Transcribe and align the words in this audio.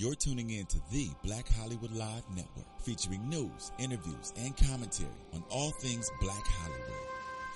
You're 0.00 0.14
tuning 0.14 0.48
in 0.48 0.64
to 0.64 0.78
the 0.90 1.10
Black 1.22 1.46
Hollywood 1.58 1.92
Live 1.92 2.22
Network, 2.34 2.64
featuring 2.78 3.28
news, 3.28 3.70
interviews, 3.78 4.32
and 4.38 4.56
commentary 4.56 5.10
on 5.34 5.44
all 5.50 5.72
things 5.72 6.10
Black 6.22 6.42
Hollywood. 6.42 7.04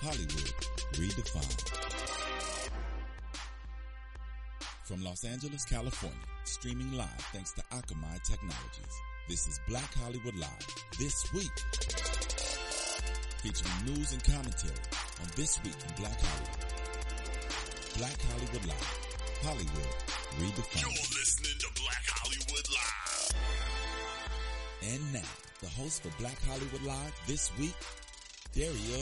Hollywood 0.01 0.53
redefined. 0.91 1.69
From 4.83 5.03
Los 5.03 5.23
Angeles, 5.23 5.65
California, 5.65 6.19
streaming 6.43 6.93
live 6.93 7.09
thanks 7.33 7.51
to 7.53 7.63
Akamai 7.71 8.21
Technologies. 8.29 8.95
This 9.27 9.47
is 9.47 9.59
Black 9.67 9.91
Hollywood 9.95 10.35
Live 10.35 10.67
this 10.99 11.33
week, 11.33 11.49
featuring 13.41 13.85
news 13.87 14.11
and 14.11 14.23
commentary 14.23 14.77
on 15.19 15.27
this 15.35 15.59
week 15.63 15.73
in 15.89 15.95
Black 15.95 16.21
Hollywood. 16.21 16.59
Black 17.97 18.21
Hollywood 18.29 18.65
Live, 18.67 19.07
Hollywood 19.41 19.89
redefined. 20.37 20.81
You're 20.83 20.91
listening 20.91 21.54
And 24.93 25.13
now, 25.13 25.21
the 25.61 25.69
host 25.69 26.03
for 26.03 26.11
Black 26.19 26.39
Hollywood 26.43 26.83
Live 26.83 27.13
this 27.25 27.51
week, 27.57 27.73
Dario 28.53 28.99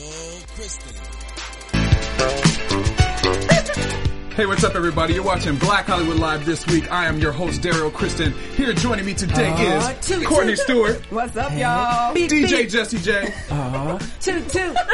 Kristen. 0.56 0.96
Hey, 4.36 4.48
what's 4.48 4.64
up, 4.64 4.73
everybody? 4.73 5.14
You're 5.14 5.23
watching 5.23 5.55
Black 5.58 5.86
Hollywood 5.86 6.18
Live 6.18 6.44
this 6.44 6.66
week. 6.66 6.92
I 6.92 7.05
am 7.05 7.20
your 7.20 7.32
host, 7.32 7.62
Daryl 7.62 7.94
Kristen. 7.94 8.34
Here 8.56 8.73
joining 8.73 9.06
me 9.06 9.14
today 9.14 9.52
Uh, 9.52 9.92
is 9.92 10.08
toot, 10.08 10.26
Courtney 10.26 10.54
toot, 10.56 10.59
Stewart, 10.64 11.12
What's 11.12 11.38
up, 11.38 11.52
y'all? 11.52 12.16
DJ 12.16 12.68
Jesse 12.68 12.98
J. 12.98 13.32
Toot 14.20 14.50
toot. 14.50 14.76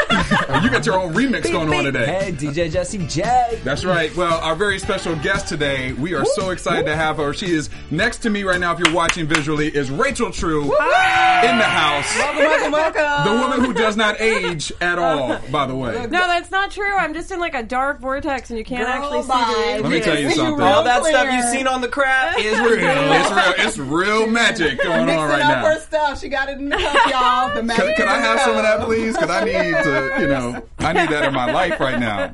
Oh, 0.52 0.60
you 0.64 0.70
got 0.72 0.86
your 0.86 0.98
own 1.00 1.14
remix 1.14 1.44
going 1.52 1.72
on 1.72 1.84
today. 1.84 2.06
Hey, 2.06 2.32
DJ 2.32 2.72
Jesse 2.72 2.98
J. 3.08 3.62
That's 3.64 3.86
right. 3.86 4.14
Well, 4.16 4.40
our 4.40 4.56
very 4.56 4.80
special 4.80 5.16
guest 5.18 5.48
today, 5.48 5.94
we 5.94 6.16
are 6.16 6.26
so 6.26 6.50
excited 6.50 6.86
to 6.88 6.96
have 6.96 7.18
her. 7.18 7.34
She 7.34 7.52
is 7.52 7.70
next 7.92 8.18
to 8.24 8.30
me 8.32 8.44
right 8.44 8.60
now, 8.60 8.74
if 8.74 8.80
you're 8.80 8.94
watching 8.94 9.28
visually, 9.28 9.68
is 9.68 9.92
Rachel 9.92 10.32
True 10.32 10.64
in 10.64 10.70
the 10.70 11.64
house. 11.64 12.18
Welcome, 12.18 12.42
welcome, 12.42 12.72
welcome. 12.72 13.31
The 13.34 13.42
woman 13.42 13.64
who 13.64 13.74
does 13.74 13.96
not 13.96 14.20
age 14.20 14.74
at 14.81 14.98
all, 14.98 15.38
by 15.52 15.68
the 15.68 15.76
way. 15.76 15.94
No, 15.94 16.08
that's 16.09 16.50
not 16.52 16.72
true. 16.72 16.96
I'm 16.96 17.14
just 17.14 17.31
in 17.31 17.40
like 17.40 17.53
a 17.53 17.64
dark 17.64 18.00
vortex, 18.00 18.50
and 18.50 18.58
you 18.58 18.66
can't 18.66 18.86
Girl, 18.88 18.94
actually 18.94 19.22
see 19.30 19.81
Let 19.81 19.91
me 19.91 19.99
tell 20.02 20.19
you 20.19 20.31
something. 20.31 20.61
All 20.66 20.83
that 20.83 21.02
Clear. 21.02 21.13
stuff 21.13 21.33
you've 21.33 21.45
seen 21.49 21.67
on 21.67 21.81
the 21.81 21.88
crap 21.88 22.38
is 22.39 22.58
real. 22.59 22.80
It's 22.81 23.31
real. 23.31 23.67
It's 23.67 23.77
real 23.77 24.27
magic 24.27 24.81
going 24.81 25.05
Mixing 25.05 25.19
on 25.19 25.30
right 25.30 25.41
up 25.41 25.63
her 25.66 25.73
now. 25.75 25.80
stuff. 25.80 26.19
She 26.22 26.30
got 26.30 26.49
it 26.49 26.58
in 26.58 26.69
the 26.69 26.77
cup, 26.77 27.09
y'all. 27.09 27.47
The 27.50 27.55
Can, 27.55 27.66
magic 27.67 27.95
can 27.97 28.07
is 28.07 28.13
I 28.13 28.17
have 28.19 28.39
some 28.41 28.57
of 28.57 28.63
that, 28.63 28.81
please? 28.85 29.13
Because 29.13 29.30
I 29.30 29.44
need 29.44 29.83
to, 29.83 30.17
you 30.22 30.27
know, 30.27 30.61
I 30.80 30.94
need 30.94 31.09
that 31.09 31.25
in 31.25 31.33
my 31.33 31.52
life 31.52 31.80
right 31.80 31.99
now. 31.99 32.31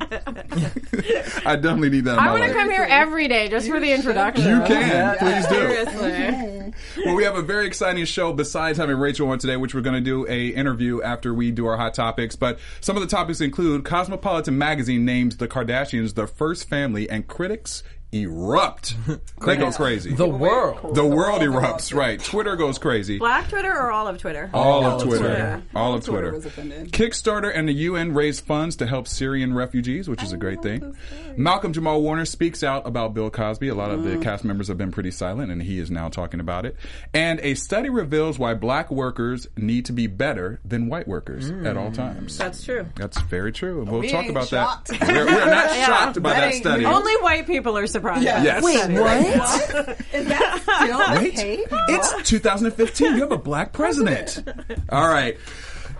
I 1.44 1.56
definitely 1.56 1.90
need 1.90 2.04
that 2.04 2.14
in 2.14 2.18
I 2.18 2.26
my 2.26 2.32
want 2.32 2.44
to 2.44 2.52
come 2.52 2.70
here 2.70 2.86
every 2.88 3.28
day 3.28 3.48
just 3.48 3.68
for 3.68 3.80
the 3.80 3.92
introduction. 3.92 4.44
You 4.44 4.60
can, 4.66 4.88
Yeah. 4.88 5.14
please 5.18 5.46
do. 5.46 5.54
Seriously. 5.54 6.72
Well, 7.04 7.14
we 7.14 7.24
have 7.24 7.36
a 7.36 7.42
very 7.42 7.66
exciting 7.66 8.04
show 8.04 8.32
besides 8.32 8.78
having 8.78 8.96
Rachel 8.96 9.28
on 9.28 9.38
today, 9.38 9.56
which 9.56 9.74
we're 9.74 9.80
going 9.80 9.94
to 9.96 10.00
do 10.00 10.26
a 10.28 10.48
interview 10.48 11.02
after 11.02 11.32
we 11.34 11.50
do 11.50 11.66
our 11.66 11.76
hot 11.76 11.94
topics. 11.94 12.36
But 12.36 12.58
some 12.80 12.96
of 12.96 13.02
the 13.02 13.08
topics 13.08 13.40
include 13.40 13.84
Cosmopolitan 13.84 14.56
magazine 14.58 15.04
names 15.04 15.36
the 15.36 15.48
Kardashians 15.48 16.14
the 16.14 16.26
first 16.26 16.68
family, 16.68 17.08
and 17.08 17.26
critics 17.26 17.82
erupt. 18.12 18.96
they 19.44 19.56
go 19.56 19.70
crazy. 19.72 20.14
The 20.14 20.28
world. 20.28 20.94
The 20.94 21.04
world 21.04 21.26
world 21.40 21.42
erupts, 21.42 21.92
erupts. 21.92 21.94
right? 21.94 22.22
Twitter 22.22 22.56
goes 22.56 22.78
crazy. 22.78 23.18
Black 23.18 23.48
Twitter 23.48 23.72
or 23.72 23.90
all 23.90 24.06
of 24.08 24.18
Twitter? 24.18 24.50
All 24.52 24.84
All 24.84 24.86
of 24.86 24.92
of 24.94 25.02
Twitter. 25.02 25.24
Twitter. 25.24 25.62
All 25.74 25.94
of 25.94 26.04
Twitter 26.04 26.20
Twitter. 26.22 26.32
was 26.36 26.46
offended. 26.46 26.92
Kickstarter 26.92 27.52
and 27.54 27.68
the 27.68 27.72
UN 27.72 28.14
raise 28.14 28.40
funds 28.40 28.76
to 28.76 28.86
help 28.86 29.08
Syrian 29.08 29.54
refugees, 29.54 30.08
which 30.08 30.22
is 30.22 30.32
a 30.32 30.36
great 30.36 30.62
thing. 30.62 30.96
Malcolm-Jamal 31.36 32.00
Warner 32.02 32.24
speaks 32.24 32.62
out 32.62 32.86
about 32.86 33.14
Bill 33.14 33.30
Cosby. 33.30 33.68
A 33.68 33.74
lot 33.74 33.90
of 33.90 34.04
the 34.04 34.10
mm-hmm. 34.10 34.22
cast 34.22 34.44
members 34.44 34.68
have 34.68 34.78
been 34.78 34.92
pretty 34.92 35.10
silent, 35.10 35.50
and 35.52 35.62
he 35.62 35.78
is 35.78 35.90
now 35.90 36.08
talking 36.08 36.40
about 36.40 36.64
it. 36.66 36.76
And 37.12 37.40
a 37.40 37.54
study 37.54 37.90
reveals 37.90 38.38
why 38.38 38.54
black 38.54 38.90
workers 38.90 39.46
need 39.56 39.86
to 39.86 39.92
be 39.92 40.06
better 40.06 40.60
than 40.64 40.88
white 40.88 41.08
workers 41.08 41.50
at 41.50 41.76
all 41.76 41.90
mm. 41.90 41.94
times. 41.94 42.38
That's 42.38 42.64
true. 42.64 42.86
That's 42.96 43.20
very 43.22 43.52
true. 43.52 43.82
And 43.82 43.90
we'll 43.90 44.00
We 44.00 44.08
talk 44.08 44.22
ain't 44.24 44.30
about 44.30 44.48
shocked. 44.48 44.88
that. 44.88 45.08
We're, 45.08 45.26
we're 45.26 45.46
not 45.46 45.66
Yeah. 45.76 45.86
shocked 45.86 46.22
by 46.22 46.30
That 46.30 46.40
that 46.40 46.54
ain't 46.54 46.62
study. 46.62 46.84
Only 46.84 47.14
white 47.16 47.46
people 47.46 47.76
are 47.76 47.86
surprised. 47.96 48.22
Yeah. 48.24 48.42
Yes. 48.42 48.62
Wait, 48.62 48.76
what? 48.78 49.98
Is 50.14 50.26
that 50.28 50.60
still 50.62 50.98
the 51.14 51.20
Wait, 51.20 51.34
case? 51.34 51.66
it's 51.88 52.28
2015. 52.30 53.14
You 53.14 53.20
have 53.20 53.32
a 53.32 53.38
black 53.38 53.72
president. 53.72 54.42
All 54.90 55.08
right. 55.08 55.36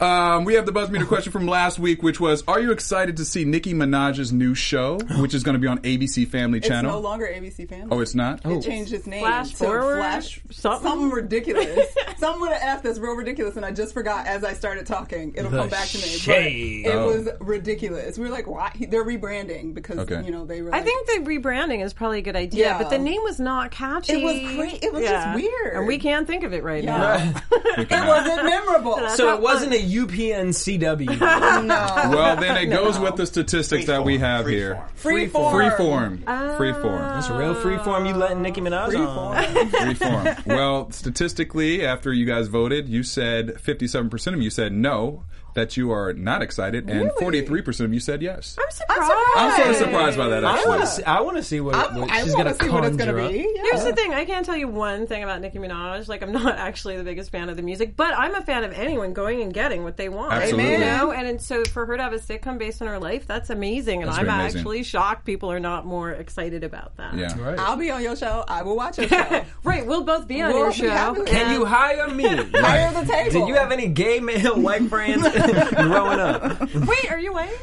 Um, 0.01 0.45
we 0.45 0.55
have 0.55 0.67
the 0.67 0.73
buzz 0.73 0.91
meter 0.91 1.07
question 1.07 1.33
from 1.33 1.47
last 1.47 1.79
week, 1.79 2.03
which 2.03 2.21
was: 2.21 2.45
Are 2.47 2.61
you 2.61 2.71
excited 2.73 3.17
to 3.19 3.25
see 3.25 3.45
Nicki 3.45 3.73
Minaj's 3.73 4.33
new 4.33 4.55
show, 4.55 4.99
which 5.19 5.33
is 5.35 5.43
going 5.43 5.55
to 5.55 5.59
be 5.59 5.67
on 5.67 5.79
ABC 5.79 6.29
Family 6.29 6.59
It's 6.59 6.69
Channel? 6.69 6.93
no 6.93 7.01
longer 7.01 7.27
ABC 7.27 7.69
Family. 7.69 7.89
oh, 7.91 8.01
it's 8.01 8.15
not. 8.15 8.45
It 8.45 8.63
changed 8.63 8.93
its 8.93 9.07
name 9.07 9.21
Flash 9.23 9.51
to 9.51 9.57
forward? 9.57 9.97
Flash 9.99 10.41
Something? 10.51 11.11
ridiculous. 11.11 11.87
something 12.19 12.41
with 12.43 12.51
an 12.53 12.59
F 12.61 12.83
that's 12.83 12.99
real 12.99 13.15
ridiculous, 13.15 13.57
and 13.57 13.65
I 13.65 13.71
just 13.73 13.95
forgot 13.95 14.27
as 14.27 14.45
I 14.45 14.53
started 14.53 14.87
talking. 14.87 15.33
It'll 15.37 15.51
The 15.51 15.59
come 15.59 15.69
back 15.71 15.89
to 15.89 15.97
me. 15.97 16.03
But 16.03 16.11
shade. 16.11 16.87
it 16.87 16.91
Oh. 16.95 17.07
was 17.07 17.29
ridiculous. 17.41 18.19
We 18.19 18.25
were 18.27 18.31
like, 18.31 18.47
why? 18.47 18.73
They're 18.91 19.05
rebranding 19.05 19.73
because 19.75 19.99
Okay. 20.01 20.23
you 20.25 20.31
know 20.31 20.45
they 20.45 20.61
were. 20.63 20.75
I 20.75 20.79
like- 20.79 20.85
think 20.87 21.07
the 21.25 21.31
rebranding 21.31 21.83
is 21.85 21.93
probably 21.95 22.19
a 22.19 22.23
good 22.23 22.37
idea, 22.37 22.67
Yeah. 22.67 22.79
but 22.79 22.91
the 22.91 22.99
name 22.99 23.23
was 23.23 23.41
not 23.41 23.71
catchy. 23.71 24.13
It 24.15 24.23
was 24.23 24.55
great. 24.57 24.83
It 24.85 24.93
was 24.93 25.03
just 25.05 25.35
weird. 25.35 25.75
And 25.75 25.87
we 25.87 25.99
can't 25.99 26.27
think 26.27 26.45
of 26.45 26.53
it 26.53 26.63
right 26.63 26.85
Yeah. 26.85 27.33
now. 27.33 27.43
it 27.79 27.91
wasn't 27.91 28.45
memorable. 28.45 29.01
So 29.17 29.35
it 29.35 29.41
wasn't 29.41 29.73
a 29.73 29.81
UPNCW. 29.87 31.21
no. 31.67 32.11
Well, 32.11 32.37
then 32.37 32.57
it 32.57 32.67
goes 32.67 32.99
with 32.99 33.17
the 33.17 33.27
statistics 33.27 33.87
that 33.87 34.05
we 34.05 34.19
have 34.19 34.47
here. 34.47 34.83
Free 34.95 35.27
form. 35.27 35.55
Freeform. 35.55 36.25
Freeform. 36.25 37.01
Ah. 37.01 37.19
It's 37.19 37.29
a 37.29 37.37
real 37.37 37.55
free 37.55 37.79
form 37.79 38.07
you 38.07 38.15
letting 38.15 38.43
Nicki 38.43 38.61
Minaj 38.61 38.95
on. 38.97 39.37
Freeform. 39.71 40.47
Well, 40.47 40.91
statistically, 40.91 41.85
after 41.87 42.13
you 42.13 42.27
guys 42.27 42.49
voted, 42.49 42.89
you 42.89 43.03
said 43.03 43.55
57% 43.57 44.35
of 44.35 44.43
you 44.43 44.51
said 44.51 44.73
no, 44.73 45.25
that 45.57 45.77
you 45.77 45.91
are 45.91 46.13
not 46.13 46.41
excited, 46.43 46.89
and 46.89 47.11
43% 47.11 47.81
of 47.81 47.93
you 47.93 48.01
said 48.01 48.23
yes. 48.23 48.57
I'm 48.59 48.71
surprised. 48.71 49.13
I'm 49.37 49.57
sort 49.57 49.69
of 49.71 49.77
surprised 49.77 50.17
by 50.17 50.29
that, 50.29 50.45
I 50.45 50.55
actually. 50.55 50.69
want 50.71 50.81
to 50.83 50.87
see. 50.87 51.03
I 51.03 51.21
want 51.21 51.37
to 51.37 51.43
see 51.43 51.61
what, 51.61 51.75
I, 51.75 51.99
what 51.99 52.11
I 52.11 52.23
she's 52.23 52.33
want 52.35 52.45
gonna 52.45 52.57
to 52.57 52.65
see 52.65 52.71
what 52.71 52.85
it's 52.85 52.97
going 52.97 53.09
conjure 53.11 53.21
to 53.21 53.25
up. 53.27 53.33
be. 53.33 53.53
Yeah. 53.55 53.63
Here's 53.73 53.85
the 53.85 53.93
thing: 53.95 54.15
I 54.15 54.25
can't 54.25 54.47
tell 54.47 54.57
you 54.57 54.69
one 54.69 55.07
thing 55.07 55.23
about 55.25 55.41
Nicki 55.41 55.59
Minaj. 55.59 56.09
Like, 56.09 56.23
I'm 56.23 56.33
not 56.33 56.57
actually 56.57 56.97
the 56.97 57.05
biggest 57.05 57.31
fan 57.31 57.49
of 57.49 57.57
the 57.57 57.63
music, 57.63 57.97
but 57.97 58.15
I'm 58.17 58.35
a 58.35 58.43
fan 58.43 58.65
of 58.65 58.73
anyone 58.73 59.13
going 59.13 59.43
and 59.43 59.53
getting 59.53 59.83
what 59.85 59.97
they 59.97 60.09
want. 60.09 60.33
Absolutely. 60.33 60.73
You 60.73 60.79
know, 60.79 61.11
and, 61.13 61.27
and 61.27 61.43
so 61.43 61.65
for 61.65 61.85
her 61.87 61.97
to 61.97 62.03
have 62.03 62.13
a 62.13 62.19
sitcom 62.19 62.59
based 62.59 62.81
on 62.81 62.89
her 62.89 62.99
life, 62.99 63.27
that's 63.27 63.51
amazing. 63.51 64.03
And 64.03 64.09
That's 64.09 64.19
I'm 64.19 64.27
very 64.27 64.39
amazing. 64.41 64.59
actually 64.61 64.83
shocked 64.85 65.25
people 65.25 65.51
are 65.51 65.61
not 65.61 65.85
more 65.87 66.13
excited 66.13 66.63
about 66.65 66.97
that. 66.99 67.15
Yeah. 67.17 67.37
Right. 67.41 67.59
I'll 67.59 67.77
be 67.77 67.91
on 67.91 68.03
your 68.03 68.15
show. 68.17 68.45
I 68.47 68.63
will 68.63 68.77
watch 68.77 68.99
your 68.99 69.09
show. 69.09 69.45
Right, 69.65 69.85
we'll 69.85 70.05
both 70.05 70.29
be 70.29 70.41
on 70.43 70.51
We'll 70.53 70.59
your 70.61 70.71
be 70.71 70.77
show. 70.77 70.91
happy 70.91 71.25
Can 71.25 71.53
you 71.53 71.65
hire 71.65 72.09
me? 72.09 72.25
Hire 72.27 72.93
the 72.93 73.11
table. 73.11 73.41
Did 73.41 73.49
you 73.49 73.55
have 73.57 73.73
any 73.73 73.89
gay 73.89 74.21
male 74.21 74.61
white 74.61 74.89
friends 74.89 75.23
growing 75.75 76.21
up? 76.21 76.75
Wait, 76.75 77.11
are 77.11 77.19
you 77.19 77.33
white? 77.33 77.57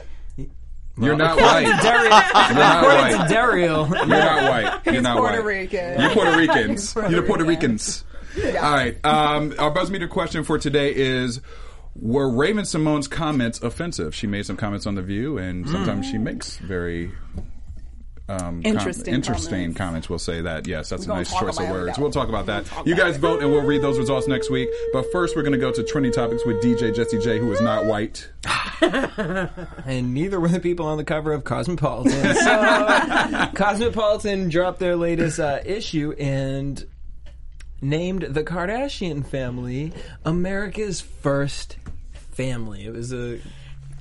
You're 0.99 1.16
not 1.16 1.38
white. 1.38 1.63
Dario, 1.81 2.03
You're 2.03 2.09
not 2.55 2.83
according 2.83 3.11
to 3.13 3.17
white. 3.17 3.29
Dario, 3.29 3.85
You're 3.88 4.05
not 4.05 4.49
white. 4.49 4.81
You're 4.85 4.94
He's 4.94 5.03
not 5.03 5.17
Puerto 5.17 5.38
white. 5.38 5.45
Rican. 5.45 5.99
You're 6.01 6.09
Puerto 6.11 6.38
Ricans. 6.38 6.69
He's 6.81 6.93
Puerto 6.93 7.09
You're 7.11 7.22
the 7.22 7.27
Puerto 7.27 7.43
Rican. 7.45 7.72
Ricans. 7.72 8.03
All 8.45 8.73
right. 8.73 9.03
Um, 9.05 9.53
our 9.57 9.72
buzz 9.72 9.89
meter 9.89 10.07
question 10.07 10.43
for 10.43 10.59
today 10.59 10.93
is: 10.93 11.41
Were 11.95 12.29
Raven-Symoné's 12.29 13.07
comments 13.07 13.59
offensive? 13.61 14.13
She 14.13 14.27
made 14.27 14.45
some 14.45 14.55
comments 14.57 14.85
on 14.85 14.93
the 14.95 15.01
View, 15.01 15.38
and 15.39 15.67
sometimes 15.67 16.07
she 16.07 16.17
makes 16.19 16.57
very. 16.57 17.11
Um, 18.29 18.63
com- 18.63 18.66
Interesting 18.78 19.13
interesting 19.13 19.51
comments. 19.73 19.78
comments. 19.78 20.09
We'll 20.09 20.17
say 20.19 20.41
that. 20.41 20.66
Yes, 20.66 20.88
that's 20.89 21.03
a 21.03 21.07
gonna 21.07 21.19
nice 21.19 21.31
choice 21.34 21.59
of 21.59 21.69
words. 21.69 21.97
We'll 22.00 22.09
talk 22.09 22.29
about 22.29 22.45
that. 22.45 22.66
talk 22.66 22.88
You 22.88 22.94
about 22.94 23.03
guys 23.07 23.16
it. 23.17 23.19
vote, 23.19 23.41
and 23.44 23.51
we'll 23.51 23.63
read 23.66 23.81
those 23.81 23.97
results 24.00 24.28
next 24.29 24.50
week. 24.50 24.69
But 24.94 25.11
first, 25.11 25.35
we're 25.35 25.41
going 25.41 25.51
to 25.53 25.59
go 25.59 25.73
to 25.73 25.84
trending 25.84 26.13
topics 26.13 26.45
with 26.45 26.63
DJ 26.63 26.95
Jesse 26.95 27.19
J, 27.19 27.39
who 27.39 27.51
is 27.51 27.59
not 27.59 27.84
white. 27.85 28.29
and 28.81 30.13
neither 30.13 30.39
were 30.39 30.47
the 30.47 30.61
people 30.61 30.85
on 30.85 30.97
the 30.97 31.03
cover 31.03 31.34
of 31.34 31.44
Cosmopolitan. 31.44 32.13
So, 32.44 33.50
Cosmopolitan 33.56 34.50
dropped 34.50 34.79
their 34.79 34.95
latest 34.95 35.40
uh, 35.40 35.59
issue 35.66 36.13
and 36.17 36.84
named 37.81 38.22
the 38.23 38.43
Kardashian 38.43 39.25
family 39.25 39.91
America's 40.23 41.02
first 41.02 41.78
family. 42.31 42.85
It 42.85 42.93
was 42.93 43.11
a 43.14 43.40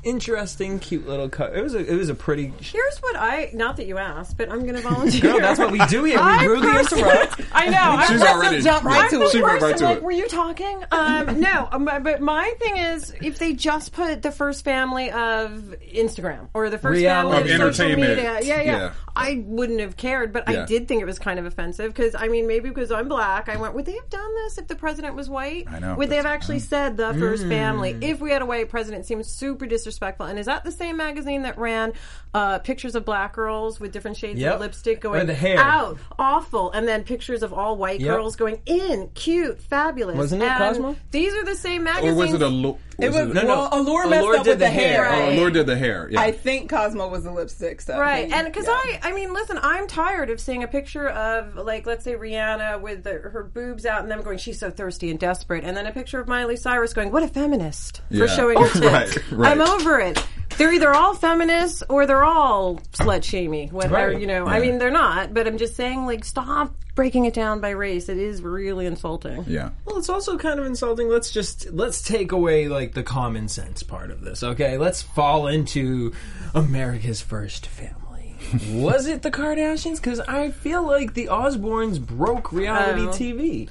interesting, 0.03 0.79
cute 0.79 1.07
little 1.07 1.29
cut. 1.29 1.55
It 1.57 1.63
was 1.63 1.75
a 1.75 1.79
it 1.79 1.97
was 1.97 2.09
a 2.09 2.15
pretty. 2.15 2.53
Here's 2.61 2.99
what 2.99 3.17
I 3.17 3.51
not 3.55 3.77
that 3.77 3.87
you 3.87 3.99
asked, 3.99 4.37
but 4.37 4.51
I'm 4.51 4.63
going 4.63 4.75
to 4.81 4.81
volunteer. 4.81 5.21
Girl, 5.21 5.41
that's 5.41 5.59
what 5.59 5.71
we 5.71 5.79
do 5.87 6.05
here. 6.05 6.17
We 6.17 6.23
I 6.23 6.45
rudely 6.45 6.71
personally- 6.73 7.03
interrupt. 7.11 7.41
I 7.53 7.69
know. 7.69 7.79
I'm 7.79 8.09
She's 8.09 8.21
the- 8.21 8.29
already 8.29 8.63
jump 8.63 8.85
right 8.85 9.11
to 9.11 9.17
I'm 9.17 9.23
it. 9.23 9.25
the 9.27 9.31
She 9.31 9.43
went 9.43 9.63
right 9.63 9.77
to 9.77 9.85
like, 9.85 9.97
it. 9.99 10.03
Were 10.03 10.11
you 10.13 10.29
talking? 10.29 10.85
Um, 10.91 11.41
no, 11.41 11.69
um, 11.71 11.85
but 11.85 12.03
but 12.03 12.21
my 12.21 12.53
thing 12.61 12.77
is, 12.79 13.15
if 13.23 13.39
they 13.39 13.53
just 13.53 13.93
put 13.93 14.23
the 14.23 14.33
first 14.33 14.65
family 14.65 15.11
of 15.11 15.75
Instagram 15.95 16.49
or 16.55 16.71
the 16.71 16.79
first 16.79 16.97
Reality. 16.99 17.37
family 17.37 17.53
of, 17.55 17.61
Of 17.61 17.75
social 17.77 17.85
entertainment. 17.87 18.17
media, 18.17 18.41
yeah, 18.43 18.63
yeah, 18.63 18.63
Yeah. 18.79 18.93
I 19.15 19.45
wouldn't 19.47 19.81
have 19.81 19.97
cared. 19.97 20.33
But 20.33 20.49
Yeah. 20.49 20.63
I 20.63 20.67
did 20.67 20.89
think 20.89 21.03
it 21.03 21.05
was 21.05 21.19
kind 21.19 21.39
of 21.39 21.45
offensive 21.47 21.93
because 21.93 22.15
I 22.15 22.29
mean, 22.29 22.47
maybe 22.47 22.69
because 22.71 22.91
I'm 22.91 23.09
black, 23.09 23.49
I 23.49 23.57
went, 23.57 23.75
would 23.75 23.85
they 23.87 23.95
have 23.95 24.09
done 24.11 24.35
this 24.45 24.59
if 24.59 24.67
the 24.69 24.77
president 24.77 25.15
was 25.15 25.29
white? 25.29 25.67
I 25.71 25.79
know. 25.79 25.95
Would 25.97 26.09
they 26.11 26.17
have 26.17 26.27
actually 26.27 26.61
said 26.61 26.97
the 26.97 27.13
first 27.15 27.47
family? 27.47 27.97
If 28.01 28.21
we 28.21 28.31
had 28.31 28.43
a 28.43 28.47
white 28.47 28.69
president, 28.71 29.05
it 29.05 29.07
seems 29.07 29.29
super 29.29 29.67
disrespectful 29.67 29.92
disrespectful. 29.93 30.27
And 30.27 30.39
is 30.39 30.47
that 30.47 30.65
the 30.65 30.73
same 30.73 30.97
magazine 30.97 31.43
that 31.43 31.59
ran 31.59 31.93
uh, 32.35 32.59
pictures 32.61 32.95
of 32.95 33.05
black 33.05 33.35
girls 33.35 33.79
with 33.79 33.93
different 33.93 34.17
shades 34.17 34.41
Yep. 34.41 34.55
of 34.55 34.61
lipstick 34.61 35.01
going 35.03 35.27
the 35.27 35.35
hair. 35.35 35.59
out, 35.59 35.99
awful, 36.19 36.73
and 36.73 36.89
then 36.89 37.05
pictures 37.05 37.43
of 37.43 37.53
all 37.53 37.77
white 37.77 38.01
Yep. 38.01 38.15
girls 38.17 38.37
going 38.37 38.61
in, 38.65 39.11
cute, 39.15 39.61
fabulous. 39.61 40.17
Wasn't 40.17 40.43
it 40.43 40.47
And 40.49 40.59
Cosmo? 40.59 40.97
These 41.11 41.35
are 41.35 41.45
the 41.45 41.55
same 41.55 41.83
Or 41.83 41.85
magazines. 41.85 42.17
was 42.17 42.33
it 42.35 42.43
a? 42.43 42.49
Lo- 42.49 42.79
It 42.99 43.09
was, 43.09 43.17
it- 43.17 43.35
No, 43.35 43.43
no. 43.43 43.47
well, 43.49 43.69
Allure 43.73 44.07
messed 44.07 44.21
Allure 44.23 44.37
up 44.37 44.45
did 44.45 44.51
with 44.51 44.59
the 44.61 44.65
the 44.67 44.71
hair. 44.71 45.05
hair. 45.05 45.13
Oh, 45.13 45.27
Right. 45.29 45.39
Lord 45.39 45.53
did 45.55 45.67
the 45.67 45.77
hair. 45.77 46.09
Yeah. 46.11 46.21
I 46.21 46.31
think 46.31 46.71
Cosmo 46.71 47.09
was 47.09 47.25
the 47.25 47.33
lipstick 47.33 47.81
stuff. 47.81 47.99
Right, 47.99 48.31
thing. 48.31 48.33
and 48.33 48.47
because 48.47 48.67
Yeah. 48.67 48.73
I, 48.75 49.01
I 49.05 49.13
mean, 49.13 49.33
listen, 49.35 49.59
I'm 49.63 49.87
tired 49.87 50.31
of 50.31 50.41
seeing 50.41 50.63
a 50.63 50.69
picture 50.69 51.09
of, 51.09 51.57
like, 51.57 51.87
let's 51.87 52.05
say 52.05 52.15
Rihanna 52.15 52.81
with 52.81 53.03
the, 53.05 53.13
her 53.13 53.43
boobs 53.43 53.85
out 53.87 54.03
and 54.03 54.11
them 54.11 54.23
going, 54.23 54.39
she's 54.39 54.59
so 54.59 54.71
thirsty 54.71 55.11
and 55.11 55.19
desperate, 55.19 55.65
and 55.65 55.77
then 55.77 55.87
a 55.87 55.93
picture 55.93 56.21
of 56.21 56.29
Miley 56.29 56.57
Cyrus 56.57 56.93
going, 56.95 57.11
what 57.13 57.23
a 57.23 57.29
feminist 57.29 58.03
for 58.17 58.29
showing 58.29 58.59
her 58.59 58.69
tits. 58.73 58.83
Right, 58.83 59.33
right. 59.33 59.51
I'm 59.53 59.61
over 59.63 59.82
it. 60.01 60.25
They're 60.59 60.73
either 60.73 60.93
all 60.95 61.15
feminists 61.15 61.83
or 61.89 62.07
they're 62.07 62.25
all 62.25 62.77
slut 62.93 63.25
shamey. 63.25 63.69
Whatever, 63.69 63.95
Right. 64.13 64.21
you 64.21 64.27
know. 64.27 64.47
I 64.47 64.61
mean, 64.61 64.79
they're 64.79 64.91
not, 64.91 65.33
but 65.33 65.47
I'm 65.47 65.57
just 65.59 65.77
saying, 65.77 66.05
like, 66.05 66.25
stop 66.25 66.75
breaking 66.95 67.25
it 67.25 67.33
down 67.33 67.61
by 67.61 67.71
race. 67.71 68.11
It 68.11 68.19
is 68.19 68.43
really 68.43 68.85
insulting. 68.85 69.45
yeah. 69.49 69.71
Well, 69.87 69.97
it's 69.97 70.11
also 70.11 70.37
kind 70.37 70.61
of 70.61 70.67
insulting. 70.67 71.09
Let's 71.09 71.31
just 71.31 71.71
let's 71.73 72.03
take 72.03 72.33
away 72.33 72.69
like 72.69 72.93
the 72.93 73.03
common 73.03 73.49
sense 73.49 73.83
part 73.83 74.11
of 74.11 74.21
this. 74.21 74.43
Okay, 74.43 74.77
let's 74.77 75.01
fall 75.01 75.47
into 75.47 76.13
America's 76.55 77.23
first 77.23 77.67
family. 77.67 78.37
Was 78.73 79.07
it 79.07 79.23
the 79.23 79.31
Kardashians? 79.31 79.97
Because 79.97 80.21
I 80.21 80.51
feel 80.51 80.83
like 80.87 81.15
the 81.15 81.27
Osbournes 81.29 81.99
broke 81.99 82.53
reality 82.53 83.03
Oh. 83.03 83.09
TV. 83.09 83.69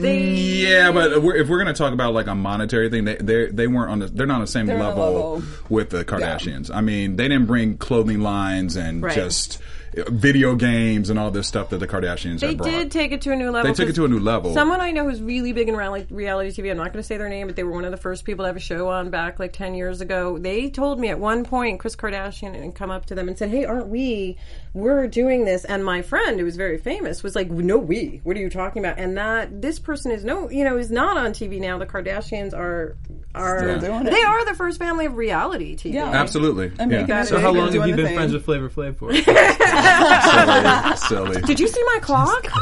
They, 0.00 0.28
Yeah, 0.30 0.92
but 0.92 1.22
we're, 1.22 1.36
if 1.36 1.48
we're 1.48 1.62
going 1.62 1.72
to 1.74 1.78
talk 1.78 1.92
about 1.92 2.14
like 2.14 2.26
a 2.26 2.34
monetary 2.34 2.88
thing, 2.90 3.04
they 3.04 3.16
they 3.16 3.46
they 3.46 3.66
weren't 3.66 3.90
on 3.90 3.98
the 4.00 4.06
they're 4.06 4.26
not 4.26 4.36
on 4.36 4.40
the 4.42 4.46
same 4.46 4.66
They're 4.66 4.76
on 4.76 4.82
a 4.82 4.88
level, 4.88 5.04
level. 5.34 5.42
with 5.68 5.90
the 5.90 6.04
Kardashians. 6.04 6.70
I 6.74 6.80
mean, 6.80 7.16
they 7.16 7.28
didn't 7.28 7.46
bring 7.46 7.76
clothing 7.78 8.20
lines 8.20 8.76
and 8.76 9.02
Right. 9.02 9.14
just 9.14 9.58
uh, 9.98 10.02
video 10.08 10.54
games 10.54 11.10
and 11.10 11.18
all 11.18 11.30
this 11.32 11.48
stuff 11.48 11.70
that 11.70 11.78
the 11.78 11.88
Kardashians 11.88 12.38
They 12.40 12.54
did 12.54 12.92
take 12.92 13.10
it 13.10 13.22
to 13.22 13.32
a 13.32 13.36
new 13.36 13.50
level. 13.50 13.68
They 13.72 13.74
took 13.74 13.88
it 13.88 13.96
to 13.96 14.04
a 14.04 14.08
new 14.08 14.20
level. 14.20 14.54
Someone 14.54 14.80
I 14.80 14.92
know 14.92 15.04
who's 15.08 15.20
really 15.20 15.52
big 15.52 15.68
in 15.68 15.76
reality, 15.76 16.06
reality 16.14 16.50
TV. 16.62 16.70
I'm 16.70 16.76
not 16.76 16.92
going 16.92 17.02
to 17.02 17.06
say 17.06 17.16
their 17.16 17.28
name, 17.28 17.48
but 17.48 17.56
they 17.56 17.64
were 17.64 17.72
one 17.72 17.84
of 17.84 17.90
the 17.90 17.96
first 17.96 18.24
people 18.24 18.44
to 18.44 18.46
have 18.46 18.56
a 18.56 18.60
show 18.60 18.88
on 18.88 19.10
back 19.10 19.40
like 19.40 19.52
10 19.52 19.74
years 19.74 20.00
ago. 20.00 20.38
They 20.38 20.70
told 20.70 21.00
me 21.00 21.08
at 21.08 21.18
one 21.18 21.44
point, 21.44 21.80
Kris 21.80 21.96
Kardashian 21.96 22.54
had 22.54 22.74
come 22.76 22.90
up 22.92 23.06
to 23.06 23.16
them 23.16 23.26
and 23.28 23.36
said, 23.36 23.50
"Hey, 23.50 23.64
aren't 23.64 23.88
we? 23.88 24.36
We're 24.72 25.06
doing 25.08 25.44
this." 25.44 25.64
And 25.64 25.84
my 25.84 26.02
friend, 26.02 26.38
who 26.38 26.44
was 26.44 26.56
very 26.56 26.78
famous, 26.78 27.22
was 27.22 27.34
like, 27.34 27.50
"No, 27.50 27.78
we. 27.78 28.20
What 28.24 28.36
are 28.36 28.40
you 28.40 28.50
talking 28.50 28.84
about?" 28.84 28.98
And 28.98 29.16
that 29.16 29.60
this 29.62 29.78
person 29.78 30.10
is 30.12 30.24
no, 30.24 30.48
you 30.50 30.64
know, 30.64 30.76
is 30.78 30.90
not 30.90 31.16
on 31.16 31.32
TV 31.32 31.60
now. 31.60 31.78
The 31.78 31.86
Kardashians 31.86 32.54
are 32.54 32.96
are 33.34 33.58
Still 33.58 33.80
doing 33.80 34.06
it. 34.06 34.10
they 34.10 34.22
are 34.22 34.44
the 34.44 34.54
first 34.54 34.78
family 34.78 35.06
of 35.06 35.16
reality 35.16 35.76
TV. 35.76 35.94
Yeah. 35.94 36.10
Absolutely. 36.10 36.72
And 36.78 36.90
making 36.90 37.08
yeah. 37.08 37.22
So 37.24 37.38
how 37.38 37.52
long 37.52 37.72
have 37.72 37.86
you 37.88 37.94
been 37.96 38.06
thing. 38.06 38.14
friends 38.16 38.32
with 38.32 38.44
Flavor 38.44 38.68
Flav 38.68 38.96
for? 38.96 39.12
silly, 40.98 41.32
silly. 41.34 41.42
Did 41.42 41.60
you 41.60 41.68
see 41.68 41.82
my 41.84 41.98
clock? 42.02 42.46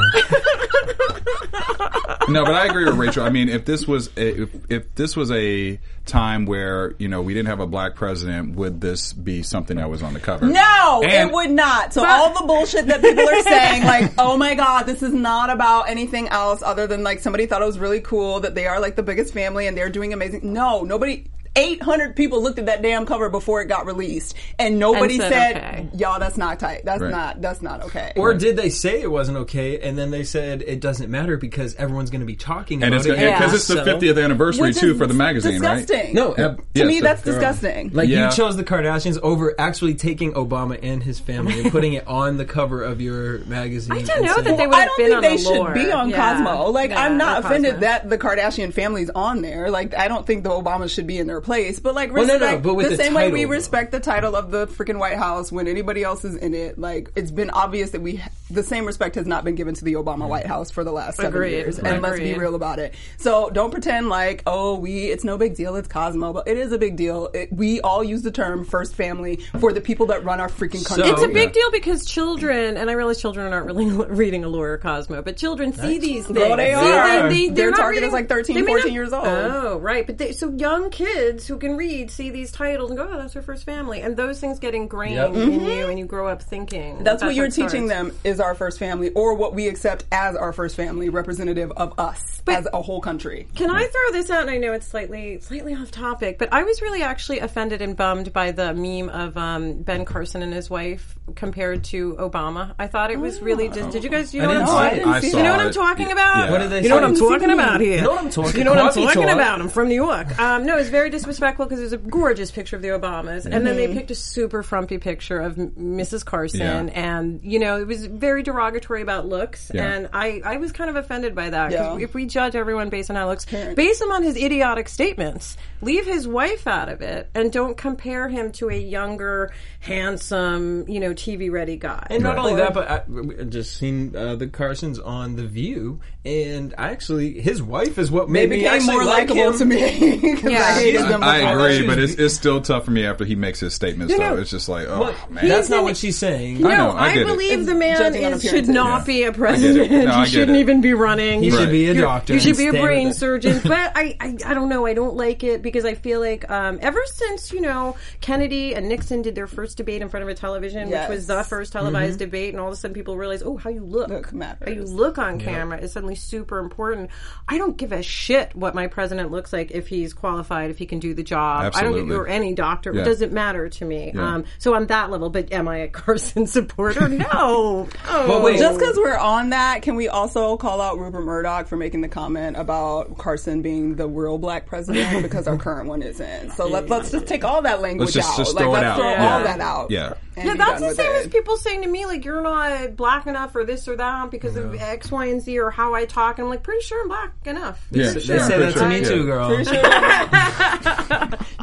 No, 2.27 2.43
but 2.45 2.53
I 2.53 2.65
agree 2.67 2.85
with 2.85 2.95
Rachel. 2.95 3.23
I 3.23 3.29
mean, 3.31 3.49
if 3.49 3.65
this 3.65 3.87
was 3.87 4.09
a, 4.15 4.43
if, 4.43 4.49
if 4.69 4.95
this 4.95 5.15
was 5.15 5.31
a 5.31 5.79
time 6.05 6.45
where 6.45 6.93
you 6.99 7.07
know 7.07 7.23
we 7.23 7.33
didn't 7.33 7.47
have 7.47 7.59
a 7.59 7.65
black 7.65 7.95
president, 7.95 8.55
would 8.55 8.81
this 8.81 9.13
be 9.13 9.41
something 9.41 9.77
that 9.77 9.89
was 9.89 10.03
on 10.03 10.13
the 10.13 10.19
cover? 10.19 10.45
No, 10.45 11.01
And- 11.03 11.29
it 11.29 11.33
would 11.33 11.49
not. 11.49 11.91
So 12.01 12.07
all 12.07 12.33
the 12.33 12.45
bullshit 12.45 12.87
that 12.87 13.01
people 13.01 13.27
are 13.27 13.41
saying, 13.43 13.83
like, 13.83 14.11
oh 14.17 14.37
my 14.37 14.55
god, 14.55 14.83
this 14.83 15.03
is 15.03 15.13
not 15.13 15.49
about 15.49 15.89
anything 15.89 16.27
else 16.29 16.61
other 16.63 16.87
than 16.87 17.03
like 17.03 17.19
somebody 17.19 17.45
thought 17.45 17.61
it 17.61 17.65
was 17.65 17.79
really 17.79 18.01
cool 18.01 18.39
that 18.41 18.55
they 18.55 18.67
are 18.67 18.79
like 18.79 18.95
the 18.95 19.03
biggest 19.03 19.33
family 19.33 19.67
and 19.67 19.77
they're 19.77 19.89
doing 19.89 20.13
amazing. 20.13 20.53
No, 20.53 20.83
nobody. 20.83 21.25
800 21.55 22.15
people 22.15 22.41
looked 22.41 22.59
at 22.59 22.67
that 22.67 22.81
damn 22.81 23.05
cover 23.05 23.29
before 23.29 23.61
it 23.61 23.67
got 23.67 23.85
released, 23.85 24.35
and 24.57 24.79
nobody 24.79 25.15
And 25.15 25.23
said, 25.23 25.31
said, 25.31 25.57
okay. 25.57 25.87
"Y'all, 25.97 26.19
that's 26.19 26.37
not 26.37 26.59
tight. 26.59 26.81
That's 26.85 27.01
Right. 27.01 27.11
not. 27.11 27.41
That's 27.41 27.61
not 27.61 27.83
okay." 27.85 28.13
Or 28.15 28.33
did 28.33 28.55
they 28.55 28.69
say 28.69 29.01
it 29.01 29.11
wasn't 29.11 29.37
okay, 29.39 29.79
and 29.79 29.97
then 29.97 30.11
they 30.11 30.23
said 30.23 30.61
it 30.65 30.79
doesn't 30.79 31.09
matter 31.09 31.37
because 31.37 31.75
everyone's 31.75 32.09
going 32.11 32.21
to 32.21 32.25
be 32.27 32.35
talking 32.35 32.83
And 32.83 32.93
about 32.93 33.05
it's 33.05 33.07
it? 33.07 33.19
because 33.19 33.51
Yeah. 33.51 33.55
it's 33.55 33.67
the 33.67 33.83
50th 33.83 34.23
anniversary 34.23 34.73
too 34.73 34.95
for 34.95 35.07
the 35.07 35.13
magazine, 35.13 35.53
disgusting. 35.53 35.97
right? 35.97 36.13
No, 36.13 36.31
uh, 36.33 36.35
to 36.55 36.57
Yes, 36.75 36.87
me, 36.87 36.99
that's 37.01 37.21
they're- 37.21 37.33
disgusting. 37.33 37.91
Like 37.93 38.09
Yeah. 38.09 38.29
you 38.29 38.35
chose 38.35 38.55
the 38.55 38.63
Kardashians 38.63 39.19
over 39.21 39.53
actually 39.59 39.95
taking 39.95 40.33
Obama 40.33 40.77
and 40.81 41.03
his 41.03 41.19
family 41.19 41.59
and 41.61 41.71
putting 41.71 41.93
it 41.93 42.07
on 42.07 42.37
the 42.37 42.45
cover 42.45 42.83
of 42.83 43.01
your 43.01 43.39
magazine. 43.45 43.91
I 43.91 44.01
didn't 44.01 44.23
know 44.23 44.33
saying- 44.33 44.43
that 44.45 44.57
they 44.57 44.67
Well, 44.67 44.69
would 44.69 44.75
I 44.75 44.79
have 44.81 44.87
don't 44.89 44.97
been 44.97 45.05
think 45.07 45.15
on 45.15 45.21
they 45.21 45.43
Allure. 45.59 45.65
should 45.67 45.73
be 45.85 45.91
on 45.91 46.09
Yeah. 46.09 46.33
Cosmo. 46.43 46.69
Like, 46.69 46.91
Yeah, 46.91 47.03
I'm 47.03 47.17
not 47.17 47.39
offended 47.45 47.71
Cosmo. 47.75 47.87
that 47.87 48.09
the 48.09 48.17
Kardashian 48.17 48.73
family's 48.73 49.09
on 49.15 49.41
there. 49.41 49.69
Like, 49.69 49.95
I 49.97 50.07
don't 50.07 50.25
think 50.25 50.43
the 50.43 50.49
Obamas 50.49 50.89
should 50.93 51.07
be 51.07 51.17
in 51.17 51.27
their 51.39 51.45
place. 51.45 51.79
But 51.79 51.95
like, 51.95 52.11
Well, 52.11 52.27
no, 52.27 52.37
no, 52.37 52.59
but 52.59 52.75
the, 52.77 52.89
the 52.89 52.97
same 52.97 53.13
way 53.13 53.31
we 53.31 53.39
title, 53.39 53.51
respect 53.51 53.91
the 53.91 53.99
title 53.99 54.35
of 54.35 54.51
the 54.51 54.67
freaking 54.67 54.99
White 54.99 55.17
House 55.17 55.51
when 55.51 55.67
anybody 55.67 56.03
else 56.03 56.25
is 56.25 56.35
in 56.35 56.53
it. 56.53 56.77
Like, 56.77 57.11
it's 57.15 57.31
been 57.31 57.49
obvious 57.49 57.91
that 57.91 58.01
we 58.01 58.21
the 58.49 58.63
same 58.63 58.85
respect 58.85 59.15
has 59.15 59.25
not 59.25 59.43
been 59.43 59.55
given 59.55 59.73
to 59.75 59.83
the 59.85 59.93
Obama 59.93 60.27
White 60.27 60.45
House 60.45 60.71
for 60.71 60.83
the 60.83 60.91
last 60.91 61.17
seven 61.17 61.33
Agreed. 61.33 61.51
years. 61.51 61.79
Right. 61.81 61.93
And 61.93 62.01
let's 62.01 62.19
be 62.19 62.33
real 62.33 62.55
about 62.55 62.79
it. 62.79 62.93
So 63.17 63.49
don't 63.49 63.71
pretend 63.71 64.09
like, 64.09 64.43
oh, 64.45 64.75
we 64.75 65.05
it's 65.05 65.23
no 65.23 65.37
big 65.37 65.55
deal. 65.55 65.75
It's 65.75 65.87
Cosmo, 65.87 66.33
but 66.33 66.47
it 66.47 66.57
is 66.57 66.71
a 66.71 66.77
big 66.77 66.95
deal. 66.95 67.29
It, 67.33 67.51
we 67.51 67.81
all 67.81 68.03
use 68.03 68.21
the 68.23 68.31
term 68.31 68.65
first 68.65 68.95
family 68.95 69.37
for 69.59 69.71
the 69.73 69.81
people 69.81 70.07
that 70.07 70.23
run 70.23 70.39
our 70.39 70.49
freaking 70.49 70.85
country. 70.85 71.07
So- 71.07 71.13
It's 71.13 71.23
a 71.23 71.27
big 71.27 71.49
Yeah. 71.49 71.61
deal 71.61 71.71
because 71.71 72.05
children, 72.05 72.77
and 72.77 72.89
I 72.89 72.93
realize 72.93 73.19
children 73.21 73.51
aren't 73.53 73.65
really 73.67 73.85
reading 74.09 74.43
a 74.43 74.49
or 74.49 74.77
Cosmo, 74.79 75.21
but 75.21 75.37
children 75.37 75.71
see 75.73 75.99
these 75.99 76.25
things. 76.25 76.37
Well, 76.37 76.57
they 76.57 76.73
See, 76.73 76.75
are. 76.75 77.29
They, 77.29 77.49
Their 77.49 77.67
are 77.67 77.71
not 77.71 77.77
target 77.77 78.03
is 78.03 78.11
like 78.13 78.27
13, 78.27 78.65
14 78.65 78.75
not- 78.87 78.91
years 78.93 79.13
old. 79.13 79.25
Oh, 79.27 79.77
right. 79.77 80.05
But 80.05 80.17
they, 80.17 80.31
so 80.33 80.49
young 80.51 80.89
kids 80.89 81.47
who 81.47 81.57
can 81.57 81.77
read 81.77 82.09
see 82.11 82.29
these 82.29 82.51
titles 82.51 82.89
and 82.89 82.97
go, 82.97 83.07
"Oh, 83.11 83.17
that's 83.17 83.33
their 83.33 83.41
first 83.43 83.63
family," 83.63 84.01
and 84.01 84.17
those 84.17 84.39
things 84.39 84.59
get 84.59 84.73
ingrained 84.73 85.15
Yep. 85.15 85.29
in 85.35 85.35
mm-hmm. 85.51 85.65
you, 85.65 85.87
and 85.87 85.99
you 85.99 86.05
grow 86.05 86.27
up 86.27 86.41
thinking. 86.41 87.03
That's 87.03 87.21
that 87.21 87.27
what 87.27 87.35
you're 87.35 87.47
teaching 87.49 87.87
starts. 87.87 88.09
them 88.11 88.17
is 88.23 88.38
our 88.39 88.55
first 88.55 88.79
family, 88.79 89.09
or 89.11 89.33
what 89.35 89.53
we 89.53 89.67
accept 89.67 90.05
as 90.11 90.35
our 90.35 90.53
first 90.53 90.75
family, 90.75 91.09
representative 91.09 91.71
of 91.71 91.97
us 91.99 92.41
as 92.47 92.67
a 92.73 92.81
whole 92.81 93.01
country. 93.01 93.47
Can 93.55 93.69
I 93.69 93.85
throw 93.85 94.11
this 94.11 94.29
out? 94.29 94.41
And 94.41 94.49
I 94.49 94.57
know 94.57 94.73
it's 94.73 94.87
slightly 94.87 95.39
slightly 95.39 95.75
off 95.75 95.91
topic, 95.91 96.37
but 96.39 96.51
I 96.51 96.63
was 96.63 96.81
really 96.81 97.03
actually 97.03 97.39
offended 97.39 97.81
and 97.81 97.95
bummed 97.95 98.33
by 98.33 98.51
the 98.51 98.73
meme 98.73 99.09
of 99.09 99.37
um, 99.37 99.83
Ben 99.83 100.03
Carson 100.05 100.41
and 100.41 100.53
his 100.53 100.69
wife 100.69 101.15
compared 101.35 101.83
to 101.85 102.15
Obama. 102.15 102.73
I 102.79 102.87
thought 102.87 103.11
it 103.11 103.19
was 103.19 103.41
really 103.41 103.69
just. 103.69 103.91
Did 103.91 104.03
you 104.03 104.09
guys? 104.09 104.33
You 104.33 104.41
know 104.41 104.47
what 104.49 104.57
I'm 104.57 104.65
talking? 104.65 104.87
it. 104.91 104.95
didn't 104.99 105.13
I 105.13 105.19
see 105.19 105.29
saw 105.31 105.37
You 105.37 105.43
know 105.43 105.51
what. 105.51 105.65
I'm 105.65 105.73
talking 105.73 106.07
Yeah. 106.07 106.13
about? 106.13 106.51
What 106.51 106.57
did 106.59 106.69
they 106.71 106.81
You 106.83 106.89
know 106.89 106.95
what? 106.95 107.03
I'm 107.03 107.15
talking 107.15 107.49
about 107.51 107.81
here? 107.81 107.95
You 107.97 108.01
know 108.01 108.09
what 108.11 108.23
I'm 108.23 108.29
talking- 108.29 108.57
You 108.57 108.63
know 108.63 108.71
what 108.71 108.79
I'm 108.79 108.93
talking 109.05 109.29
about? 109.29 109.61
I'm 109.61 109.69
from 109.69 109.87
New 109.89 109.95
York. 109.95 110.39
Um, 110.39 110.65
no, 110.65 110.77
it's 110.77 110.89
very 110.89 111.09
disrespectful 111.09 111.65
because 111.65 111.79
it 111.79 111.83
was 111.83 111.93
a 111.93 111.97
gorgeous 111.97 112.51
picture 112.51 112.75
of 112.75 112.81
the 112.81 112.89
Obamas, 112.89 113.45
and 113.45 113.65
then 113.65 113.75
they 113.75 113.93
picked 113.93 114.11
a 114.11 114.15
super 114.15 114.63
frumpy 114.63 114.97
picture 114.97 115.39
of 115.39 115.55
Mrs. 115.55 116.25
Carson, 116.25 116.59
Yeah. 116.87 116.93
and 117.19 117.39
you 117.43 117.59
know 117.59 117.79
it 117.79 117.87
was 117.87 118.05
very 118.05 118.28
derogatory 118.43 119.01
about 119.01 119.27
looks, 119.27 119.71
Yeah. 119.73 119.85
and 119.91 120.09
I 120.13 120.41
I 120.45 120.57
was 120.57 120.71
kind 120.71 120.89
of 120.89 120.95
offended 120.95 121.35
by 121.35 121.49
that. 121.49 121.71
'cause 121.71 121.99
Yeah. 121.99 122.03
If 122.03 122.13
we 122.13 122.25
judge 122.25 122.55
everyone 122.55 122.89
based 122.89 123.09
on 123.09 123.15
how 123.15 123.27
looks, 123.29 123.45
base 123.45 123.99
him 124.01 124.11
on 124.11 124.23
his 124.23 124.37
idiotic 124.37 124.87
statements. 124.89 125.57
Leave 125.81 126.05
his 126.05 126.27
wife 126.27 126.67
out 126.67 126.89
of 126.89 127.01
it, 127.01 127.29
and 127.33 127.51
don't 127.53 127.77
compare 127.77 128.27
him 128.27 128.51
to 128.51 128.69
a 128.69 128.75
younger, 128.77 129.49
handsome, 129.79 130.85
you 130.87 130.99
know, 130.99 131.13
TV 131.13 131.49
ready 131.51 131.77
guy. 131.77 132.05
And 132.09 132.23
not 132.23 132.35
Right. 132.35 132.39
only 132.45 132.55
that, 132.55 132.73
but 132.73 132.89
I, 132.91 132.95
I've 133.41 133.49
just 133.49 133.77
seen 133.77 134.15
uh, 134.15 134.35
the 134.35 134.47
Carsons 134.47 134.99
on 134.99 135.35
The 135.35 135.45
View, 135.45 135.99
and 136.25 136.73
actually, 136.77 137.39
his 137.39 137.61
wife 137.61 137.97
is 137.97 138.11
what 138.11 138.27
They 138.27 138.33
made 138.33 138.49
me 138.49 138.55
became 138.57 138.73
actually 138.73 138.93
more 138.95 139.05
like 139.05 139.29
likable 139.29 139.51
him. 139.53 139.57
to 139.59 139.65
me 139.65 140.19
because 140.33 140.51
Yeah. 140.51 140.59
I 140.63 140.71
hated 140.73 141.01
them. 141.03 141.23
I 141.23 141.39
before. 141.39 141.67
agree, 141.69 141.87
but 141.87 141.97
it's, 141.99 142.13
it's 142.15 142.33
still 142.33 142.61
tough 142.61 142.85
for 142.85 142.91
me 142.91 143.05
after 143.05 143.23
he 143.25 143.35
makes 143.35 143.59
his 143.59 143.73
statements. 143.73 144.11
You 144.13 144.19
though 144.19 144.37
it's 144.37 144.51
just 144.51 144.67
like, 144.69 144.87
oh 144.89 144.99
Well, 144.99 145.15
man, 145.29 145.47
that's 145.47 145.69
not 145.69 145.83
what 145.83 145.95
she's 145.97 146.17
saying. 146.17 146.57
I 146.57 146.69
No, 146.69 146.69
know, 146.69 146.89
I 146.91 147.05
I, 147.09 147.13
get 147.13 147.21
it. 147.23 147.27
believe 147.27 147.65
the 147.65 147.75
man 147.75 147.97
judging 147.97 148.18
on 148.18 148.18
is, 148.23 148.43
should 148.43 148.67
not 148.67 148.99
Yeah. 149.01 149.05
be 149.05 149.23
a 149.23 149.31
president. 149.31 149.91
No, 150.05 150.21
he 150.21 150.25
shouldn't 150.29 150.57
it. 150.57 150.61
even 150.61 150.81
be 150.81 150.93
running. 150.93 151.41
He 151.43 151.49
Right. 151.51 151.59
should 151.59 151.71
be 151.71 151.85
a 151.89 151.93
You're- 151.93 152.01
doctor. 152.01 152.33
You 152.33 152.39
should 152.39 152.57
be 152.57 152.67
a 152.67 152.73
brain 152.73 153.13
surgeon. 153.13 153.61
But 153.69 153.91
I, 153.95 154.15
I, 154.19 154.35
I 154.45 154.53
don't 154.53 154.69
know. 154.69 154.85
I 154.85 154.93
don't 154.93 155.15
like 155.15 155.43
it 155.43 155.61
because 155.61 155.85
I 155.85 155.93
feel 155.93 156.19
like 156.19 156.49
um, 156.49 156.79
ever 156.81 157.01
since 157.05 157.51
you 157.51 157.61
know 157.61 157.95
Kennedy 158.21 158.73
and 158.75 158.87
Nixon 158.89 159.21
did 159.21 159.35
their 159.35 159.47
first 159.47 159.77
debate 159.77 160.01
in 160.01 160.09
front 160.09 160.23
of 160.23 160.29
a 160.29 160.33
television, 160.33 160.89
Yes. 160.89 161.09
which 161.09 161.15
was 161.17 161.27
the 161.27 161.43
first 161.43 161.73
televised 161.73 162.19
debate, 162.19 162.53
and 162.53 162.59
all 162.61 162.67
of 162.67 162.73
a 162.73 162.75
sudden 162.77 162.93
people 162.95 163.17
realize, 163.17 163.43
oh, 163.43 163.57
how 163.57 163.69
you 163.69 163.83
look, 163.83 164.09
Look 164.09 164.33
matters. 164.33 164.67
how 164.67 164.73
you 164.73 164.83
look 164.83 165.17
on 165.17 165.39
camera 165.39 165.77
is 165.79 165.91
suddenly 165.93 166.15
super 166.15 166.59
important. 166.59 167.09
I 167.47 167.57
don't 167.57 167.77
give 167.77 167.91
a 167.91 168.01
shit 168.01 168.55
what 168.55 168.73
my 168.75 168.87
president 168.87 169.31
looks 169.31 169.53
like 169.53 169.71
if 169.71 169.87
he's 169.87 170.13
qualified, 170.13 170.71
if 170.71 170.77
he 170.77 170.85
can 170.85 170.99
do 170.99 171.13
the 171.13 171.23
job. 171.23 171.73
I 171.75 171.83
don't, 171.83 172.11
or 172.11 172.27
any 172.27 172.53
doctor. 172.53 172.91
Yeah. 172.93 173.01
It 173.01 173.05
doesn't 173.05 173.31
matter 173.33 173.69
to 173.69 173.85
me. 173.85 174.11
Yeah. 174.13 174.35
Um, 174.35 174.45
so 174.57 174.73
on 174.73 174.87
that 174.87 175.09
level, 175.11 175.29
but 175.29 175.51
am 175.51 175.67
I 175.67 175.77
a 175.77 175.87
Carson 175.99 176.47
supporter? 176.47 177.07
No. 177.07 177.87
But 178.09 178.29
oh. 178.29 178.41
wait, 178.43 178.57
Just 178.59 178.79
because 178.79 178.97
we're 178.97 179.17
on 179.17 179.51
that, 179.51 179.81
can 179.83 179.95
we 179.95 180.07
also 180.09 180.57
call 180.57 180.81
out 180.81 180.97
Rupert 180.97 181.23
Murdoch 181.23 181.67
for 181.67 181.77
making 181.77 182.01
the 182.01 182.07
comment 182.09 182.57
about 182.57 183.17
Carson 183.17 183.61
being 183.61 183.95
the 183.95 184.07
real 184.07 184.37
black 184.37 184.65
president 184.65 185.21
because 185.23 185.47
our 185.47 185.57
current 185.57 185.87
one 185.87 186.01
isn't? 186.01 186.51
So 186.53 186.67
let, 186.67 186.89
let's 186.89 187.11
just 187.11 187.27
take 187.27 187.43
all 187.43 187.61
that 187.61 187.81
language 187.81 188.07
Let's 188.15 188.27
just- 188.27 188.29
out. 188.31 188.37
just 188.37 188.55
like, 188.55 188.63
throw 188.63 188.71
it 188.75 188.77
let's 188.79 188.85
out. 188.85 188.95
throw 188.97 189.11
Yeah. 189.11 189.33
all 189.33 189.43
that 189.43 189.59
out. 189.61 189.91
Yeah. 189.91 190.13
and 190.35 190.45
Yeah, 190.47 190.55
that's 190.55 190.81
the 190.81 190.93
same 190.95 191.11
it. 191.11 191.25
as 191.25 191.27
people 191.27 191.57
saying 191.57 191.83
to 191.83 191.87
me, 191.87 192.05
like, 192.05 192.25
you're 192.25 192.41
not 192.41 192.95
black 192.95 193.27
enough 193.27 193.55
or 193.55 193.63
this 193.63 193.87
or 193.87 193.95
that 193.97 194.31
because 194.31 194.55
of 194.55 194.73
X, 194.75 195.11
Y, 195.11 195.25
and 195.25 195.41
Z 195.41 195.59
or 195.59 195.69
how 195.69 195.93
I 195.93 196.05
talk. 196.05 196.39
And 196.39 196.45
I'm 196.45 196.49
like, 196.49 196.63
pretty 196.63 196.81
sure 196.81 197.01
I'm 197.01 197.07
black 197.09 197.31
enough. 197.45 197.85
Yeah, 197.91 198.11
they 198.11 198.19
yeah, 198.21 198.47
say 198.47 198.53
for 198.53 198.59
that 198.59 198.73
to 198.73 198.79
sure. 198.79 198.87
me 198.89 198.99
Yeah. 199.01 199.07
too, 199.07 199.25
girl. 199.25 199.49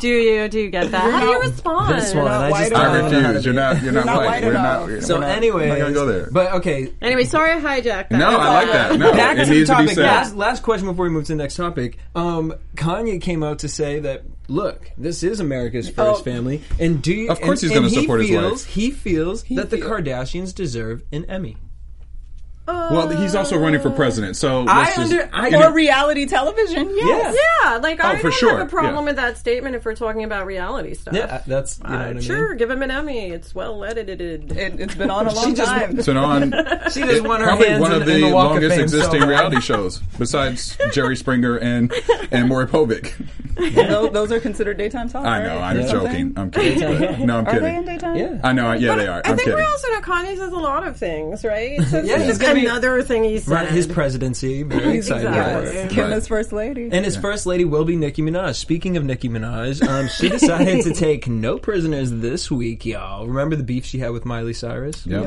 Do 0.00 0.08
you? 0.08 0.48
Do 0.48 0.58
you 0.60 0.70
get 0.70 0.90
that? 0.90 1.10
How 1.10 1.20
do 1.20 1.26
you 1.26 1.40
respond? 1.40 1.96
This 1.98 2.14
one, 2.14 2.28
I 2.28 2.50
white 2.50 2.58
just 2.70 2.72
enough. 2.72 2.82
don't 2.82 2.92
I 2.92 2.98
know 2.98 3.02
how 3.02 3.08
to 3.08 3.26
refuse. 3.28 3.44
You're 3.46 3.54
not. 3.54 3.82
You're 3.82 3.92
not 3.92 4.06
not 4.06 4.16
white. 4.18 4.26
white 4.26 4.42
We're 4.44 4.50
enough. 4.50 4.88
not. 4.90 5.02
So 5.02 5.14
we're 5.14 5.20
not- 5.22 5.30
anyway, 5.36 5.62
I'm 5.64 5.68
not 5.70 5.78
gonna 5.78 5.94
go 5.94 6.06
there. 6.06 6.30
But 6.36 6.52
okay, 6.56 6.92
Anyway, 7.00 7.24
sorry 7.24 7.52
I 7.52 7.60
hijacked 7.60 8.10
that. 8.10 8.12
No, 8.12 8.28
I 8.28 8.52
like 8.62 8.66
that. 8.72 8.98
No, 8.98 9.12
back 9.12 9.38
it 9.38 9.44
to 9.44 9.46
the 9.46 9.54
needs 9.56 9.70
to 9.70 9.76
be 9.76 9.82
topic. 9.84 9.94
said. 9.94 10.04
Last, 10.04 10.36
last 10.36 10.62
question 10.62 10.86
before 10.86 11.04
we 11.04 11.10
move 11.10 11.24
to 11.24 11.32
the 11.32 11.36
next 11.36 11.56
topic. 11.56 11.96
Um, 12.14 12.52
Kanye 12.76 13.20
came 13.22 13.42
out 13.42 13.60
to 13.60 13.68
say 13.68 14.00
that 14.00 14.24
look, 14.46 14.90
this 14.98 15.22
is 15.22 15.40
America's 15.40 15.88
first 15.88 16.20
Oh. 16.20 16.22
family, 16.22 16.62
and 16.78 17.00
do 17.00 17.14
you, 17.14 17.30
Of 17.30 17.40
course 17.40 17.62
and, 17.62 17.70
he's 17.70 17.76
gonna 17.78 17.86
and 17.86 17.94
he 17.96 18.02
support 18.02 18.20
his 18.20 18.28
feels, 18.28 18.52
wife. 18.66 18.74
He 18.74 18.90
feels 18.90 19.42
that 19.44 19.70
the 19.70 19.78
Kardashians 19.78 20.54
deserve 20.54 21.02
an 21.10 21.24
Emmy. 21.24 21.56
Well, 22.66 23.08
he's 23.10 23.34
also 23.34 23.58
running 23.58 23.80
for 23.80 23.90
president, 23.90 24.36
so 24.36 24.64
I 24.66 24.78
let's 24.84 24.96
just- 24.96 25.12
under 25.12 25.28
I, 25.32 25.50
For 25.68 25.72
reality 25.72 26.26
television, 26.26 26.90
yes. 26.96 27.36
Yeah, 27.62 27.76
like 27.78 28.00
I 28.02 28.16
for 28.16 28.24
don't 28.24 28.32
sure, 28.34 28.58
have 28.58 28.66
a 28.66 28.70
problem 28.70 28.96
yeah. 29.04 29.10
with 29.10 29.16
that 29.16 29.38
statement 29.38 29.76
if 29.76 29.84
we're 29.84 29.94
talking 29.94 30.24
about 30.24 30.46
reality 30.46 30.94
stuff. 30.94 31.14
yeah, 31.14 31.42
that's 31.46 31.78
you 31.78 31.84
know 31.88 31.94
Uh, 31.94 31.98
what 31.98 32.06
I 32.06 32.12
mean. 32.14 32.22
sure, 32.22 32.54
give 32.54 32.70
him 32.70 32.82
an 32.82 32.90
Emmy. 32.90 33.30
It's 33.30 33.54
well 33.54 33.84
edited. 33.84 34.50
It, 34.52 34.80
it's 34.80 34.94
been 34.94 35.10
on 35.10 35.26
a 35.28 35.32
long 35.34 35.54
just- 35.54 35.70
time. 35.70 36.02
So 36.02 36.16
on 36.16 36.50
She 36.90 37.00
just 37.02 37.22
won 37.26 37.40
her 37.40 37.46
probably 37.46 37.68
hands 37.68 37.80
one 37.80 37.92
in, 37.92 38.02
of 38.02 38.08
in 38.08 38.20
the, 38.20 38.28
the 38.28 38.34
Walk 38.34 38.46
of 38.46 38.52
longest 38.54 38.74
Fame 38.74 38.82
existing 38.82 39.20
so 39.22 39.26
reality 39.28 39.60
shows, 39.60 39.98
besides 40.18 40.76
Jerry 40.92 41.16
Springer 41.16 41.56
and 41.58 41.92
and 42.30 42.48
Maury 42.48 42.66
Povich. 42.66 43.12
those, 43.74 44.12
those 44.12 44.32
are 44.32 44.40
considered 44.40 44.76
daytime 44.76 45.08
talk. 45.08 45.24
I 45.24 45.42
know, 45.42 45.56
right? 45.56 45.76
I'm 45.76 45.78
Or 45.78 45.88
joking. 45.88 46.32
I'm 46.36 46.50
kidding. 46.50 46.80
but- 46.80 47.18
no, 47.20 47.38
I'm 47.38 47.46
Are 47.46 47.60
they 47.60 47.74
in 47.76 47.84
kidding. 47.84 47.98
daytime? 47.98 48.16
Yeah. 48.16 48.40
I 48.44 48.52
know. 48.52 48.72
Yeah, 48.72 48.96
they 48.96 49.06
are. 49.06 49.14
I 49.24 49.30
I'm 49.30 49.36
think 49.36 49.40
kidding. 49.40 49.54
we 49.56 49.62
also 49.64 49.88
know 49.88 50.00
Kanye 50.00 50.36
says 50.36 50.52
a 50.52 50.56
lot 50.58 50.86
of 50.86 50.96
things, 50.96 51.44
right? 51.44 51.80
So 51.84 52.02
Yeah, 52.02 52.18
this 52.56 52.62
he's 52.62 52.68
is 52.68 52.70
gonna 52.70 52.80
be- 52.80 52.88
another 52.88 53.02
thing 53.02 53.24
he 53.24 53.38
said. 53.38 53.52
Right, 53.52 53.68
his 53.68 53.86
presidency, 53.86 54.62
very 54.62 54.98
excited 54.98 55.26
about 55.26 55.62
Exactly. 55.62 55.80
it. 56.02 56.10
Kim 56.10 56.20
first 56.22 56.52
lady. 56.52 56.88
And 56.92 57.04
his 57.04 57.16
first 57.16 57.46
lady 57.46 57.64
will 57.64 57.84
be 57.84 57.96
Nicki 57.96 58.22
Minaj. 58.22 58.54
Speaking 58.56 58.96
of 58.96 59.04
Nicki 59.04 59.28
Minaj, 59.28 59.86
um, 59.86 60.08
she 60.08 60.28
decided 60.38 60.82
to 60.84 60.92
take 60.94 61.28
no 61.28 61.58
prisoners 61.58 62.10
this 62.10 62.50
week, 62.50 62.84
y'all. 62.86 63.26
Remember 63.26 63.56
the 63.56 63.62
beef 63.64 63.84
she 63.84 63.98
had 63.98 64.10
with 64.12 64.24
Miley 64.24 64.52
Cyrus? 64.54 65.06
Yep. 65.06 65.22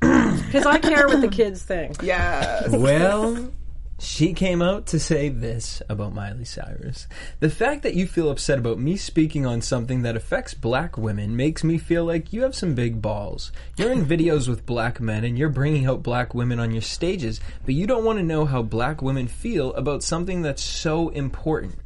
Because 0.00 0.66
I 0.66 0.78
care 0.78 1.06
what 1.08 1.20
the 1.20 1.28
kids 1.28 1.62
think. 1.62 2.02
yes. 2.02 2.70
Well, 2.70 3.50
she 3.98 4.32
came 4.32 4.60
out 4.60 4.86
to 4.86 4.98
say 4.98 5.28
this 5.28 5.80
about 5.88 6.14
Miley 6.14 6.44
Cyrus. 6.44 7.06
The 7.40 7.48
fact 7.48 7.82
that 7.82 7.94
you 7.94 8.06
feel 8.06 8.28
upset 8.28 8.58
about 8.58 8.78
me 8.78 8.96
speaking 8.96 9.46
on 9.46 9.60
something 9.60 10.02
that 10.02 10.16
affects 10.16 10.52
black 10.52 10.98
women 10.98 11.36
makes 11.36 11.62
me 11.62 11.78
feel 11.78 12.04
like 12.04 12.32
you 12.32 12.42
have 12.42 12.54
some 12.54 12.74
big 12.74 13.00
balls. 13.00 13.52
You're 13.76 13.92
in 13.92 14.04
videos 14.04 14.48
with 14.48 14.66
black 14.66 15.00
men 15.00 15.24
and 15.24 15.38
you're 15.38 15.48
bringing 15.48 15.86
out 15.86 16.02
black 16.02 16.34
women 16.34 16.58
on 16.58 16.72
your 16.72 16.82
stages, 16.82 17.40
but 17.64 17.74
you 17.74 17.86
don't 17.86 18.04
want 18.04 18.18
to 18.18 18.24
know 18.24 18.44
how 18.44 18.62
black 18.62 19.00
women 19.00 19.28
feel 19.28 19.72
about 19.74 20.02
something 20.02 20.42
that's 20.42 20.62
so 20.62 21.10
important. 21.10 21.76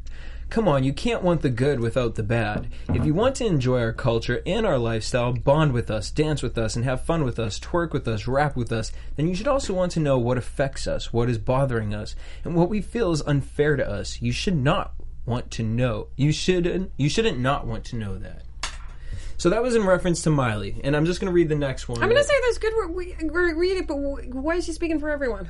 Come 0.50 0.66
on, 0.66 0.82
you 0.82 0.94
can't 0.94 1.22
want 1.22 1.42
the 1.42 1.50
good 1.50 1.78
without 1.78 2.14
the 2.14 2.22
bad. 2.22 2.68
If 2.88 3.04
you 3.04 3.12
want 3.12 3.34
to 3.36 3.46
enjoy 3.46 3.80
our 3.80 3.92
culture 3.92 4.42
and 4.46 4.64
our 4.64 4.78
lifestyle, 4.78 5.34
bond 5.34 5.72
with 5.72 5.90
us, 5.90 6.10
dance 6.10 6.42
with 6.42 6.56
us, 6.56 6.74
and 6.74 6.86
have 6.86 7.02
fun 7.02 7.22
with 7.22 7.38
us, 7.38 7.60
twerk 7.60 7.92
with 7.92 8.08
us, 8.08 8.26
rap 8.26 8.56
with 8.56 8.72
us, 8.72 8.90
then 9.16 9.28
you 9.28 9.34
should 9.34 9.46
also 9.46 9.74
want 9.74 9.92
to 9.92 10.00
know 10.00 10.16
what 10.16 10.38
affects 10.38 10.86
us, 10.86 11.12
what 11.12 11.28
is 11.28 11.36
bothering 11.36 11.94
us, 11.94 12.16
and 12.44 12.54
what 12.54 12.70
we 12.70 12.80
feel 12.80 13.12
is 13.12 13.20
unfair 13.22 13.76
to 13.76 13.86
us. 13.86 14.22
You 14.22 14.32
should 14.32 14.56
not 14.56 14.94
want 15.26 15.50
to 15.52 15.62
know. 15.62 16.08
You 16.16 16.32
shouldn't. 16.32 16.92
You 16.96 17.10
shouldn't 17.10 17.38
not 17.38 17.66
want 17.66 17.84
to 17.86 17.96
know 17.96 18.16
that. 18.16 18.42
So 19.36 19.50
that 19.50 19.62
was 19.62 19.76
in 19.76 19.84
reference 19.84 20.22
to 20.22 20.30
Miley, 20.30 20.80
and 20.82 20.96
I'm 20.96 21.04
just 21.04 21.20
going 21.20 21.30
to 21.30 21.34
read 21.34 21.50
the 21.50 21.54
next 21.56 21.88
one. 21.88 22.02
I'm 22.02 22.08
going 22.08 22.20
to 22.20 22.26
say 22.26 22.34
that's 22.46 22.58
good. 22.58 22.72
We, 22.92 23.14
we 23.22 23.52
read 23.52 23.76
it, 23.76 23.86
but 23.86 23.96
why 23.96 24.56
is 24.56 24.64
she 24.64 24.72
speaking 24.72 24.98
for 24.98 25.10
everyone? 25.10 25.48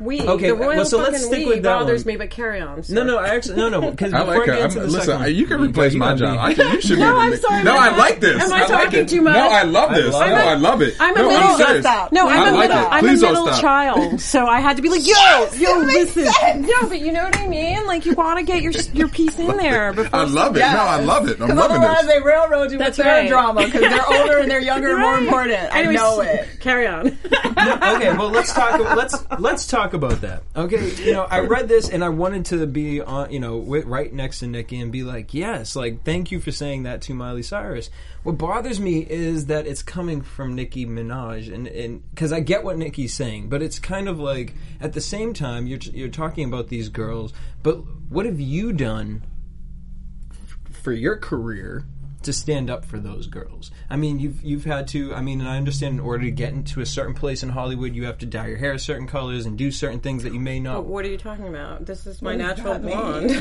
We, 0.00 0.20
Okay, 0.20 0.48
the 0.48 0.54
uh, 0.54 0.56
royal 0.58 0.76
well, 0.76 0.84
so 0.84 0.98
let's 0.98 1.24
stick 1.24 1.38
we 1.40 1.46
with 1.46 1.62
that 1.64 1.78
bothers 1.80 2.04
one. 2.04 2.12
me, 2.14 2.18
but 2.18 2.30
carry 2.30 2.60
on. 2.60 2.84
No, 2.88 3.02
no, 3.02 3.18
I 3.18 3.28
actually 3.34 3.56
no, 3.56 3.68
no. 3.68 3.90
Because 3.90 4.12
I 4.14 4.18
before 4.24 4.38
like 4.40 4.48
I 4.50 4.54
her. 4.56 4.62
I'm, 4.64 4.70
the 4.70 4.86
listen, 4.86 5.18
one, 5.18 5.34
you 5.34 5.46
can 5.46 5.60
replace 5.60 5.92
you 5.94 5.98
my 5.98 6.14
job. 6.14 6.38
I 6.38 6.54
can, 6.54 6.72
you 6.74 6.80
should 6.80 6.98
No, 7.00 7.14
be. 7.14 7.20
I'm 7.20 7.36
sorry, 7.36 7.64
No, 7.64 7.76
I 7.76 7.88
I- 7.88 7.96
like 7.96 8.20
this. 8.20 8.40
am 8.40 8.52
I 8.52 8.56
I 8.56 8.60
like 8.60 8.68
talking 8.68 8.98
it. 9.00 9.08
too 9.08 9.22
much? 9.22 9.34
No, 9.34 9.48
I 9.48 9.62
love 9.64 9.94
this. 9.94 10.12
love 10.12 10.28
no. 10.28 10.34
I 10.36 10.54
love 10.54 10.82
it. 10.82 10.94
I'm 11.00 11.16
a 11.16 11.18
no, 11.18 11.28
little- 11.28 11.42
I'm 11.48 11.56
serious. 11.56 11.84
Stop. 11.84 12.12
No, 12.12 12.28
I 12.28 12.32
I'm 12.34 12.54
a 12.54 12.56
like 12.56 12.68
little, 12.68 12.84
it. 12.84 12.88
I'm 12.92 13.04
a 13.08 13.16
don't 13.16 13.44
middle 13.44 13.60
child, 13.60 14.20
so 14.20 14.46
I 14.46 14.60
had 14.60 14.76
to 14.76 14.82
be 14.82 14.88
like, 14.88 15.04
yo, 15.04 15.48
yo, 15.56 15.78
listen. 15.80 16.24
No, 16.62 16.88
but 16.88 17.00
you 17.00 17.10
know 17.10 17.24
what 17.24 17.36
I 17.36 17.48
mean? 17.48 17.84
Like, 17.86 18.06
you 18.06 18.14
gotta 18.14 18.44
get 18.44 18.62
your 18.62 18.72
your 18.92 19.08
piece 19.08 19.36
in 19.38 19.56
there. 19.56 19.94
I 20.12 20.22
love 20.24 20.56
it. 20.56 20.60
No, 20.60 20.66
I 20.66 21.00
love 21.00 21.26
it. 21.28 21.40
I'm 21.40 21.48
Because 21.48 21.56
loving 21.56 21.76
otherwise 21.78 22.06
this. 22.06 22.14
they 22.14 22.20
railroad 22.22 22.70
you 22.70 22.78
with 22.78 22.94
their 22.94 23.26
drama 23.26 23.64
because 23.64 23.80
they're 23.80 24.20
older 24.20 24.38
and 24.38 24.50
they're 24.50 24.60
younger 24.60 24.90
and 24.90 25.00
more 25.00 25.18
important. 25.18 25.74
I 25.74 25.82
know 25.84 26.20
it. 26.20 26.46
Carry 26.60 26.86
on. 26.86 27.06
okay, 27.08 28.12
well 28.16 28.28
let's 28.30 28.52
talk. 28.52 28.78
Let's 28.96 29.16
let's 29.40 29.66
talk 29.66 29.77
about 29.94 30.20
that. 30.22 30.42
Okay, 30.56 30.94
you 31.04 31.12
know 31.12 31.22
I 31.22 31.40
read 31.40 31.68
this 31.68 31.88
and 31.88 32.04
I 32.04 32.08
wanted 32.08 32.46
to 32.46 32.66
be 32.66 33.00
on, 33.00 33.30
you 33.30 33.40
know, 33.40 33.58
right 33.60 34.12
next 34.12 34.40
to 34.40 34.46
Nikki 34.46 34.80
and 34.80 34.90
be 34.90 35.02
like, 35.02 35.34
yes, 35.34 35.76
like 35.76 36.04
thank 36.04 36.30
you 36.30 36.40
for 36.40 36.50
saying 36.50 36.84
that 36.84 37.02
to 37.02 37.14
Miley 37.14 37.42
Cyrus. 37.42 37.90
What 38.22 38.38
bothers 38.38 38.80
me 38.80 39.00
is 39.08 39.46
that 39.46 39.66
it's 39.66 39.82
coming 39.82 40.22
from 40.22 40.54
Nicki 40.54 40.86
Minaj, 40.86 41.52
and 41.52 41.66
and 41.66 42.08
because 42.10 42.32
I 42.32 42.40
get 42.40 42.64
what 42.64 42.76
Nicki's 42.76 43.14
saying, 43.14 43.48
but 43.48 43.62
it's 43.62 43.78
kind 43.78 44.08
of 44.08 44.18
like 44.18 44.54
at 44.80 44.92
the 44.92 45.00
same 45.00 45.34
time 45.34 45.66
you're 45.66 45.78
you're 45.92 46.08
talking 46.08 46.44
about 46.46 46.68
these 46.68 46.88
girls, 46.88 47.32
but 47.62 47.76
what 48.08 48.26
have 48.26 48.40
you 48.40 48.72
done 48.72 49.22
for 50.70 50.92
your 50.92 51.16
career 51.16 51.84
to 52.22 52.32
stand 52.32 52.68
up 52.68 52.84
for 52.84 52.98
those 52.98 53.26
girls. 53.28 53.70
I 53.88 53.96
mean, 53.96 54.18
you've 54.18 54.42
you've 54.42 54.64
had 54.64 54.88
to. 54.88 55.14
I 55.14 55.20
mean, 55.20 55.40
and 55.40 55.48
I 55.48 55.56
understand 55.56 55.94
in 55.94 56.00
order 56.00 56.24
to 56.24 56.30
get 56.30 56.52
into 56.52 56.80
a 56.80 56.86
certain 56.86 57.14
place 57.14 57.42
in 57.42 57.50
Hollywood, 57.50 57.94
you 57.94 58.06
have 58.06 58.18
to 58.18 58.26
dye 58.26 58.48
your 58.48 58.56
hair 58.56 58.76
certain 58.78 59.06
colors 59.06 59.46
and 59.46 59.56
do 59.56 59.70
certain 59.70 60.00
things 60.00 60.22
that 60.24 60.32
you 60.32 60.40
may 60.40 60.58
not 60.60 60.84
what 60.84 61.04
are 61.04 61.08
you 61.08 61.18
talking 61.18 61.46
about? 61.48 61.86
This 61.86 62.06
is 62.06 62.20
my 62.20 62.36
does 62.36 62.58
natural 62.58 62.78
blonde. 62.78 63.30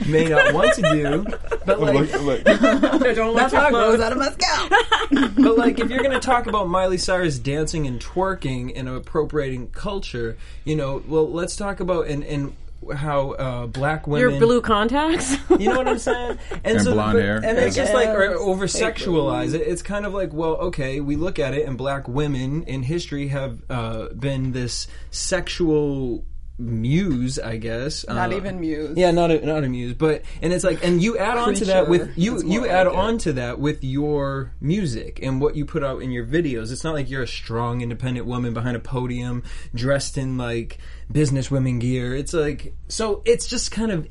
may 0.08 0.28
not 0.28 0.54
want 0.54 0.74
to 0.74 0.82
do. 0.82 1.26
But 1.66 1.80
like, 1.80 2.12
Look, 2.12 2.22
look. 2.44 2.44
no, 2.46 3.14
don't 3.14 3.34
let 3.34 3.50
That's 3.50 3.54
how 3.54 3.62
your 3.62 3.70
clothes. 3.70 4.00
out 4.00 4.12
of 4.12 4.18
my 4.18 4.30
scalp. 4.30 4.70
but 5.36 5.58
like, 5.58 5.78
if 5.78 5.90
you're 5.90 6.02
going 6.02 6.12
to 6.12 6.20
talk 6.20 6.46
about 6.46 6.68
Miley 6.68 6.98
Cyrus 6.98 7.38
dancing 7.38 7.86
and 7.86 8.00
twerking 8.00 8.72
and 8.74 8.88
appropriating 8.88 9.68
culture, 9.68 10.36
you 10.64 10.76
know, 10.76 11.02
well, 11.06 11.30
let's 11.30 11.56
talk 11.56 11.80
about 11.80 12.06
and 12.06 12.24
and 12.24 12.54
how 12.94 13.32
uh, 13.32 13.66
black 13.66 14.06
women. 14.06 14.30
Your 14.30 14.40
blue 14.40 14.60
contacts. 14.60 15.36
You 15.50 15.68
know 15.68 15.76
what 15.76 15.88
I'm 15.88 15.98
saying? 15.98 16.38
And, 16.64 16.76
And 16.78 16.84
blonde 16.84 17.12
but- 17.14 17.22
hair. 17.22 17.36
And 17.36 17.58
it's 17.58 17.76
just 17.76 17.94
like 17.94 18.08
or 18.08 18.34
over 18.34 18.66
sexualize 18.66 19.54
it. 19.54 19.62
It's 19.62 19.82
kind 19.82 20.04
of 20.06 20.12
like, 20.12 20.32
well, 20.32 20.56
okay, 20.56 21.00
we 21.00 21.16
look 21.16 21.38
at 21.38 21.54
it, 21.54 21.66
and 21.66 21.76
black 21.78 22.08
women 22.08 22.62
in 22.64 22.82
history 22.82 23.28
have 23.28 23.62
uh, 23.70 24.08
been 24.10 24.52
this 24.52 24.86
sexual 25.10 26.24
muse, 26.60 27.38
I 27.38 27.56
guess. 27.56 28.06
Not 28.06 28.32
Uh, 28.32 28.36
even 28.36 28.60
Muse. 28.60 28.96
Yeah, 28.96 29.10
not 29.10 29.30
a, 29.30 29.44
not 29.44 29.64
a 29.64 29.68
muse, 29.68 29.94
but 29.94 30.22
and 30.42 30.52
it's 30.52 30.62
like, 30.64 30.84
and 30.84 31.02
you 31.02 31.16
add 31.18 31.38
on 31.38 31.54
to 31.54 31.64
that 31.66 31.88
with 31.88 32.12
you 32.16 32.42
you 32.44 32.68
add 32.68 32.86
like 32.86 32.94
it. 32.94 32.98
on 32.98 33.18
to 33.18 33.32
that 33.34 33.58
with 33.58 33.82
your 33.82 34.52
music 34.60 35.20
and 35.22 35.40
what 35.40 35.56
you 35.56 35.64
put 35.64 35.82
out 35.82 36.02
in 36.02 36.10
your 36.10 36.26
videos. 36.26 36.70
It's 36.70 36.84
not 36.84 36.94
like 36.94 37.08
you're 37.10 37.22
a 37.22 37.28
strong, 37.28 37.80
independent 37.80 38.26
woman 38.26 38.52
behind 38.54 38.76
a 38.76 38.80
podium 38.80 39.42
dressed 39.74 40.18
in 40.18 40.36
like 40.36 40.78
business 41.10 41.50
women 41.50 41.78
gear. 41.78 42.14
It's 42.14 42.32
like 42.34 42.74
so. 42.88 43.22
It's 43.24 43.46
just 43.46 43.70
kind 43.70 43.90
of 43.90 44.08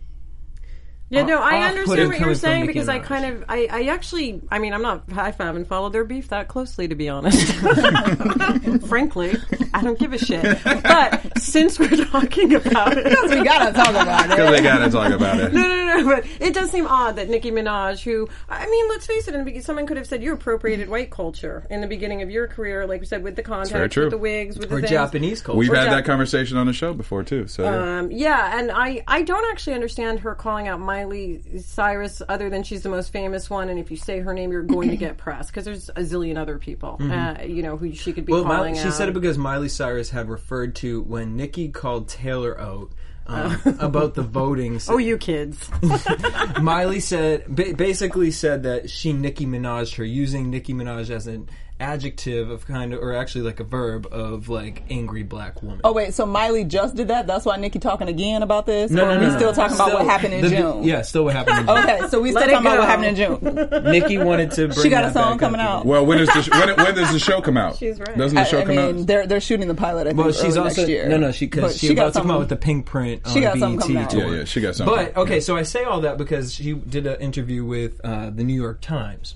Yeah, 1.12 1.24
no, 1.24 1.40
I 1.40 1.68
understand 1.68 2.10
what 2.10 2.20
you're 2.20 2.36
saying 2.36 2.68
because 2.68 2.88
I 2.88 3.00
kind 3.00 3.26
of, 3.26 3.46
I, 3.50 3.68
I 3.72 3.84
actually, 3.86 4.42
I 4.52 4.60
mean, 4.60 4.74
I'm 4.74 4.84
not, 4.84 5.06
I 5.12 5.32
haven't 5.32 5.66
followed 5.66 5.92
their 5.92 6.04
beef 6.04 6.28
that 6.30 6.48
closely, 6.48 6.88
to 6.88 6.94
be 6.96 7.10
honest. 7.10 7.52
Frankly, 8.88 9.36
I 9.80 9.84
don't 9.84 9.98
give 10.00 10.14
a 10.14 10.18
shit. 10.18 10.42
But 10.64 11.38
since 11.40 11.80
we're 11.80 12.06
talking 12.06 12.54
about 12.56 12.98
it, 12.98 13.06
we 13.30 13.44
gotta 13.44 13.74
talk 13.74 13.90
about 13.90 14.26
it. 14.26 14.30
Because 14.30 14.52
they 14.52 14.62
got 14.62 14.80
to 14.86 14.90
talk 14.92 15.12
about 15.12 15.40
it. 15.40 15.54
no, 15.54 15.62
no, 15.62 15.98
no, 15.98 16.06
but 16.06 16.26
it 16.40 16.54
does 16.54 16.70
seem 16.72 16.86
odd 16.88 17.16
that 17.18 17.30
Nicki 17.30 17.52
Minaj, 17.52 18.02
who, 18.04 18.28
I 18.50 18.66
mean, 18.70 18.90
let's 18.90 19.06
face 19.06 19.28
it, 19.28 19.34
in 19.34 19.40
the 19.42 19.46
beginning, 19.46 19.64
someone 19.64 19.88
could 19.88 19.98
have 19.98 20.08
said 20.08 20.22
you 20.24 20.34
appropriated 20.34 20.90
white 20.90 21.10
culture 21.12 21.66
in 21.70 21.82
the 21.82 21.88
beginning 21.88 22.22
of 22.22 22.30
your 22.30 22.48
career, 22.48 22.86
like 22.88 23.00
we 23.02 23.06
said, 23.08 23.24
with 23.24 23.36
the 23.36 23.42
very 23.44 23.58
contacts, 23.58 23.96
with 23.96 24.10
the 24.12 24.18
wigs, 24.18 24.58
with 24.58 24.72
or 24.72 24.80
things. 24.80 24.90
Japanese 24.90 25.42
culture. 25.42 25.58
We've 25.60 25.72
Or 25.72 25.76
had 25.76 25.88
Jap- 25.88 25.92
that 25.92 26.06
conversation 26.06 26.58
on 26.58 26.68
the 26.68 26.74
show 26.74 26.94
before 26.94 27.24
too. 27.24 27.48
So 27.48 27.64
yeah. 27.64 28.00
Um, 28.00 28.12
yeah, 28.12 28.60
and 28.60 28.72
I, 28.72 29.04
I 29.08 29.22
don't 29.24 29.46
actually 29.52 29.74
understand 29.76 30.20
her 30.22 30.36
calling 30.36 30.68
out 30.68 30.80
Miley 30.80 31.42
Cyrus 31.60 32.22
other 32.28 32.50
than 32.50 32.64
she's 32.64 32.82
the 32.84 32.90
most 32.90 33.12
famous 33.12 33.50
one, 33.50 33.70
and 33.70 33.80
if 33.80 33.92
you 33.92 33.98
say 33.98 34.20
her 34.20 34.34
name, 34.34 34.52
you're 34.52 34.64
going 34.64 34.90
to 34.90 34.98
get 34.98 35.18
press 35.18 35.48
because 35.48 35.66
there's 35.66 35.90
a 35.90 36.02
zillion 36.02 36.38
other 36.38 36.58
people, 36.58 36.98
uh, 37.02 37.36
you 37.46 37.62
know, 37.64 37.78
who 37.78 37.94
she 37.94 38.14
could 38.14 38.26
be 38.26 38.30
Mm-hmm. 38.34 38.48
Well, 38.48 38.58
calling 38.58 38.74
Miley, 38.74 38.84
she 38.84 38.90
out. 38.90 38.94
said 38.94 39.10
it 39.10 39.14
because 39.14 39.38
Miley 39.38 39.69
Cyrus 39.70 40.10
had 40.10 40.30
referred 40.30 40.76
to 40.78 41.02
when 41.02 41.36
Nicki 41.38 41.70
called 41.70 42.08
Taylor 42.10 42.60
out. 42.60 42.92
um, 43.28 43.62
about 43.80 44.16
the 44.16 44.24
voting. 44.24 44.80
Oh, 44.88 44.98
you 44.98 45.18
kids. 45.18 45.70
Miley 46.62 47.00
said, 47.00 47.46
ba- 47.48 47.74
basically 47.76 48.32
said 48.32 48.64
that 48.64 48.90
she 48.90 49.14
Nicki 49.14 49.46
Minaj 49.46 49.96
her, 49.98 50.04
using 50.04 50.50
Nicki 50.50 50.74
Minaj 50.74 51.10
as 51.12 51.28
an 51.28 51.48
adjective 51.80 52.50
of 52.50 52.66
kind 52.68 52.94
of, 52.94 53.02
or 53.02 53.14
actually 53.14 53.42
like 53.44 53.60
a 53.60 53.64
verb 53.64 54.08
of 54.12 54.50
like 54.50 54.84
angry 54.90 55.24
black 55.24 55.62
woman. 55.64 55.82
Oh 55.84 55.94
wait, 55.94 56.14
so 56.14 56.26
Miley 56.26 56.64
just 56.64 56.96
did 56.96 57.08
that. 57.10 57.28
That's 57.28 57.46
why 57.46 57.58
Nikki 57.58 57.80
talking 57.80 58.08
again 58.08 58.44
about 58.44 58.66
this. 58.66 58.92
no, 58.92 59.04
or 59.04 59.06
no, 59.08 59.12
are 59.12 59.16
no, 59.16 59.22
we 59.22 59.32
no. 59.32 59.38
still 59.38 59.54
talking 59.54 59.76
about 59.76 59.94
what 59.94 60.06
happened 60.06 60.34
in 60.34 60.42
the- 60.42 60.50
June? 60.50 60.84
Yeah, 60.84 61.02
still 61.02 61.24
what 61.26 61.36
happened 61.36 61.60
in 61.60 61.66
June. 61.68 61.78
Okay, 61.78 62.08
so 62.10 62.20
we 62.22 62.32
still 62.32 62.42
talking 62.42 62.58
about 62.58 62.80
what 62.80 62.88
happened 62.88 63.08
in 63.08 63.16
June. 63.16 63.84
Nikki 63.92 64.18
wanted 64.18 64.52
to 64.52 64.68
bring 64.68 64.82
She 64.82 64.90
got 64.90 65.04
a 65.04 65.08
that 65.08 65.14
song 65.14 65.38
coming 65.38 65.62
out. 65.62 65.80
again. 65.82 65.88
Well, 65.90 66.06
when 66.06 66.20
is 66.20 66.28
the 66.30 66.42
sh- 66.42 66.50
when, 66.52 66.76
when 66.76 66.96
does 66.96 67.12
the 67.12 67.20
show 67.30 67.42
come 67.42 67.58
out? 67.58 67.78
She's 67.78 68.00
right. 68.00 68.18
Doesn't 68.18 68.36
the 68.36 68.42
I, 68.42 68.44
show 68.46 68.60
I 68.60 68.66
come 68.66 68.76
mean, 68.76 69.00
out? 69.02 69.08
they're 69.08 69.28
they're 69.28 69.42
shooting 69.42 69.68
the 69.68 69.76
pilot. 69.76 70.08
I 70.08 70.10
think 70.12 70.18
Well, 70.20 70.32
she's 70.32 70.58
also 70.58 70.82
next 70.82 70.90
year. 70.90 71.08
no, 71.08 71.18
no. 71.18 71.32
She 71.32 71.46
But 71.48 71.56
because 71.56 71.78
she, 71.78 71.88
she 71.88 71.94
got 71.96 72.04
about 72.10 72.14
to 72.14 72.20
come 72.22 72.32
out 72.32 72.40
with 72.40 72.50
the 72.50 72.56
Pinkprint 72.58 73.26
on 73.26 73.34
She 73.34 73.42
got 73.42 73.58
something 73.58 73.80
coming 73.80 73.98
out. 74.04 74.14
Yeah, 74.14 74.28
yeah, 74.30 74.44
she 74.44 74.62
got 74.62 74.76
something. 74.76 74.96
But 74.96 75.18
okay, 75.18 75.40
so 75.40 75.56
I 75.56 75.64
say 75.64 75.84
all 75.84 76.02
that 76.02 76.18
because 76.18 76.54
she 76.54 76.74
did 76.74 77.08
an 77.08 77.20
interview 77.22 77.64
with 77.66 78.00
uh, 78.04 78.30
the 78.32 78.44
New 78.44 78.54
York 78.60 78.82
Times. 78.82 79.36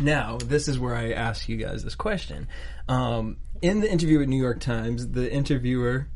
Now, 0.00 0.38
this 0.38 0.66
is 0.68 0.78
where 0.78 0.94
I 0.94 1.12
ask 1.12 1.48
you 1.48 1.56
guys 1.56 1.84
this 1.84 1.94
question. 1.94 2.48
Um, 2.88 3.36
in 3.62 3.80
the 3.80 3.90
interview 3.90 4.18
with 4.18 4.28
New 4.28 4.40
York 4.40 4.60
Times, 4.60 5.08
the 5.08 5.30
interviewer. 5.30 6.08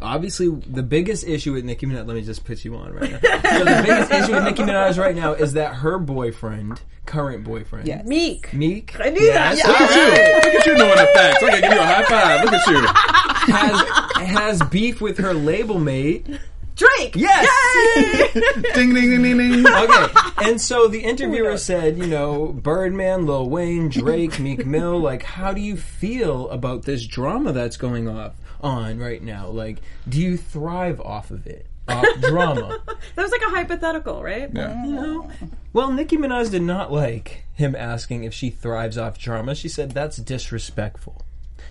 Obviously, 0.00 0.48
the 0.48 0.84
biggest 0.84 1.26
issue 1.26 1.52
with 1.54 1.64
Nicki 1.64 1.84
Minaj. 1.84 2.06
Let 2.06 2.14
me 2.14 2.22
just 2.22 2.44
put 2.44 2.64
you 2.64 2.76
on 2.76 2.92
right 2.92 3.10
now. 3.10 3.18
so 3.18 3.28
the 3.64 3.82
biggest 3.84 4.12
issue 4.12 4.32
with 4.34 4.44
Nicki 4.44 4.62
Minaj 4.62 4.96
right 4.96 5.16
now 5.16 5.32
is 5.32 5.54
that 5.54 5.74
her 5.74 5.98
boyfriend, 5.98 6.80
current 7.04 7.42
boyfriend, 7.42 7.88
Yes. 7.88 8.06
Meek. 8.06 8.52
Meek, 8.54 8.94
I 9.00 9.10
knew 9.10 9.32
that. 9.32 9.56
yes, 9.56 9.66
Look 9.66 9.80
at 9.80 9.90
you! 9.96 10.34
Look 10.52 10.54
at 10.60 10.66
you 10.66 10.74
knowing 10.76 10.98
the 10.98 11.10
facts. 11.14 11.42
I 11.42 11.50
can 11.50 11.60
give 11.62 11.72
you 11.72 11.78
a 11.80 11.84
high 11.84 12.04
five. 12.04 12.44
Look 12.44 12.54
at 12.54 12.66
you. 12.68 12.86
has 13.52 14.58
has 14.60 14.62
beef 14.70 15.00
with 15.00 15.18
her 15.18 15.34
label 15.34 15.80
mate. 15.80 16.28
Drake. 16.78 17.16
Yes. 17.16 18.32
Ding 18.74 18.94
ding 18.94 19.10
ding 19.10 19.22
ding 19.22 19.36
ding. 19.36 19.66
okay. 19.66 20.06
And 20.48 20.60
so 20.60 20.86
the 20.86 21.04
oh 21.04 21.08
interviewer 21.08 21.56
said, 21.58 21.98
you 21.98 22.06
know, 22.06 22.52
Birdman, 22.52 23.26
Lil 23.26 23.50
Wayne, 23.50 23.88
Drake, 23.88 24.38
Meek 24.40 24.64
Mill, 24.64 25.00
like, 25.00 25.24
how 25.24 25.52
do 25.52 25.60
you 25.60 25.76
feel 25.76 26.48
about 26.50 26.84
this 26.84 27.04
drama 27.04 27.52
that's 27.52 27.76
going 27.76 28.08
off 28.08 28.34
on 28.60 28.98
right 29.00 29.20
now? 29.20 29.48
Like, 29.48 29.78
do 30.08 30.20
you 30.20 30.36
thrive 30.36 31.00
off 31.00 31.32
of 31.32 31.46
it? 31.48 31.66
Off 31.88 32.06
drama? 32.20 32.78
That 33.16 33.22
was 33.22 33.32
like 33.32 33.42
a 33.42 33.50
hypothetical, 33.50 34.22
right? 34.22 34.48
Yeah. 34.54 34.68
Mm-hmm. 34.68 34.84
You 34.84 34.94
know? 34.94 35.30
Well, 35.72 35.90
Nicki 35.90 36.16
Minaj 36.16 36.50
did 36.50 36.62
not 36.62 36.92
like 36.92 37.44
him 37.54 37.74
asking 37.74 38.22
if 38.22 38.32
she 38.32 38.50
thrives 38.50 38.96
off 38.96 39.18
drama. 39.18 39.56
She 39.56 39.68
said 39.68 39.90
that's 39.90 40.18
disrespectful. 40.18 41.22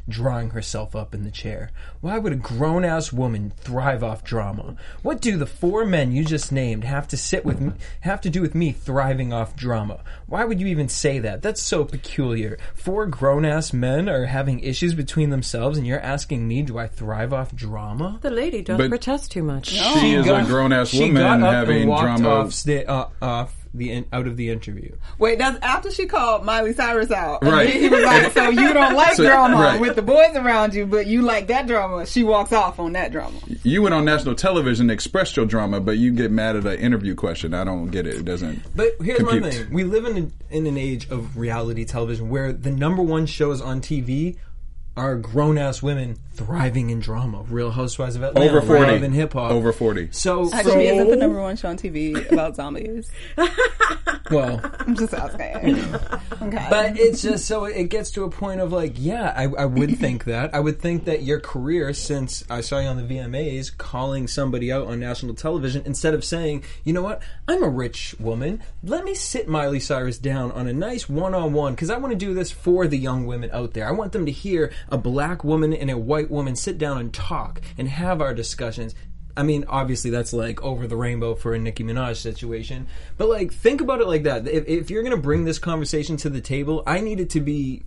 Drawing 0.10 0.52
herself 0.52 0.96
up 0.96 1.14
in 1.14 1.24
the 1.24 1.32
chair. 1.32 1.72
Why 2.00 2.18
would 2.18 2.32
a 2.32 2.38
grown 2.38 2.86
ass 2.86 3.12
woman 3.12 3.52
thrive 3.58 4.04
off 4.04 4.24
drama? 4.24 4.78
What 5.02 5.20
do 5.20 5.36
the 5.36 5.46
four 5.46 5.86
men 5.86 6.14
you 6.14 6.24
just 6.24 6.50
named 6.50 6.86
have 6.86 7.10
to 7.10 7.18
sit 7.18 7.44
with 7.44 7.60
me, 7.60 7.74
have 8.02 8.22
to 8.22 8.30
do 8.30 8.42
with 8.42 8.56
me 8.56 8.72
thriving 8.72 9.34
off 9.34 9.56
drama? 9.56 10.00
Why 10.26 10.46
would 10.46 10.62
you 10.62 10.68
even 10.68 10.88
say 10.88 11.20
that? 11.20 11.42
That's 11.42 11.62
so 11.62 11.84
peculiar. 11.84 12.58
Four 12.74 13.06
grown 13.08 13.44
ass 13.44 13.74
men 13.74 14.08
are 14.08 14.26
having 14.28 14.62
issues 14.62 14.94
between 14.94 15.30
themselves, 15.30 15.78
and 15.78 15.86
you're 15.86 16.00
asking 16.00 16.48
me, 16.48 16.62
do 16.62 16.78
I 16.78 16.88
thrive 16.88 17.34
off 17.34 17.54
drama? 17.54 18.20
The 18.22 18.30
lady 18.30 18.62
does 18.62 18.80
not 18.80 18.88
protest 18.90 19.32
too 19.32 19.44
much. 19.44 19.68
She 19.70 20.14
is 20.14 20.26
a 20.28 20.44
grown 20.46 20.72
ass 20.72 20.94
woman 20.94 21.16
got 21.16 21.42
up 21.44 21.54
having 21.54 21.90
and 21.90 22.00
drama. 22.00 22.30
off, 22.30 22.54
sta- 22.54 22.86
uh, 22.86 23.10
off 23.22 23.67
the 23.78 23.92
in- 23.92 24.06
out 24.12 24.28
of 24.28 24.38
the 24.38 24.50
interview. 24.50 24.96
Wait, 25.18 25.38
that's 25.40 25.58
after 25.64 25.92
she 25.92 26.06
called 26.06 26.44
Miley 26.46 26.74
Cyrus 26.74 27.12
out. 27.12 27.44
Right. 27.44 27.68
then 27.68 27.82
He 27.82 27.90
was 27.90 28.04
like, 28.04 28.32
"So 28.34 28.50
you 28.50 28.74
don't 28.74 28.96
like 28.96 29.14
So- 29.16 29.24
drama 29.26 29.56
right. 29.58 29.80
with 29.82 29.96
the 29.96 30.02
boys 30.02 30.36
around 30.36 30.74
you, 30.74 30.86
but 30.86 31.08
you 31.08 31.22
like 31.22 31.48
that 31.48 31.68
drama." 31.68 32.06
She 32.06 32.24
walks 32.24 32.52
off 32.54 32.80
on 32.80 32.94
that 32.94 33.12
drama. 33.12 33.38
You 33.64 33.82
went 33.82 33.94
on 33.96 34.06
national 34.06 34.36
television, 34.36 34.90
expressed 34.90 35.38
your 35.38 35.46
drama, 35.46 35.80
but 35.80 35.98
you 35.98 36.12
get 36.12 36.32
mad 36.32 36.56
at 36.56 36.66
an 36.66 36.80
interview 36.80 37.16
question. 37.16 37.54
I 37.54 37.64
don't 37.64 37.88
get 37.90 38.08
it. 38.08 38.16
It 38.16 38.26
doesn't. 38.26 38.62
But 38.76 38.94
here's 39.02 39.22
my 39.22 39.40
thing: 39.40 39.72
we 39.72 39.84
live 39.84 40.06
in 40.06 40.18
an, 40.18 40.34
in 40.50 40.68
an 40.68 40.78
age 40.78 41.10
of 41.10 41.38
reality 41.38 41.86
television 41.86 42.30
where 42.30 42.54
the 42.54 42.72
number 42.72 43.02
one 43.04 43.26
shows 43.26 43.62
on 43.62 43.82
TV 43.82 44.38
are 44.96 45.16
grown 45.16 45.58
ass 45.58 45.84
women 45.84 46.18
thriving 46.38 46.90
in 46.90 47.00
drama. 47.00 47.44
Real 47.50 47.72
Housewives 47.72 48.16
of 48.16 48.24
Atlanta, 48.24 48.50
Over 48.50 48.62
forty. 48.62 48.92
Love 48.92 49.04
and 49.04 49.14
Hip 49.14 49.34
Hop. 49.34 49.52
Over 49.52 49.74
forty. 49.74 50.10
So, 50.12 50.52
Actually, 50.54 50.88
so- 50.88 50.94
isn't 50.94 51.10
the 51.10 51.16
number 51.16 51.42
one 51.42 51.56
show 51.56 51.70
on 51.70 51.78
TV 51.78 52.32
about 52.32 52.56
zombies? 52.56 53.10
well, 54.32 54.62
I'm 54.80 54.96
just 54.96 55.14
asking. 55.14 55.78
okay. 56.42 56.68
But 56.70 56.98
it's 57.00 57.22
just 57.22 57.46
so 57.46 57.66
it 57.66 57.86
gets 57.86 58.12
to 58.12 58.24
a 58.24 58.30
point 58.30 58.62
of 58.62 58.72
like, 58.72 58.94
yeah, 58.96 59.34
I, 59.36 59.44
I 59.44 59.66
would 59.66 59.98
think 59.98 60.26
that. 60.26 60.54
I 60.54 60.60
would 60.60 60.80
think 60.80 61.06
that 61.06 61.24
your 61.24 61.40
career, 61.40 61.94
since 61.94 62.44
I 62.50 62.62
saw 62.62 62.80
you 62.80 62.88
on 62.88 62.98
the 62.98 63.16
VMAs 63.16 63.76
calling 63.78 64.28
somebody 64.28 64.72
out 64.72 64.88
on 64.88 65.00
national 65.00 65.34
television, 65.36 65.84
instead 65.86 66.14
of 66.14 66.24
saying, 66.24 66.64
you 66.84 66.94
know 66.94 67.02
what, 67.02 67.22
I'm 67.48 67.64
a 67.64 67.70
rich 67.70 68.16
woman, 68.20 68.62
let 68.84 69.04
me 69.04 69.16
sit 69.16 69.48
Miley 69.48 69.80
Cyrus 69.80 70.18
down 70.18 70.52
on 70.52 70.68
a 70.68 70.74
nice 70.74 71.10
one 71.10 71.34
on 71.34 71.54
one, 71.54 71.74
because 71.74 71.90
I 71.90 71.98
want 71.98 72.12
to 72.12 72.18
do 72.18 72.34
this 72.34 72.52
for 72.52 72.88
the 72.88 72.98
young 72.98 73.26
women 73.26 73.50
out 73.54 73.74
there. 73.74 73.88
I 73.88 73.92
want 73.92 74.12
them 74.12 74.26
to 74.26 74.32
hear 74.32 74.72
a 74.90 74.98
black 74.98 75.44
woman 75.44 75.74
and 75.74 75.90
a 75.90 75.98
white 75.98 76.27
woman 76.30 76.56
sit 76.56 76.78
down 76.78 76.98
and 76.98 77.14
talk 77.14 77.62
and 77.78 77.88
have 77.88 78.22
our 78.22 78.34
discussions. 78.34 78.96
I 79.36 79.44
mean, 79.44 79.66
obviously 79.68 80.10
that's 80.10 80.34
like 80.34 80.62
over 80.64 80.88
the 80.88 80.96
rainbow 80.96 81.36
for 81.36 81.54
a 81.54 81.60
Nicki 81.60 81.84
Minaj 81.84 82.16
situation, 82.18 82.88
but 83.18 83.30
like 83.30 83.54
think 83.54 83.82
about 83.82 84.02
it 84.02 84.08
like 84.08 84.24
that. 84.24 84.48
If, 84.48 84.68
if 84.68 84.90
you're 84.90 85.04
gonna 85.04 85.18
bring 85.18 85.46
this 85.46 85.60
conversation 85.60 86.18
to 86.18 86.30
the 86.30 86.42
table, 86.42 86.84
I 86.88 87.02
need 87.02 87.20
it 87.20 87.30
to 87.32 87.42
be 87.42 87.84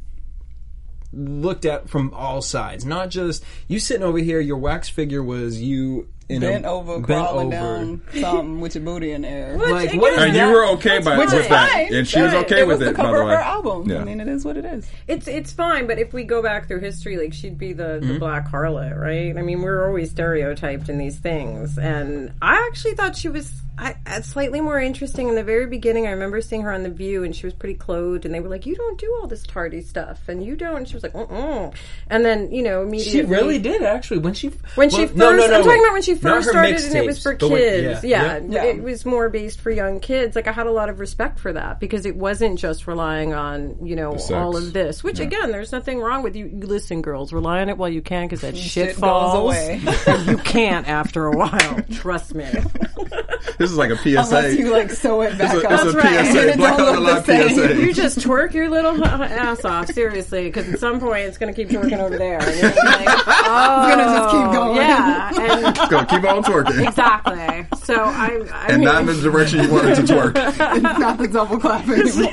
looked 1.12 1.64
at 1.64 1.88
from 1.90 2.14
all 2.14 2.40
sides, 2.40 2.84
not 2.84 3.10
just 3.10 3.44
you 3.66 3.80
sitting 3.80 4.04
over 4.04 4.18
here. 4.18 4.40
Your 4.40 4.58
wax 4.58 4.88
figure 4.88 5.22
was 5.22 5.60
you 5.60 6.08
in 6.30 6.40
bent 6.40 6.64
a, 6.64 6.68
over, 6.70 6.94
bent 6.94 7.04
crawling 7.06 7.46
over. 7.48 7.56
down 7.56 8.02
something 8.20 8.60
with 8.60 8.74
your 8.74 8.84
booty 8.84 9.12
in 9.12 9.22
the 9.22 9.28
air. 9.28 9.56
Like 9.58 9.92
what 9.94 10.12
is 10.14 10.18
And 10.20 10.34
you 10.36 10.46
were 10.50 10.66
okay 10.74 10.98
by, 11.00 11.18
Which 11.18 11.30
with 11.30 11.42
is 11.42 11.48
that, 11.48 11.70
fine. 11.70 11.94
and 11.94 12.06
she 12.08 12.20
was 12.22 12.32
Right. 12.32 12.44
okay 12.44 12.60
it 12.60 12.66
with 12.66 12.78
was 12.78 12.88
it. 12.88 12.92
the 12.92 12.96
by 12.96 13.02
cover 13.04 13.16
the 13.16 13.22
of 13.22 13.28
way, 13.28 13.34
her 13.34 13.40
album. 13.40 13.90
Yeah. 13.90 13.98
I 14.00 14.04
mean, 14.04 14.20
it 14.20 14.28
is 14.28 14.44
what 14.44 14.56
it 14.56 14.64
is. 14.64 14.88
It's 15.08 15.26
it's 15.28 15.52
fine, 15.52 15.86
but 15.86 15.98
if 15.98 16.12
we 16.12 16.24
go 16.24 16.42
back 16.42 16.68
through 16.68 16.80
history, 16.80 17.16
like 17.16 17.32
she'd 17.32 17.58
be 17.58 17.72
the, 17.72 17.90
Mm-hmm. 18.00 18.12
the 18.14 18.18
black 18.18 18.48
harlot, 18.48 18.96
right? 18.98 19.36
I 19.36 19.42
mean, 19.42 19.62
we're 19.62 19.86
always 19.86 20.10
stereotyped 20.12 20.88
in 20.88 20.98
these 20.98 21.18
things, 21.18 21.76
and 21.78 22.32
I 22.40 22.66
actually 22.70 22.94
thought 22.94 23.16
she 23.16 23.28
was 23.28 23.52
I, 23.78 23.96
uh, 24.06 24.20
slightly 24.20 24.60
more 24.60 24.78
interesting 24.78 25.28
in 25.30 25.34
the 25.36 25.42
very 25.42 25.66
beginning. 25.66 26.06
I 26.06 26.10
remember 26.10 26.42
seeing 26.42 26.60
her 26.62 26.72
on 26.72 26.82
The 26.82 26.90
View, 26.90 27.24
and 27.24 27.34
she 27.34 27.46
was 27.46 27.54
pretty 27.54 27.74
clothed, 27.76 28.26
and 28.26 28.34
they 28.34 28.40
were 28.40 28.48
like, 28.50 28.66
"You 28.66 28.76
don't 28.76 28.98
do 29.00 29.16
all 29.20 29.26
this 29.26 29.42
tardy 29.42 29.80
stuff, 29.80 30.28
and 30.28 30.44
you 30.44 30.54
don't." 30.54 30.76
And 30.78 30.88
she 30.88 30.92
was 30.94 31.02
like, 31.02 31.14
"Mm," 31.14 31.72
and 32.10 32.22
then 32.24 32.52
you 32.52 32.62
know 32.62 32.82
immediately 32.82 33.20
She 33.20 33.22
really 33.26 33.58
did 33.58 33.82
actually 33.82 34.18
when 34.18 34.34
she 34.34 34.48
When 34.74 34.90
she 34.90 35.06
first, 35.06 35.16
no, 35.16 35.30
no, 35.30 35.46
no, 35.46 35.56
I'm 35.56 35.62
talking 35.64 35.80
about 35.82 35.92
when 35.94 36.02
she 36.02 36.12
Not 36.12 36.19
first 36.22 36.48
started, 36.48 36.76
and 36.84 36.94
it 36.94 37.06
was 37.06 37.22
for 37.22 37.36
the 37.36 37.48
one- 37.48 37.58
kids. 37.58 38.04
yeah, 38.04 38.38
yeah. 38.38 38.40
Yeah. 38.48 38.64
it 38.64 38.82
was 38.82 39.04
more 39.04 39.28
based 39.28 39.60
for 39.60 39.70
young 39.70 40.00
kids. 40.00 40.36
Like 40.36 40.46
I 40.46 40.52
had 40.52 40.66
a 40.66 40.70
lot 40.72 40.88
of 40.88 41.00
respect 41.00 41.38
for 41.38 41.52
that 41.52 41.80
because 41.80 42.06
it 42.06 42.16
wasn't 42.16 42.58
just 42.58 42.86
relying 42.86 43.32
on 43.34 43.84
you 43.86 43.96
know 43.96 44.16
all 44.32 44.56
of 44.56 44.72
this. 44.72 45.02
Which 45.04 45.20
again, 45.20 45.50
there's 45.52 45.72
nothing 45.72 46.00
wrong 46.00 46.22
with 46.22 46.36
you. 46.36 46.46
you 46.46 46.66
Listen, 46.66 47.02
girls, 47.02 47.32
rely 47.32 47.60
on 47.60 47.68
it 47.68 47.76
while 47.78 47.88
you 47.88 48.02
can 48.02 48.26
because 48.26 48.40
that 48.42 48.56
shit, 48.56 48.70
Shit 48.90 48.96
falls 48.96 49.34
away. 49.38 49.80
you 50.26 50.36
can't 50.38 50.88
after 50.88 51.26
a 51.26 51.36
while. 51.36 51.82
Trust 51.92 52.34
me. 52.34 52.46
This 53.58 53.70
is 53.70 53.76
like 53.76 53.90
a 53.90 53.96
Unless 54.02 54.56
you 54.58 54.70
like 54.70 54.90
sew 54.90 55.22
it 55.22 55.36
back 55.38 55.54
It's 55.54 55.64
a, 55.64 55.68
up. 55.68 55.84
it's 55.86 55.94
a 55.94 55.96
right. 55.98 56.26
PSA. 56.26 56.48
It 56.50 56.56
Black 56.56 56.76
don't 56.78 57.00
look 57.02 57.24
the 57.24 57.48
same. 57.48 57.48
PSA. 57.50 57.80
You 57.80 57.92
just 57.92 58.18
twerk 58.18 58.54
your 58.54 58.68
little 58.68 59.02
ass 59.04 59.64
off, 59.64 59.88
seriously, 59.88 60.44
because 60.44 60.68
at 60.72 60.78
some 60.80 61.00
point 61.00 61.26
it's 61.26 61.38
going 61.38 61.52
to 61.52 61.56
keep 61.64 61.70
twerking 61.70 61.98
over 61.98 62.16
there. 62.18 62.40
And 62.40 62.60
you're 62.60 62.70
like, 62.70 63.08
oh, 63.08 63.86
It's 63.86 63.96
gonna 63.96 64.04
just 64.04 64.30
keep 64.30 64.52
going. 64.52 64.76
Yeah, 64.76 65.30
and 65.40 65.76
It's 65.76 65.88
gonna 65.88 66.06
keep 66.06 66.24
on 66.24 66.42
twerking, 66.44 66.86
exactly. 66.88 67.78
So 67.84 67.94
I, 67.94 68.40
I 68.52 68.66
and 68.68 68.76
mean, 68.78 68.84
not 68.84 69.00
in 69.00 69.06
the 69.06 69.14
direction 69.22 69.60
you 69.62 69.70
wanted 69.72 69.96
to 69.96 70.02
twerk. 70.02 70.32
It's 70.36 70.82
not 70.98 71.18
the 71.18 71.28
double 71.28 71.58
clap 71.58 71.88
anymore. 71.88 72.30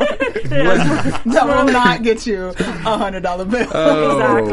that 0.62 1.44
will 1.46 1.66
not 1.72 2.04
get 2.04 2.26
you 2.26 2.54
a 2.58 2.98
hundred 2.98 3.22
dollar 3.24 3.46
bill. 3.46 3.68
Oh, 3.74 4.38
exactly, 4.38 4.52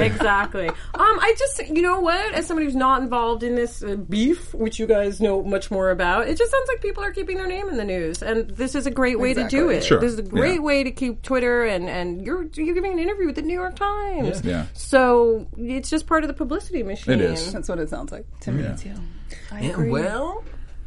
boy. 0.00 0.06
exactly. 0.06 0.68
Um, 0.68 0.74
I 0.94 1.34
just, 1.38 1.68
you 1.68 1.82
know 1.82 2.00
what? 2.00 2.34
As 2.34 2.46
somebody 2.46 2.66
who's 2.66 2.76
not 2.76 3.02
involved 3.02 3.42
in 3.42 3.54
this 3.54 3.82
uh, 3.82 3.96
beef, 3.96 4.54
which 4.54 4.78
you 4.78 4.86
guys 4.86 5.20
know 5.20 5.42
much 5.42 5.70
more 5.70 5.90
about, 5.90 5.95
it 6.00 6.36
just 6.36 6.50
sounds 6.50 6.68
like 6.68 6.80
people 6.82 7.02
are 7.02 7.10
keeping 7.12 7.36
their 7.36 7.46
name 7.46 7.68
in 7.68 7.76
the 7.76 7.84
news, 7.84 8.22
and 8.22 8.48
this 8.50 8.74
is 8.74 8.86
a 8.86 8.90
great 8.90 9.18
way 9.18 9.34
to 9.34 9.48
do 9.48 9.68
it. 9.70 9.84
Sure. 9.84 10.00
This 10.00 10.12
is 10.12 10.18
a 10.18 10.22
great 10.22 10.54
Yeah. 10.56 10.60
way 10.60 10.84
to 10.84 10.90
keep 10.90 11.22
Twitter 11.22 11.64
and 11.64 11.88
and 11.88 12.24
you're 12.24 12.44
you're 12.54 12.74
giving 12.74 12.92
an 12.92 12.98
interview 12.98 13.26
with 13.26 13.36
the 13.36 13.42
New 13.42 13.54
York 13.54 13.76
Times. 13.76 14.42
Yeah. 14.44 14.66
So 14.74 15.46
it's 15.56 15.90
just 15.90 16.06
part 16.06 16.24
of 16.24 16.28
the 16.28 16.34
publicity 16.34 16.82
machine. 16.82 17.14
It 17.14 17.20
is. 17.20 17.52
That's 17.52 17.68
what 17.68 17.78
it 17.78 17.88
sounds 17.90 18.12
like 18.12 18.26
to 18.40 18.52
me 18.52 18.64
too. 18.78 18.90
I 19.52 19.60
Yeah, 19.60 19.70
agree. 19.70 19.90
well, 19.90 20.44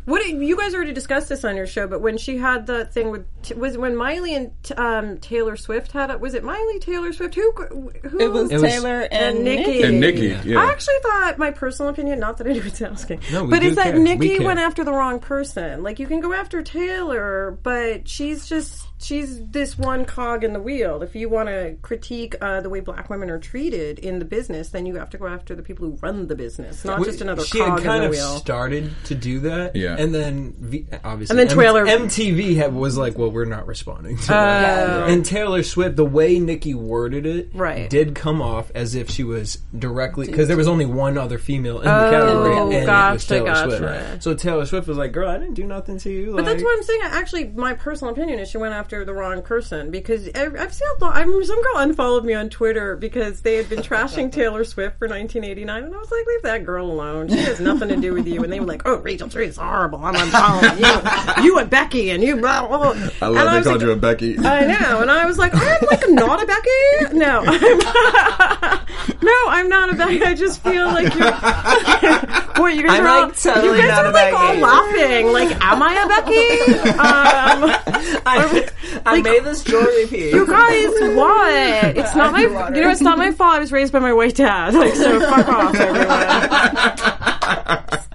What 0.09 0.27
you 0.27 0.57
guys 0.57 0.73
already 0.73 0.93
discussed 0.93 1.29
this 1.29 1.45
on 1.45 1.55
your 1.55 1.67
show, 1.67 1.85
but 1.87 2.01
when 2.01 2.17
she 2.17 2.37
had 2.37 2.65
the 2.65 2.85
thing 2.85 3.11
with 3.11 3.25
was 3.55 3.77
when 3.77 3.95
Miley 3.95 4.33
and 4.35 4.51
um, 4.75 5.17
Taylor 5.19 5.55
Swift 5.55 5.91
had 5.91 6.09
it? 6.09 6.19
Was 6.19 6.33
it 6.33 6.43
Miley 6.43 6.79
Taylor 6.79 7.13
Swift? 7.13 7.35
Who? 7.35 7.51
Who? 7.53 8.19
it 8.19 8.31
was 8.31 8.51
It 8.51 8.59
was- 8.59 8.63
Taylor 8.71 9.01
and, 9.01 9.37
and 9.37 9.43
Nicki. 9.43 9.63
Nicki. 9.71 9.83
And 9.83 9.99
Nikki, 9.99 10.49
yeah. 10.49 10.59
I 10.61 10.71
actually 10.71 10.95
thought 11.03 11.37
my 11.37 11.51
personal 11.51 11.91
opinion, 11.91 12.19
not 12.19 12.37
that 12.37 12.47
anyone's 12.47 12.81
asking, 12.81 13.21
No, 13.31 13.45
but 13.45 13.59
do 13.61 13.67
is 13.67 13.75
that 13.75 13.83
care. 13.85 13.93
We 13.97 14.03
Nikki 14.03 14.37
care. 14.39 14.47
went 14.47 14.59
after 14.59 14.83
the 14.83 14.91
wrong 14.93 15.19
person. 15.19 15.83
Like 15.83 15.99
you 15.99 16.07
can 16.07 16.21
go 16.21 16.33
after 16.33 16.63
Taylor, 16.63 17.57
but 17.61 18.07
she's 18.09 18.47
just 18.49 18.87
she's 19.01 19.39
this 19.47 19.77
one 19.77 20.05
cog 20.05 20.43
in 20.43 20.53
the 20.53 20.59
wheel. 20.59 21.01
If 21.01 21.15
you 21.15 21.29
want 21.29 21.49
to 21.49 21.75
critique 21.81 22.35
uh, 22.41 22.61
the 22.61 22.69
way 22.69 22.79
black 22.81 23.09
women 23.09 23.29
are 23.29 23.39
treated 23.39 23.99
in 23.99 24.19
the 24.19 24.25
business, 24.25 24.69
then 24.69 24.85
you 24.85 24.95
have 24.95 25.09
to 25.11 25.17
go 25.17 25.27
after 25.27 25.55
the 25.55 25.63
people 25.63 25.87
who 25.87 25.97
run 26.01 26.27
the 26.27 26.35
business, 26.35 26.83
not 26.85 27.03
just 27.03 27.21
another 27.21 27.43
she 27.43 27.59
cog 27.59 27.79
had 27.79 27.83
kind 27.83 28.03
in 28.03 28.11
the 28.11 28.17
of 28.17 28.23
wheel. 28.29 28.37
started 28.39 28.91
to 29.05 29.15
do 29.15 29.39
that, 29.41 29.75
Yeah. 29.75 29.95
and 29.97 30.13
then 30.13 30.53
v- 30.59 30.85
obviously, 31.03 31.39
And 31.39 31.49
then 31.49 31.57
Taylor- 31.57 31.85
MTV 31.85 32.55
had, 32.55 32.73
was 32.73 32.97
like, 32.97 33.17
"Well, 33.17 33.31
we're 33.31 33.45
not 33.45 33.67
responding." 33.67 34.17
To 34.17 34.23
Oh. 34.33 34.35
that. 34.35 35.09
And 35.09 35.25
Taylor 35.25 35.63
Swift, 35.63 35.95
the 35.95 36.05
way 36.05 36.39
Nikki 36.39 36.73
worded 36.73 37.25
it, 37.25 37.49
Right. 37.53 37.89
did 37.89 38.15
come 38.15 38.41
off 38.41 38.71
as 38.75 38.95
if 38.95 39.09
she 39.09 39.23
was 39.23 39.57
directly 39.77 40.25
because 40.27 40.47
there 40.47 40.57
was 40.57 40.67
only 40.67 40.85
one 40.85 41.17
other 41.17 41.37
female 41.37 41.77
in 41.79 41.85
the 41.85 41.89
category, 41.89 42.57
and 42.57 42.73
it 42.73 43.13
was 43.13 43.25
Taylor 43.25 43.45
gotcha. 43.45 43.77
Swift. 43.77 43.81
Right. 43.83 44.23
So 44.23 44.33
Taylor 44.33 44.65
Swift 44.65 44.87
was 44.87 44.97
like, 44.97 45.11
"Girl, 45.13 45.29
I 45.29 45.37
didn't 45.37 45.53
do 45.55 45.65
nothing 45.65 45.97
to 45.99 46.09
you." 46.09 46.33
But 46.35 46.45
that's 46.45 46.61
what 46.61 46.75
I'm 46.77 46.83
saying. 46.83 46.99
Actually, 47.03 47.47
my 47.55 47.73
personal 47.73 48.13
opinion 48.13 48.39
is 48.39 48.49
she 48.49 48.57
went 48.57 48.73
after 48.73 48.88
the 48.89 49.13
wrong 49.13 49.41
person 49.41 49.91
because 49.91 50.27
I- 50.35 50.49
I've 50.57 50.73
seen 50.73 50.87
a 50.99 51.03
lot. 51.03 51.15
I 51.15 51.21
remember 51.21 51.45
some 51.45 51.61
girl 51.61 51.77
unfollowed 51.77 52.25
me 52.25 52.33
on 52.33 52.49
Twitter 52.49 52.95
because 52.95 53.41
they 53.41 53.55
had 53.55 53.69
been 53.69 53.79
trashing 53.79 54.31
Taylor 54.31 54.63
Swift 54.63 54.97
for 54.99 55.07
1989, 55.07 55.83
and 55.83 55.93
I 55.93 55.97
was 55.97 56.11
like, 56.11 56.25
leave 56.27 56.41
that 56.43 56.65
girl 56.65 56.89
alone. 56.91 57.29
She 57.29 57.37
has 57.37 57.59
nothing 57.59 57.89
to 57.89 57.95
do 57.97 58.13
with 58.13 58.27
you. 58.27 58.43
And 58.43 58.51
they 58.51 58.59
were 58.59 58.65
like, 58.65 58.81
oh, 58.85 58.97
Rachel 58.97 59.29
True 59.29 59.43
is 59.45 59.57
horrible. 59.57 60.03
I'm 60.03 60.15
unfollowing 60.15 61.37
you. 61.37 61.43
You 61.43 61.57
and 61.59 61.69
Becky, 61.69 62.09
and 62.09 62.23
you. 62.23 62.37
Blah, 62.37 62.67
blah, 62.67 62.77
blah. 62.77 63.09
I 63.21 63.27
love 63.27 63.37
And 63.37 63.47
they 63.53 63.57
was 63.57 63.67
called 63.67 63.77
like, 63.77 63.81
you 63.81 63.91
a 63.91 63.95
Becky. 63.95 64.37
I 64.39 64.65
know, 64.65 65.01
and 65.01 65.11
I 65.11 65.25
was 65.25 65.37
like, 65.37 65.53
I'm 65.53 65.81
like 65.89 66.09
not 66.09 66.41
a 66.43 66.47
Becky. 66.47 67.15
No, 67.17 67.43
I'm 67.45 68.79
no, 69.21 69.35
I'm 69.47 69.69
not 69.69 69.91
a 69.91 69.95
Becky. 69.95 70.23
I 70.23 70.33
just 70.33 70.61
feel 70.63 70.85
like 70.87 71.13
you're. 71.13 71.31
what 72.61 72.75
you 72.75 72.83
guys 72.83 72.99
I'm, 72.99 73.05
are 73.05 73.07
all, 73.07 73.21
like, 73.27 73.41
totally 73.41 73.77
you 73.77 73.87
guys 73.87 73.97
are 73.97 74.11
like 74.11 74.33
all 74.33 74.47
Becky. 74.47 74.61
laughing. 74.61 75.31
Like, 75.31 75.63
am 75.63 75.81
I 75.81 75.93
a 75.93 76.07
Becky? 76.07 76.89
Um, 76.89 78.21
I, 78.25 78.69
I 79.05 79.21
made 79.21 79.43
this 79.43 79.63
jewelry 79.63 80.07
piece. 80.07 80.33
you 80.33 80.45
guys, 80.45 81.15
what? 81.15 81.97
It's 81.97 82.15
not 82.15 82.33
my. 82.33 82.39
You 82.79 82.81
know, 82.81 82.89
it's 82.89 83.01
not 83.01 83.17
my 83.17 83.31
fault. 83.31 83.55
I 83.55 83.59
was 83.59 83.71
raised 83.71 83.91
by 83.93 83.99
my 83.99 84.13
white 84.13 84.35
dad. 84.35 84.73
Like, 84.73 84.93
so 84.93 85.19
fuck 85.19 85.47
off, 85.47 85.75
everyone. 85.75 87.08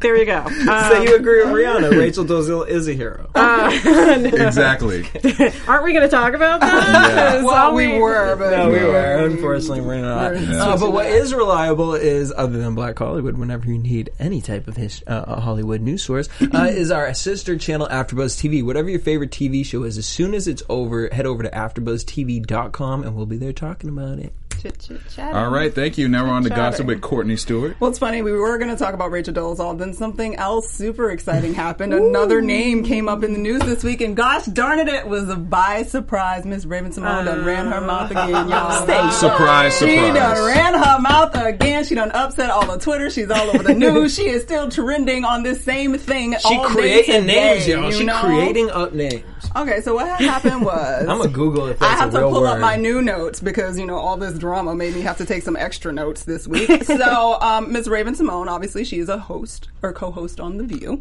There 0.05 0.17
you 0.17 0.27
go. 0.27 0.37
Um, 0.39 0.53
so 0.91 1.03
you 1.03 1.17
agree 1.17 1.43
with 1.45 1.53
Rihanna? 1.53 1.99
Rachel 1.99 2.25
Dolezal 2.25 2.69
is 2.69 2.87
a 2.89 2.93
hero. 2.93 3.29
exactly. 3.35 5.03
aren't 5.67 5.85
we 5.85 5.93
going 5.93 6.03
to 6.05 6.09
talk 6.09 6.35
about 6.35 6.61
that? 6.61 7.33
'Cause 7.37 7.45
Well, 7.45 7.55
all 7.55 7.75
we 7.75 7.99
were, 7.99 8.37
but 8.37 8.51
No, 8.51 8.69
we 8.71 8.81
were. 8.85 9.25
Unfortunately, 9.27 9.81
we're 9.81 10.01
not. 10.01 10.33
We're 10.33 10.61
Uh, 10.61 10.77
but 10.79 10.93
what 10.93 11.07
is 11.07 11.35
reliable 11.35 11.95
is, 11.95 12.33
other 12.37 12.59
than 12.59 12.75
Black 12.75 12.99
Hollywood, 12.99 13.37
whenever 13.39 13.67
you 13.67 13.79
need 13.79 14.11
any 14.19 14.41
type 14.41 14.69
of 14.69 14.77
his, 14.77 15.03
uh, 15.07 15.25
a 15.27 15.41
Hollywood 15.41 15.81
news 15.81 16.03
source, 16.03 16.29
uh, 16.55 16.69
is 16.71 16.91
our 16.91 17.13
sister 17.15 17.57
channel 17.57 17.89
AfterBuzz 17.91 18.37
TV. 18.39 18.63
Whatever 18.63 18.91
your 18.91 19.01
favorite 19.01 19.31
TV 19.31 19.65
show 19.65 19.83
is, 19.85 19.97
as 19.99 20.07
soon 20.07 20.35
as 20.35 20.47
it's 20.47 20.63
over, 20.69 21.09
head 21.11 21.27
over 21.27 21.43
to 21.43 21.51
AfterBuzzTV.com, 21.51 23.03
and 23.05 23.17
we'll 23.17 23.27
be 23.27 23.37
there 23.39 23.53
talking 23.53 23.89
about 23.91 24.19
it. 24.19 24.33
Chit, 24.65 24.81
chit, 24.81 25.01
chat. 25.11 25.35
All 25.35 25.51
right, 25.51 25.75
thank 25.75 25.99
you. 25.99 26.09
Now 26.09 26.25
we're 26.25 26.31
on 26.31 26.43
to 26.45 26.49
gossip 26.49 26.87
with 26.87 27.03
Courtney 27.03 27.37
Stewart. 27.37 27.77
Well, 27.79 27.91
it's 27.91 27.99
funny. 27.99 28.23
We 28.23 28.33
were 28.33 28.57
going 28.57 28.71
to 28.71 28.83
talk 28.83 28.95
about 28.95 29.11
Rachel 29.11 29.35
Dolezal, 29.35 29.77
then 29.77 29.93
something 29.93 30.37
else 30.37 30.71
super 30.71 31.11
exciting 31.11 31.53
happened. 31.53 31.93
Another 31.93 32.41
name 32.41 32.83
came 32.83 33.07
up 33.07 33.23
in 33.23 33.35
the 33.35 33.39
news 33.39 33.61
this 33.61 33.85
week, 33.85 34.01
and 34.01 34.17
gosh 34.17 34.47
darn 34.47 34.79
it, 34.79 34.89
it 34.89 35.07
was 35.07 35.29
a 35.29 35.37
by 35.37 35.83
surprise. 35.83 36.47
Miss 36.47 36.65
Raven-Symoné 36.65 37.27
done 37.27 37.41
uh. 37.41 37.45
ran 37.45 37.67
her 37.67 37.83
mouth 37.83 38.11
again, 38.11 38.49
y'all. 38.49 38.71
Surprise, 38.87 39.19
surprise. 39.19 39.79
She 39.79 39.97
done 39.97 40.47
ran 40.47 40.73
her 40.73 40.99
mouth 40.99 41.35
again. 41.35 41.85
She 41.85 41.95
done 41.95 42.11
upset 42.13 42.49
all 42.49 42.67
the 42.67 42.79
Twitter. 42.79 43.11
She's 43.11 43.31
all 43.31 43.51
over 43.51 43.65
the 43.65 43.75
news. 43.75 44.15
she 44.15 44.31
is 44.31 44.45
still 44.45 44.71
trending 44.71 45.27
on 45.27 45.43
this 45.43 45.63
same 45.63 45.99
thing. 45.99 46.37
She 46.39 46.57
all 46.57 46.69
day 46.69 46.75
creating 46.75 47.21
today, 47.21 47.27
names, 47.27 47.69
y'all. 47.69 47.91
She 47.91 48.05
know? 48.05 48.19
creating 48.19 48.71
up 48.71 48.95
names. 48.95 49.25
Okay, 49.57 49.81
so 49.81 49.95
what 49.95 50.21
happened 50.21 50.65
was 50.65 51.01
I'm 51.01 51.19
gonna 51.19 51.29
Google 51.29 51.75
I 51.81 51.87
have 51.95 52.13
to 52.13 52.21
pull 52.21 52.43
word. 52.43 52.49
up 52.49 52.59
my 52.61 52.77
new 52.77 53.03
notes 53.03 53.41
because 53.41 53.79
you 53.79 53.87
know 53.87 53.97
all 53.97 54.17
this 54.17 54.39
drama 54.39 54.75
made 54.75 54.95
me 54.95 55.01
have 55.03 55.19
to 55.19 55.25
take 55.25 55.43
some 55.43 55.57
extra 55.57 55.93
notes 55.93 56.25
this 56.25 56.47
week. 56.49 56.85
so 56.85 57.39
um, 57.41 57.73
Ms. 57.73 57.89
Raven-Symoné, 57.89 58.49
obviously, 58.49 58.85
she 58.85 58.99
is 58.99 59.09
a 59.09 59.19
host 59.19 59.69
or 59.83 59.93
co-host 59.93 60.41
on 60.41 60.57
The 60.57 60.65
View, 60.65 61.01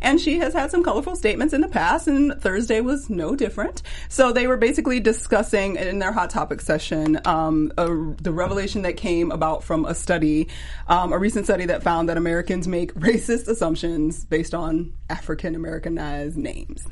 and 0.00 0.20
she 0.20 0.38
has 0.38 0.52
had 0.52 0.70
some 0.70 0.82
colorful 0.82 1.16
statements 1.16 1.54
in 1.54 1.60
the 1.60 1.68
past, 1.68 2.06
and 2.08 2.40
Thursday 2.40 2.80
was 2.80 3.08
no 3.08 3.34
different. 3.34 3.82
So 4.08 4.32
they 4.32 4.46
were 4.46 4.56
basically 4.56 5.00
discussing 5.00 5.76
in 5.76 5.98
their 5.98 6.12
hot 6.12 6.30
topic 6.30 6.60
session 6.60 7.20
um, 7.24 7.72
a, 7.78 7.86
the 7.86 8.32
revelation 8.32 8.82
that 8.82 8.96
came 8.96 9.30
about 9.30 9.64
from 9.64 9.84
a 9.84 9.94
study, 9.94 10.48
um, 10.88 11.12
a 11.12 11.18
recent 11.18 11.46
study 11.46 11.66
that 11.66 11.82
found 11.82 12.08
that 12.08 12.16
Americans 12.16 12.68
make 12.68 12.94
racist 12.94 13.48
assumptions 13.48 14.24
based 14.24 14.54
on 14.54 14.92
African 15.08 15.54
Americanized 15.54 16.36
names. 16.36 16.86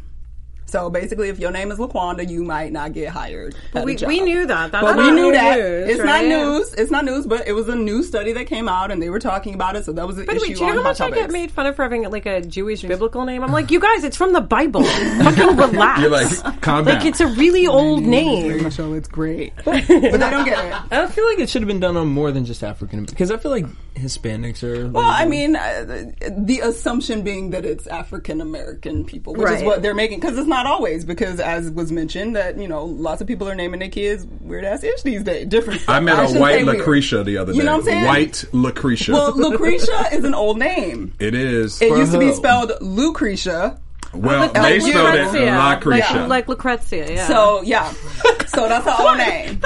So 0.73 0.89
basically, 0.89 1.29
if 1.29 1.39
your 1.39 1.51
name 1.51 1.71
is 1.71 1.79
Laquanda, 1.79 2.27
you 2.27 2.45
might 2.45 2.73
not 2.73 2.95
get 2.95 3.11
hired. 3.11 3.55
at 3.75 3.83
a 3.83 3.85
we, 3.85 3.95
we 4.07 4.21
knew 4.21 4.47
that. 4.47 4.73
That's 4.73 4.83
But 4.83 4.97
we 4.97 5.11
knew 5.11 5.31
that 5.31 5.59
news, 5.59 5.91
it's 5.91 6.03
not 6.03 6.25
news. 6.25 6.73
It's 6.73 6.91
not 6.91 7.05
news, 7.05 7.27
but 7.27 7.47
it 7.47 7.53
was 7.53 7.69
a 7.69 7.77
new 7.77 8.03
study 8.03 8.33
that 8.33 8.47
came 8.47 8.71
out, 8.71 8.91
and 8.91 9.03
they 9.03 9.11
were 9.11 9.19
talking 9.19 9.53
about 9.53 9.77
it. 9.77 9.85
So 9.85 9.93
that 9.93 10.07
was 10.07 10.17
an 10.17 10.25
By 10.25 10.33
the 10.33 10.39
issue 10.39 10.53
way, 10.53 10.55
do 10.55 10.65
you 10.65 10.67
know 10.69 10.77
how 10.77 10.95
Hot 10.95 10.99
much 10.99 11.01
I 11.03 11.11
get 11.11 11.31
made 11.31 11.51
fun 11.51 11.67
of 11.67 11.77
for 11.77 11.83
having 11.83 12.11
like 12.11 12.25
a 12.25 12.41
Jewish 12.41 12.81
biblical 12.81 13.27
name? 13.27 13.45
I'm 13.45 13.53
like, 13.53 13.71
you 13.71 13.81
guys, 13.81 14.03
it's 14.03 14.17
from 14.17 14.33
the 14.33 14.41
Bible. 14.41 14.83
Fucking 14.85 15.57
relax. 15.59 16.01
You're 16.01 16.09
like, 16.09 16.63
calm 16.63 16.87
like 16.87 17.05
it's 17.05 17.21
a 17.21 17.27
really 17.27 17.67
old 17.81 18.03
name. 18.03 18.71
show. 18.71 18.95
It's 18.95 19.09
great, 19.09 19.53
but 19.67 19.87
they 19.87 20.01
don't 20.09 20.47
get 20.47 20.65
it. 20.65 20.75
I 20.91 21.07
feel 21.07 21.27
like 21.27 21.39
it 21.39 21.51
should 21.51 21.61
have 21.61 21.69
been 21.69 21.81
done 21.81 21.99
on 21.99 22.09
more 22.09 22.33
than 22.33 22.47
just 22.47 22.65
African 22.65 23.05
because 23.05 23.31
I 23.31 23.37
feel 23.37 23.51
like 23.51 23.67
Hispanics 23.95 24.63
are. 24.63 24.89
Well, 24.89 25.05
I 25.05 25.25
mean, 25.27 25.55
uh, 25.57 26.13
the 26.37 26.61
assumption 26.63 27.23
being 27.23 27.51
that 27.51 27.65
it's 27.65 27.87
African 27.87 28.41
American 28.41 29.05
people, 29.05 29.35
which 29.35 29.51
is 29.51 29.63
what 29.63 29.83
they're 29.83 29.95
making, 29.95 30.21
because 30.21 30.37
it's 30.39 30.49
not 30.49 30.67
always. 30.67 31.05
Because 31.05 31.41
as 31.41 31.71
was 31.71 31.93
mentioned, 31.93 32.37
that 32.37 32.59
you 32.59 32.69
know, 32.69 32.85
lots 32.85 33.21
of 33.21 33.27
people 33.27 33.49
are 33.49 33.55
naming 33.55 33.81
their 33.81 33.89
kids 33.91 34.27
weird 34.41 34.65
ass 34.65 34.83
ish 34.83 35.03
these 35.03 35.23
days. 35.23 35.47
Different. 35.47 35.89
I 35.89 36.01
met 36.01 36.19
a 36.19 36.39
white 36.39 36.59
say 36.59 36.65
weird. 36.65 36.79
Lucretia 36.79 37.23
the 37.23 37.37
other 37.39 37.53
day. 37.53 37.59
You 37.59 37.65
know 37.65 37.73
what 37.73 37.79
I'm 37.81 37.85
saying? 37.85 38.05
White 38.07 38.45
Lucretia. 38.53 39.13
Well, 39.13 39.37
Lucretia 39.37 40.09
is 40.13 40.25
an 40.25 40.35
old 40.35 40.59
name. 40.59 41.15
it 41.21 41.35
is. 41.35 41.81
It 41.81 41.91
used 41.91 42.13
to 42.13 42.19
be 42.19 42.33
spelled 42.33 42.73
Lucretia. 42.81 43.79
well, 44.15 44.41
like 44.41 44.53
they 44.55 44.81
spelled 44.81 45.15
it 45.15 45.33
Lucretia. 45.33 46.15
Like, 46.21 46.29
like 46.29 46.49
Lucrezia, 46.49 47.13
yeah. 47.15 47.27
So 47.27 47.63
yeah, 47.63 47.93
so 48.47 48.69
that's 48.69 48.85
her 48.85 48.97
old 48.99 49.17
name. 49.19 49.61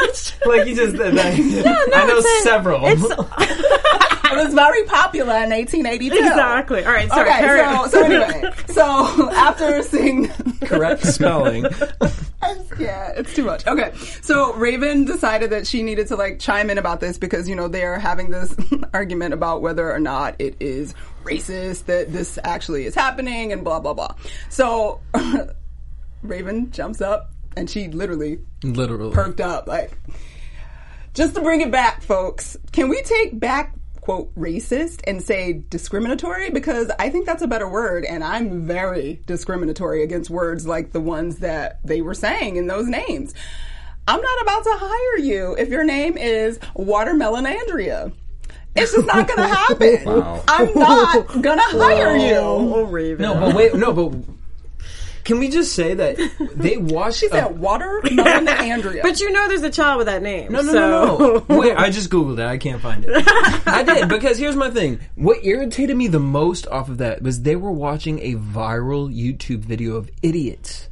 like 0.47 0.67
you 0.69 0.75
just. 0.77 0.97
Like, 0.97 1.15
I 1.17 2.07
know 2.07 2.17
it's 2.19 2.27
a- 2.27 2.43
several. 2.43 2.87
It 4.33 4.45
was 4.45 4.55
very 4.55 4.83
popular 4.85 5.35
in 5.45 5.51
1882. 5.51 6.15
exactly. 6.17 6.85
All 6.85 6.93
right, 6.93 7.09
sorry. 7.09 7.31
Okay, 7.31 7.85
so, 7.85 7.89
so 7.89 8.05
anyway, 8.05 8.51
so 8.69 9.31
after 9.33 9.83
seeing, 9.83 10.29
correct 10.63 11.05
spelling. 11.07 11.65
yeah, 12.79 13.13
it's 13.17 13.35
too 13.35 13.45
much. 13.45 13.67
Okay, 13.67 13.93
so 14.23 14.53
Raven 14.55 15.05
decided 15.05 15.51
that 15.51 15.67
she 15.67 15.83
needed 15.83 16.09
to 16.09 16.17
like 16.17 16.39
chime 16.39 16.71
in 16.71 16.79
about 16.79 17.01
this 17.01 17.19
because 17.19 17.49
you 17.49 17.55
know 17.57 17.69
they 17.69 17.85
are 17.85 17.99
having 17.99 18.31
this 18.31 18.55
argument 18.93 19.35
about 19.35 19.63
whether 19.63 19.91
or 19.93 20.01
not 20.01 20.37
it 20.41 20.57
is 20.61 20.95
racist 21.25 21.87
that 21.87 22.13
this 22.13 22.39
actually 22.45 22.85
is 22.87 22.95
happening 22.95 23.53
and 23.53 23.65
blah 23.65 23.81
blah 23.81 23.95
blah. 23.95 24.15
So 24.49 25.01
Raven 26.23 26.71
jumps 26.71 27.01
up 27.01 27.31
and 27.57 27.69
she 27.71 27.89
literally 27.89 28.39
Literally. 28.63 29.13
perked 29.15 29.41
up. 29.41 29.67
Like, 29.67 29.93
just 31.15 31.35
to 31.35 31.41
bring 31.41 31.61
it 31.63 31.71
back, 31.71 32.03
folks, 32.03 32.57
can 32.73 32.89
we 32.89 33.03
take 33.03 33.39
back, 33.39 33.75
quote, 34.07 34.33
racist 34.37 35.01
and 35.05 35.21
say 35.21 35.65
discriminatory? 35.69 36.49
Because 36.49 36.93
I 36.97 37.11
think 37.11 37.27
that's 37.27 37.43
a 37.43 37.49
better 37.49 37.69
word, 37.69 38.05
and 38.05 38.23
I'm 38.23 38.65
very 38.65 39.21
discriminatory 39.27 40.05
against 40.05 40.31
words 40.31 40.65
like 40.65 40.93
the 40.93 41.01
ones 41.01 41.41
that 41.41 41.81
they 41.83 42.03
were 42.03 42.15
saying 42.15 42.55
in 42.55 42.69
those 42.69 42.87
names. 42.87 43.35
I'm 44.07 44.21
not 44.21 44.43
about 44.43 44.63
to 44.63 44.75
hire 44.77 45.19
you 45.19 45.57
if 45.59 45.71
your 45.71 45.83
name 45.83 46.17
is 46.17 46.61
Watermelon 46.77 47.47
Andrea. 47.47 48.13
It's 48.77 48.93
just 48.93 49.09
not 49.09 49.27
gonna 49.27 49.49
happen. 49.55 50.05
Wow. 50.05 50.45
I'm 50.47 50.73
not 50.75 51.43
gonna 51.43 51.63
hire 51.65 52.17
you. 52.17 52.37
Oh, 52.37 52.85
Raven. 52.85 53.23
No, 53.23 53.35
but 53.35 53.57
wait, 53.57 53.75
no, 53.75 53.93
but 53.93 54.36
can 55.27 55.41
we 55.41 55.49
just 55.49 55.73
say 55.73 55.93
that 55.93 56.17
they 56.55 56.77
watched? 56.77 57.19
She 57.19 57.29
said 57.29 57.59
Watermelon 57.59 58.47
Andrea. 58.47 59.03
But 59.03 59.19
you 59.19 59.33
know 59.33 59.49
there's 59.49 59.65
a 59.65 59.71
child 59.71 59.99
with 59.99 60.07
that 60.07 60.23
name. 60.23 60.53
No, 60.53 60.63
no, 60.63 60.73
so. 60.73 61.19
no, 61.19 61.45
no. 61.49 61.59
Wait, 61.59 61.77
I 61.77 61.91
just 61.91 62.11
googled 62.11 62.39
it. 62.39 62.47
I 62.47 62.59
can't 62.59 62.81
find 62.81 63.05
it. 63.05 63.11
I 63.67 63.83
did 63.83 64.09
because 64.09 64.39
here's 64.39 64.55
my 64.55 64.71
thing. 64.71 65.01
What 65.17 65.45
irritated 65.45 65.97
me 65.97 66.07
the 66.07 66.21
most 66.21 66.69
off 66.69 66.89
of 66.89 66.99
that 66.99 67.23
was 67.23 67.43
they 67.43 67.57
were 67.57 67.73
watching 67.73 68.21
a 68.21 68.35
viral 68.37 69.13
YouTube 69.13 69.59
video 69.59 69.97
of 69.97 70.11
idiots, 70.23 70.89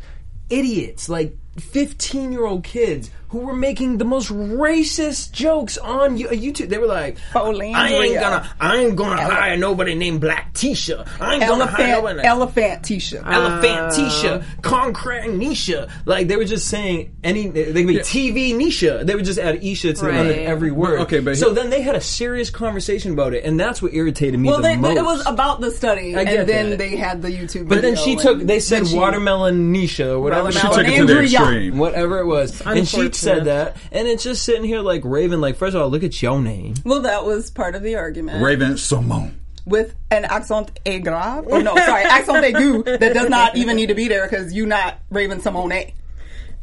idiots 0.50 1.08
like 1.08 1.36
15 1.60 2.32
year 2.32 2.44
old 2.44 2.64
kids 2.64 3.12
who 3.34 3.40
were 3.40 3.52
making 3.56 3.98
the 3.98 4.04
most 4.04 4.30
racist 4.30 5.32
jokes 5.32 5.76
on 5.76 6.16
Yo- 6.16 6.28
uh, 6.28 6.32
YouTube. 6.32 6.68
They 6.68 6.78
were 6.78 6.86
like, 6.86 7.18
Folandria. 7.32 7.74
"I 7.74 7.88
ain't 7.92 8.20
gonna, 8.20 8.48
I 8.60 8.76
ain't 8.76 8.94
gonna 8.96 9.20
hire 9.20 9.56
nobody 9.56 9.96
named 9.96 10.20
Black 10.20 10.54
Tisha. 10.54 11.04
I 11.20 11.34
ain't 11.34 11.40
gonna 11.48 11.66
hire 11.66 11.86
Elephant, 11.96 12.16
nobody." 12.18 12.28
elephant 12.28 12.84
t-shirt. 12.84 13.22
Elephant 13.26 13.92
Tisha, 13.92 14.44
Concrete 14.62 15.24
Nisha. 15.30 15.90
Like 16.04 16.28
they 16.28 16.36
were 16.36 16.44
just 16.44 16.68
saying 16.68 17.16
any 17.24 17.48
they 17.48 17.64
could 17.72 17.86
be 17.88 17.96
TV 17.98 18.54
Nisha. 18.54 19.04
They 19.04 19.16
would 19.16 19.24
just 19.24 19.40
add 19.40 19.64
Isha 19.64 19.94
to 19.94 20.06
Right. 20.06 20.14
under 20.16 20.32
every 20.34 20.70
word. 20.70 21.00
Okay, 21.00 21.18
but 21.18 21.36
so 21.36 21.48
he- 21.48 21.56
then 21.56 21.70
they 21.70 21.82
had 21.82 21.96
a 21.96 22.00
serious 22.00 22.50
conversation 22.50 23.14
about 23.14 23.34
it, 23.34 23.44
and 23.44 23.58
that's 23.58 23.82
what 23.82 23.92
irritated 23.94 24.38
me 24.38 24.48
well, 24.48 24.58
the 24.58 24.62
they, 24.68 24.76
most. 24.76 24.96
it 24.96 25.04
was 25.04 25.26
about 25.26 25.60
the 25.60 25.72
study, 25.72 26.14
I 26.14 26.20
and 26.20 26.48
then 26.48 26.70
that. 26.70 26.78
they 26.78 26.94
had 26.94 27.20
the 27.20 27.30
YouTube. 27.30 27.68
But 27.68 27.82
then 27.82 27.96
she 27.96 28.14
took. 28.14 28.38
They 28.40 28.60
said 28.60 28.86
she- 28.86 28.96
watermelon 28.96 29.74
Nisha 29.74 30.20
whatever. 30.20 30.52
She 30.52 30.58
Watermelon 30.66 30.84
took 30.86 30.94
it 30.94 31.06
to 31.08 31.14
the 31.14 31.20
extreme. 31.22 31.78
Whatever 31.78 32.20
it 32.20 32.26
was, 32.26 32.60
and 32.62 32.86
she 32.86 33.08
said 33.24 33.44
that, 33.44 33.76
and 33.90 34.06
it's 34.06 34.22
just 34.22 34.42
sitting 34.44 34.64
here 34.64 34.80
like 34.80 35.02
Raven. 35.04 35.40
Like, 35.40 35.56
first 35.56 35.74
of 35.74 35.82
all, 35.82 35.88
look 35.88 36.04
at 36.04 36.20
your 36.22 36.40
name. 36.40 36.74
Well, 36.84 37.00
that 37.00 37.24
was 37.24 37.50
part 37.50 37.74
of 37.74 37.82
the 37.82 37.96
argument. 37.96 38.42
Raven-Symoné. 38.42 39.32
with 39.66 39.94
an 40.10 40.24
accent 40.24 40.78
aigrave. 40.84 41.46
Oh 41.50 41.60
no, 41.60 41.74
sorry, 41.76 42.02
accent 42.04 42.44
aigu 42.44 42.84
that 42.84 43.14
does 43.14 43.28
not 43.28 43.56
even 43.56 43.76
need 43.76 43.86
to 43.86 43.94
be 43.94 44.08
there 44.08 44.28
because 44.28 44.52
you 44.52 44.66
not 44.66 44.98
Raven-Symoné. 45.10 45.94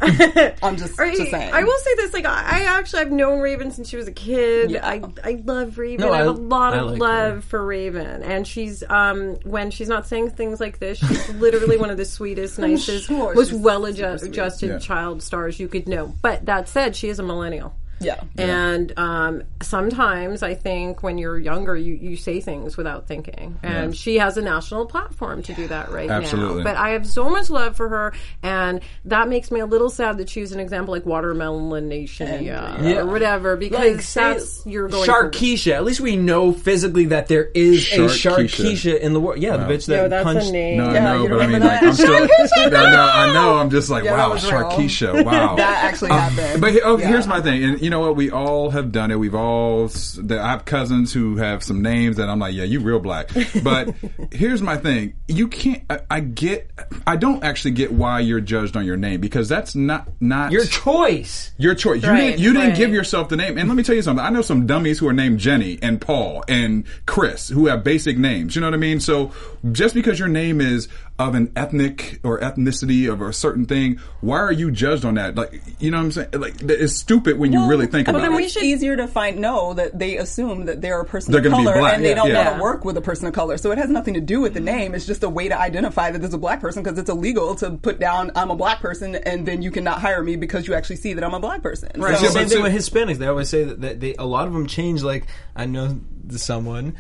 I'm 0.64 0.78
just, 0.78 0.98
Right. 0.98 1.16
just 1.16 1.30
saying. 1.32 1.54
I 1.54 1.64
will 1.64 1.78
say 1.78 1.96
this: 1.96 2.14
like, 2.14 2.26
I 2.26 2.62
I 2.62 2.64
actually 2.80 3.02
I've 3.02 3.12
known 3.12 3.40
Raven 3.40 3.72
since 3.72 3.88
she 3.90 3.98
was 3.98 4.08
a 4.08 4.12
kid. 4.12 4.72
Yeah. 4.72 4.88
I 4.88 5.02
I 5.24 5.42
love 5.46 5.78
Raven. 5.78 6.06
No, 6.06 6.12
I 6.14 6.18
have 6.20 6.28
a 6.28 6.32
lot 6.32 6.74
I 6.74 6.78
of 6.80 6.92
like 6.92 7.00
love 7.00 7.36
her. 7.36 7.42
for 7.42 7.66
Raven, 7.66 8.24
and 8.24 8.48
she's 8.48 8.84
um 8.90 9.36
when 9.44 9.70
she's 9.72 9.88
not 9.90 10.08
saying 10.08 10.32
things 10.32 10.60
like 10.60 10.80
this, 10.80 10.98
she's 10.98 11.30
literally 11.36 11.78
one 11.78 11.90
of 11.90 11.98
the 11.98 12.06
sweetest, 12.06 12.58
nicest, 12.60 13.08
sure 13.08 13.34
most 13.36 13.54
well-adjusted 13.54 14.36
Yeah. 14.68 14.80
child 14.80 15.22
stars 15.22 15.60
you 15.60 15.68
could 15.68 15.88
know. 15.88 16.14
But 16.22 16.46
that 16.48 16.68
said, 16.68 16.96
she 16.96 17.10
is 17.10 17.20
a 17.20 17.24
millennial. 17.24 17.76
Yeah. 18.02 18.22
And 18.38 18.92
um, 18.98 19.44
sometimes 19.62 20.44
I 20.44 20.54
think 20.54 21.04
when 21.04 21.18
you're 21.18 21.38
younger, 21.40 21.76
you, 21.76 21.94
you 21.94 22.16
say 22.18 22.42
things 22.42 22.78
without 22.78 23.08
thinking. 23.08 23.58
And 23.64 23.94
Yeah. 23.94 23.98
she 23.98 24.18
has 24.18 24.38
a 24.38 24.42
national 24.42 24.86
platform 24.86 25.42
to 25.44 25.54
do 25.54 25.68
that 25.68 25.92
right 25.92 26.10
Absolutely. 26.10 26.58
now. 26.58 26.64
But 26.64 26.76
I 26.78 26.90
have 26.90 27.06
so 27.08 27.30
much 27.30 27.50
love 27.50 27.76
for 27.76 27.88
her, 27.90 28.14
and 28.44 28.82
that 29.06 29.30
makes 29.30 29.52
me 29.52 29.60
a 29.60 29.66
little 29.66 29.90
sad 29.90 30.18
that 30.18 30.30
she's 30.30 30.52
an 30.52 30.60
example 30.60 30.94
like 30.94 31.06
Watermelon 31.06 31.88
Nation 31.88 32.44
yeah, 32.44 32.82
Yeah. 32.82 32.98
or 33.00 33.06
whatever, 33.06 33.56
because 33.56 33.80
Like, 33.80 34.06
that's 34.14 34.66
you're 34.66 34.88
going 34.88 35.06
for- 35.06 35.30
Sharkeisha. 35.30 35.74
At 35.74 35.84
least 35.86 36.02
we 36.02 36.16
know 36.16 36.52
physically 36.52 37.06
that 37.06 37.28
there 37.28 37.50
is 37.54 37.92
a 37.94 37.98
Sharkeisha. 38.08 38.32
Sharkeisha 38.72 39.00
in 39.00 39.14
the 39.14 39.20
world. 39.20 39.40
Yeah, 39.40 39.58
the 39.58 39.66
bitch 39.66 39.86
that 39.88 39.96
No, 40.04 40.08
that's 40.10 40.24
punched. 40.24 40.50
a 40.50 40.52
name. 40.52 40.78
No, 40.78 40.94
Yeah, 40.94 41.04
no, 41.04 41.24
you 41.24 41.30
but 41.30 41.36
I 41.42 41.48
mean, 41.48 41.54
remember 41.62 41.68
like. 41.68 41.84
I'm 41.84 41.94
still. 41.94 42.10
no, 42.58 42.70
no, 42.70 43.10
I 43.14 43.34
know. 43.34 43.56
I'm 43.58 43.70
just 43.70 43.90
like, 43.90 44.04
Yeah, 44.04 44.14
wow, 44.18 44.32
was. 44.32 44.44
Sharkeisha. 44.44 45.24
Wow. 45.24 45.56
that 45.58 45.84
actually 45.86 46.12
happened. 46.12 46.62
But 46.62 46.74
oh, 46.84 46.98
Yeah. 46.98 47.08
here's 47.08 47.28
my 47.28 47.42
thing, 47.42 47.64
and 47.64 47.82
you 47.82 47.90
know 47.92 48.00
what? 48.00 48.16
We 48.16 48.32
all 48.32 48.72
have 48.72 48.92
done 48.92 49.12
it. 49.12 49.20
We've 49.20 49.36
all. 49.36 49.88
that 49.88 50.40
I 50.40 50.50
have 50.52 50.66
cousins 50.66 51.14
who 51.14 51.38
have 51.38 51.64
some 51.64 51.82
names 51.84 52.18
that 52.18 52.28
I'm 52.30 52.40
like, 52.40 52.56
yeah, 52.56 52.64
you 52.64 52.80
real 52.80 53.00
black. 53.00 53.30
But 53.64 53.94
here's 54.32 54.62
my 54.62 54.78
thing: 54.78 55.14
you 55.28 55.48
can't. 55.48 55.84
I, 55.90 56.00
I 56.10 56.20
get. 56.22 56.72
I 57.06 57.16
don't 57.18 57.44
actually 57.44 57.72
get 57.72 57.92
why 57.92 58.22
you're 58.22 58.42
judged 58.42 58.76
on 58.76 58.86
your 58.86 58.98
name 58.98 59.22
because 59.22 59.48
that's 59.48 59.76
not 59.76 60.08
not 60.20 60.52
Your 60.52 60.66
choice. 60.66 61.52
your 61.58 61.76
choice. 61.76 62.02
You 62.04 62.16
didn't. 62.16 62.40
You 62.40 62.54
didn't 62.54 62.76
give 62.76 62.92
yourself 62.92 63.30
the 63.30 63.38
name. 63.38 63.58
And 63.58 63.70
let 63.70 63.76
me 63.76 63.84
tell 63.84 63.96
you 63.96 64.02
something. 64.02 64.26
I 64.26 64.30
know 64.30 64.42
some 64.42 64.66
dummies 64.66 64.98
who 65.00 65.08
are 65.08 65.14
named 65.14 65.40
Jenny 65.40 65.78
and 65.82 66.02
Paul 66.02 66.44
and 66.48 66.86
Chris 67.06 67.50
who 67.50 67.68
have 67.68 67.84
basic 67.84 68.18
names. 68.18 68.56
You 68.56 68.62
know 68.62 68.68
what 68.68 68.74
I 68.74 68.78
mean? 68.78 69.00
So 69.00 69.32
just 69.72 69.94
because 69.94 70.18
your 70.18 70.28
name 70.28 70.60
is 70.62 70.88
of 71.30 71.36
an 71.36 71.52
ethnic 71.56 72.20
or 72.24 72.40
ethnicity 72.40 73.12
of 73.12 73.22
a 73.22 73.34
certain 73.34 73.66
thing, 73.66 74.00
why 74.22 74.40
are 74.40 74.52
you 74.52 74.72
judged 74.72 75.06
on 75.06 75.16
that? 75.16 75.36
Like, 75.36 75.62
you 75.80 75.92
know 75.92 75.98
what 75.98 76.04
I'm 76.04 76.12
saying? 76.12 76.30
Like, 76.34 76.62
it's 76.62 76.96
stupid 76.96 77.38
when 77.38 77.54
you 77.54 77.68
really 77.68 77.88
think 77.88 78.08
Well, 78.08 78.16
about 78.16 78.26
then 78.26 78.34
it. 78.34 78.38
we 78.38 78.50
should 78.50 78.64
easier 78.64 78.96
to 78.98 79.08
find 79.08 79.40
know 79.40 79.74
that 79.74 79.98
they 79.98 80.18
assume 80.18 80.66
that 80.66 80.82
they're 80.82 81.00
a 81.00 81.06
person 81.06 81.32
They're 81.32 81.46
of 81.46 81.52
color 81.52 81.80
black, 81.80 81.96
and 81.96 82.04
they 82.04 82.10
yeah, 82.10 82.16
don't 82.16 82.30
yeah. 82.30 82.46
want 82.46 82.58
to 82.58 82.62
work 82.62 82.86
with 82.86 82.98
a 82.98 83.02
person 83.02 83.28
of 83.28 83.34
color. 83.34 83.58
So 83.58 83.72
it 83.72 83.78
has 83.78 83.90
nothing 83.90 84.14
to 84.16 84.22
do 84.22 84.42
with 84.42 84.54
the 84.54 84.60
mm. 84.60 84.66
name. 84.66 84.96
It's 84.96 85.06
just 85.06 85.24
a 85.24 85.30
way 85.30 85.50
to 85.50 85.60
identify 85.60 86.12
that 86.12 86.20
there's 86.20 86.34
a 86.34 86.38
black 86.38 86.62
person 86.62 86.84
because 86.84 86.98
it's 86.98 87.10
illegal 87.10 87.56
to 87.56 87.72
put 87.72 88.00
down 88.00 88.32
I'm 88.36 88.52
a 88.52 88.56
black 88.56 88.80
person 88.80 89.16
and 89.16 89.46
then 89.46 89.62
you 89.62 89.72
cannot 89.72 90.00
hire 90.00 90.24
me 90.24 90.36
because 90.36 90.68
you 90.68 90.74
actually 90.74 90.98
see 90.98 91.14
that 91.14 91.24
I'm 91.24 91.34
a 91.34 91.40
black 91.40 91.62
person. 91.62 91.90
Right. 91.96 92.18
So- 92.18 92.24
Yeah, 92.24 92.30
Same 92.30 92.44
but 92.44 92.52
thing 92.52 92.64
with 92.64 92.74
Hispanics. 92.74 93.18
They 93.18 93.28
always 93.28 93.50
say 93.50 93.64
that, 93.64 93.82
that 93.82 94.00
they 94.00 94.16
a 94.16 94.26
lot 94.26 94.48
of 94.48 94.54
them 94.54 94.68
change. 94.68 95.04
Like 95.04 95.28
I 95.56 95.66
know 95.66 96.00
someone 96.30 96.96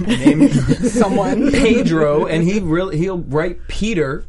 named 0.00 0.50
someone 0.82 1.50
Pedro, 1.50 2.26
and 2.26 2.42
he 2.44 2.60
really 2.60 2.98
he'll 2.98 3.18
write 3.18 3.59
Peter 3.68 4.24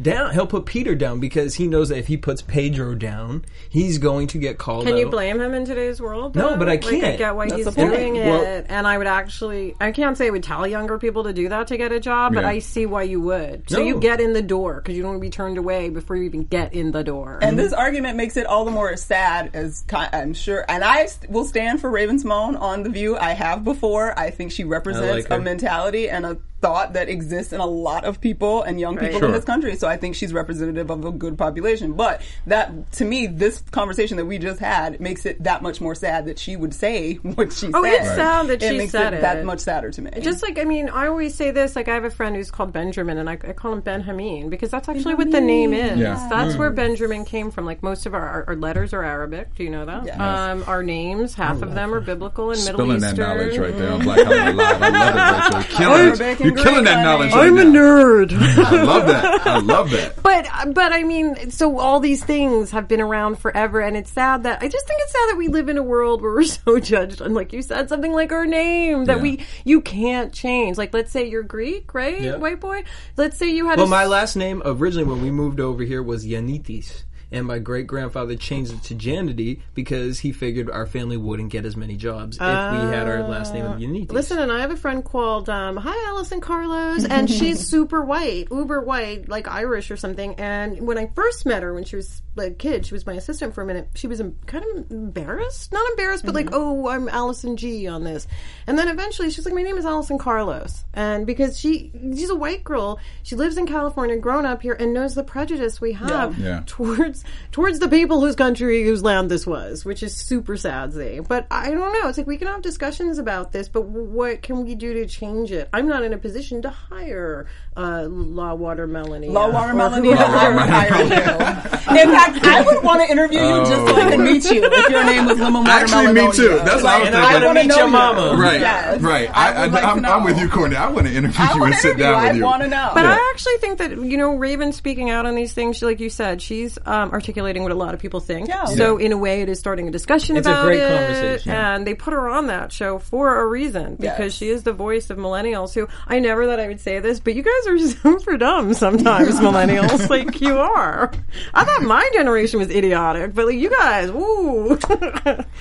down. 0.00 0.32
He'll 0.32 0.46
put 0.46 0.64
Peter 0.64 0.94
down 0.94 1.20
because 1.20 1.54
he 1.56 1.68
knows 1.68 1.90
that 1.90 1.98
if 1.98 2.06
he 2.06 2.16
puts 2.16 2.40
Pedro 2.40 2.94
down, 2.94 3.44
he's 3.68 3.98
going 3.98 4.26
to 4.28 4.38
get 4.38 4.56
called. 4.56 4.86
Can 4.86 4.96
you 4.96 5.06
blame 5.10 5.38
him 5.38 5.52
in 5.52 5.66
today's 5.66 6.00
world? 6.00 6.34
No, 6.34 6.56
but 6.56 6.66
I 6.66 6.72
Like, 6.72 6.86
I 6.86 6.90
can't. 7.00 7.18
get 7.18 7.36
why 7.36 7.46
That's 7.48 7.66
he's 7.66 7.74
doing 7.74 8.16
it, 8.16 8.24
Well- 8.26 8.64
and 8.70 8.86
I 8.86 8.96
would 8.96 9.06
actually, 9.06 9.74
I 9.78 9.92
can't 9.92 10.16
say 10.16 10.28
I 10.28 10.30
would 10.30 10.42
tell 10.42 10.66
younger 10.66 10.98
people 10.98 11.24
to 11.24 11.34
do 11.34 11.50
that 11.50 11.66
to 11.68 11.76
get 11.76 11.92
a 11.92 12.00
job, 12.00 12.32
but 12.34 12.42
Yeah. 12.44 12.48
I 12.48 12.58
see 12.60 12.86
why 12.86 13.02
you 13.02 13.20
would. 13.20 13.68
So 13.68 13.78
No. 13.80 13.84
you 13.84 14.00
get 14.00 14.18
in 14.18 14.32
the 14.32 14.40
door 14.40 14.76
because 14.76 14.96
you 14.96 15.02
don't 15.02 15.10
want 15.12 15.20
to 15.20 15.26
be 15.26 15.30
turned 15.30 15.58
away 15.58 15.90
before 15.90 16.16
you 16.16 16.22
even 16.22 16.44
get 16.44 16.72
in 16.72 16.92
the 16.92 17.04
door. 17.04 17.38
And 17.42 17.58
this 17.58 17.74
argument 17.74 18.16
makes 18.16 18.38
it 18.38 18.46
all 18.46 18.64
the 18.64 18.70
more 18.70 18.96
sad, 18.96 19.50
as 19.52 19.84
I'm 19.92 20.32
sure. 20.32 20.64
And 20.68 20.82
I 20.82 21.06
will 21.28 21.44
stand 21.44 21.82
for 21.82 21.90
Raven-Symoné 21.90 22.58
on 22.58 22.82
The 22.82 22.88
View. 22.90 23.18
I 23.18 23.32
have 23.32 23.62
before. 23.62 24.18
I 24.18 24.30
think 24.30 24.52
she 24.52 24.64
represents 24.64 25.28
like 25.28 25.38
a 25.38 25.42
mentality 25.42 26.08
and 26.08 26.24
a 26.24 26.38
thought 26.62 26.92
that 26.94 27.08
exists 27.08 27.52
in 27.52 27.60
a 27.60 27.66
lot 27.66 28.04
of 28.04 28.20
people 28.20 28.62
and 28.62 28.78
young 28.80 28.94
people 28.94 29.06
Right. 29.08 29.14
in 29.14 29.20
Sure. 29.20 29.32
this 29.32 29.44
country. 29.44 29.74
So 29.76 29.88
I 29.88 29.96
think 29.96 30.14
she's 30.14 30.32
representative 30.32 30.90
of 30.90 31.04
a 31.04 31.10
good 31.10 31.36
population. 31.36 31.92
But 31.94 32.22
that, 32.46 32.92
to 32.92 33.04
me, 33.04 33.26
this 33.26 33.60
conversation 33.72 34.16
that 34.16 34.24
we 34.26 34.38
just 34.38 34.60
had 34.60 35.00
makes 35.00 35.26
it 35.26 35.42
that 35.42 35.60
much 35.62 35.80
more 35.80 35.94
sad 35.96 36.26
that 36.26 36.38
she 36.38 36.54
would 36.56 36.72
say 36.72 37.14
what 37.22 37.52
she 37.52 37.66
said. 37.66 37.74
Oh, 37.74 37.82
said. 37.82 37.92
it's 37.94 38.08
sad 38.14 38.46
that 38.46 38.62
it 38.62 38.80
she 38.80 38.86
said 38.86 39.12
it, 39.12 39.16
it. 39.18 39.20
that 39.22 39.44
much 39.44 39.58
sadder 39.60 39.90
to 39.90 40.00
me. 40.02 40.10
Just 40.20 40.42
like 40.42 40.58
I 40.58 40.64
mean, 40.64 40.88
I 40.88 41.08
always 41.08 41.34
say 41.34 41.50
this. 41.50 41.74
Like 41.74 41.88
I 41.88 41.94
have 41.94 42.04
a 42.04 42.10
friend 42.10 42.36
who's 42.36 42.50
called 42.50 42.72
Benjamin, 42.72 43.18
and 43.18 43.28
I, 43.28 43.32
I 43.32 43.52
call 43.52 43.72
him 43.72 43.80
Ben 43.80 44.02
Hameen 44.04 44.48
because 44.48 44.70
that's 44.70 44.88
actually 44.88 45.16
what 45.16 45.30
the 45.32 45.40
name 45.40 45.72
is. 45.72 45.98
Yeah. 45.98 46.26
That's 46.30 46.56
where 46.56 46.70
Benjamin 46.70 47.24
came 47.24 47.50
from. 47.50 47.64
Like 47.66 47.82
most 47.82 48.06
of 48.06 48.14
our, 48.14 48.26
our, 48.28 48.44
our 48.50 48.56
letters 48.56 48.92
are 48.92 49.02
Arabic. 49.02 49.54
Do 49.56 49.64
you 49.64 49.70
know 49.70 49.84
that? 49.84 50.06
Yes. 50.06 50.20
Um, 50.20 50.62
our 50.68 50.82
names, 50.84 51.34
half 51.34 51.60
of 51.62 51.74
them 51.74 51.92
are 51.92 52.00
biblical 52.00 52.50
and 52.52 52.60
Middle 52.64 52.78
Spilling 52.80 53.00
that 53.00 53.12
Eastern. 53.14 53.26
knowledge 53.28 53.58
right 53.58 53.76
there 53.76 53.92
on 53.92 54.00
Black 54.04 54.20
Hollywood 54.24 54.56
Live. 54.56 54.82
I 54.82 54.88
love 54.88 55.54
it, 55.54 55.56
Rachel. 55.56 55.76
Killing 55.76 56.00
Arabic 56.06 56.40
it. 56.40 56.51
You're 56.54 56.64
killing 56.64 56.84
that 56.84 57.02
knowledge. 57.02 57.32
right 57.32 57.46
I'm 57.48 57.58
a 57.58 57.62
nerd. 57.64 58.32
I 58.40 58.82
love 58.82 59.06
that. 59.06 59.46
I 59.46 59.58
love 59.60 59.90
that. 59.90 60.16
But 60.22 60.48
but 60.74 60.92
I 60.92 61.02
mean, 61.02 61.50
so 61.50 61.78
all 61.78 62.00
these 62.00 62.24
things 62.24 62.70
have 62.70 62.88
been 62.88 63.00
around 63.00 63.38
forever, 63.38 63.80
and 63.80 63.96
it's 63.96 64.10
sad 64.10 64.44
that 64.44 64.62
I 64.62 64.68
just 64.68 64.86
think 64.86 65.00
it's 65.02 65.12
sad 65.12 65.30
that 65.30 65.36
we 65.36 65.48
live 65.48 65.68
in 65.68 65.76
a 65.78 65.82
world 65.82 66.22
where 66.22 66.32
we're 66.32 66.42
so 66.64 66.78
judged 66.78 67.20
on, 67.20 67.34
like 67.34 67.52
you 67.52 67.62
said, 67.62 67.88
something 67.88 68.12
like 68.12 68.32
our 68.32 68.46
name 68.46 69.04
that 69.06 69.16
Yeah. 69.18 69.22
we 69.22 69.40
you 69.64 69.80
can't 69.80 70.32
change. 70.32 70.78
Like 70.78 70.94
let's 70.94 71.10
say 71.10 71.28
you're 71.28 71.42
Greek, 71.42 71.92
right, 71.94 72.20
Yeah. 72.20 72.36
white 72.36 72.60
boy. 72.60 72.84
Let's 73.16 73.36
say 73.36 73.50
you 73.50 73.66
had. 73.68 73.78
Well, 73.78 73.88
my 73.88 74.06
last 74.06 74.36
name 74.36 74.62
originally 74.64 75.04
when 75.08 75.22
we 75.22 75.30
moved 75.30 75.60
over 75.60 75.82
here 75.82 76.02
was 76.02 76.24
Yanitis. 76.24 77.04
And 77.32 77.46
my 77.46 77.58
great 77.58 77.86
grandfather 77.86 78.36
changed 78.36 78.72
it 78.72 78.82
to 78.84 78.94
Janity 78.94 79.60
because 79.74 80.18
he 80.20 80.32
figured 80.32 80.70
our 80.70 80.86
family 80.86 81.16
wouldn't 81.16 81.50
get 81.50 81.64
as 81.64 81.76
many 81.76 81.96
jobs 81.96 82.36
if 82.36 82.42
we 82.42 82.46
had 82.46 83.08
our 83.08 83.22
last 83.22 83.54
name 83.54 83.64
of 83.64 83.78
Yanitis. 83.78 84.12
Listen, 84.12 84.38
and 84.38 84.52
I 84.52 84.60
have 84.60 84.70
a 84.70 84.76
friend 84.76 85.04
called 85.04 85.48
um, 85.48 85.76
Hi 85.76 86.08
Allison 86.08 86.40
Carlos, 86.40 87.04
and 87.04 87.30
she's 87.38 87.66
super 87.66 88.04
white, 88.04 88.48
uber 88.50 88.82
white, 88.82 89.28
like 89.28 89.48
Irish 89.48 89.90
or 89.90 89.96
something. 89.96 90.34
And 90.34 90.86
when 90.86 90.98
I 90.98 91.10
first 91.14 91.46
met 91.46 91.62
her, 91.62 91.72
when 91.72 91.84
she 91.84 91.96
was 91.96 92.22
a 92.36 92.50
kid, 92.50 92.86
she 92.86 92.94
was 92.94 93.06
my 93.06 93.14
assistant 93.14 93.54
for 93.54 93.62
a 93.62 93.66
minute. 93.66 93.88
She 93.94 94.06
was 94.06 94.20
kind 94.46 94.64
of 94.64 94.90
embarrassed, 94.90 95.72
not 95.72 95.88
embarrassed, 95.90 96.24
but 96.24 96.34
like, 96.34 96.50
oh, 96.52 96.88
I'm 96.88 97.08
Allison 97.08 97.56
G 97.56 97.86
on 97.86 98.04
this. 98.04 98.26
And 98.66 98.78
then 98.78 98.88
eventually, 98.88 99.30
she's 99.30 99.44
like, 99.44 99.54
my 99.54 99.62
name 99.62 99.78
is 99.78 99.84
Allison 99.86 100.18
Carlos, 100.18 100.84
and 100.94 101.26
because 101.26 101.58
she 101.58 101.90
she's 102.14 102.30
a 102.30 102.34
white 102.34 102.64
girl, 102.64 102.98
she 103.22 103.36
lives 103.36 103.56
in 103.56 103.66
California, 103.66 104.16
grown 104.18 104.44
up 104.46 104.62
here, 104.62 104.74
and 104.74 104.92
knows 104.92 105.14
the 105.14 105.24
prejudice 105.24 105.80
we 105.80 105.92
have 105.94 106.38
Yeah. 106.38 106.46
Yeah. 106.52 106.62
towards 106.66 107.21
towards 107.50 107.78
the 107.78 107.88
people 107.88 108.20
whose 108.20 108.36
country 108.36 108.82
whose 108.84 109.02
land 109.02 109.30
this 109.30 109.46
was, 109.46 109.84
which 109.84 110.02
is 110.02 110.14
super 110.16 110.56
sad. 110.56 110.92
Z. 110.92 111.20
But 111.28 111.46
I 111.50 111.70
don't 111.70 111.92
know. 112.00 112.08
It's 112.08 112.18
like 112.18 112.26
we 112.26 112.36
can 112.38 112.48
have 112.48 112.62
discussions 112.62 113.18
about 113.18 113.52
this, 113.52 113.68
but 113.68 113.82
what 113.82 114.42
can 114.42 114.64
we 114.64 114.74
do 114.74 114.94
to 114.94 115.06
change 115.06 115.52
it? 115.52 115.68
I'm 115.72 115.86
not 115.88 116.04
in 116.04 116.12
a 116.12 116.18
position 116.18 116.62
to 116.62 116.70
hire 116.70 117.46
uh, 117.76 118.06
La 118.08 118.54
Watermelon. 118.54 119.32
Law 119.32 119.50
Watermelon, 119.50 120.06
Or 120.06 120.16
I 120.16 120.48
would 120.50 120.68
hire 120.68 121.02
you. 121.02 122.00
In 122.02 122.10
fact, 122.10 122.44
I 122.44 122.62
would 122.62 122.82
want 122.82 123.00
to 123.02 123.10
interview 123.10 123.40
you 123.40 123.58
just 123.64 123.86
so 123.86 123.94
I 123.96 124.10
could 124.10 124.20
meet 124.20 124.44
you 124.44 124.62
if 124.64 124.90
your 124.90 125.04
name 125.04 125.24
was 125.26 125.38
Lemon 125.38 125.66
Actually, 125.66 126.06
Watermelon. 126.06 126.30
me 126.30 126.36
too. 126.36 126.48
That's 126.64 126.82
what 126.82 126.86
I 126.86 126.98
was 127.00 127.08
thinking. 127.08 127.20
I 127.24 127.46
wanna 127.46 127.62
meet 127.66 127.76
your 127.76 127.88
mama. 127.88 128.36
Right, 128.36 128.60
Yes. 128.60 129.00
right. 129.00 129.30
I 129.32 129.52
I, 129.52 129.62
would 129.66 129.72
like 129.72 129.84
am 129.84 130.02
to 130.02 130.08
I'm 130.08 130.20
know. 130.20 130.24
with 130.26 130.38
you, 130.40 130.48
Courtney. 130.48 130.76
I 130.76 130.88
want 130.90 131.06
to 131.06 131.12
interview 131.14 131.40
I 131.44 131.54
you 131.54 131.60
want 131.60 131.72
and 131.72 131.82
to 131.82 131.88
sit 131.88 131.98
down 131.98 132.14
I 132.14 132.28
with 132.28 132.36
you. 132.36 132.44
I 132.44 132.46
want 132.48 132.62
to 132.62 132.68
know. 132.68 132.90
But 132.94 133.06
I 133.06 133.30
actually 133.32 133.56
think 133.58 133.78
that 133.78 133.90
you 133.92 134.16
know 134.16 134.34
Raven 134.36 134.72
speaking 134.72 135.10
out 135.10 135.26
on 135.26 135.34
these 135.34 135.52
things, 135.52 135.78
she, 135.78 135.84
like 135.84 136.00
you 136.00 136.10
said, 136.10 136.40
she's 136.42 136.78
um, 136.86 137.11
articulating 137.12 137.62
what 137.62 137.72
a 137.72 137.74
lot 137.76 137.94
of 137.94 138.00
people 138.00 138.20
think. 138.20 138.48
Yeah. 138.48 138.64
So 138.64 138.96
in 138.98 139.12
a 139.12 139.16
way, 139.18 139.42
it 139.42 139.48
is 139.48 139.58
starting 139.58 139.86
a 139.88 139.90
discussion 139.90 140.36
It's 140.36 140.46
a 140.46 140.50
about 140.50 140.64
great 140.64 140.80
it. 140.80 140.88
conversation. 140.88 141.52
And 141.52 141.86
they 141.86 141.94
put 141.94 142.12
her 142.12 142.28
on 142.28 142.46
that 142.48 142.72
show 142.72 142.98
for 142.98 143.40
a 143.40 143.46
reason 143.46 143.96
because 143.96 144.18
Yes. 144.32 144.34
she 144.34 144.48
is 144.50 144.62
the 144.62 144.72
voice 144.72 145.10
of 145.10 145.18
millennials. 145.18 145.74
Who 145.74 145.88
I 146.08 146.18
never 146.18 146.46
thought 146.46 146.60
I 146.60 146.68
would 146.68 146.80
say 146.80 146.98
this, 147.00 147.20
but 147.20 147.34
you 147.34 147.42
guys 147.42 147.66
are 147.68 147.78
super 148.18 148.36
dumb 148.36 148.74
sometimes, 148.74 149.38
millennials. 149.40 150.08
like 150.10 150.40
you 150.40 150.58
are. 150.58 151.12
I 151.54 151.64
thought 151.64 151.82
my 151.82 152.08
generation 152.14 152.58
was 152.58 152.70
idiotic, 152.70 153.34
but 153.34 153.46
like 153.46 153.56
you 153.56 153.70
guys, 153.70 154.10
woo. 154.10 154.76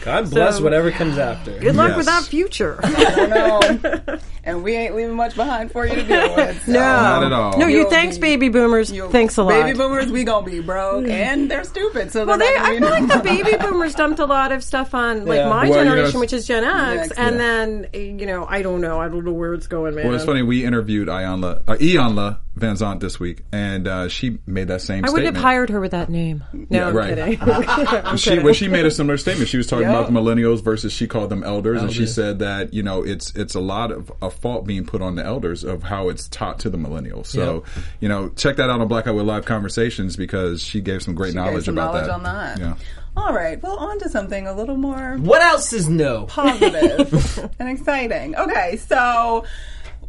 God 0.04 0.30
bless 0.30 0.58
So- 0.58 0.64
whatever 0.64 0.92
comes 0.92 1.18
after. 1.18 1.58
Good 1.60 1.76
luck 1.76 1.98
with 1.98 2.06
that 2.06 2.24
future. 2.24 2.80
I 2.84 3.26
know. 3.28 4.18
and 4.44 4.64
we 4.64 4.76
ain't 4.76 4.96
leaving 4.96 5.16
much 5.16 5.36
behind 5.36 5.72
for 5.72 5.86
you 5.86 5.96
to 5.96 6.04
deal 6.04 6.36
with. 6.36 6.66
so. 6.66 6.72
No, 6.72 6.80
Not 6.80 7.24
at 7.24 7.34
all. 7.34 7.58
No, 7.58 7.68
you 7.68 7.80
You'll 7.82 7.90
thanks, 7.90 8.18
be- 8.18 8.22
baby 8.22 8.50
boomers. 8.50 8.92
Thanks 9.12 9.38
a 9.38 9.44
lot. 9.44 9.50
Baby 9.64 9.78
boomers, 9.78 10.12
we 10.12 10.24
gonna 10.24 10.46
be 10.46 10.60
broke, 10.62 11.06
and 11.32 11.50
they're 11.50 11.64
stupid. 11.64 12.12
So 12.12 12.26
Well, 12.26 12.38
they're 12.38 12.48
they, 12.54 12.80
not 12.80 12.94
I 12.94 13.00
feel 13.00 13.08
like 13.08 13.24
the 13.24 13.30
baby 13.44 13.58
boomers 13.58 13.96
dumped 13.96 14.20
a 14.20 14.26
lot 14.26 14.52
of 14.52 14.64
stuff 14.64 14.94
on 14.94 15.26
like 15.26 15.38
Yeah. 15.38 15.50
my 15.50 15.70
Well, 15.70 15.80
you 15.80 15.86
know, 15.86 15.92
generation, 15.96 16.20
which 16.20 16.34
is 16.34 16.46
Gen 16.48 16.64
X, 16.64 17.10
Next, 17.10 17.12
and 17.20 17.36
yeah. 17.36 17.42
then 17.42 17.88
you 18.20 18.26
know 18.26 18.46
I 18.48 18.62
don't 18.62 18.82
know, 18.82 19.00
I 19.00 19.08
don't 19.08 19.26
know 19.26 19.34
where 19.34 19.54
it's 19.54 19.68
going, 19.68 19.96
man. 19.96 20.06
Well, 20.06 20.16
it's 20.16 20.26
funny. 20.26 20.42
We 20.44 20.66
interviewed 20.66 21.08
Iyanla, 21.08 21.64
uh, 21.68 21.76
Iyanla 21.76 22.38
Vanzant 22.58 23.00
this 23.00 23.18
week, 23.18 23.44
and 23.54 23.88
uh, 23.88 24.10
she 24.10 24.40
made 24.46 24.68
that 24.68 24.82
same 24.82 25.06
I 25.06 25.08
statement. 25.08 25.14
wouldn't 25.14 25.36
have 25.38 25.42
hired 25.44 25.70
her 25.70 25.80
with 25.80 25.92
that 25.92 26.10
name. 26.10 26.44
No, 26.52 26.66
Yeah, 26.70 26.88
I'm 26.90 26.96
right. 26.96 27.16
kidding. 27.16 27.42
I'm 27.50 28.18
she 28.18 28.30
kidding. 28.32 28.44
well, 28.46 28.54
she 28.54 28.68
made 28.68 28.86
a 28.86 28.92
similar 28.92 29.18
statement. 29.18 29.48
She 29.50 29.56
was 29.56 29.68
talking 29.68 29.88
Yep. 29.88 29.96
about 30.10 30.14
the 30.14 30.20
millennials 30.20 30.62
versus 30.62 30.92
she 30.92 31.08
called 31.08 31.30
them 31.30 31.44
elders, 31.46 31.82
and 31.82 31.94
she 31.94 32.06
said 32.06 32.40
that 32.40 32.74
you 32.74 32.84
know 32.84 33.04
it's 33.04 33.34
it's 33.36 33.56
a 33.56 33.62
lot 33.62 33.92
of 33.94 34.12
a 34.22 34.30
fault 34.30 34.66
being 34.68 34.86
put 34.86 35.02
on 35.02 35.16
the 35.16 35.26
elders 35.26 35.64
of 35.64 35.84
how 35.84 36.10
it's 36.10 36.28
taught 36.28 36.60
to 36.60 36.70
the 36.70 36.78
millennials. 36.78 37.28
So 37.28 37.64
you 38.02 38.10
know, 38.10 38.28
check 38.30 38.58
that 38.58 38.70
out 38.70 38.82
on 38.82 38.88
Black 38.90 39.06
Hollywood 39.06 39.28
Live 39.28 39.46
Conversations 39.46 40.18
because 40.18 40.62
she 40.62 40.82
gave 40.82 41.02
some 41.02 41.16
great 41.16 41.30
She 41.30 41.36
gave 41.36 41.46
knowledge 41.46 41.66
some 41.66 41.78
about 41.78 41.94
knowledge 41.94 42.08
that. 42.08 42.14
on 42.14 42.24
that. 42.24 42.60
Yeah. 42.60 42.74
All 43.16 43.34
right. 43.34 43.62
Well, 43.64 43.78
on 43.78 43.98
to 44.00 44.10
something 44.10 44.48
a 44.48 44.54
little 44.54 44.78
more 44.78 45.18
What 45.18 45.42
else 45.42 45.72
is 45.74 45.88
no? 45.90 46.26
positive 46.28 47.50
and 47.60 47.70
exciting. 47.70 48.36
Okay, 48.36 48.78
so 48.78 49.44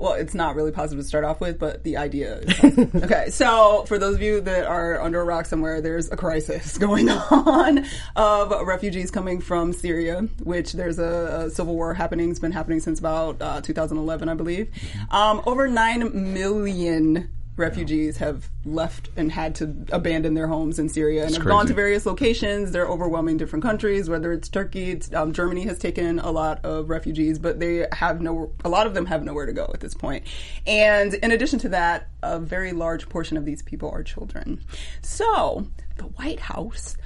well, 0.03 0.15
it's 0.15 0.35
not 0.35 0.57
really 0.57 0.73
positive 0.73 1.05
to 1.05 1.09
start 1.09 1.23
off 1.23 1.41
with, 1.41 1.61
but 1.61 1.85
the 1.85 1.97
idea 1.97 2.39
is 2.39 2.55
positive. 2.59 3.05
okay. 3.05 3.31
So, 3.31 3.85
for 3.87 3.99
those 3.99 4.17
of 4.17 4.23
you 4.23 4.41
that 4.41 4.67
are 4.67 5.01
under 5.01 5.21
a 5.21 5.25
rock 5.25 5.47
somewhere, 5.47 5.81
there's 5.81 6.11
a 6.11 6.17
crisis 6.17 6.77
going 6.87 7.09
on 7.09 7.87
of 8.17 8.67
refugees 8.67 9.13
coming 9.13 9.41
from 9.41 9.73
Syria, 9.73 10.23
which 10.43 10.73
there's 10.73 10.99
a, 10.99 11.45
a 11.47 11.51
civil 11.51 11.77
war 11.77 11.95
happening. 11.95 12.31
It's 12.31 12.41
been 12.41 12.51
happening 12.51 12.81
since 12.81 12.99
about 12.99 13.41
uh, 13.41 13.61
2011, 13.61 14.29
I 14.29 14.35
believe. 14.35 14.75
Um, 15.13 15.41
over 15.47 15.69
nine 15.69 16.35
million 16.35 17.31
refugees 17.57 18.17
have 18.17 18.51
left 18.65 19.11
and 19.17 19.31
had 19.31 19.55
to 19.57 19.75
abandon 19.93 20.35
their 20.35 20.47
homes 20.47 20.79
in 20.79 20.89
Syria 20.89 21.27
and 21.27 21.35
have 21.35 21.45
gone 21.45 21.67
to 21.67 21.75
various 21.75 22.07
locations. 22.07 22.73
They're 22.73 22.87
overwhelming 22.87 23.37
different 23.37 23.63
countries, 23.63 24.09
whether 24.09 24.33
it's 24.33 24.49
Turkey, 24.49 24.93
it's, 24.93 25.13
um, 25.13 25.33
Germany 25.33 25.63
has 25.65 25.79
taken 25.79 26.19
a 26.19 26.31
lot 26.31 26.65
of 26.65 26.89
refugees, 26.89 27.39
but 27.39 27.61
they 27.61 27.87
have 27.93 28.21
no, 28.21 28.53
a 28.65 28.69
lot 28.69 28.87
of 28.87 28.95
them 28.95 29.07
have 29.07 29.25
nowhere 29.25 29.47
to 29.47 29.53
go 29.53 29.71
at 29.75 29.81
this 29.81 29.95
point. 29.95 30.25
And 30.67 31.15
in 31.15 31.31
addition 31.31 31.59
to 31.61 31.69
that, 31.71 32.09
a 32.23 32.39
very 32.39 32.73
large 32.73 33.09
portion 33.09 33.37
of 33.37 33.45
these 33.45 33.63
people 33.63 33.91
are 33.91 34.03
children. 34.03 34.63
So 35.03 35.67
the 35.97 36.05
White 36.05 36.41
House 36.41 36.97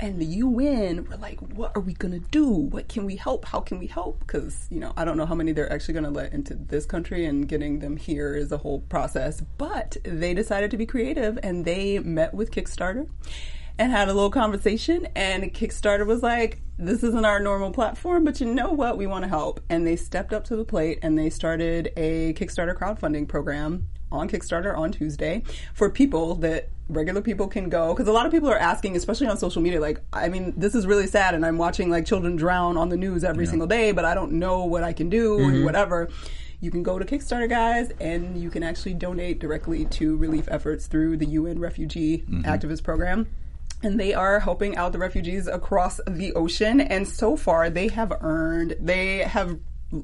and 0.00 0.20
the 0.20 0.26
UN 0.26 1.04
were 1.06 1.16
like, 1.16 1.40
what 1.40 1.72
are 1.74 1.80
we 1.80 1.92
going 1.94 2.12
to 2.12 2.26
do? 2.30 2.46
What 2.46 2.88
can 2.88 3.04
we 3.04 3.16
help? 3.16 3.44
How 3.44 3.60
can 3.60 3.78
we 3.78 3.86
help? 3.86 4.20
Because, 4.20 4.66
you 4.70 4.78
know, 4.78 4.92
I 4.96 5.04
don't 5.04 5.16
know 5.16 5.26
how 5.26 5.34
many 5.34 5.52
they're 5.52 5.72
actually 5.72 5.94
going 5.94 6.04
to 6.04 6.10
let 6.10 6.32
into 6.32 6.54
this 6.54 6.86
country 6.86 7.26
and 7.26 7.48
getting 7.48 7.80
them 7.80 7.96
here 7.96 8.34
is 8.34 8.52
a 8.52 8.58
whole 8.58 8.80
process. 8.82 9.42
But 9.58 9.96
they 10.04 10.34
decided 10.34 10.70
to 10.70 10.76
be 10.76 10.86
creative 10.86 11.38
and 11.42 11.64
they 11.64 11.98
met 11.98 12.32
with 12.32 12.52
Kickstarter 12.52 13.08
and 13.78 13.90
had 13.90 14.08
a 14.08 14.14
little 14.14 14.30
conversation. 14.30 15.08
And 15.16 15.52
Kickstarter 15.52 16.06
was 16.06 16.22
like, 16.22 16.60
this 16.78 17.02
isn't 17.02 17.24
our 17.24 17.40
normal 17.40 17.72
platform, 17.72 18.24
but 18.24 18.40
you 18.40 18.46
know 18.46 18.70
what? 18.70 18.96
We 18.96 19.08
want 19.08 19.24
to 19.24 19.28
help. 19.28 19.60
And 19.68 19.84
they 19.84 19.96
stepped 19.96 20.32
up 20.32 20.44
to 20.44 20.56
the 20.56 20.64
plate 20.64 21.00
and 21.02 21.18
they 21.18 21.30
started 21.30 21.92
a 21.96 22.34
Kickstarter 22.34 22.76
crowdfunding 22.76 23.26
program 23.26 23.88
on 24.10 24.28
Kickstarter 24.28 24.76
on 24.76 24.92
Tuesday 24.92 25.42
for 25.74 25.90
people 25.90 26.36
that 26.36 26.70
regular 26.88 27.20
people 27.20 27.46
can 27.48 27.68
go 27.68 27.92
because 27.92 28.08
a 28.08 28.12
lot 28.12 28.24
of 28.24 28.32
people 28.32 28.48
are 28.48 28.58
asking 28.58 28.96
especially 28.96 29.26
on 29.26 29.36
social 29.36 29.60
media 29.60 29.78
like 29.78 30.00
i 30.12 30.28
mean 30.28 30.54
this 30.56 30.74
is 30.74 30.86
really 30.86 31.06
sad 31.06 31.34
and 31.34 31.44
i'm 31.44 31.58
watching 31.58 31.90
like 31.90 32.06
children 32.06 32.34
drown 32.34 32.78
on 32.78 32.88
the 32.88 32.96
news 32.96 33.24
every 33.24 33.46
single 33.46 33.66
day 33.66 33.92
but 33.92 34.06
i 34.06 34.14
don't 34.14 34.32
know 34.32 34.64
what 34.64 34.82
i 34.82 34.92
can 34.92 35.10
do 35.10 35.38
and 35.38 35.52
mm-hmm. 35.52 35.64
whatever 35.64 36.08
you 36.60 36.70
can 36.70 36.82
go 36.82 36.98
to 36.98 37.04
kickstarter 37.04 37.48
guys 37.48 37.92
and 38.00 38.40
you 38.40 38.50
can 38.50 38.62
actually 38.62 38.94
donate 38.94 39.38
directly 39.38 39.84
to 39.86 40.16
relief 40.16 40.48
efforts 40.50 40.86
through 40.86 41.16
the 41.16 41.26
un 41.26 41.58
refugee 41.58 42.18
mm-hmm. 42.18 42.42
activist 42.42 42.82
program. 42.82 43.28
And 43.80 43.98
they 43.98 44.12
are 44.12 44.40
helping 44.40 44.76
out 44.76 44.90
the 44.90 44.98
refugees 44.98 45.46
across 45.46 46.00
the 46.08 46.32
ocean 46.32 46.80
and 46.80 47.06
so 47.06 47.36
far 47.36 47.70
they 47.70 47.88
have 47.88 48.12
earned 48.20 48.74
they 48.80 49.18
have 49.18 49.60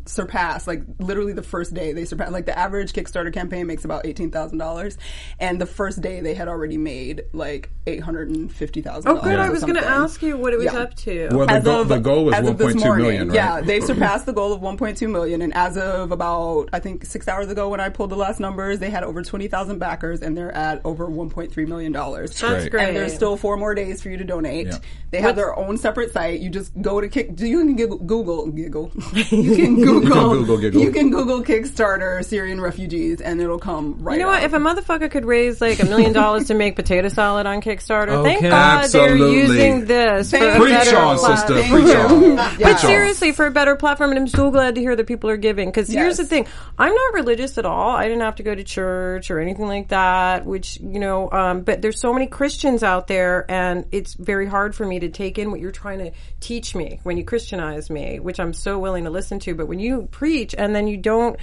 surpassed 0.06 0.66
like 0.66 0.82
literally 0.98 1.34
the 1.34 1.42
first 1.42 1.74
day 1.74 1.92
they 1.92 2.06
surpassed 2.06 2.32
like 2.32 2.46
the 2.46 2.58
average 2.58 2.92
kickstarter 2.94 3.32
campaign 3.32 3.66
makes 3.66 3.84
about 3.84 4.02
$18000 4.04 4.96
and 5.38 5.60
the 5.60 5.66
first 5.66 6.00
day 6.00 6.20
they 6.20 6.32
had 6.32 6.48
already 6.48 6.78
made 6.78 7.22
like 7.34 7.68
$850000 7.86 9.02
oh, 9.06 9.20
good. 9.20 9.38
I 9.38 9.50
was 9.50 9.60
going 9.62 9.74
to 9.74 9.84
ask 9.86 10.22
you 10.22 10.36
what 10.38 10.52
it 10.52 10.56
was 10.56 10.66
Yeah. 10.72 10.78
up 10.78 10.94
to. 10.94 11.28
Well, 11.32 11.46
the, 11.46 11.52
As 11.52 11.66
of- 11.66 11.88
the 11.88 11.98
goal 11.98 12.24
was 12.26 12.34
as 12.34 12.48
of 12.48 12.56
this 12.56 12.74
1.2 12.74 12.78
morning, 12.84 13.04
million, 13.04 13.28
right? 13.28 13.34
Yeah, 13.34 13.60
they've 13.60 13.84
surpassed 13.92 14.26
the 14.26 14.32
goal 14.32 14.52
of 14.52 14.60
1.2 14.62 15.10
million, 15.10 15.42
and 15.42 15.52
as 15.54 15.76
of 15.76 16.12
about 16.12 16.70
I 16.72 16.80
think 16.80 17.04
six 17.04 17.28
hours 17.28 17.50
ago, 17.50 17.68
when 17.68 17.80
I 17.80 17.88
pulled 17.90 18.10
the 18.10 18.16
last 18.16 18.40
numbers, 18.40 18.78
they 18.78 18.90
had 18.90 19.04
over 19.04 19.22
20,000 19.22 19.78
backers, 19.78 20.22
and 20.22 20.36
they're 20.36 20.52
at 20.52 20.80
over 20.84 21.06
1.3 21.08 21.68
million 21.68 21.92
dollars. 21.92 22.40
That's 22.40 22.62
great. 22.64 22.70
great. 22.70 22.88
And 22.88 22.96
there's 22.96 23.14
still 23.14 23.36
four 23.36 23.56
more 23.56 23.74
days 23.74 24.02
for 24.02 24.08
you 24.08 24.16
to 24.16 24.24
donate. 24.24 24.68
Yeah. 24.68 24.78
They 25.10 25.20
have 25.20 25.36
their 25.36 25.56
own 25.56 25.76
separate 25.78 26.12
site. 26.12 26.40
You 26.40 26.50
just 26.50 26.72
go 26.80 27.00
to 27.00 27.08
kick. 27.08 27.36
Do 27.36 27.46
you 27.46 27.58
can 27.60 27.76
Google 27.76 27.98
Google 27.98 28.46
giggle? 28.50 28.90
You 29.30 29.56
can 29.56 29.73
Google 29.82 30.30
Google 30.34 30.58
giggle. 30.58 30.80
You 30.80 30.92
can 30.92 31.10
Google 31.10 31.42
Kickstarter 31.42 32.24
Syrian 32.24 32.60
refugees, 32.60 33.20
and 33.20 33.40
it'll 33.40 33.58
come 33.58 33.96
right. 34.00 34.14
You 34.14 34.22
know 34.22 34.28
what? 34.28 34.42
If 34.44 34.52
a 34.52 34.58
motherfucker 34.58 35.10
could 35.10 35.24
raise 35.24 35.60
like 35.60 35.80
a 35.80 35.86
million 35.86 36.12
dollars 36.12 36.48
to 36.48 36.54
make 36.54 36.76
potato 36.76 37.08
salad 37.08 37.46
on 37.46 37.60
Kickstarter, 37.60 38.22
thank 38.22 38.34
Okay. 38.44 38.50
God 38.50 38.90
they're 38.90 39.16
using 39.16 39.86
this 39.86 40.30
for 40.30 40.38
Preach 40.38 40.70
better 40.70 40.98
on, 40.98 41.18
sister. 41.18 41.54
Preach 41.54 41.94
on. 41.94 42.34
Yeah. 42.34 42.58
But 42.58 42.78
seriously, 42.78 43.32
for 43.32 43.46
a 43.46 43.50
better 43.50 43.76
platform, 43.76 44.10
and 44.10 44.18
I'm 44.18 44.28
so 44.28 44.50
glad 44.50 44.74
to 44.74 44.80
hear 44.80 44.94
that 44.94 45.06
people 45.06 45.30
are 45.30 45.36
giving. 45.36 45.68
Because 45.68 45.88
here's 45.88 46.16
the 46.16 46.24
thing: 46.24 46.46
I'm 46.78 46.94
not 46.94 47.14
religious 47.14 47.58
at 47.58 47.64
all. 47.64 47.90
I 47.90 48.04
didn't 48.04 48.22
have 48.22 48.36
to 48.36 48.42
go 48.42 48.54
to 48.54 48.64
church 48.64 49.30
or 49.30 49.40
anything 49.40 49.66
like 49.66 49.88
that. 49.88 50.44
Which 50.44 50.78
you 50.80 50.98
know, 50.98 51.30
um, 51.30 51.62
but 51.62 51.82
there's 51.82 52.00
so 52.00 52.12
many 52.12 52.26
Christians 52.26 52.82
out 52.82 53.06
there, 53.06 53.50
and 53.50 53.86
it's 53.92 54.14
very 54.14 54.46
hard 54.46 54.74
for 54.74 54.84
me 54.86 55.00
to 55.00 55.08
take 55.08 55.38
in 55.38 55.50
what 55.50 55.60
you're 55.60 55.72
trying 55.72 55.98
to 55.98 56.12
teach 56.40 56.74
me 56.74 57.00
when 57.02 57.16
you 57.16 57.24
Christianize 57.24 57.90
me, 57.90 58.20
which 58.20 58.40
I'm 58.40 58.52
so 58.52 58.78
willing 58.78 59.04
to 59.04 59.10
listen 59.10 59.38
to. 59.40 59.54
But 59.54 59.63
when 59.64 59.78
you 59.78 60.08
preach 60.10 60.54
and 60.56 60.74
then 60.74 60.86
you 60.86 60.96
don't 60.96 61.38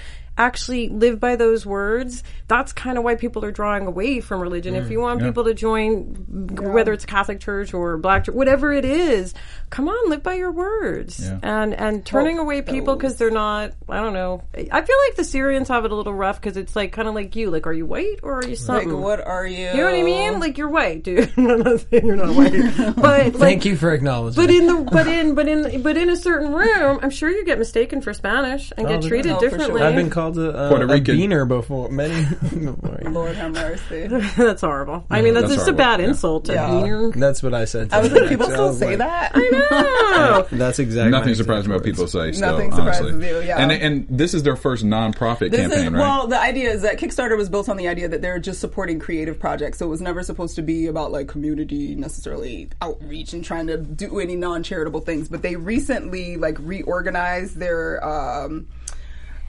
actually 0.46 0.90
live 0.90 1.20
by 1.20 1.36
those 1.36 1.66
words, 1.66 2.24
that's 2.48 2.74
kind 2.74 2.98
of 2.98 3.04
why 3.04 3.16
people 3.16 3.46
are 3.46 3.52
drawing 3.52 3.88
away 3.88 4.20
from 4.22 4.42
religion. 4.42 4.76
if 4.76 4.88
mm, 4.88 4.92
you 4.92 5.00
want 5.00 5.22
yeah. 5.22 5.28
people 5.28 5.44
to 5.46 5.54
join, 5.54 6.50
whether 6.58 6.94
it's 6.94 7.06
Catholic 7.06 7.40
Church 7.40 7.74
or 7.74 7.98
Black 7.98 8.26
Church, 8.26 8.36
whatever 8.36 8.74
it 8.74 8.86
is, 8.86 9.34
come 9.70 9.88
on, 9.88 10.10
live 10.10 10.24
by 10.24 10.36
your 10.36 10.52
words. 10.52 11.22
Yeah. 11.22 11.40
And 11.42 11.74
and 11.74 12.06
turning 12.06 12.40
away 12.40 12.62
people 12.62 12.96
because 12.96 13.16
they're 13.18 13.32
not, 13.32 13.72
I 13.88 14.02
don't 14.02 14.14
know. 14.14 14.44
I 14.54 14.82
feel 14.82 14.98
like 15.08 15.16
the 15.16 15.24
Syrians 15.24 15.68
have 15.70 15.86
it 15.86 15.92
a 15.92 15.96
little 15.96 16.14
rough 16.14 16.42
because 16.42 16.58
it's 16.58 16.76
like 16.76 16.92
kind 16.92 17.08
of 17.08 17.16
like 17.16 17.36
you, 17.36 17.50
like 17.50 17.68
are 17.68 17.74
you 17.74 17.86
white 17.86 18.20
or 18.24 18.40
are 18.40 18.44
you 18.44 18.50
like, 18.50 18.58
something? 18.58 19.02
what 19.02 19.26
are 19.26 19.46
you? 19.46 19.68
You 19.68 19.78
know 19.78 19.86
what 19.86 19.96
I 19.96 20.04
mean? 20.04 20.40
Like 20.40 20.58
you're 20.58 20.70
white, 20.70 21.04
dude. 21.04 21.32
I'm 21.38 21.60
not 21.60 21.80
saying 21.90 22.06
you're 22.06 22.16
not 22.16 22.36
white, 22.36 22.52
but 22.96 23.34
like, 23.34 23.36
Thank 23.36 23.66
you 23.66 23.76
for 23.76 23.94
acknowledging. 23.94 24.42
but 24.42 24.54
in 24.54 24.68
the 24.68 24.90
but 24.92 25.08
in 25.08 25.36
but 25.36 25.48
in 25.48 25.82
but 25.82 25.98
in 25.98 26.10
a 26.10 26.18
certain 26.18 26.54
room, 26.54 27.00
I'm 27.02 27.10
sure 27.10 27.30
you 27.30 27.46
get 27.46 27.60
mistaken 27.60 28.02
for 28.02 28.14
Spanish 28.14 28.72
and 28.78 28.88
get 28.88 29.04
oh, 29.04 29.08
treated 29.08 29.32
oh, 29.32 29.36
for 29.36 29.42
sure. 29.42 29.50
differently. 29.50 29.82
I've 29.82 29.96
been 29.96 30.10
called 30.10 30.31
a, 30.38 30.50
a, 30.50 30.70
Puerto 30.70 30.86
a 30.86 30.88
Rican. 30.88 31.18
beaner 31.18 31.48
before. 31.48 31.90
Many. 31.90 32.26
Lord 33.10 33.36
have 33.36 33.54
mercy. 33.54 34.08
that's 34.38 34.62
horrible. 34.62 35.06
I 35.10 35.22
mean, 35.22 35.34
that's, 35.34 35.48
That's 35.48 35.56
just 35.58 35.68
a 35.70 35.74
bad 35.74 36.00
yeah. 36.00 36.08
insult 36.08 36.46
to 36.46 36.54
Yeah. 36.54 36.70
beaner. 36.70 37.14
That's 37.14 37.42
what 37.44 37.54
I 37.54 37.66
said. 37.66 37.90
To 37.90 37.96
I 37.96 38.00
was 38.00 38.12
like, 38.12 38.30
people 38.30 38.46
still 38.48 38.68
was 38.68 38.80
say 38.80 38.96
like- 38.96 39.00
that. 39.00 39.36
No. 39.36 40.48
That's 40.58 40.80
exactly. 40.80 41.12
Nothing 41.12 41.30
my 41.30 41.34
surprising 41.36 41.72
about 41.72 41.84
people 41.84 42.08
say. 42.08 42.32
Still, 42.32 42.52
Nothing 42.52 42.72
surprises 42.72 43.02
honestly. 43.14 43.28
you, 43.30 43.40
yeah. 43.42 43.58
And 43.58 43.72
and 43.72 44.08
this 44.10 44.34
is 44.34 44.44
their 44.44 44.56
first 44.56 44.84
nonprofit 44.86 45.52
This 45.52 45.62
campaign, 45.62 45.88
is, 45.88 45.92
right? 45.94 46.00
Well, 46.00 46.28
the 46.28 46.40
idea 46.40 46.70
is 46.72 46.82
that 46.84 46.98
Kickstarter 47.00 47.38
was 47.38 47.50
built 47.50 47.70
on 47.70 47.78
the 47.78 47.88
idea 47.88 48.08
that 48.10 48.22
they're 48.22 48.40
just 48.40 48.60
supporting 48.60 49.00
creative 49.00 49.40
projects. 49.40 49.78
So 49.80 49.86
it 49.86 49.90
was 49.90 50.02
never 50.02 50.24
supposed 50.24 50.56
to 50.56 50.62
be 50.62 50.88
about 50.88 51.12
like 51.12 51.28
community 51.28 51.96
necessarily 51.96 52.70
outreach 52.82 53.34
and 53.34 53.44
trying 53.44 53.68
to 53.68 53.78
do 53.78 54.20
any 54.20 54.36
non-charitable 54.36 55.02
things. 55.02 55.28
But 55.30 55.42
they 55.42 55.56
recently 55.56 56.38
like 56.38 56.58
reorganized 56.60 57.58
their 57.58 58.04
um, 58.06 58.68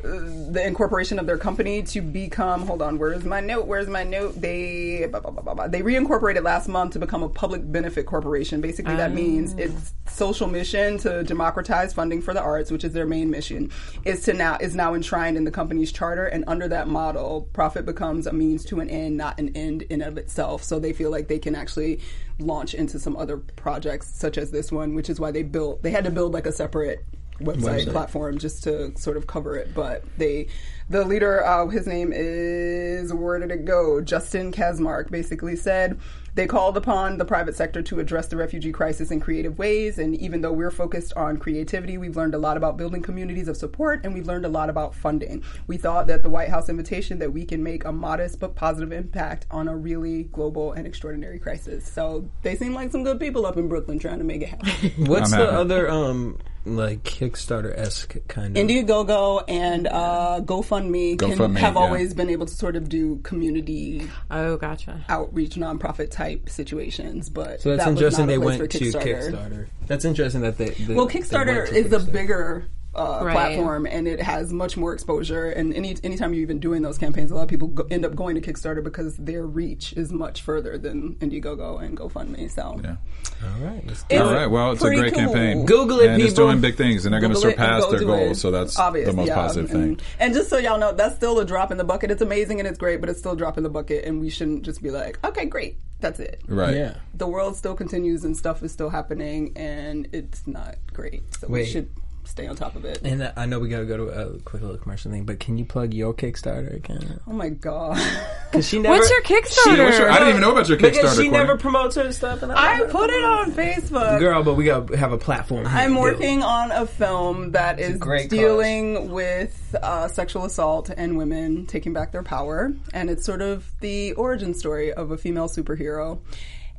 the 0.03 0.67
incorporation 0.67 1.19
of 1.19 1.27
their 1.27 1.39
company 1.39 1.83
to 1.83 2.01
become 2.01 2.67
hold 2.67 2.83
on 2.83 2.99
where's 2.99 3.25
my 3.25 3.41
note? 3.41 3.67
Where's 3.67 3.87
my 3.87 4.03
note? 4.03 4.41
They 4.41 5.07
blah, 5.11 5.21
blah, 5.21 5.31
blah, 5.31 5.55
blah, 5.55 5.69
they 5.69 5.83
reincorporated 5.83 6.43
last 6.43 6.69
month 6.69 6.95
to 6.95 6.99
become 6.99 7.23
a 7.23 7.29
public 7.29 7.71
benefit 7.71 8.07
corporation. 8.07 8.61
Basically 8.61 8.97
that 8.97 9.13
means 9.13 9.55
ah. 9.55 9.63
its 9.63 9.95
social 10.09 10.49
mission 10.49 10.99
to 10.99 11.23
democratize 11.23 11.93
funding 11.95 12.21
for 12.21 12.35
the 12.35 12.41
arts 12.41 12.71
which 12.71 12.85
is 12.85 12.93
their 12.93 13.07
main 13.07 13.31
mission 13.31 13.71
is 14.05 14.23
to 14.25 14.33
now 14.33 14.59
is 14.61 14.75
now 14.75 14.95
enshrined 14.95 15.37
in 15.37 15.45
the 15.45 15.51
company's 15.51 15.93
charter. 15.93 16.27
And 16.27 16.45
under 16.49 16.69
that 16.69 16.89
model 16.89 17.49
profit 17.53 17.87
becomes 17.87 18.27
a 18.27 18.33
means 18.33 18.65
to 18.67 18.81
an 18.81 18.91
end 18.91 19.17
not 19.17 19.39
an 19.39 19.57
end 19.57 19.83
in 19.83 20.03
of 20.03 20.19
itself. 20.19 20.65
So 20.65 20.79
they 20.79 20.93
feel 20.93 21.11
like 21.11 21.29
they 21.29 21.39
can 21.39 21.55
actually 21.55 22.01
launch 22.39 22.75
into 22.75 22.99
some 22.99 23.17
other 23.17 23.37
projects 23.37 24.09
such 24.09 24.37
as 24.37 24.51
this 24.51 24.73
one 24.73 24.95
which 24.95 25.09
is 25.09 25.21
why 25.21 25.31
they 25.31 25.43
built 25.43 25.83
they 25.83 25.91
had 25.91 26.03
to 26.03 26.11
build 26.11 26.33
like 26.33 26.47
a 26.47 26.53
separate 26.53 27.05
website, 27.45 27.91
platform 27.93 28.39
just 28.39 28.65
to 28.65 28.97
sort 28.97 29.17
of 29.17 29.27
cover 29.27 29.57
it. 29.57 29.75
But 29.75 30.05
they, 30.19 30.49
the 30.91 31.05
leader, 31.05 31.45
uh, 31.45 31.67
his 31.69 31.87
name 31.87 32.13
is 32.15 33.13
where 33.13 33.39
did 33.39 33.51
it 33.51 33.65
go? 33.65 34.01
Justin 34.01 34.53
Kazmark 34.53 35.11
basically 35.11 35.57
said 35.57 35.99
they 36.35 36.47
called 36.47 36.77
upon 36.77 37.19
the 37.19 37.25
private 37.25 37.55
sector 37.57 37.83
to 37.83 38.01
address 38.01 38.29
the 38.29 38.37
refugee 38.37 38.73
crisis 38.73 39.11
in 39.11 39.21
creative 39.21 39.59
ways. 39.59 39.99
And 39.99 40.17
even 40.17 40.41
though 40.41 40.53
we're 40.53 40.71
focused 40.71 41.13
on 41.15 41.37
creativity, 41.37 41.99
we've 41.99 42.17
learned 42.17 42.35
a 42.35 42.39
lot 42.39 42.57
about 42.57 42.77
building 42.79 43.03
communities 43.03 43.49
of 43.49 43.57
support, 43.57 44.01
and 44.05 44.15
we've 44.15 44.27
learned 44.27 44.47
a 44.47 44.49
lot 44.49 44.71
about 44.71 44.95
funding. 44.95 45.45
We 45.67 45.77
thought 45.77 46.07
that 46.07 46.23
the 46.23 46.31
White 46.31 46.49
House 46.49 46.69
invitation 46.69 47.19
that 47.19 47.33
we 47.33 47.45
can 47.45 47.63
make 47.63 47.85
a 47.85 47.93
modest 47.93 48.41
but 48.41 48.55
positive 48.55 48.93
impact 48.93 49.47
on 49.51 49.69
a 49.69 49.77
really 49.77 50.25
global 50.25 50.73
and 50.73 50.87
extraordinary 50.87 51.39
crisis. 51.39 51.87
So 51.87 52.29
they 52.43 52.57
seem 52.57 52.73
like 52.73 52.93
some 52.93 53.05
good 53.05 53.21
people 53.21 53.45
up 53.45 53.57
in 53.59 53.69
Brooklyn 53.69 53.99
trying 53.99 54.19
to 54.19 54.25
make 54.25 54.43
it 54.43 54.49
happen. 54.49 54.71
What's 55.07 55.33
I'm 55.33 55.39
the 55.39 55.47
happy. 55.47 55.57
other 55.57 55.91
um 55.91 56.39
like 56.65 57.03
Kickstarter 57.03 57.77
esque 57.77 58.17
kind 58.29 58.57
of? 58.57 58.65
Indiegogo 58.65 59.43
and 59.49 59.87
uh, 59.89 60.41
GoFundMe, 60.45 60.72
can, 60.73 61.17
GoFundMe, 61.17 61.59
have 61.59 61.75
yeah. 61.75 61.81
always 61.81 62.15
been 62.15 62.31
able 62.31 62.47
to 62.47 62.55
sort 62.55 62.77
of 62.77 62.89
do 62.89 63.17
community 63.19 64.09
Oh, 64.31 64.57
gotcha. 64.57 65.05
outreach, 65.09 65.55
nonprofit 65.55 66.11
type 66.11 66.49
situations. 66.49 67.29
But 67.29 67.61
So 67.61 67.71
that's 67.71 67.85
that 67.85 67.91
was 67.91 67.99
interesting. 68.01 68.27
not 68.27 68.33
a 68.33 68.39
They 68.39 68.39
place 68.39 68.59
went 68.59 68.73
for 68.73 68.79
to 68.79 68.85
Kickstarter. 68.85 69.67
That's 69.87 70.05
interesting 70.05 70.41
that 70.43 70.59
they. 70.59 70.71
they 70.71 70.95
Well, 70.95 71.07
they 71.07 71.19
Kickstarter 71.21 71.57
went 71.57 71.69
to 71.71 71.75
is 71.77 71.93
a 71.93 72.01
bigger 72.01 72.65
uh, 72.95 73.21
Right. 73.23 73.33
platform, 73.33 73.87
and 73.87 74.07
it 74.07 74.21
has 74.21 74.53
much 74.53 74.77
more 74.77 74.93
exposure. 74.93 75.47
And 75.51 75.73
any 75.75 75.97
anytime 76.05 76.35
you're 76.35 76.43
even 76.43 76.59
doing 76.59 76.83
those 76.83 76.99
campaigns, 76.99 77.31
a 77.31 77.35
lot 77.35 77.43
of 77.45 77.49
people 77.49 77.69
go, 77.69 77.87
end 77.91 78.05
up 78.05 78.15
going 78.15 78.41
to 78.41 78.41
Kickstarter 78.41 78.85
because 78.85 79.17
their 79.17 79.47
reach 79.47 79.93
is 79.95 80.13
much 80.13 80.43
further 80.43 80.77
than 80.77 81.15
Indiegogo 81.17 81.83
and 81.83 81.97
GoFundMe. 81.97 82.51
So 82.51 82.79
Yeah. 82.85 82.97
all 83.43 83.65
right 83.65 83.83
let's 83.87 84.05
all 84.11 84.33
right 84.33 84.47
Well, 84.47 84.73
it's 84.73 84.85
a 84.85 84.91
great 84.95 85.15
cool. 85.15 85.25
campaign. 85.25 85.65
Google 85.65 86.01
it, 86.01 86.11
and 86.11 86.23
it's 86.23 86.35
doing 86.35 86.61
big 86.61 86.77
things, 86.77 87.07
and 87.07 87.13
they're 87.15 87.21
going 87.21 87.33
to 87.33 87.37
Google 87.39 87.51
it 87.51 87.59
and 87.59 87.61
surpass 87.61 87.85
go 87.85 87.91
their 87.93 88.01
do 88.01 88.07
goals. 88.07 88.37
it. 88.37 88.41
So 88.41 88.51
that's 88.51 88.79
Obvious, 88.79 89.07
the 89.09 89.13
most 89.17 89.29
yeah. 89.29 89.35
positive 89.37 89.71
thing. 89.71 89.83
And, 89.83 90.03
and 90.21 90.35
just 90.35 90.51
so 90.51 90.59
y'all 90.59 90.79
know, 90.79 90.93
that's 90.93 91.15
still 91.17 91.39
a 91.39 91.45
drop 91.45 91.71
in 91.73 91.79
the 91.79 91.85
bucket. 91.85 92.11
It's 92.11 92.23
amazing 92.23 92.59
and 92.61 92.69
it's 92.69 92.79
great, 92.79 93.01
but 93.01 93.09
it's 93.09 93.19
still 93.21 93.33
a 93.33 93.37
drop 93.37 93.57
in 93.57 93.63
the 93.63 93.71
bucket, 93.71 94.05
and 94.05 94.21
we 94.21 94.29
shouldn't 94.29 94.63
just 94.65 94.83
be 94.83 94.91
like, 94.91 95.19
okay, 95.25 95.47
great, 95.47 95.79
that's 96.01 96.21
it. 96.21 96.43
Right. 96.47 96.77
Yeah. 96.77 96.95
The 97.15 97.27
world 97.27 97.57
still 97.57 97.75
continues 97.75 98.25
and 98.25 98.37
stuff 98.37 98.63
is 98.63 98.71
still 98.73 98.91
happening, 98.91 99.53
and 99.57 100.09
it's 100.13 100.47
not 100.47 100.77
great. 100.93 101.23
So 101.39 101.47
we 101.49 101.65
should 101.65 101.89
stay 102.25 102.47
on 102.47 102.57
top 102.57 102.77
of 102.77 102.85
it. 102.85 103.01
And 103.05 103.23
uh, 103.23 103.33
I 103.37 103.47
know 103.47 103.59
we 103.59 103.69
gotta 103.69 103.85
go 103.85 103.97
to 103.97 104.05
a 104.09 104.39
quick 104.41 104.63
little 104.63 104.77
commercial 104.79 105.11
thing, 105.11 105.25
but 105.25 105.41
can 105.41 105.59
you 105.59 105.65
plug 105.65 105.93
your 105.93 106.15
Kickstarter 106.15 106.77
account? 106.77 107.21
oh 107.27 107.33
my 107.33 107.49
god. 107.49 107.99
Because 108.53 108.69
she 108.69 108.79
never. 108.81 108.99
What's 108.99 109.09
your 109.09 109.23
Kickstarter? 109.23 109.77
Yeah, 109.79 109.85
what's 109.87 109.99
your- 109.99 110.11
I 110.11 110.15
didn't 110.19 110.29
even 110.29 110.41
know 110.43 110.53
about 110.53 110.69
your 110.69 110.77
Kickstarter. 110.77 110.81
Because 110.93 111.15
Kickstarter. 111.15 111.23
she 111.23 111.29
Courtney. 111.31 111.39
never 111.39 111.57
promotes 111.57 111.97
her 111.97 112.13
stuff. 112.13 112.43
And 112.43 112.53
I 112.53 112.83
put 112.85 113.09
it 113.09 113.25
on 113.25 113.53
Facebook. 113.53 114.19
Girl, 114.21 114.43
but 114.43 114.55
we 114.57 114.65
gotta 114.65 114.95
have 114.99 115.11
a 115.13 115.17
platform. 115.17 115.65
here 115.65 115.75
I'm 115.75 115.95
to 115.95 116.01
working 116.01 116.43
on 116.43 116.71
a 116.71 116.87
film 116.87 117.53
that 117.53 117.81
is 117.81 117.97
great 117.97 118.29
dealing 118.29 119.11
with 119.11 119.75
uh, 119.83 120.07
sexual 120.09 120.45
assault 120.45 120.91
and 120.95 121.17
women 121.17 121.65
taking 121.65 121.95
back 121.95 122.13
their 122.13 122.23
power, 122.23 122.75
and 122.93 123.09
it's 123.09 123.25
sort 123.25 123.41
of 123.41 123.65
the 123.81 124.13
origin 124.13 124.53
story 124.53 124.93
of 124.93 125.13
a 125.13 125.17
female 125.17 125.49
superhero. 125.49 126.19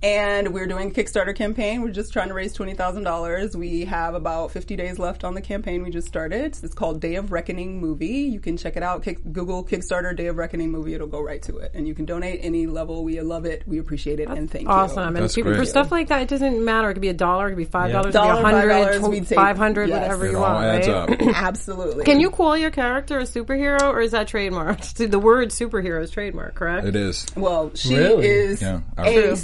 And 0.04 0.54
we're 0.54 0.68
doing 0.68 0.90
a 0.90 0.94
Kickstarter 0.94 1.34
campaign. 1.34 1.82
We're 1.82 1.92
just 1.92 2.12
trying 2.12 2.28
to 2.28 2.34
raise 2.34 2.52
twenty 2.52 2.74
thousand 2.74 3.04
dollars. 3.04 3.56
We 3.56 3.86
have 3.86 4.16
about 4.16 4.52
fifty 4.52 4.76
days 4.76 5.00
left 5.00 5.24
on 5.24 5.34
the 5.34 5.40
campaign. 5.42 5.82
We 5.82 5.92
just 5.92 6.10
started. 6.10 6.58
It's 6.62 6.74
called 6.74 7.00
Day 7.00 7.16
of 7.16 7.32
Reckoning 7.32 7.80
Movie. 7.80 8.08
You 8.08 8.42
can 8.42 8.58
check 8.58 8.76
it 8.76 8.84
out. 8.84 9.02
Kick, 9.04 9.20
Google 9.32 9.64
Kickstarter 9.64 10.14
Day 10.14 10.28
of 10.28 10.36
Reckoning 10.36 10.72
Movie. 10.72 10.94
It'll 10.94 11.08
go 11.08 11.22
right 11.22 11.42
to 11.44 11.56
it, 11.60 11.72
and 11.74 11.88
you 11.88 11.96
can 11.96 12.04
donate 12.04 12.42
any 12.44 12.68
level. 12.68 13.06
We 13.06 13.22
love 13.22 13.46
it. 13.46 13.64
We 13.66 13.80
appreciate 13.80 14.20
it, 14.20 14.28
and 14.28 14.52
thank 14.52 14.66
you. 14.66 14.70
Awesome. 14.70 15.16
And 15.16 15.24
That's 15.24 15.36
people, 15.36 15.56
for 15.56 15.64
stuff 15.64 15.90
like 15.90 16.10
that, 16.10 16.22
it 16.24 16.28
doesn't 16.28 16.66
matter. 16.66 16.90
It 16.90 16.96
could 16.96 17.02
be 17.02 17.08
a 17.08 17.14
dollar, 17.14 17.48
it 17.48 17.52
could 17.52 17.58
be 17.60 17.64
five 17.64 17.94
dollars, 17.94 18.14
Dollar, 18.14 18.42
it 18.42 18.44
could 18.44 18.50
be 18.50 18.56
hundred, 18.56 19.02
$5, 19.02 19.10
we 19.10 19.22
tw- 19.22 19.28
take- 19.30 19.36
five 19.38 19.58
hundred, 19.58 19.88
yes. 19.88 20.02
whatever 20.02 20.26
It 20.26 20.32
you 20.32 20.38
all 20.38 20.54
want. 20.54 20.66
adds 20.66 20.88
right? 20.90 21.22
up. 21.22 21.22
Absolutely. 21.36 22.04
Can 22.04 22.20
you 22.20 22.30
call 22.30 22.58
your 22.58 22.72
character 22.72 23.20
a 23.20 23.24
superhero, 23.24 23.82
or 23.84 24.02
is 24.02 24.12
that 24.12 24.28
trademarked? 24.28 24.98
The 25.14 25.20
word 25.20 25.50
superhero 25.52 26.02
is 26.04 26.12
trademark, 26.12 26.56
correct? 26.56 26.86
It 26.88 26.96
is. 26.98 27.26
Well, 27.38 27.72
she 27.76 27.96
Really? 27.96 28.28
is 28.28 28.62
Yeah, 28.62 28.82
I- 28.98 29.08
a 29.10 29.14
True. 29.28 29.36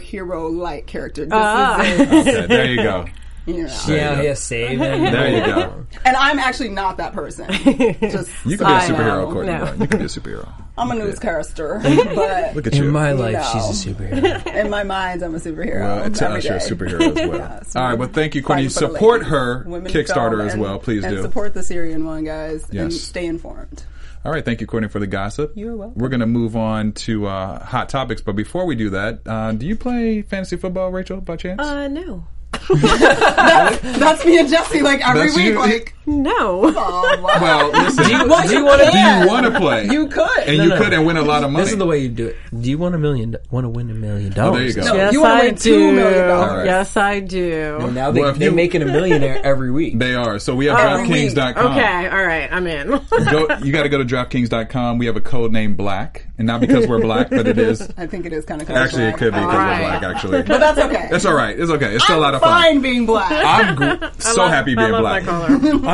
Superhero-like 0.00 0.86
character. 0.86 1.24
This 1.24 1.32
Ah. 1.34 1.80
is 1.82 2.00
it, 2.00 2.08
Okay, 2.10 2.46
there 2.46 2.66
you 2.66 2.76
go. 2.82 3.04
you 3.46 3.62
know. 3.64 3.72
Yeah, 3.88 4.22
yeah, 4.22 4.34
saving. 4.34 4.78
There 4.78 5.28
you 5.38 5.44
go. 5.44 5.86
And 6.04 6.16
I'm 6.16 6.38
actually 6.38 6.68
not 6.70 6.96
that 6.98 7.12
person. 7.12 7.46
Just 7.52 8.30
You 8.44 8.56
so 8.56 8.64
can 8.64 8.88
be 8.88 8.94
a 8.94 8.96
superhero, 8.96 9.26
know. 9.28 9.32
Courtney. 9.32 9.52
No. 9.52 9.64
You 9.72 9.86
can 9.88 9.98
be 9.98 10.04
a 10.04 10.08
superhero. 10.08 10.48
I'm 10.78 10.90
a 10.90 10.94
newscaster, 10.94 11.80
but 11.82 12.54
Look 12.54 12.66
at 12.66 12.74
you. 12.74 12.84
In 12.84 12.90
my 12.90 13.12
life, 13.12 13.34
No. 13.34 13.42
she's 13.52 13.86
a 13.86 13.90
superhero. 13.90 14.46
in 14.54 14.70
my 14.70 14.82
mind, 14.82 15.22
I'm 15.22 15.34
a 15.34 15.38
superhero. 15.38 15.80
Well, 15.82 16.10
to 16.10 16.24
every 16.26 16.38
us, 16.38 16.44
you're 16.44 16.54
a 16.54 16.58
superhero 16.60 17.00
as 17.18 17.28
well. 17.28 17.38
Yes, 17.38 17.76
All 17.76 17.82
right, 17.84 17.98
well, 17.98 18.08
thank 18.08 18.34
you, 18.34 18.42
Courtney. 18.42 18.68
fighting 18.68 18.88
Support 18.90 19.24
her 19.26 19.64
Women 19.66 19.92
Kickstarter 19.92 20.36
film 20.38 20.40
as 20.48 20.56
well, 20.56 20.78
please 20.78 21.04
and 21.04 21.16
do. 21.16 21.22
support 21.22 21.52
the 21.54 21.62
Syrian 21.62 22.04
one, 22.06 22.24
guys, 22.24 22.64
and 22.70 22.92
Yes. 22.92 23.00
stay 23.00 23.26
informed. 23.26 23.82
All 24.24 24.30
right, 24.32 24.44
thank 24.44 24.60
you, 24.60 24.66
Courtney, 24.66 24.88
for 24.88 24.98
the 24.98 25.06
gossip. 25.06 25.52
You're 25.54 25.76
welcome. 25.76 25.98
We're 25.98 26.10
going 26.10 26.20
to 26.20 26.26
move 26.26 26.54
on 26.54 26.92
to 26.92 27.26
uh, 27.26 27.64
hot 27.64 27.88
topics, 27.88 28.20
but 28.20 28.36
before 28.36 28.66
we 28.66 28.74
do 28.76 28.90
that, 28.90 29.20
uh, 29.26 29.52
do 29.52 29.66
you 29.66 29.76
play 29.76 30.20
fantasy 30.22 30.56
football, 30.56 30.90
Rachel, 30.90 31.20
by 31.22 31.36
chance? 31.36 31.60
Uh, 31.60 31.88
no. 31.88 32.26
That's 32.70 34.24
me 34.24 34.38
and 34.38 34.48
Jesse, 34.48 34.82
like 34.82 35.06
every 35.06 35.22
That's 35.22 35.36
week. 35.36 35.46
you. 35.46 35.58
Like, 35.58 35.94
No. 36.10 36.72
oh, 36.76 37.20
wow. 37.22 37.40
well, 37.40 37.70
listen, 37.84 38.04
do 38.04 38.10
you, 38.10 38.28
Well, 38.28 38.46
do 38.48 38.54
you 38.54 38.64
wanna- 38.64 38.90
do 38.90 38.98
you 38.98 39.26
want 39.26 39.46
to 39.46 39.58
play? 39.58 39.84
You 39.86 40.06
could. 40.08 40.38
and 40.46 40.58
No, 40.58 40.62
you 40.64 40.68
no. 40.70 40.78
could 40.78 40.92
and 40.92 41.06
win 41.06 41.16
a 41.16 41.22
lot 41.22 41.44
of 41.44 41.50
money. 41.50 41.64
This 41.64 41.72
is 41.72 41.78
the 41.78 41.86
way 41.86 41.98
you 41.98 42.08
do 42.08 42.26
it. 42.28 42.36
Do 42.60 42.68
you 42.68 42.78
want 42.78 42.94
a 42.94 42.98
million? 42.98 43.36
Want 43.50 43.64
to 43.64 43.68
win 43.68 43.90
a 43.90 43.94
million 43.94 44.32
dollars? 44.32 44.54
Oh, 44.54 44.58
there 44.58 44.66
you 44.66 44.72
go. 44.74 44.82
No, 44.84 44.94
Yes, 44.94 45.12
you 45.12 45.20
wanna 45.22 45.34
I 45.34 45.44
win 45.46 45.54
do. 45.54 45.90
$2 45.90 45.94
million. 45.94 46.30
Alright. 46.30 46.66
Yes, 46.66 46.96
I 46.96 47.20
do. 47.20 47.78
And 47.80 47.94
now 47.94 48.10
they, 48.10 48.20
Well, 48.20 48.30
if 48.30 48.38
they're 48.38 48.50
you- 48.50 48.54
making 48.54 48.82
a 48.82 48.86
millionaire 48.86 49.40
every 49.44 49.70
week. 49.70 49.98
They 49.98 50.14
are. 50.14 50.38
So 50.38 50.54
we 50.54 50.66
have 50.66 50.78
Every 50.78 51.08
week. 51.08 51.30
DraftKings.com. 51.32 51.66
Okay, 51.72 52.08
all 52.08 52.24
right, 52.24 52.48
I'm 52.52 52.66
in. 52.66 52.88
Go, 53.30 53.46
you 53.62 53.72
got 53.72 53.84
to 53.84 53.88
go 53.88 53.98
to 53.98 54.04
DraftKings.com. 54.04 54.98
We 54.98 55.06
have 55.06 55.16
a 55.16 55.20
code 55.20 55.52
named 55.52 55.76
Black, 55.76 56.26
and 56.38 56.46
not 56.46 56.60
because 56.60 56.86
we're 56.86 57.00
black, 57.00 57.30
but 57.30 57.46
it 57.46 57.58
is. 57.58 57.80
I 57.98 58.06
think 58.06 58.26
it 58.26 58.32
is 58.32 58.44
kind 58.44 58.60
of 58.62 58.70
Actually, 58.70 59.04
it 59.04 59.16
could 59.16 59.32
be 59.32 59.40
because 59.40 59.44
Alright. 59.54 59.80
we're 59.82 60.00
black. 60.00 60.02
Actually, 60.16 60.42
But 60.42 60.58
that's 60.58 60.78
okay. 60.78 61.08
it's 61.12 61.24
all 61.24 61.34
right. 61.34 61.58
It's 61.58 61.70
okay. 61.70 61.94
It's 61.94 62.04
still 62.04 62.18
a 62.18 62.20
lot 62.20 62.34
of 62.34 62.40
fun. 62.40 62.50
fine 62.50 62.80
being 62.80 63.06
black. 63.06 63.30
I'm 63.32 64.12
so 64.20 64.46
happy 64.46 64.74
being 64.74 64.90
love 64.90 65.02
black. 65.02 65.24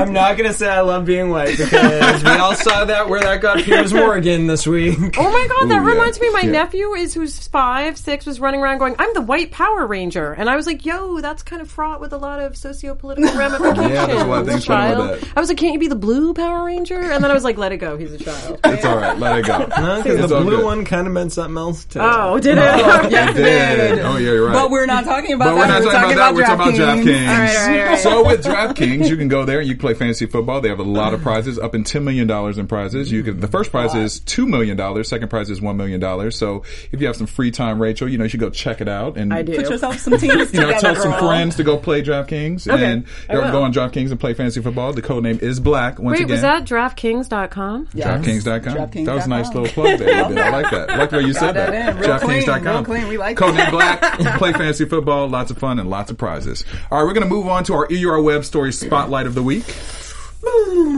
My 0.09 0.15
color. 0.15 0.27
I'm 0.27 0.31
not 0.37 0.37
gonna 0.39 0.53
say 0.55 0.69
I 0.69 0.81
love 0.81 1.05
being 1.05 1.31
white 1.31 1.57
because 1.59 2.23
we 2.25 2.31
all 2.31 2.55
saw 2.55 2.85
that 2.85 3.09
where 3.09 3.21
that 3.21 3.41
got 3.41 3.59
Piers 3.59 3.93
Morgan 3.93 4.47
this 4.47 4.67
week. 4.67 4.97
Oh 5.19 5.31
my 5.31 5.47
god, 5.49 5.69
that 5.71 5.81
Ooh, 5.83 5.87
yeah. 5.87 5.93
reminds 5.93 6.21
me. 6.21 6.31
My 6.31 6.41
Yeah. 6.43 6.51
nephew 6.51 6.93
is 6.95 7.15
who's 7.15 7.47
five, 7.49 7.97
six, 7.99 8.27
was 8.27 8.39
running 8.41 8.61
around 8.61 8.79
going, 8.79 8.95
"I'm 8.99 9.13
the 9.15 9.21
White 9.23 9.51
Power 9.51 9.87
Ranger," 9.87 10.33
and 10.33 10.49
I 10.51 10.57
was 10.57 10.67
like, 10.67 10.85
"Yo, 10.85 11.21
that's 11.21 11.43
kind 11.43 11.61
of 11.63 11.71
fraught 11.71 12.01
with 12.01 12.13
a 12.13 12.19
lot 12.19 12.41
of 12.41 12.57
socio-political 12.57 13.35
ramifications." 13.39 13.91
Yeah, 13.91 14.07
there's 14.07 14.23
a 14.23 14.27
lot 14.27 14.41
of 14.43 14.47
things 14.49 14.65
child. 14.65 15.11
with 15.11 15.21
that. 15.21 15.33
I 15.37 15.41
was 15.41 15.49
like, 15.49 15.59
"Can't 15.59 15.75
you 15.75 15.81
be 15.81 15.89
the 15.89 15.95
Blue 15.97 16.35
Power 16.35 16.65
Ranger?" 16.65 17.01
And 17.01 17.23
then 17.25 17.31
I 17.31 17.35
was 17.35 17.45
like, 17.45 17.57
"Let 17.59 17.73
it 17.73 17.79
go. 17.79 17.97
He's 17.97 18.13
a 18.13 18.19
child." 18.19 18.61
It's 18.77 18.85
all 18.85 18.97
right. 18.99 19.19
Let 19.19 19.39
it 19.39 19.47
go. 19.47 19.59
Because 19.65 20.07
It's 20.07 20.29
the 20.29 20.41
blue 20.41 20.57
good. 20.57 20.65
one 20.65 20.85
kind 20.85 21.07
of 21.07 21.13
meant 21.13 21.33
something 21.33 21.57
else 21.57 21.85
too. 21.87 22.01
Oh, 22.03 22.39
did 22.39 22.59
oh, 22.59 22.63
it? 22.63 23.11
yes, 23.11 23.31
It 23.37 23.43
did. 23.43 23.99
Oh, 24.01 24.17
yeah, 24.17 24.19
you're 24.19 24.47
right. 24.47 24.53
But 24.53 24.71
we're 24.71 24.85
not 24.87 25.05
talking 25.05 25.33
about 25.33 25.47
But 25.47 25.55
we're 25.57 25.67
that. 25.67 25.83
not 25.83 25.93
talking 25.93 26.13
about 26.13 26.17
that. 26.17 26.35
We're 26.35 26.45
talking 26.45 26.77
about 26.77 26.99
DraftKings. 26.99 27.29
All 27.29 27.39
right, 27.39 27.57
all 27.57 27.67
right, 27.69 27.81
all 27.81 27.87
right. 27.87 27.99
So 27.99 28.27
with 28.27 28.45
DraftKings, 28.45 29.09
you 29.09 29.17
can 29.17 29.29
go 29.29 29.45
there 29.47 29.61
and 29.61 29.69
you 29.69 29.75
can 29.75 29.81
play 29.81 29.95
fantasy 29.97 30.27
football. 30.27 30.61
They 30.61 30.69
have 30.69 30.79
a 30.79 30.85
lot 30.85 31.15
of 31.15 31.23
prizes, 31.23 31.59
up 31.59 31.75
in 31.75 31.85
ten 31.85 32.05
million 32.05 32.27
dollars 32.27 32.59
in 32.59 32.67
prizes. 32.67 33.11
You 33.11 33.23
can. 33.23 33.41
The 33.41 33.49
first 33.49 33.71
prize 33.71 33.95
is 33.95 34.21
two 34.21 34.47
million 34.47 34.77
dollars. 34.77 35.09
Second 35.09 35.29
prize 35.29 35.51
is 35.51 35.61
one 35.61 35.77
million 35.77 36.01
dollars. 36.01 36.37
So 36.39 36.63
if 36.93 37.01
you 37.01 37.07
have 37.07 37.17
some 37.17 37.27
free 37.27 37.51
time, 37.51 37.81
Rachel, 37.81 38.09
you 38.09 38.19
know 38.19 38.25
you 38.25 38.31
should 38.31 38.41
go 38.41 38.51
check 38.51 38.81
it 38.81 38.89
out. 38.89 39.17
And 39.17 39.33
I 39.33 39.43
do. 39.43 39.57
Put 39.57 39.71
yourself 39.71 39.99
some 40.01 40.13
teams 40.19 40.23
You 40.23 40.37
know, 40.39 40.45
together, 40.47 40.73
tell 40.81 40.97
some 40.97 41.11
girl. 41.13 41.21
friends 41.21 41.57
to 41.57 41.65
go 41.65 41.77
play 41.77 42.03
DraftKings 42.03 42.69
Okay, 42.71 42.85
and 42.85 43.07
I 43.29 43.35
or 43.35 43.51
go 43.51 43.63
on 43.63 43.73
DraftKings 43.73 44.11
and 44.11 44.21
play 44.21 44.35
fantasy 44.35 44.61
football. 44.63 44.93
The 44.93 45.03
code 45.03 45.23
name 45.23 45.39
is 45.41 45.61
Black. 45.61 45.99
Once 45.99 46.19
Wait, 46.19 46.25
again, 46.25 46.33
was 46.33 46.43
that 46.43 46.65
DraftKings.com? 46.65 47.89
Yes. 47.95 48.07
DraftKings.com. 48.07 48.75
DraftKings.com. 48.75 49.05
That 49.05 49.15
was 49.15 49.27
a 49.27 49.29
nice 49.29 49.49
little 49.55 49.69
plug 49.69 49.99
there. 49.99 50.29
did. 50.29 50.39
I 50.39 50.51
like 50.51 50.71
that. 50.71 50.91
I 50.91 50.97
like 50.97 51.11
the 51.11 51.17
way 51.19 51.25
you 51.25 51.33
said 51.33 51.53
that 51.53 51.71
that. 51.73 51.97
in. 51.97 52.01
Real 52.03 52.19
clean, 52.19 52.43
DraftKings.com. 52.43 52.75
real 52.75 52.85
clean. 52.85 53.09
We 53.09 53.19
like 53.19 53.37
Code 53.37 53.55
that. 53.55 53.65
name 53.65 53.71
Black. 53.71 54.37
Play 54.39 54.53
fantasy 54.53 54.85
football. 54.85 55.29
Lots 55.29 55.51
of 55.51 55.59
fun 55.59 55.79
and 55.79 55.89
lots 55.89 56.11
of 56.11 56.19
prizes. 56.19 56.65
All 56.91 56.99
right, 56.99 57.05
we're 57.07 57.15
going 57.15 57.27
to 57.29 57.35
move 57.35 57.47
on 57.47 57.65
to 57.65 57.75
our 57.75 57.87
EUR 57.91 58.21
Web 58.23 58.45
Story 58.45 58.73
Spotlight 58.73 59.27
of 59.27 59.35
the 59.35 59.43
Week. 59.43 59.65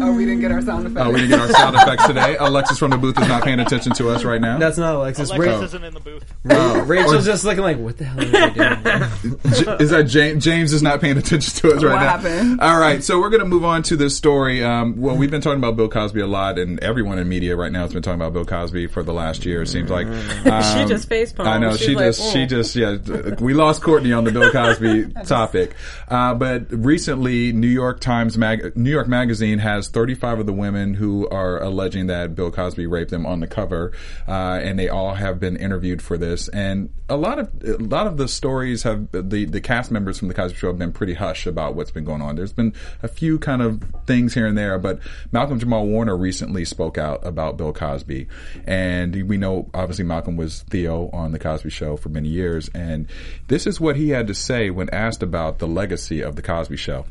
Oh, 0.01 0.15
we 0.17 0.25
didn't 0.25 0.41
get 0.41 0.53
our 0.53 0.63
sound 0.63 0.87
effects. 0.87 1.01
Oh, 1.07 1.11
we 1.11 1.21
didn't 1.21 1.31
get 1.31 1.41
our 1.41 1.49
sound 1.49 1.77
effects 1.77 2.07
today. 2.07 2.37
Alexis 2.39 2.79
from 2.79 2.91
the 2.91 2.97
booth 2.99 3.19
is 3.21 3.29
not 3.29 3.43
paying 3.43 3.59
attention 3.61 3.93
to 3.95 4.09
us 4.11 4.25
right 4.25 4.41
now. 4.41 4.59
That's 4.59 4.79
not 4.79 4.95
Alexis. 4.95 5.31
Alexis 5.31 5.59
Ra- 5.59 5.65
isn't 5.65 5.85
in 5.85 5.95
the 5.95 6.01
booth. 6.01 6.25
Oh. 6.51 6.81
Rachel's 6.83 7.25
just 7.27 7.45
looking 7.45 7.63
like, 7.63 7.79
what 7.79 7.99
the 7.99 8.05
hell 8.05 8.21
are 8.21 8.25
they 8.25 8.51
doing? 8.51 9.39
J- 9.55 9.85
is 9.85 9.91
that 9.91 10.05
James? 10.09 10.45
James 10.45 10.73
is 10.73 10.83
not 10.83 11.01
paying 11.01 11.19
attention 11.19 11.53
to 11.61 11.77
us 11.77 11.83
right 11.83 11.93
What 11.95 12.01
now. 12.01 12.09
happened? 12.09 12.61
All 12.61 12.79
right, 12.79 13.03
so 13.03 13.21
we're 13.21 13.31
going 13.31 13.43
to 13.43 13.47
move 13.49 13.65
on 13.65 13.83
to 13.85 13.97
this 13.97 14.17
story. 14.17 14.63
Um, 14.65 15.01
well, 15.01 15.17
we've 15.17 15.31
been 15.31 15.41
talking 15.41 15.59
about 15.59 15.77
Bill 15.77 15.89
Cosby 15.89 16.21
a 16.21 16.27
lot, 16.27 16.59
and 16.59 16.79
everyone 16.81 17.19
in 17.19 17.29
media 17.29 17.57
right 17.57 17.73
now 17.73 17.83
has 17.83 17.93
been 17.93 18.03
talking 18.03 18.21
about 18.21 18.33
Bill 18.33 18.45
Cosby 18.45 18.87
for 18.87 19.03
the 19.03 19.13
last 19.13 19.45
year. 19.45 19.63
It 19.63 19.67
seems 19.69 19.91
like 19.91 20.07
um, 20.47 20.79
She 20.79 20.85
just 20.89 21.09
facepalmed. 21.09 21.47
I 21.47 21.59
know 21.59 21.73
She's 21.77 21.87
she 21.87 21.95
like, 21.95 22.05
just 22.07 22.33
she 22.33 22.39
"Mm." 22.45 22.49
just 22.49 22.77
yeah. 22.77 23.35
We 23.41 23.55
lost 23.55 23.83
Courtney 23.83 24.13
on 24.13 24.25
the 24.25 24.31
Bill 24.33 24.51
Cosby 24.53 25.13
topic, 25.27 25.75
uh, 26.09 26.35
but 26.35 26.67
recently 26.71 27.53
New 27.53 27.67
York 27.69 28.01
Times 28.01 28.39
mag- 28.39 28.77
New 28.77 28.91
York 28.91 29.09
Magazine 29.09 29.48
has 29.57 29.89
35 29.89 30.41
of 30.41 30.47
the 30.47 30.53
women 30.53 30.93
who 30.95 31.27
are 31.31 31.63
alleging 31.63 32.09
that 32.09 32.35
Bill 32.35 32.51
Cosby 32.51 32.87
raped 32.87 33.11
them 33.11 33.25
on 33.25 33.41
the 33.41 33.47
cover, 33.47 33.93
uh, 34.29 34.61
and 34.63 34.79
they 34.79 34.91
all 34.91 35.15
have 35.15 35.41
been 35.41 35.57
interviewed 35.57 36.03
for 36.03 36.19
this. 36.19 36.49
And 36.49 36.91
a 37.09 37.17
lot 37.17 37.39
of 37.39 37.51
a 37.65 37.77
lot 37.79 38.07
of 38.07 38.19
the 38.19 38.29
stories 38.29 38.83
have 38.83 39.11
the 39.13 39.47
the 39.47 39.61
cast 39.61 39.91
members 39.91 40.19
from 40.19 40.29
the 40.29 40.35
Cosby 40.35 40.59
Show 40.59 40.67
have 40.67 40.79
been 40.79 40.93
pretty 40.93 41.15
hush 41.15 41.47
about 41.47 41.75
what's 41.75 41.91
been 41.91 42.05
going 42.05 42.21
on. 42.21 42.37
There's 42.37 42.53
been 42.53 42.75
a 43.03 43.09
few 43.09 43.39
kind 43.39 43.63
of 43.63 43.83
things 44.07 44.35
here 44.35 44.47
and 44.47 44.59
there, 44.59 44.79
but 44.79 45.01
Malcolm-Jamal 45.33 45.87
Warner 45.87 46.17
recently 46.17 46.67
spoke 46.67 46.99
out 46.99 47.27
about 47.27 47.57
Bill 47.57 47.73
Cosby, 47.73 48.29
and 48.67 49.29
we 49.29 49.39
know 49.39 49.71
obviously 49.73 50.05
Malcolm 50.05 50.37
was 50.37 50.63
Theo 50.63 51.09
on 51.13 51.33
the 51.33 51.39
Cosby 51.39 51.71
Show 51.71 51.97
for 51.97 52.11
many 52.11 52.29
years, 52.29 52.69
and 52.75 53.07
this 53.47 53.67
is 53.67 53.81
what 53.81 53.97
he 53.97 54.11
had 54.11 54.27
to 54.27 54.35
say 54.35 54.69
when 54.71 54.91
asked 54.91 55.23
about 55.23 55.59
the 55.59 55.67
legacy 55.67 56.21
of 56.21 56.37
the 56.37 56.43
Cosby 56.43 56.77
Show. 56.77 57.07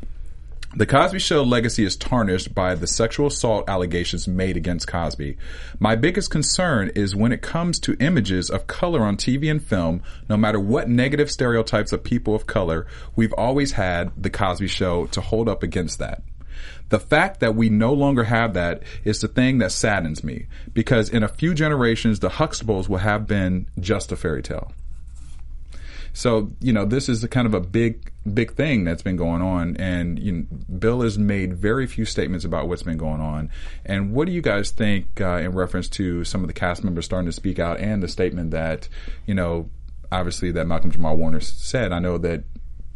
The 0.76 0.84
Cosby 0.84 1.18
Show 1.18 1.42
legacy 1.44 1.84
is 1.84 1.96
tarnished 1.96 2.54
by 2.54 2.74
the 2.74 2.86
sexual 2.86 3.28
assault 3.28 3.66
allegations 3.70 4.28
made 4.28 4.54
against 4.54 4.86
Cosby. 4.86 5.38
My 5.78 5.96
biggest 5.96 6.30
concern 6.30 6.90
is 6.94 7.16
when 7.16 7.32
it 7.32 7.40
comes 7.40 7.80
to 7.80 7.96
images 8.00 8.50
of 8.50 8.66
color 8.66 9.00
on 9.00 9.16
TV 9.16 9.50
and 9.50 9.64
film, 9.64 10.02
no 10.28 10.36
matter 10.36 10.60
what 10.60 10.86
negative 10.86 11.30
stereotypes 11.30 11.90
of 11.90 12.04
people 12.04 12.34
of 12.34 12.46
color, 12.46 12.86
we've 13.16 13.32
always 13.32 13.72
had 13.72 14.12
The 14.22 14.28
Cosby 14.28 14.68
Show 14.68 15.06
to 15.06 15.22
hold 15.22 15.48
up 15.48 15.62
against 15.62 15.98
that. 16.00 16.22
The 16.90 17.00
fact 17.00 17.40
that 17.40 17.54
we 17.54 17.70
no 17.70 17.94
longer 17.94 18.24
have 18.24 18.52
that 18.52 18.82
is 19.04 19.20
the 19.20 19.28
thing 19.28 19.58
that 19.58 19.72
saddens 19.72 20.22
me 20.22 20.48
because 20.74 21.08
in 21.08 21.22
a 21.22 21.28
few 21.28 21.54
generations, 21.54 22.20
the 22.20 22.28
Huxtables 22.28 22.90
will 22.90 22.98
have 22.98 23.26
been 23.26 23.68
just 23.80 24.12
a 24.12 24.16
fairy 24.16 24.42
tale. 24.42 24.72
So 26.12 26.52
you 26.60 26.72
know, 26.72 26.84
this 26.84 27.08
is 27.08 27.22
a 27.24 27.28
kind 27.28 27.46
of 27.46 27.54
a 27.54 27.60
big, 27.60 28.12
big 28.32 28.52
thing 28.52 28.84
that's 28.84 29.02
been 29.02 29.16
going 29.16 29.42
on, 29.42 29.76
and 29.76 30.18
you 30.18 30.32
know, 30.32 30.46
Bill 30.78 31.02
has 31.02 31.18
made 31.18 31.54
very 31.54 31.86
few 31.86 32.04
statements 32.04 32.44
about 32.44 32.68
what's 32.68 32.82
been 32.82 32.98
going 32.98 33.20
on. 33.20 33.50
And 33.84 34.12
what 34.12 34.26
do 34.26 34.32
you 34.32 34.42
guys 34.42 34.70
think 34.70 35.20
uh, 35.20 35.36
in 35.36 35.52
reference 35.52 35.88
to 35.90 36.24
some 36.24 36.42
of 36.42 36.48
the 36.48 36.54
cast 36.54 36.84
members 36.84 37.04
starting 37.04 37.26
to 37.26 37.32
speak 37.32 37.58
out 37.58 37.80
and 37.80 38.02
the 38.02 38.08
statement 38.08 38.50
that 38.52 38.88
you 39.26 39.34
know, 39.34 39.70
obviously 40.10 40.50
that 40.52 40.66
Malcolm-Jamal 40.66 41.16
Warner 41.16 41.40
said? 41.40 41.92
I 41.92 41.98
know 41.98 42.18
that. 42.18 42.44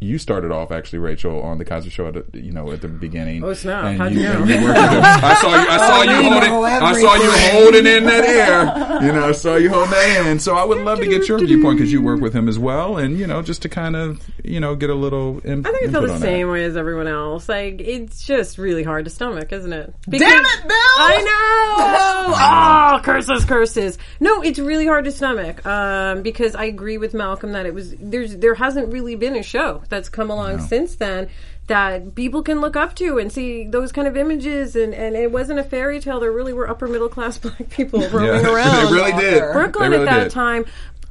You 0.03 0.17
started 0.17 0.51
off 0.51 0.71
actually, 0.71 0.99
Rachel, 0.99 1.41
on 1.41 1.57
the 1.59 1.65
Cosby 1.65 1.89
Show. 1.89 2.07
At 2.07 2.31
the, 2.31 2.41
you 2.41 2.51
know, 2.51 2.69
at 2.71 2.81
the 2.81 2.89
beginning. 2.89 3.41
Oh, 3.43 3.53
snap. 3.53 3.85
And 3.85 3.97
How'd 3.97 4.11
you, 4.13 4.19
you 4.21 4.25
know? 4.33 4.43
you 4.43 4.63
worked. 4.65 4.77
I 4.79 5.33
saw 5.35 5.49
you. 5.49 5.69
I 5.69 5.77
saw 5.77 6.01
you 6.03 6.29
holding. 6.29 6.53
I 6.83 6.93
saw 6.93 7.15
you 7.15 7.31
holding 7.31 7.87
in 7.87 8.03
that 8.05 8.25
air. 8.99 9.01
You 9.07 9.13
know, 9.13 9.29
I 9.29 9.31
saw 9.31 9.55
you 9.55 9.69
holding 9.69 9.91
that 9.91 10.25
in. 10.27 10.39
So 10.39 10.55
I 10.55 10.65
would 10.65 10.79
love 10.79 10.99
to 10.99 11.07
get 11.07 11.29
your 11.29 11.39
viewpoint 11.39 11.77
because 11.77 11.91
you 11.91 12.01
work 12.01 12.19
with 12.19 12.33
him 12.33 12.49
as 12.49 12.59
well, 12.59 12.97
and 12.97 13.17
you 13.17 13.25
know, 13.27 13.41
just 13.41 13.61
to 13.61 13.69
kind 13.69 13.95
of 13.95 14.21
you 14.43 14.59
know 14.59 14.75
get 14.75 14.89
a 14.89 14.95
little. 14.95 15.39
In, 15.39 15.65
I 15.65 15.71
think 15.71 15.89
I 15.89 15.91
feel 15.91 16.01
the 16.01 16.17
same 16.19 16.47
That. 16.47 16.53
way 16.53 16.65
as 16.65 16.75
everyone 16.75 17.07
else. 17.07 17.47
Like 17.47 17.79
it's 17.79 18.25
just 18.25 18.57
really 18.57 18.83
hard 18.83 19.05
to 19.05 19.09
stomach, 19.11 19.53
isn't 19.53 19.71
it? 19.71 19.93
Damn 20.09 20.43
it, 20.45 20.61
Bill! 20.63 20.77
I 20.97 21.17
know. 21.23 22.97
oh, 22.97 23.01
curses, 23.03 23.45
curses. 23.45 23.97
No, 24.19 24.41
it's 24.41 24.59
really 24.59 24.85
hard 24.85 25.05
to 25.05 25.11
stomach 25.11 25.65
um, 25.65 26.23
because 26.23 26.55
I 26.55 26.65
agree 26.65 26.97
with 26.97 27.13
Malcolm 27.13 27.53
that 27.53 27.65
it 27.65 27.73
was 27.73 27.95
there's 27.99 28.35
there 28.37 28.55
hasn't 28.55 28.91
really 28.91 29.15
been 29.15 29.35
a 29.35 29.43
show 29.43 29.81
that's 29.93 30.09
come 30.09 30.29
along 30.29 30.59
since 30.59 30.95
then 30.95 31.29
that 31.67 32.13
people 32.15 32.41
can 32.43 32.59
look 32.59 32.75
up 32.75 32.93
to 32.95 33.17
and 33.19 33.31
see 33.31 33.65
those 33.65 33.91
kind 33.93 34.07
of 34.07 34.17
images 34.17 34.75
and, 34.75 34.93
and 34.93 35.15
it 35.15 35.31
wasn't 35.31 35.57
a 35.57 35.63
fairy 35.63 35.99
tale 36.01 36.19
there 36.19 36.31
really 36.31 36.51
were 36.51 36.67
upper 36.69 36.87
middle 36.87 37.07
class 37.07 37.37
black 37.43 37.69
people 37.69 38.01
roaming 38.09 38.43
Yeah. 38.43 38.53
around 38.53 38.85
they 38.87 38.93
really 38.93 39.13
did. 39.13 39.53
Brooklyn 39.53 39.91
They 39.91 39.97
really 39.99 40.09
at 40.09 40.13
that 40.17 40.23
did. 40.25 40.31
time. 40.31 40.65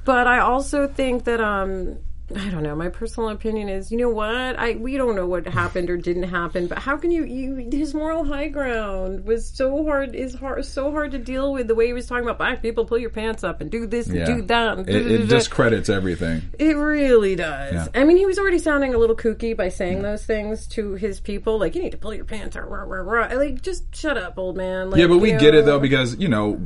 But 0.04 0.26
I 0.26 0.40
also 0.40 0.88
think 0.88 1.24
that 1.24 1.40
um 1.40 1.96
I 2.36 2.50
don't 2.50 2.62
know. 2.62 2.74
My 2.74 2.88
personal 2.88 3.28
opinion 3.30 3.68
is, 3.68 3.90
you 3.90 3.98
know 3.98 4.08
what? 4.08 4.58
I 4.58 4.72
we 4.74 4.96
don't 4.96 5.14
know 5.16 5.26
what 5.26 5.46
happened 5.46 5.90
or 5.90 5.96
didn't 5.96 6.24
happen, 6.24 6.66
but 6.66 6.78
how 6.78 6.96
can 6.96 7.10
you? 7.10 7.24
You 7.24 7.68
his 7.70 7.94
moral 7.94 8.24
high 8.24 8.48
ground 8.48 9.24
was 9.24 9.46
so 9.48 9.84
hard. 9.84 10.14
Is 10.14 10.34
hard 10.34 10.64
so 10.64 10.90
hard 10.90 11.12
to 11.12 11.18
deal 11.18 11.52
with. 11.52 11.68
The 11.68 11.74
way 11.74 11.86
he 11.86 11.92
was 11.92 12.06
talking 12.06 12.24
about 12.24 12.38
black 12.38 12.62
people, 12.62 12.84
pull 12.84 12.98
your 12.98 13.10
pants 13.10 13.44
up 13.44 13.60
and 13.60 13.70
do 13.70 13.86
this 13.86 14.06
and 14.08 14.24
do 14.26 14.42
that. 14.42 14.78
And 14.78 14.88
It, 14.88 15.10
it 15.10 15.26
discredits 15.28 15.88
everything. 15.88 16.42
It 16.58 16.76
really 16.76 17.36
does. 17.36 17.72
Yeah. 17.72 17.86
I 17.94 18.04
mean, 18.04 18.16
he 18.16 18.26
was 18.26 18.38
already 18.38 18.58
sounding 18.58 18.94
a 18.94 18.98
little 18.98 19.16
kooky 19.16 19.56
by 19.56 19.68
saying 19.68 20.02
those 20.02 20.24
things 20.24 20.66
to 20.68 20.94
his 20.94 21.20
people, 21.20 21.58
like 21.58 21.74
you 21.74 21.82
need 21.82 21.92
to 21.92 21.98
pull 21.98 22.14
your 22.14 22.24
pants 22.24 22.56
up. 22.56 22.64
Rah, 22.68 22.82
rah, 22.82 23.02
rah. 23.28 23.34
Like, 23.36 23.62
just 23.62 23.94
shut 23.94 24.16
up, 24.18 24.38
old 24.38 24.56
man. 24.56 24.90
Like, 24.90 25.00
Yeah, 25.00 25.06
but 25.06 25.18
we 25.18 25.32
you 25.32 25.38
get 25.38 25.54
it 25.54 25.64
though 25.64 25.80
because 25.80 26.16
you 26.16 26.28
know 26.28 26.56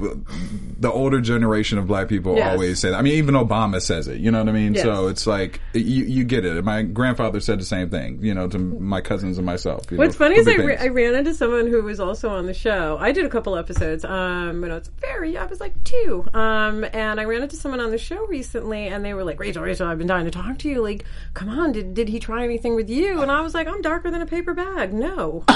the 0.79 0.91
older 0.91 1.21
generation 1.21 1.79
of 1.79 1.87
black 1.87 2.09
people 2.09 2.37
Yes. 2.37 2.53
always 2.53 2.79
say 2.81 2.91
that. 2.91 2.97
I 2.99 3.03
mean, 3.03 3.15
even 3.15 3.35
Obama 3.35 3.81
says 3.81 4.09
it. 4.09 4.19
You 4.21 4.31
know 4.31 4.39
what 4.41 4.49
I 4.49 4.53
mean? 4.53 4.75
Yes. 4.75 4.83
So 4.85 5.09
it's 5.09 5.27
like 5.27 5.56
you 5.73 6.05
you 6.05 6.25
get 6.25 6.45
it. 6.45 6.63
My 6.65 6.83
grandfather 6.83 7.41
said 7.41 7.61
the 7.61 7.65
same 7.65 7.91
thing. 7.91 8.19
You 8.23 8.35
know, 8.35 8.49
to 8.49 8.59
my 8.59 9.01
cousins 9.01 9.39
and 9.39 9.47
myself. 9.47 9.91
What's 9.91 10.15
know, 10.15 10.19
funny 10.19 10.37
is 10.37 10.49
I, 10.49 10.57
ra- 10.57 10.77
I 10.81 10.89
ran 10.89 11.15
into 11.15 11.35
someone 11.35 11.67
who 11.67 11.83
was 11.83 12.01
also 12.01 12.29
on 12.31 12.47
the 12.47 12.55
show. 12.55 12.97
I 13.01 13.13
did 13.13 13.25
a 13.25 13.29
couple 13.29 13.57
episodes, 13.57 14.05
um, 14.05 14.61
when 14.61 14.71
I 14.71 14.79
was 14.79 14.91
very, 15.01 15.37
I 15.37 15.47
was 15.47 15.61
like 15.61 15.83
two, 15.85 16.27
um, 16.35 16.85
and 16.93 17.21
I 17.21 17.25
ran 17.25 17.43
into 17.43 17.57
someone 17.57 17.81
on 17.81 17.91
the 17.91 17.99
show 17.99 18.27
recently, 18.27 18.89
and 18.89 19.05
they 19.05 19.15
were 19.15 19.25
like, 19.25 19.39
"Rachel, 19.41 19.63
Rachel, 19.63 19.87
I've 19.87 19.99
been 19.99 20.07
dying 20.07 20.25
to 20.25 20.31
talk 20.31 20.59
to 20.59 20.69
you. 20.69 20.83
Like, 20.83 21.05
come 21.35 21.49
on, 21.49 21.73
did 21.73 21.95
did 21.95 22.09
he 22.09 22.19
try 22.19 22.45
anything 22.45 22.75
with 22.75 22.91
you?" 22.91 23.23
And 23.23 23.31
I 23.31 23.41
was 23.41 23.55
like, 23.55 23.67
"I'm 23.67 23.83
darker 23.83 24.11
than 24.11 24.23
a 24.23 24.27
paper 24.27 24.55
bag. 24.55 24.93
No." 24.93 25.45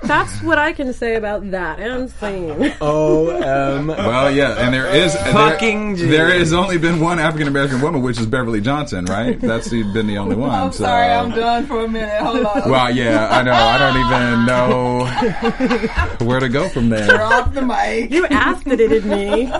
That's 0.03 0.41
what 0.41 0.57
I 0.57 0.73
can 0.73 0.93
say 0.93 1.15
about 1.15 1.49
that 1.51 1.79
and 1.79 2.09
scene. 2.09 2.73
O 2.81 3.29
M. 3.29 3.87
Well, 3.87 4.31
yeah, 4.31 4.53
and 4.53 4.73
there 4.73 4.87
is 4.87 5.15
Fucking 5.15 5.95
there, 5.95 6.07
there 6.07 6.39
has 6.39 6.53
only 6.53 6.77
been 6.77 6.99
one 6.99 7.19
African 7.19 7.47
American 7.47 7.81
woman, 7.81 8.01
which 8.01 8.19
is 8.19 8.25
Beverly 8.25 8.61
Johnson, 8.61 9.05
right? 9.05 9.39
That's 9.39 9.69
the, 9.69 9.83
been 9.93 10.07
the 10.07 10.17
only 10.17 10.35
one. 10.35 10.51
I'm 10.51 10.71
so. 10.71 10.83
sorry, 10.83 11.07
I'm 11.07 11.31
done 11.31 11.65
for 11.65 11.83
a 11.83 11.87
minute. 11.87 12.21
Hold 12.21 12.45
on. 12.45 12.69
Well, 12.69 12.95
yeah, 12.95 13.27
I 13.29 13.43
know. 13.43 13.53
I 13.53 13.77
don't 13.77 13.97
even 14.05 14.45
know 14.45 16.25
where 16.25 16.39
to 16.39 16.49
go 16.49 16.69
from 16.69 16.89
there. 16.89 17.07
Drop 17.07 17.53
the 17.53 17.61
mic. 17.61 18.11
You 18.11 18.27
asked 18.27 18.67
it, 18.67 18.79
it 18.79 19.05
me. 19.05 19.51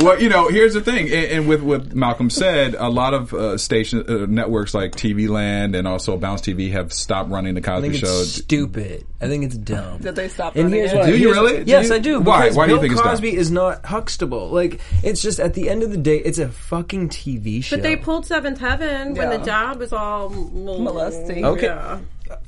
Well, 0.00 0.20
you 0.20 0.30
know, 0.30 0.48
here's 0.48 0.72
the 0.72 0.80
thing, 0.80 1.08
and, 1.08 1.26
and 1.26 1.48
with 1.48 1.60
what 1.60 1.94
Malcolm 1.94 2.30
said, 2.30 2.74
a 2.74 2.88
lot 2.88 3.12
of 3.12 3.34
uh, 3.34 3.58
station 3.58 4.02
uh, 4.08 4.24
networks 4.26 4.72
like 4.72 4.92
TV 4.92 5.28
Land 5.28 5.74
and 5.74 5.86
also 5.86 6.16
Bounce 6.16 6.40
TV 6.40 6.70
have 6.70 6.89
stopped 6.92 7.30
running 7.30 7.54
the 7.54 7.60
I 7.60 7.64
Cosby 7.64 7.88
think 7.90 8.04
Show. 8.04 8.20
it's 8.20 8.30
stupid. 8.32 9.04
I 9.20 9.28
think 9.28 9.44
it's 9.44 9.56
dumb. 9.56 9.98
Did 9.98 10.16
they 10.16 10.28
stop 10.28 10.54
And 10.56 10.64
running 10.64 10.80
here's 10.80 10.92
it? 10.92 10.96
why. 10.98 11.06
Do 11.10 11.16
you 11.16 11.32
really? 11.32 11.64
Do 11.64 11.70
Yes, 11.70 11.88
you- 11.88 11.94
I 11.94 11.98
do. 11.98 12.20
Why? 12.20 12.42
because 12.42 12.56
Why 12.56 12.66
do 12.66 12.70
you 12.72 12.76
Bill 12.76 12.82
think 12.82 12.92
it's 12.92 13.02
dumb? 13.02 13.10
Cosby 13.10 13.36
is 13.36 13.50
not 13.50 13.84
Huxtable. 13.84 14.48
Like 14.50 14.80
it's 15.02 15.20
just 15.22 15.40
at 15.40 15.54
the 15.54 15.68
end 15.68 15.82
of 15.82 15.90
the 15.90 15.96
day, 15.96 16.18
it's 16.18 16.38
a 16.38 16.48
fucking 16.48 17.08
TV 17.10 17.62
show. 17.62 17.76
But 17.76 17.82
they 17.82 17.96
pulled 17.96 18.26
Seventh 18.26 18.58
Heaven 18.60 19.14
when 19.14 19.30
Yeah. 19.30 19.36
the 19.36 19.44
job 19.44 19.78
was 19.78 19.92
all 19.92 20.30
Molesting. 20.30 21.44
Okay. 21.44 21.66
Yeah. 21.66 21.98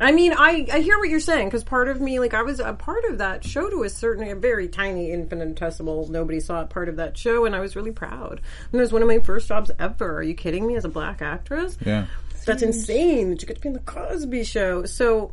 I 0.00 0.12
mean, 0.12 0.32
I, 0.32 0.64
I 0.72 0.78
hear 0.78 0.96
what 0.98 1.08
you're 1.08 1.18
saying 1.18 1.48
because 1.48 1.64
part 1.64 1.88
of 1.88 2.00
me, 2.00 2.20
like, 2.20 2.34
I 2.34 2.42
was 2.42 2.60
a 2.60 2.72
part 2.72 3.04
of 3.06 3.18
that 3.18 3.44
show 3.44 3.68
to 3.68 3.82
a 3.82 3.88
certain, 3.90 4.28
a 4.28 4.36
very 4.36 4.68
tiny, 4.68 5.10
infinitesimal, 5.10 6.06
nobody 6.08 6.38
saw 6.38 6.60
it 6.62 6.70
part 6.70 6.88
of 6.88 6.96
that 6.96 7.18
show, 7.18 7.46
and 7.46 7.56
I 7.56 7.58
was 7.58 7.74
really 7.74 7.90
proud. 7.90 8.40
And 8.70 8.78
it 8.78 8.80
was 8.80 8.92
one 8.92 9.02
of 9.02 9.08
my 9.08 9.18
first 9.18 9.48
jobs 9.48 9.72
ever. 9.80 10.18
Are 10.18 10.22
you 10.22 10.34
kidding 10.34 10.68
me? 10.68 10.76
As 10.76 10.84
a 10.84 10.88
black 10.88 11.20
actress, 11.20 11.76
Yeah. 11.84 12.06
That's 12.44 12.62
insane 12.62 13.30
that 13.30 13.42
you 13.42 13.48
get 13.48 13.56
to 13.56 13.60
be 13.60 13.68
in 13.68 13.74
the 13.74 13.80
Cosby 13.80 14.44
Show. 14.44 14.84
So. 14.84 15.32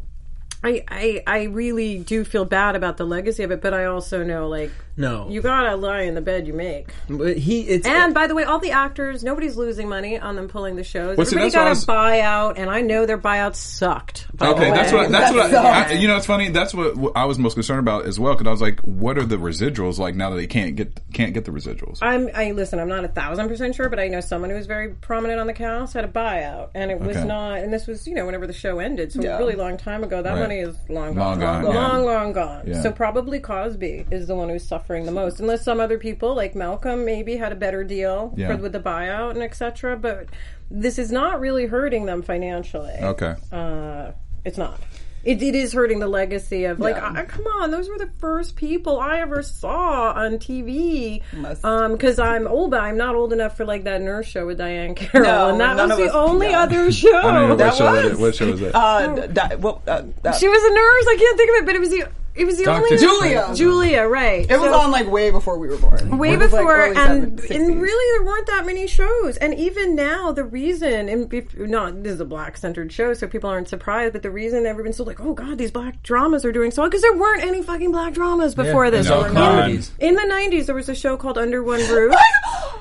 I, 0.62 0.84
I 0.90 1.24
I 1.26 1.44
really 1.44 2.00
do 2.00 2.26
feel 2.26 2.44
bad 2.44 2.76
about 2.76 2.98
the 2.98 3.06
legacy 3.06 3.44
of 3.44 3.52
it, 3.52 3.62
but 3.62 3.74
I 3.74 3.86
also 3.86 4.26
know 4.26 4.50
like 4.50 4.72
No. 5.00 5.28
you 5.30 5.42
gotta 5.42 5.76
lie 5.76 6.02
in 6.02 6.14
the 6.14 6.22
bed 6.22 6.46
you 6.46 6.54
make. 6.54 6.94
But 7.10 7.38
he 7.38 7.62
it's 7.62 7.88
And 7.88 8.14
by 8.14 8.28
the 8.28 8.36
way, 8.36 8.44
all 8.44 8.60
the 8.60 8.72
actors, 8.72 9.24
nobody's 9.24 9.58
losing 9.58 9.90
money 9.90 10.20
on 10.20 10.36
them 10.36 10.48
pulling 10.48 10.76
the 10.76 10.84
shows. 10.84 11.18
Well, 11.18 11.26
see, 11.26 11.38
Everybody 11.38 11.52
that's 11.74 11.88
what 11.88 11.96
I 11.98 12.20
got 12.22 12.48
was- 12.48 12.54
a 12.54 12.58
buyout, 12.58 12.62
and 12.62 12.70
I 12.70 12.82
know 12.82 13.06
their 13.08 13.18
buyouts 13.18 13.56
sucked. 13.56 14.28
by 14.38 14.48
the 14.48 14.52
Okay, 14.56 14.72
that's 14.72 14.92
what 14.92 15.10
that's 15.12 15.34
what 15.34 15.54
I, 15.56 15.90
I, 15.90 15.92
you 15.94 16.08
know. 16.08 16.18
It's 16.18 16.26
funny. 16.26 16.50
That's 16.50 16.74
what, 16.74 16.96
what 16.98 17.14
I 17.16 17.26
was 17.26 17.40
most 17.40 17.54
concerned 17.56 17.80
about 17.80 18.06
as 18.06 18.20
well 18.20 18.34
because 18.34 18.46
I 18.48 18.52
was 18.52 18.62
like, 18.62 18.80
what 18.82 19.18
are 19.18 19.26
the 19.26 19.38
residuals 19.38 19.98
like 19.98 20.16
now 20.16 20.30
that 20.32 20.36
they 20.36 20.48
can't 20.48 20.76
get 20.76 21.00
can't 21.14 21.34
get 21.34 21.46
the 21.46 21.52
residuals? 21.52 22.00
I'm. 22.02 22.30
I 22.36 22.52
listen. 22.52 22.80
I'm 22.80 22.90
not 22.90 23.06
a 23.06 23.08
thousand 23.08 23.48
percent 23.48 23.76
sure, 23.76 23.88
but 23.90 24.00
I 24.00 24.10
know 24.10 24.20
someone 24.20 24.50
who 24.50 24.58
was 24.58 24.68
very 24.68 24.90
prominent 24.90 25.40
on 25.40 25.48
the 25.48 25.54
cast 25.54 25.94
had 25.94 26.04
a 26.04 26.10
buyout, 26.10 26.70
and 26.76 26.92
it 26.92 27.00
was 27.00 27.16
Okay. 27.16 27.26
not. 27.28 27.60
And 27.60 27.72
this 27.72 27.88
was, 27.88 28.06
you 28.06 28.14
know, 28.16 28.26
whenever 28.26 28.46
the 28.48 28.54
show 28.54 28.80
ended, 28.80 29.14
so 29.14 29.22
Yeah. 29.22 29.36
a 29.36 29.40
really 29.40 29.56
long 29.56 29.78
time 29.78 30.04
ago. 30.04 30.22
That 30.22 30.32
Right. 30.34 30.40
money 30.42 30.60
is 30.60 30.76
long 30.90 31.14
gone, 31.16 31.16
Long 31.16 31.40
gone, 31.40 31.64
gone, 31.64 31.74
yeah. 31.74 31.88
long, 31.88 32.06
long 32.06 32.34
gone. 32.34 32.64
Yeah. 32.68 32.82
So 32.82 32.92
probably 32.92 33.40
Cosby 33.40 34.06
is 34.12 34.28
the 34.28 34.36
one 34.36 34.50
who's 34.50 34.64
suffering 34.68 34.89
suffering 34.90 35.06
the 35.06 35.12
most, 35.12 35.40
unless 35.40 35.64
some 35.64 35.80
other 35.80 36.00
people 36.00 36.34
like 36.34 36.56
Malcolm 36.56 37.06
maybe 37.06 37.38
had 37.38 37.52
a 37.52 37.56
better 37.56 37.84
deal 37.84 38.34
Yeah. 38.36 38.48
for, 38.56 38.64
with 38.64 38.72
the 38.72 38.80
buyout 38.80 39.32
and 39.32 39.44
etc. 39.44 39.96
But 39.98 40.26
this 40.72 40.98
is 40.98 41.12
not 41.12 41.40
really 41.40 41.68
hurting 41.68 42.06
them 42.08 42.24
financially. 42.24 42.94
Okay. 43.00 43.36
Uh, 43.52 44.12
it's 44.44 44.58
not. 44.58 44.80
It, 45.24 45.44
it 45.44 45.54
is 45.54 45.74
hurting 45.74 46.00
the 46.00 46.08
legacy 46.08 46.64
of 46.64 46.80
like, 46.80 46.96
uh, 46.96 47.24
come 47.26 47.46
on, 47.46 47.72
those 47.72 47.90
were 47.90 47.98
the 48.00 48.10
first 48.20 48.56
people 48.56 49.00
I 49.02 49.20
ever 49.20 49.44
saw 49.44 50.14
on 50.14 50.38
TV. 50.40 51.22
Must- 51.34 51.64
Um, 51.64 51.92
because 51.92 52.18
I'm 52.20 52.48
old, 52.48 52.72
but 52.72 52.80
I'm 52.82 52.96
not 52.98 53.16
old 53.16 53.32
enough 53.34 53.58
for 53.58 53.66
like 53.66 53.84
that 53.84 54.02
nurse 54.02 54.26
show 54.28 54.48
with 54.48 54.58
Diahann 54.60 54.96
Carroll, 54.96 55.28
No, 55.28 55.50
and 55.52 55.60
that 55.60 55.76
was 55.90 55.98
the 55.98 56.06
us- 56.06 56.16
only 56.16 56.50
yeah. 56.52 56.62
other 56.62 56.90
show. 56.92 57.16
I 57.18 57.34
don't 57.34 57.50
what 57.50 57.58
that 57.60 57.76
show, 57.76 57.92
was- 57.92 58.06
it 58.06 58.12
is. 58.14 58.18
what 58.18 58.34
show 58.36 58.50
was 58.50 58.60
that? 58.62 58.74
Uh, 58.76 59.16
d- 59.28 59.34
di- 59.34 59.56
well, 59.56 59.82
uh, 59.88 60.02
uh, 60.24 60.32
She 60.32 60.48
was 60.48 60.64
a 60.64 60.74
nurse. 60.74 61.06
I 61.10 61.16
can't 61.20 61.38
think 61.38 61.50
of 61.52 61.56
it, 61.58 61.66
but 61.66 61.76
it 61.76 61.80
was 61.82 61.90
the 61.90 62.04
it 62.36 62.46
was 62.46 62.58
the 62.58 62.66
Dr. 62.66 62.84
only 62.86 62.98
Julia. 62.98 63.52
Julia, 63.56 64.04
right? 64.04 64.50
it 64.50 64.60
was 64.60 64.72
on 64.72 64.92
like 64.92 65.08
way 65.10 65.30
before 65.32 65.58
we 65.58 65.68
were 65.68 65.78
born. 65.78 66.18
way 66.18 66.34
It 66.34 66.40
was, 66.40 66.52
like, 66.52 66.62
before 66.62 66.76
early 66.78 66.96
and 66.96 67.38
70s, 67.40 67.50
and 67.56 67.82
really 67.82 68.18
there 68.20 68.28
weren't 68.28 68.48
that 68.48 68.66
many 68.66 68.88
shows 68.88 69.38
and 69.38 69.54
even 69.56 69.96
now 69.96 70.32
the 70.32 70.44
reason 70.44 71.10
and 71.10 71.34
if, 71.34 71.58
not 71.58 72.04
this 72.04 72.14
is 72.14 72.20
a 72.22 72.26
black 72.26 72.58
centered 72.58 72.92
show 72.92 73.14
so 73.14 73.28
people 73.28 73.50
aren't 73.50 73.68
surprised 73.68 74.14
but 74.14 74.22
the 74.24 74.32
reason 74.32 74.66
everyone's 74.66 74.98
so 74.98 75.04
like 75.04 75.20
oh 75.20 75.34
god 75.34 75.58
these 75.58 75.72
black 75.72 76.02
dramas 76.04 76.46
are 76.46 76.52
doing 76.52 76.72
so 76.72 76.84
because 76.84 77.02
there 77.02 77.16
weren't 77.18 77.44
any 77.44 77.62
fucking 77.62 77.92
black 77.92 78.14
dramas 78.14 78.56
before 78.56 78.90
this 78.92 79.08
it's 79.08 79.12
all 79.12 79.24
No, 79.24 79.34
comedies. 79.34 79.92
in 80.00 80.16
the 80.16 80.22
90s 80.22 80.66
there 80.68 80.76
was 80.76 80.90
a 80.90 80.96
show 80.96 81.18
called 81.18 81.38
under 81.38 81.64
one 81.64 81.80
roof 81.92 82.16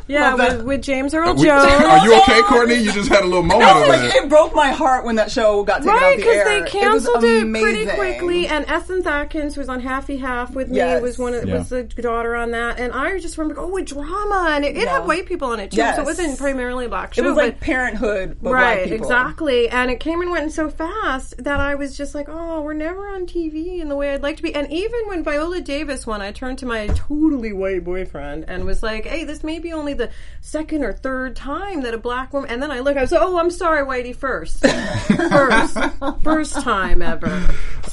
yeah 0.07 0.35
with, 0.35 0.63
with 0.65 0.83
james 0.83 1.15
earl 1.15 1.31
uh, 1.31 1.35
We- 1.35 1.45
jones 1.47 1.65
are 1.85 2.05
you 2.07 2.15
okay, 2.23 2.43
Courtney? 2.43 2.77
You 2.77 2.93
just 2.93 3.09
had 3.09 3.23
a 3.23 3.27
little 3.27 3.43
moment 3.43 3.61
No, 3.71 3.79
over 3.81 3.89
like, 3.89 4.01
there. 4.13 4.25
it 4.25 4.29
broke 4.29 4.55
my 4.55 4.71
heart 4.71 5.05
when 5.05 5.17
that 5.17 5.31
show 5.31 5.63
got 5.65 5.79
taken 5.79 5.93
Right, 5.93 6.03
off 6.03 6.11
the 6.13 6.17
because 6.17 6.45
they 6.45 6.63
canceled 6.81 7.25
it, 7.25 7.47
it, 7.47 7.63
pretty 7.63 7.87
quickly, 7.87 8.47
and 8.47 8.65
Essence 8.69 9.07
Atkins, 9.39 9.55
who 9.55 9.61
was 9.61 9.69
on 9.69 9.81
Half 9.81 10.09
Half 10.09 10.55
with 10.55 10.69
me, 10.69 10.77
Yes. 10.79 11.01
was 11.03 11.19
one 11.19 11.35
of, 11.35 11.47
Yeah. 11.47 11.59
was 11.59 11.69
the 11.69 11.85
daughter 11.85 12.35
on 12.35 12.51
that, 12.53 12.79
and 12.81 12.93
I 12.93 13.19
just 13.19 13.39
remember, 13.39 13.61
oh, 13.61 13.77
a 13.77 13.83
drama, 13.83 14.49
and 14.51 14.65
it, 14.65 14.77
it 14.77 14.83
Yeah. 14.85 14.99
had 14.99 15.07
white 15.07 15.27
people 15.27 15.49
on 15.49 15.61
it 15.61 15.71
too, 15.71 15.77
Yes. 15.79 15.97
so 15.97 16.03
it 16.03 16.05
wasn't 16.07 16.39
primarily 16.39 16.87
a 16.87 16.89
black 16.89 17.15
show. 17.15 17.23
It 17.23 17.27
was 17.27 17.37
like 17.37 17.59
but- 17.59 17.65
Parenthood, 17.65 18.39
but 18.43 18.53
right, 18.53 18.85
people. 18.89 18.97
exactly, 19.07 19.69
and 19.69 19.91
it 19.91 20.01
came 20.01 20.21
and 20.23 20.31
went 20.31 20.53
so 20.53 20.69
fast 20.71 21.35
that 21.45 21.61
I 21.61 21.75
was 21.75 21.97
just 21.97 22.15
like, 22.15 22.27
oh, 22.29 22.61
we're 22.63 22.73
never 22.75 23.07
on 23.09 23.27
TV 23.27 23.81
in 23.81 23.89
the 23.89 23.97
way 23.97 24.13
I'd 24.15 24.23
like 24.23 24.37
to 24.39 24.43
be. 24.43 24.55
And 24.55 24.71
even 24.73 25.01
when 25.07 25.23
Viola 25.23 25.61
Davis 25.61 26.07
won, 26.07 26.21
I 26.23 26.33
turned 26.33 26.59
to 26.59 26.67
my 26.67 26.87
totally 26.89 27.53
white 27.53 27.85
boyfriend 27.85 28.45
and 28.49 28.65
was 28.65 28.83
like, 28.83 29.05
hey, 29.07 29.25
this 29.25 29.45
may 29.45 29.59
be 29.59 29.73
only 29.73 29.93
the 29.95 30.11
second 30.41 30.83
or 30.85 30.93
third 30.93 31.37
time 31.37 31.83
that 31.83 31.95
a 31.95 31.99
black 31.99 32.33
woman. 32.33 32.51
And 32.51 32.63
then 32.63 32.71
I 32.71 32.81
look, 32.81 32.97
I 32.97 33.03
was 33.03 33.13
like, 33.13 33.21
oh, 33.23 33.39
I'm 33.39 33.51
sorry, 33.51 33.85
Whitey, 33.85 34.15
first, 34.17 34.67
first, 35.07 35.79
first 36.23 36.55
time 36.63 37.03
ever. 37.03 37.43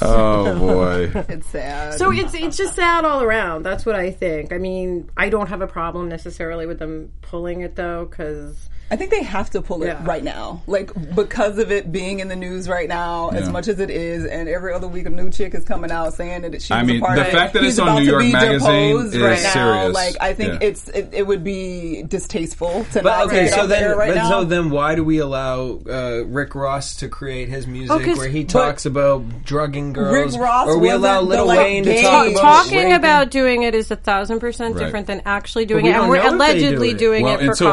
Oh 0.02 0.58
boy. 0.58 1.24
It's 1.36 1.48
sad. 1.48 1.94
So 1.94 2.10
it's 2.10 2.34
it's 2.34 2.56
just 2.56 2.74
sad 2.74 3.04
all 3.04 3.22
around. 3.22 3.62
That's 3.62 3.84
what 3.84 3.94
I 3.94 4.10
think. 4.10 4.52
I 4.52 4.58
mean, 4.58 5.10
I 5.16 5.28
don't 5.28 5.48
have 5.48 5.60
a 5.60 5.66
problem 5.66 6.08
necessarily 6.08 6.66
with 6.66 6.78
them 6.78 7.12
pulling 7.20 7.60
it 7.60 7.76
though, 7.76 8.06
because 8.06 8.70
I 8.88 8.94
think 8.94 9.10
they 9.10 9.24
have 9.24 9.50
to 9.50 9.62
pull 9.62 9.82
it 9.82 9.86
Yeah. 9.86 10.00
right 10.04 10.22
now, 10.22 10.62
like 10.68 10.90
because 11.16 11.58
of 11.58 11.72
it 11.72 11.90
being 11.90 12.20
in 12.20 12.28
the 12.28 12.36
news 12.36 12.68
right 12.68 12.88
now, 12.88 13.30
as 13.30 13.48
much 13.48 13.66
as 13.66 13.80
it 13.80 13.90
is, 13.90 14.24
and 14.24 14.48
every 14.48 14.72
other 14.72 14.86
week 14.86 15.06
a 15.06 15.10
new 15.10 15.28
chick 15.28 15.54
is 15.56 15.64
coming 15.64 15.90
out 15.90 16.14
saying 16.14 16.42
that 16.42 16.62
she 16.62 16.72
I 16.72 16.82
was 16.82 16.86
mean, 16.88 17.02
a 17.02 17.04
part 17.04 17.16
the 17.16 17.22
of 17.22 17.26
it. 17.28 17.32
fact 17.32 17.52
that 17.54 17.62
He's 17.64 17.72
it's 17.72 17.78
on 17.80 17.88
about 17.88 17.98
New 17.98 18.04
to 18.04 18.10
York 18.12 18.22
be 18.22 18.32
Magazine 18.32 18.90
deposed 18.96 19.14
is 19.16 19.20
right 19.22 19.42
now. 19.42 19.50
serious. 19.52 19.94
Like 19.94 20.16
I 20.20 20.34
think 20.34 20.52
Yeah. 20.62 20.68
it's 20.68 20.88
it, 20.90 21.08
it 21.12 21.26
would 21.26 21.42
be 21.42 22.04
distasteful 22.04 22.86
to 22.92 23.02
But 23.02 23.18
not 23.18 23.26
okay, 23.26 23.48
so 23.48 23.62
out 23.62 23.68
there 23.68 23.88
then, 23.88 23.98
right 23.98 24.08
but 24.14 24.14
now. 24.20 24.28
so 24.28 24.44
then, 24.44 24.70
why 24.70 24.94
do 24.94 25.02
we 25.02 25.18
allow 25.18 25.80
uh, 25.90 26.22
Rick 26.26 26.54
Ross 26.54 26.94
to 26.96 27.08
create 27.08 27.48
his 27.48 27.66
music 27.66 27.90
Oh, 27.90 27.98
'cause- 27.98 28.18
where 28.18 28.28
he 28.28 28.44
talks 28.44 28.86
about 28.86 29.24
drugging 29.44 29.94
girls, 29.94 30.34
Rick 30.36 30.40
Ross 30.44 30.68
or 30.68 30.78
we 30.78 30.90
allow 30.90 31.22
the, 31.22 31.26
Lil 31.26 31.46
like, 31.46 31.58
Wayne 31.58 31.82
to 31.84 32.02
talk 32.02 32.28
about 32.30 32.40
talking 32.40 32.92
about 32.92 33.30
doing 33.32 33.64
it 33.64 33.74
is 33.74 33.90
a 33.90 33.96
thousand 33.96 34.38
percent 34.38 34.76
Right. 34.76 34.84
different 34.84 35.06
than 35.08 35.22
actually 35.26 35.64
doing 35.64 35.86
it, 35.86 35.96
and 35.96 36.08
we're 36.08 36.18
know 36.18 36.34
if 36.34 36.38
they 36.38 36.58
do 36.60 36.66
allegedly 36.68 36.94
doing 36.94 37.26
it 37.26 37.40
for 37.40 37.50
until 37.50 37.72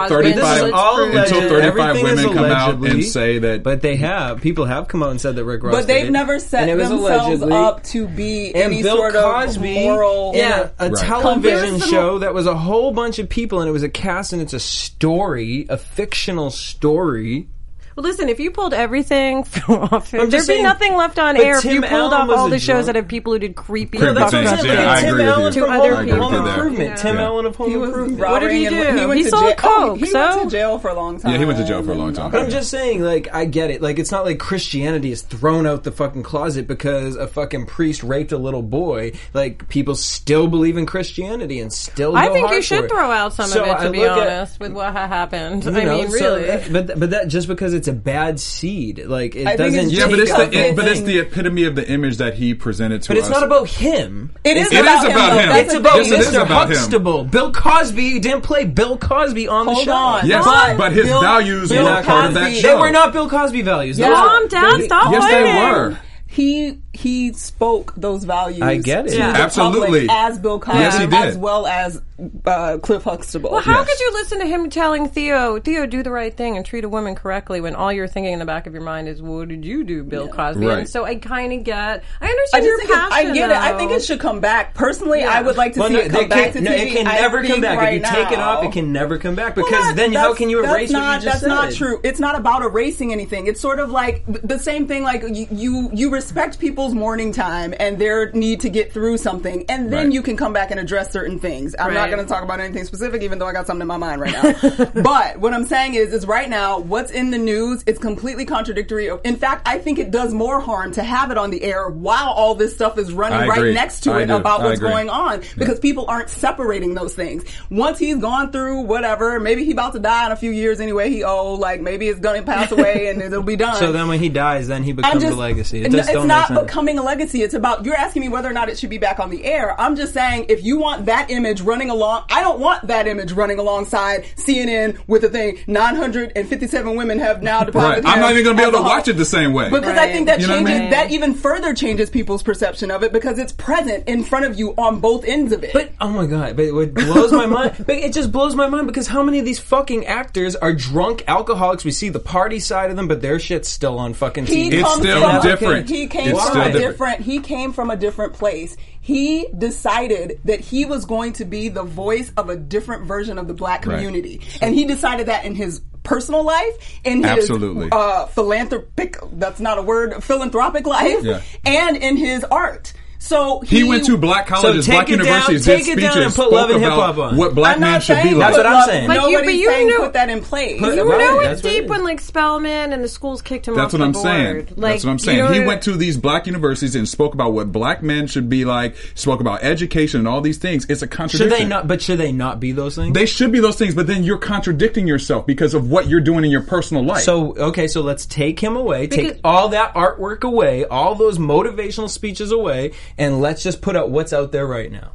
Cosby. 1.11 1.13
35 1.13 1.25
and 1.25 1.29
so 1.29 1.39
it's 1.39 1.43
all 1.43 1.47
proven. 1.47 1.67
alleged. 1.67 1.93
Until 1.93 1.93
35 1.93 2.01
women 2.03 2.33
come 2.33 2.45
out 2.45 2.91
and 2.91 3.03
say 3.05 3.39
that- 3.39 3.63
but 3.63 3.81
they 3.81 3.95
have 3.97 4.41
people 4.41 4.65
have 4.65 4.87
come 4.87 5.03
out 5.03 5.11
and 5.11 5.19
said 5.21 5.35
that 5.35 5.43
Rick 5.45 5.63
Ross, 5.63 5.73
but 5.75 5.87
they've 5.87 6.03
did 6.05 6.13
never 6.13 6.39
set 6.39 6.67
it 6.69 6.77
themselves 6.77 7.01
allegedly. 7.41 7.53
up 7.53 7.83
to 7.83 8.07
be 8.07 8.53
and 8.53 8.73
any 8.73 8.81
Bill 8.83 8.97
sort 8.97 9.13
Cosby 9.13 9.77
of 9.77 9.83
moral. 9.83 10.31
in 10.31 10.37
Yeah. 10.39 10.69
a, 10.79 10.85
a 10.87 10.89
Right. 10.89 10.97
television 11.07 11.79
show 11.79 12.19
that 12.19 12.33
was 12.33 12.45
a 12.47 12.55
whole 12.55 12.91
bunch 12.91 13.19
of 13.19 13.29
people 13.29 13.59
and 13.59 13.69
it 13.69 13.71
was 13.71 13.83
a 13.83 13.89
cast 13.89 14.33
and 14.33 14.41
it's 14.41 14.53
a 14.53 14.59
story, 14.59 15.65
a 15.69 15.77
fictional 15.77 16.49
story. 16.49 17.47
Well, 17.95 18.03
listen, 18.03 18.29
if 18.29 18.39
you 18.39 18.51
pulled 18.51 18.73
everything 18.73 19.39
off, 19.67 20.13
I'm 20.13 20.29
there'd 20.29 20.31
be 20.31 20.39
saying- 20.39 20.63
nothing 20.63 20.95
left 20.95 21.19
on 21.19 21.35
but 21.35 21.43
air 21.45 21.57
if 21.57 21.65
you 21.65 21.81
pulled 21.81 22.13
Allen 22.13 22.29
off 22.31 22.37
all 22.37 22.47
a 22.47 22.49
the 22.49 22.59
shows 22.59 22.67
drunk- 22.67 22.85
that 22.87 22.95
have 22.95 23.07
people 23.07 23.33
who 23.33 23.39
did 23.39 23.55
creepy, 23.55 23.97
Creepy 23.99 24.15
fucked 24.15 24.31
things, 24.31 24.49
up 24.51 24.63
yeah, 24.65 24.71
shit. 24.73 24.79
I 24.79 25.01
Tim 25.01 25.09
agree 25.13 25.23
with 25.25 25.33
Allen 25.33 25.53
you. 25.53 25.61
from 25.61 25.69
To 25.69 25.75
other 25.79 25.95
Home, 25.95 26.05
people. 26.05 26.21
Home 26.23 26.33
I 26.33 26.37
agree 26.37 26.43
with 26.43 26.43
you 26.43 26.43
there. 26.43 26.53
Improvement. 26.67 26.97
Tim 26.99 27.15
Yeah. 27.17 27.23
Allen 27.23 27.45
of 27.45 27.55
Home 27.55 27.69
He 27.69 27.77
was 27.77 27.89
Improvement. 27.89 28.19
What 28.19 28.39
did 28.39 28.51
he 28.51 28.65
robbery 28.67 28.87
and 28.87 28.95
do? 28.95 28.99
He, 29.01 29.05
went 29.05 29.17
He 29.17 29.23
to 29.25 29.29
sold 29.29 29.43
jail. 29.43 29.53
Oh, 29.57 29.87
coke, 29.89 29.99
he 29.99 30.05
so- 30.07 30.19
went 30.37 30.41
to 30.43 30.49
jail 30.57 30.79
for 30.79 30.89
a 30.89 30.93
long 30.95 31.19
time. 31.19 31.31
Yeah, 31.31 31.37
he 31.37 31.45
went 31.45 31.57
to 31.59 31.65
jail 31.65 31.83
for 31.83 31.91
a 31.91 31.95
long 31.95 32.13
time. 32.13 32.31
But 32.31 32.41
I'm 32.41 32.49
just 32.49 32.69
saying, 32.71 33.01
like, 33.03 33.27
I 33.33 33.45
get 33.45 33.69
it. 33.69 33.81
Like, 33.81 33.99
it's 33.99 34.11
not 34.11 34.25
like 34.25 34.39
Christianity 34.39 35.11
is 35.11 35.21
thrown 35.21 35.67
out 35.67 35.83
the 35.83 35.91
fucking 35.91 36.23
closet 36.23 36.67
because 36.67 37.15
a 37.15 37.27
fucking 37.27 37.65
priest 37.67 38.01
raped 38.03 38.31
a 38.31 38.37
little 38.37 38.63
boy. 38.63 39.11
Like, 39.33 39.69
people 39.69 39.95
still 39.95 40.47
believe 40.47 40.77
in 40.77 40.85
Christianity 40.85 41.59
and 41.59 41.71
still. 41.71 42.15
I 42.15 42.27
go 42.27 42.33
think 42.33 42.45
hard 42.47 42.55
you 42.57 42.61
should 42.63 42.89
throw 42.89 43.11
out 43.11 43.33
some 43.33 43.51
of 43.51 43.57
it, 43.67 43.83
to 43.85 43.91
be 43.91 44.05
honest, 44.05 44.59
with 44.59 44.71
what 44.73 44.93
ha- 44.93 45.07
happened. 45.07 45.67
I 45.67 45.71
mean, 45.71 46.09
really. 46.11 46.49
Uh, 46.49 46.61
but 46.71 46.99
but 46.99 47.09
that 47.11 47.27
just 47.27 47.47
because 47.47 47.73
it's 47.73 47.82
a 47.87 47.93
bad 47.93 48.39
seed, 48.39 49.05
like 49.05 49.35
it 49.35 49.47
I 49.47 49.55
doesn't. 49.55 49.79
it's 49.79 49.91
Yeah, 49.93 50.07
but 50.07 50.19
it's 50.19 50.33
the 50.33 50.51
it, 50.57 50.75
but 50.75 50.87
it's 50.87 51.01
the 51.01 51.19
epitome 51.19 51.63
of 51.65 51.75
the 51.75 51.87
image 51.89 52.17
that 52.17 52.33
he 52.35 52.53
presented 52.53 53.01
to 53.03 53.07
But 53.09 53.17
it's 53.17 53.27
us. 53.27 53.31
not 53.31 53.43
about 53.43 53.67
him. 53.67 54.31
It 54.43 54.57
is 54.57 54.71
It 54.71 54.81
about 54.81 55.05
is 55.05 55.11
about 55.11 55.33
though. 55.33 55.39
him. 55.39 55.51
It's 55.65 55.73
about 55.73 55.95
Yes, 55.97 56.05
thing. 56.09 56.13
it 56.13 56.19
is 56.21 56.27
Mr. 56.29 56.41
about 56.43 56.69
him. 56.69 56.77
Huxtable. 56.77 57.23
Bill 57.25 57.51
Cosby 57.51 58.19
didn't 58.19 58.41
play 58.41 58.65
Bill 58.65 58.97
Cosby 58.97 59.47
on 59.47 59.65
the 59.65 59.75
show. 59.75 59.91
on. 59.91 60.27
Yes, 60.27 60.43
But 60.45 60.77
but 60.77 60.91
his 60.93 61.05
Bill- 61.05 61.21
values 61.21 61.69
Bill 61.69 61.83
were 61.85 62.03
part 62.03 62.25
of 62.25 62.33
that 62.35 62.53
show. 62.55 62.67
They 62.67 62.75
were 62.81 62.91
not 62.91 63.13
Bill 63.13 63.29
Cosby 63.29 63.61
values. 63.61 63.97
Yeah. 63.99 64.09
Calm 64.13 64.47
down, 64.47 64.81
stop 64.83 65.11
Yes, 65.11 65.25
they 65.31 65.43
were. 65.43 65.97
He 66.33 66.79
he 66.93 67.31
spoke 67.33 67.93
those 67.95 68.23
values. 68.23 68.61
I 68.61 68.77
get 68.77 69.05
it. 69.07 69.11
to 69.11 69.17
Yeah. 69.17 69.31
the 69.33 69.39
Absolutely. 69.39 70.07
as 70.09 70.37
Bill 70.39 70.59
Cosby, 70.59 70.79
Yes, 70.79 70.97
he 70.99 71.05
did. 71.07 71.13
as 71.13 71.37
well 71.37 71.65
as 71.65 71.99
uh, 72.45 72.77
Cliff 72.83 73.03
Huxtable. 73.03 73.49
Well, 73.51 73.61
how 73.61 73.79
Yes. 73.79 73.89
could 73.89 73.99
you 73.99 74.11
listen 74.13 74.39
to 74.39 74.45
him 74.45 74.69
telling 74.69 75.09
Theo, 75.09 75.59
Theo, 75.59 75.85
do 75.87 76.03
the 76.03 76.11
right 76.11 76.35
thing 76.35 76.55
and 76.55 76.63
treat 76.65 76.83
a 76.83 76.89
woman 76.89 77.15
correctly 77.15 77.61
when 77.61 77.73
all 77.75 77.91
you're 77.91 78.07
thinking 78.07 78.33
in 78.33 78.39
the 78.39 78.45
back 78.45 78.67
of 78.67 78.73
your 78.73 78.83
mind 78.83 79.07
is, 79.07 79.21
what 79.23 79.47
did 79.47 79.65
you 79.65 79.83
do, 79.83 80.03
Bill 80.03 80.27
Cosby? 80.27 80.65
Right. 80.65 80.77
And 80.79 80.89
so 80.89 81.03
I 81.03 81.15
kind 81.15 81.51
of 81.51 81.63
get, 81.63 82.03
I 82.21 82.27
I 82.27 82.29
understand 82.29 82.63
just 82.63 82.65
your 82.65 82.77
think 82.77 82.89
it's, 82.91 82.99
passion. 82.99 83.29
I 83.31 83.33
get 83.33 83.49
it. 83.49 83.55
I 83.57 83.77
think 83.77 83.91
it 83.91 84.03
should 84.03 84.19
come 84.19 84.39
back. 84.39 84.73
Personally, 84.75 85.21
Yeah. 85.21 85.31
I 85.33 85.41
would 85.41 85.57
like 85.57 85.73
to 85.73 85.79
Well, 85.79 85.89
see 85.89 85.95
no, 85.95 85.99
it 86.01 86.11
come 86.11 86.29
back 86.29 86.37
can't- 86.39 86.53
to 86.53 86.61
no, 86.61 86.71
TV. 86.71 86.79
it 86.81 86.91
can 86.93 87.07
I 87.07 87.15
never 87.21 87.43
come 87.43 87.61
back. 87.61 87.79
Right 87.79 87.93
if 87.95 88.03
you 88.03 88.15
take 88.23 88.31
it 88.31 88.39
off, 88.39 88.63
it 88.63 88.71
can 88.71 88.91
never 88.93 89.17
come 89.17 89.33
back. 89.35 89.55
Well, 89.55 89.65
Because 89.65 89.85
that- 89.87 89.95
then 89.95 90.13
how 90.13 90.33
can 90.35 90.49
you 90.51 90.59
erase 90.63 90.91
that's 90.91 90.93
what 90.93 90.99
not, 90.99 91.23
you 91.23 91.29
just 91.29 91.41
That's 91.41 91.49
not 91.49 91.71
true. 91.73 91.99
It's 92.03 92.19
not 92.19 92.35
about 92.35 92.61
erasing 92.61 93.11
anything. 93.11 93.47
It's 93.47 93.59
sort 93.59 93.79
of 93.79 93.89
like 93.89 94.23
the 94.27 94.59
same 94.59 94.87
thing. 94.87 95.03
Like 95.03 95.23
you, 95.27 95.47
you, 95.51 95.89
you 95.93 96.09
respect 96.23 96.57
people's 96.57 96.93
morning 96.93 97.33
time 97.33 97.73
and 97.81 97.99
their 97.99 98.31
need 98.31 98.61
to 98.61 98.69
get 98.69 98.93
through 98.93 99.17
something, 99.17 99.65
and 99.67 99.91
then 99.91 100.05
Right. 100.05 100.13
you 100.13 100.21
can 100.21 100.37
come 100.37 100.53
back 100.53 100.71
and 100.71 100.79
address 100.79 101.11
certain 101.11 101.37
things. 101.37 101.75
I'm 101.77 101.93
not 101.93 102.09
going 102.09 102.23
to 102.23 102.25
talk 102.25 102.43
about 102.43 102.61
anything 102.61 102.85
specific, 102.85 103.21
even 103.23 103.39
though 103.39 103.45
I 103.45 103.51
got 103.51 103.67
something 103.67 103.81
in 103.81 103.87
my 103.89 103.97
mind 103.97 104.21
right 104.21 104.31
now. 104.31 104.85
but 105.03 105.37
what 105.39 105.53
I'm 105.53 105.65
saying 105.65 105.95
is, 105.95 106.13
is 106.13 106.25
right 106.25 106.49
now, 106.49 106.79
what's 106.79 107.11
in 107.11 107.31
the 107.31 107.37
news 107.37 107.83
is 107.85 107.97
completely 107.97 108.45
contradictory. 108.45 109.09
In 109.25 109.35
fact, 109.35 109.67
I 109.67 109.79
think 109.79 109.99
it 109.99 110.11
does 110.11 110.33
more 110.33 110.61
harm 110.61 110.93
to 110.93 111.03
have 111.03 111.29
it 111.29 111.37
on 111.37 111.49
the 111.51 111.61
air 111.61 111.89
while 111.89 112.29
all 112.29 112.55
this 112.55 112.73
stuff 112.73 112.97
is 112.97 113.11
running 113.11 113.49
right 113.49 113.73
next 113.73 114.01
to 114.03 114.13
I 114.13 114.21
it 114.21 114.27
do. 114.27 114.35
about 114.37 114.61
I 114.61 114.65
what's 114.67 114.79
agree. 114.79 114.91
going 114.91 115.09
on 115.09 115.41
because 115.57 115.77
people 115.79 116.05
aren't 116.07 116.29
separating 116.29 116.93
those 116.93 117.13
things. 117.13 117.43
Once 117.69 117.99
he's 117.99 118.15
gone 118.17 118.53
through 118.53 118.81
whatever, 118.83 119.41
maybe 119.41 119.65
he 119.65 119.73
about 119.73 119.91
to 119.91 119.99
die 119.99 120.25
in 120.27 120.31
a 120.31 120.37
few 120.37 120.51
years 120.51 120.79
anyway. 120.79 121.09
He 121.09 121.21
old, 121.25 121.59
like 121.59 121.81
maybe 121.81 122.07
it's 122.07 122.21
gonna 122.21 122.43
pass 122.43 122.71
away 122.71 123.07
and 123.09 123.21
it'll 123.21 123.43
be 123.43 123.55
done. 123.65 123.75
So 123.75 123.91
then 123.91 124.07
when 124.07 124.19
he 124.21 124.29
dies, 124.29 124.69
then 124.69 124.83
he 124.83 124.93
becomes 124.93 125.21
just, 125.21 125.33
a 125.33 125.37
legacy. 125.37 125.83
It 125.83 125.91
No, 125.91 125.97
just 125.97 126.12
it's 126.15 126.25
not 126.25 126.53
becoming 126.65 126.97
a 126.99 127.03
legacy. 127.03 127.41
It's 127.43 127.53
about 127.53 127.85
you're 127.85 127.95
asking 127.95 128.21
me 128.21 128.29
whether 128.29 128.49
or 128.49 128.53
not 128.53 128.69
it 128.69 128.77
should 128.79 128.89
be 128.89 128.97
back 128.97 129.19
on 129.19 129.29
the 129.29 129.43
air. 129.45 129.79
I'm 129.79 129.95
just 129.95 130.13
saying 130.13 130.45
if 130.49 130.63
you 130.63 130.77
want 130.79 131.05
that 131.07 131.29
image 131.29 131.61
running 131.61 131.89
along, 131.89 132.25
I 132.29 132.41
don't 132.41 132.59
want 132.59 132.87
that 132.87 133.07
image 133.07 133.31
running 133.31 133.59
alongside 133.59 134.23
CNN 134.37 134.97
with 135.07 135.21
the 135.23 135.29
thing. 135.29 135.59
957 135.67 136.95
women 136.95 137.19
have 137.19 137.41
now 137.43 137.59
Right. 137.59 137.65
deposited. 137.67 138.05
I'm 138.05 138.19
not 138.19 138.31
even 138.31 138.43
going 138.43 138.57
to 138.57 138.63
be 138.63 138.67
able 138.67 138.79
to 138.79 138.83
watch 138.83 139.07
it 139.07 139.13
the 139.13 139.25
same 139.25 139.53
way. 139.53 139.69
because 139.69 139.97
I 139.97 140.11
think 140.11 140.27
that 140.27 140.39
You 140.39 140.47
what 140.47 140.53
I 140.53 140.57
changes 140.59 140.79
mean? 140.81 140.89
that 140.91 141.11
even 141.11 141.33
further 141.33 141.73
changes 141.73 142.09
people's 142.09 142.43
perception 142.43 142.91
of 142.91 143.03
it 143.03 143.11
because 143.13 143.39
it's 143.39 143.51
present 143.53 144.07
in 144.07 144.23
front 144.23 144.45
of 144.45 144.57
you 144.57 144.71
on 144.77 144.99
both 144.99 145.25
ends 145.25 145.51
of 145.53 145.63
it. 145.63 145.73
But 145.73 145.91
oh 146.01 146.09
my 146.09 146.25
god! 146.25 146.55
But 146.55 146.73
what 146.73 146.93
blows 146.93 147.31
my 147.31 147.45
mind? 147.45 147.73
But 147.85 147.97
it 147.97 148.13
just 148.13 148.31
blows 148.31 148.55
my 148.55 148.67
mind 148.67 148.87
because 148.87 149.07
how 149.07 149.23
many 149.23 149.39
of 149.39 149.45
these 149.45 149.59
fucking 149.59 150.05
actors 150.05 150.55
are 150.55 150.73
drunk 150.73 151.23
alcoholics? 151.27 151.83
We 151.83 151.91
see 151.91 152.09
the 152.09 152.19
party 152.19 152.59
side 152.59 152.89
of 152.89 152.95
them, 152.95 153.07
but 153.07 153.21
their 153.21 153.39
shit's 153.39 153.69
still 153.69 153.99
on 153.99 154.13
fucking 154.13 154.45
he 154.45 154.69
TV. 154.69 154.73
It's 154.81 154.93
still 154.95 155.41
different. 155.41 155.89
He 155.89 156.02
came 156.07 156.29
It's 156.35 156.49
from 156.49 156.61
a 156.61 156.65
different. 156.71 156.91
different. 156.91 157.21
He 157.21 157.39
came 157.39 157.73
from 157.73 157.89
a 157.89 157.95
different 157.95 158.33
place. 158.33 158.75
He 159.01 159.47
decided 159.57 160.39
that 160.45 160.59
he 160.61 160.85
was 160.85 161.05
going 161.05 161.33
to 161.33 161.45
be 161.45 161.69
the 161.69 161.83
voice 161.83 162.31
of 162.37 162.49
a 162.49 162.55
different 162.55 163.03
version 163.05 163.37
of 163.37 163.47
the 163.47 163.53
black 163.53 163.85
Right. 163.85 163.95
community, 163.95 164.41
and 164.61 164.73
he 164.73 164.85
decided 164.85 165.27
that 165.27 165.45
in 165.45 165.55
his 165.55 165.81
personal 166.03 166.43
life, 166.43 166.99
in 167.05 167.17
his 167.23 167.25
Absolutely. 167.25 167.89
uh, 167.91 168.25
philanthropic. 168.27 169.17
That's 169.33 169.59
not 169.59 169.77
a 169.77 169.81
word. 169.81 170.21
Philanthropic 170.23 170.85
life, 170.85 171.23
Yeah. 171.23 171.41
and 171.65 171.95
in 171.97 172.17
his 172.17 172.43
art. 172.45 172.93
So 173.23 173.61
He 173.65 173.85
went 173.85 174.03
to 174.07 174.17
black 174.17 174.47
colleges, 174.47 174.85
take 174.85 174.95
black 174.95 175.07
it 175.09 175.15
down- 175.15 175.25
universities, 175.25 175.65
take 175.65 175.85
did 175.85 175.97
it 175.97 176.01
down 176.01 176.11
speeches, 176.11 176.25
and 176.25 176.35
put 176.35 176.41
spoke 176.43 176.51
Love 176.51 176.69
and 176.71 176.79
Hip 176.83 176.91
about 176.91 177.15
Hop 177.15 177.31
on. 177.31 177.37
what 177.37 177.55
black 177.55 177.75
I'm 177.77 177.79
men 177.81 178.01
should 178.01 178.21
be 178.21 178.31
like. 178.33 178.39
That's 178.53 178.57
what 178.57 178.65
I'm 178.65 178.73
love- 178.73 178.85
saying. 178.89 179.07
But 179.07 179.13
you- 179.13 179.21
Nobody's 179.21 179.45
but 179.45 179.53
you 179.55 179.65
saying 179.69 179.87
know- 179.87 179.97
put 179.99 180.13
that 180.13 180.29
in 180.29 180.41
place. 180.41 180.79
Put- 180.81 180.95
You 180.95 181.03
Right, 181.09 181.19
know 181.19 181.39
it's 181.39 181.63
what 181.63 181.71
it 181.71 181.75
deep 181.75 181.83
is. 181.85 181.89
when 181.89 182.03
like 182.03 182.19
Spelman 182.19 182.91
and 182.91 183.01
the 183.01 183.07
schools 183.07 183.41
kicked 183.41 183.65
him 183.69 183.75
That's 183.75 183.93
off 183.93 183.99
what 184.01 184.05
I'm 184.05 184.11
the 184.11 184.19
saying. 184.19 184.53
board. 184.53 184.73
Like, 184.75 184.91
That's 184.95 185.03
what 185.05 185.09
I'm 185.11 185.15
you 185.15 185.19
saying. 185.19 185.37
know 185.39 185.47
he 185.53 185.59
went 185.61 185.81
to 185.83 185.93
these 185.93 186.17
black 186.17 186.47
universities 186.47 186.95
and 186.97 187.07
spoke 187.07 187.33
about 187.33 187.53
what 187.53 187.71
black 187.71 188.03
men 188.03 188.27
should 188.27 188.49
be 188.49 188.65
like. 188.65 188.95
Spoke 189.15 189.39
about 189.39 189.63
education 189.63 190.19
and 190.19 190.27
all 190.27 190.41
these 190.41 190.57
things. 190.57 190.85
It's 190.89 191.01
a 191.01 191.07
contradiction. 191.07 191.49
Should 191.49 191.57
they 191.57 191.65
not? 191.65 191.87
But 191.87 192.01
should 192.01 192.17
they 192.19 192.33
not 192.33 192.59
be 192.59 192.73
those 192.73 192.95
things? 192.95 193.13
They 193.13 193.25
should 193.25 193.53
be 193.53 193.61
those 193.61 193.77
things, 193.77 193.95
but 193.95 194.05
then 194.05 194.23
you're 194.23 194.37
contradicting 194.37 195.07
yourself 195.07 195.45
because 195.47 195.73
of 195.73 195.89
what 195.89 196.09
you're 196.09 196.19
doing 196.19 196.43
in 196.43 196.51
your 196.51 196.61
personal 196.61 197.05
life. 197.05 197.23
So 197.23 197.55
okay, 197.57 197.87
so 197.87 198.01
let's 198.01 198.25
take 198.25 198.59
him 198.59 198.75
away, 198.75 199.07
take 199.07 199.39
all 199.45 199.69
that 199.69 199.93
artwork 199.95 200.43
away, 200.43 200.83
all 200.83 201.15
those 201.15 201.37
motivational 201.37 202.09
speeches 202.09 202.51
away, 202.51 202.91
and 203.17 203.41
let's 203.41 203.63
just 203.63 203.81
put 203.81 203.95
out 203.95 204.09
what's 204.09 204.33
out 204.33 204.51
there 204.51 204.65
right 204.65 204.91
now. 204.91 205.13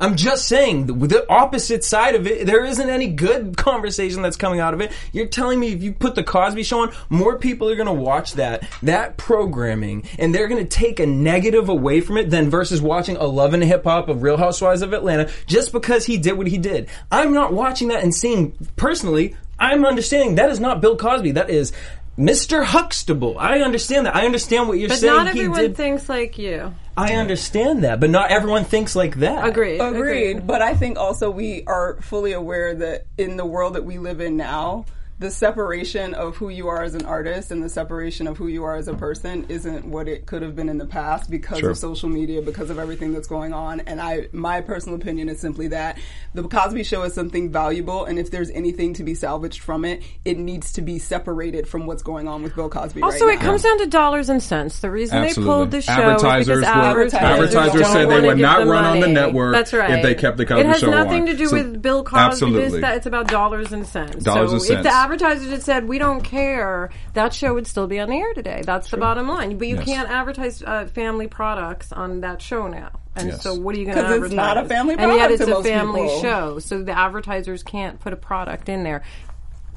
I'm 0.00 0.16
just 0.16 0.48
saying 0.48 0.86
the, 0.86 1.24
opposite 1.28 1.84
side 1.84 2.14
of 2.14 2.26
it. 2.26 2.46
There 2.46 2.64
isn't 2.64 2.90
any 2.90 3.08
good 3.08 3.56
conversation 3.56 4.22
that's 4.22 4.36
coming 4.36 4.60
out 4.60 4.74
of 4.74 4.80
it. 4.80 4.92
You're 5.12 5.26
telling 5.26 5.60
me 5.60 5.72
if 5.72 5.82
you 5.82 5.92
put 5.92 6.14
the 6.14 6.24
Cosby 6.24 6.62
Show 6.62 6.80
on, 6.80 6.92
more 7.08 7.38
people 7.38 7.70
are 7.70 7.76
going 7.76 7.86
to 7.86 7.92
watch 7.92 8.32
that 8.34 8.68
that 8.82 9.16
programming, 9.16 10.04
and 10.18 10.34
they're 10.34 10.48
going 10.48 10.62
to 10.62 10.68
take 10.68 11.00
a 11.00 11.06
negative 11.06 11.68
away 11.68 12.00
from 12.00 12.16
it 12.16 12.30
than 12.30 12.50
versus 12.50 12.82
watching 12.82 13.16
a 13.16 13.24
Love 13.24 13.54
and 13.54 13.62
Hip 13.62 13.84
Hop 13.84 14.08
of 14.08 14.22
Real 14.22 14.36
Housewives 14.36 14.82
of 14.82 14.92
Atlanta 14.92 15.30
just 15.46 15.72
because 15.72 16.04
he 16.04 16.16
did 16.16 16.32
what 16.32 16.48
he 16.48 16.58
did. 16.58 16.88
I'm 17.10 17.32
not 17.32 17.52
watching 17.52 17.88
that 17.88 18.02
and 18.02 18.14
seeing 18.14 18.52
personally. 18.76 19.36
I'm 19.58 19.86
understanding 19.86 20.34
that 20.34 20.50
is 20.50 20.58
not 20.58 20.80
Bill 20.80 20.96
Cosby. 20.96 21.32
That 21.32 21.50
is. 21.50 21.72
Mr. 22.18 22.64
Huxtable. 22.64 23.36
I 23.38 23.60
understand 23.60 24.06
that. 24.06 24.14
I 24.14 24.24
understand 24.24 24.68
what 24.68 24.78
you're 24.78 24.88
But 24.88 24.98
saying. 24.98 25.12
But 25.12 25.24
not 25.24 25.34
he 25.34 25.40
everyone 25.40 25.60
did. 25.60 25.76
thinks 25.76 26.08
like 26.08 26.38
you. 26.38 26.72
I 26.96 27.14
understand 27.14 27.82
that, 27.82 27.98
but 27.98 28.08
not 28.10 28.30
everyone 28.30 28.64
thinks 28.64 28.94
like 28.94 29.16
that. 29.16 29.46
Agreed. 29.48 29.80
Agreed. 29.80 30.46
But 30.46 30.62
I 30.62 30.74
think 30.74 30.96
also 30.96 31.28
we 31.30 31.64
are 31.66 31.96
fully 32.02 32.32
aware 32.32 32.72
that 32.76 33.06
in 33.18 33.36
the 33.36 33.44
world 33.44 33.74
that 33.74 33.84
we 33.84 33.98
live 33.98 34.20
in 34.20 34.36
now, 34.36 34.84
the 35.20 35.30
separation 35.30 36.12
of 36.14 36.36
who 36.36 36.48
you 36.48 36.66
are 36.66 36.82
as 36.82 36.94
an 36.96 37.04
artist 37.06 37.52
and 37.52 37.62
the 37.62 37.68
separation 37.68 38.26
of 38.26 38.36
who 38.36 38.48
you 38.48 38.64
are 38.64 38.74
as 38.74 38.88
a 38.88 38.94
person 38.94 39.46
isn't 39.48 39.84
what 39.84 40.08
it 40.08 40.26
could 40.26 40.42
have 40.42 40.56
been 40.56 40.68
in 40.68 40.76
the 40.76 40.86
past 40.86 41.30
because 41.30 41.60
Sure. 41.60 41.70
of 41.70 41.78
social 41.78 42.08
media, 42.08 42.42
because 42.42 42.68
of 42.68 42.80
everything 42.80 43.12
that's 43.12 43.28
going 43.28 43.54
on. 43.54 43.78
And 43.80 44.00
I, 44.00 44.26
my 44.32 44.60
personal 44.60 44.96
opinion 44.96 45.28
is 45.28 45.38
simply 45.38 45.68
that 45.68 45.98
the 46.34 46.42
Cosby 46.42 46.82
Show 46.82 47.04
is 47.04 47.14
something 47.14 47.52
valuable, 47.52 48.04
and 48.06 48.18
if 48.18 48.32
there's 48.32 48.50
anything 48.50 48.92
to 48.94 49.04
be 49.04 49.14
salvaged 49.14 49.60
from 49.62 49.84
it, 49.84 50.02
it 50.24 50.36
needs 50.36 50.72
to 50.72 50.82
be 50.82 50.98
separated 50.98 51.68
from 51.68 51.86
what's 51.86 52.02
going 52.02 52.26
on 52.26 52.42
with 52.42 52.56
Bill 52.56 52.68
Cosby. 52.68 53.00
Also, 53.02 53.26
right 53.26 53.34
it 53.34 53.40
now. 53.40 53.46
comes 53.50 53.62
down 53.62 53.78
to 53.78 53.86
dollars 53.86 54.28
and 54.28 54.42
cents. 54.42 54.80
The 54.80 54.90
reason 54.90 55.22
they 55.22 55.32
pulled 55.32 55.70
the 55.70 55.80
show 55.80 55.92
advertisers 55.92 56.58
is 56.58 56.60
because 56.64 56.74
advertisers, 56.74 57.54
advertisers 57.54 57.86
said 57.86 58.10
they 58.10 58.20
would 58.20 58.38
not 58.38 58.64
the 58.64 58.70
run 58.70 58.84
on 58.84 59.00
the 59.00 59.06
network 59.08 59.54
That's 59.54 59.72
right. 59.72 59.90
if 59.92 60.02
they 60.02 60.14
kept 60.16 60.38
the 60.38 60.44
Cosby 60.44 60.62
Show, 60.62 60.68
It 60.68 60.72
has 60.72 60.80
Show 60.80 60.90
nothing 60.90 61.20
on. 61.22 61.26
to 61.26 61.36
do 61.36 61.46
So- 61.46 61.54
with 61.56 61.80
Bill 61.80 62.02
Cosby. 62.02 62.20
Absolutely. 62.20 62.62
It's, 62.64 62.80
that 62.80 62.96
it's 62.96 63.06
about 63.06 63.28
dollars 63.28 63.72
and 63.72 63.86
cents. 63.86 64.24
Dollars 64.24 64.50
so 64.50 64.54
and 64.56 64.62
if 64.62 64.68
cents. 64.68 64.84
The 65.08 65.14
advertisers 65.14 65.50
had 65.50 65.62
said 65.62 65.88
we 65.88 65.98
don't 65.98 66.22
care, 66.22 66.90
that 67.12 67.34
show 67.34 67.54
would 67.54 67.66
still 67.66 67.86
be 67.86 68.00
on 68.00 68.08
the 68.08 68.16
air 68.16 68.32
today. 68.34 68.62
That's 68.64 68.90
the 68.90 68.96
bottom 68.96 69.28
line. 69.28 69.58
But 69.58 69.68
you 69.68 69.76
Yes. 69.76 69.84
can't 69.84 70.10
advertise 70.10 70.62
uh, 70.62 70.86
family 70.86 71.26
products 71.28 71.92
on 71.92 72.20
that 72.22 72.40
show 72.40 72.66
now. 72.68 72.90
And 73.16 73.28
Yes. 73.28 73.42
so, 73.42 73.54
what 73.54 73.74
are 73.74 73.78
you 73.78 73.84
going 73.84 73.98
to 73.98 74.04
advertise? 74.04 74.24
it's 74.26 74.34
not 74.34 74.56
a 74.56 74.64
family 74.66 74.94
and 74.98 75.12
yet 75.12 75.30
it's 75.30 75.44
to 75.44 75.50
a 75.50 75.54
most 75.54 75.66
family 75.66 76.02
people. 76.02 76.20
show. 76.22 76.58
So 76.58 76.82
the 76.82 76.98
advertisers 76.98 77.62
can't 77.62 78.00
put 78.00 78.12
a 78.12 78.16
product 78.16 78.68
in 78.68 78.82
there. 78.82 79.02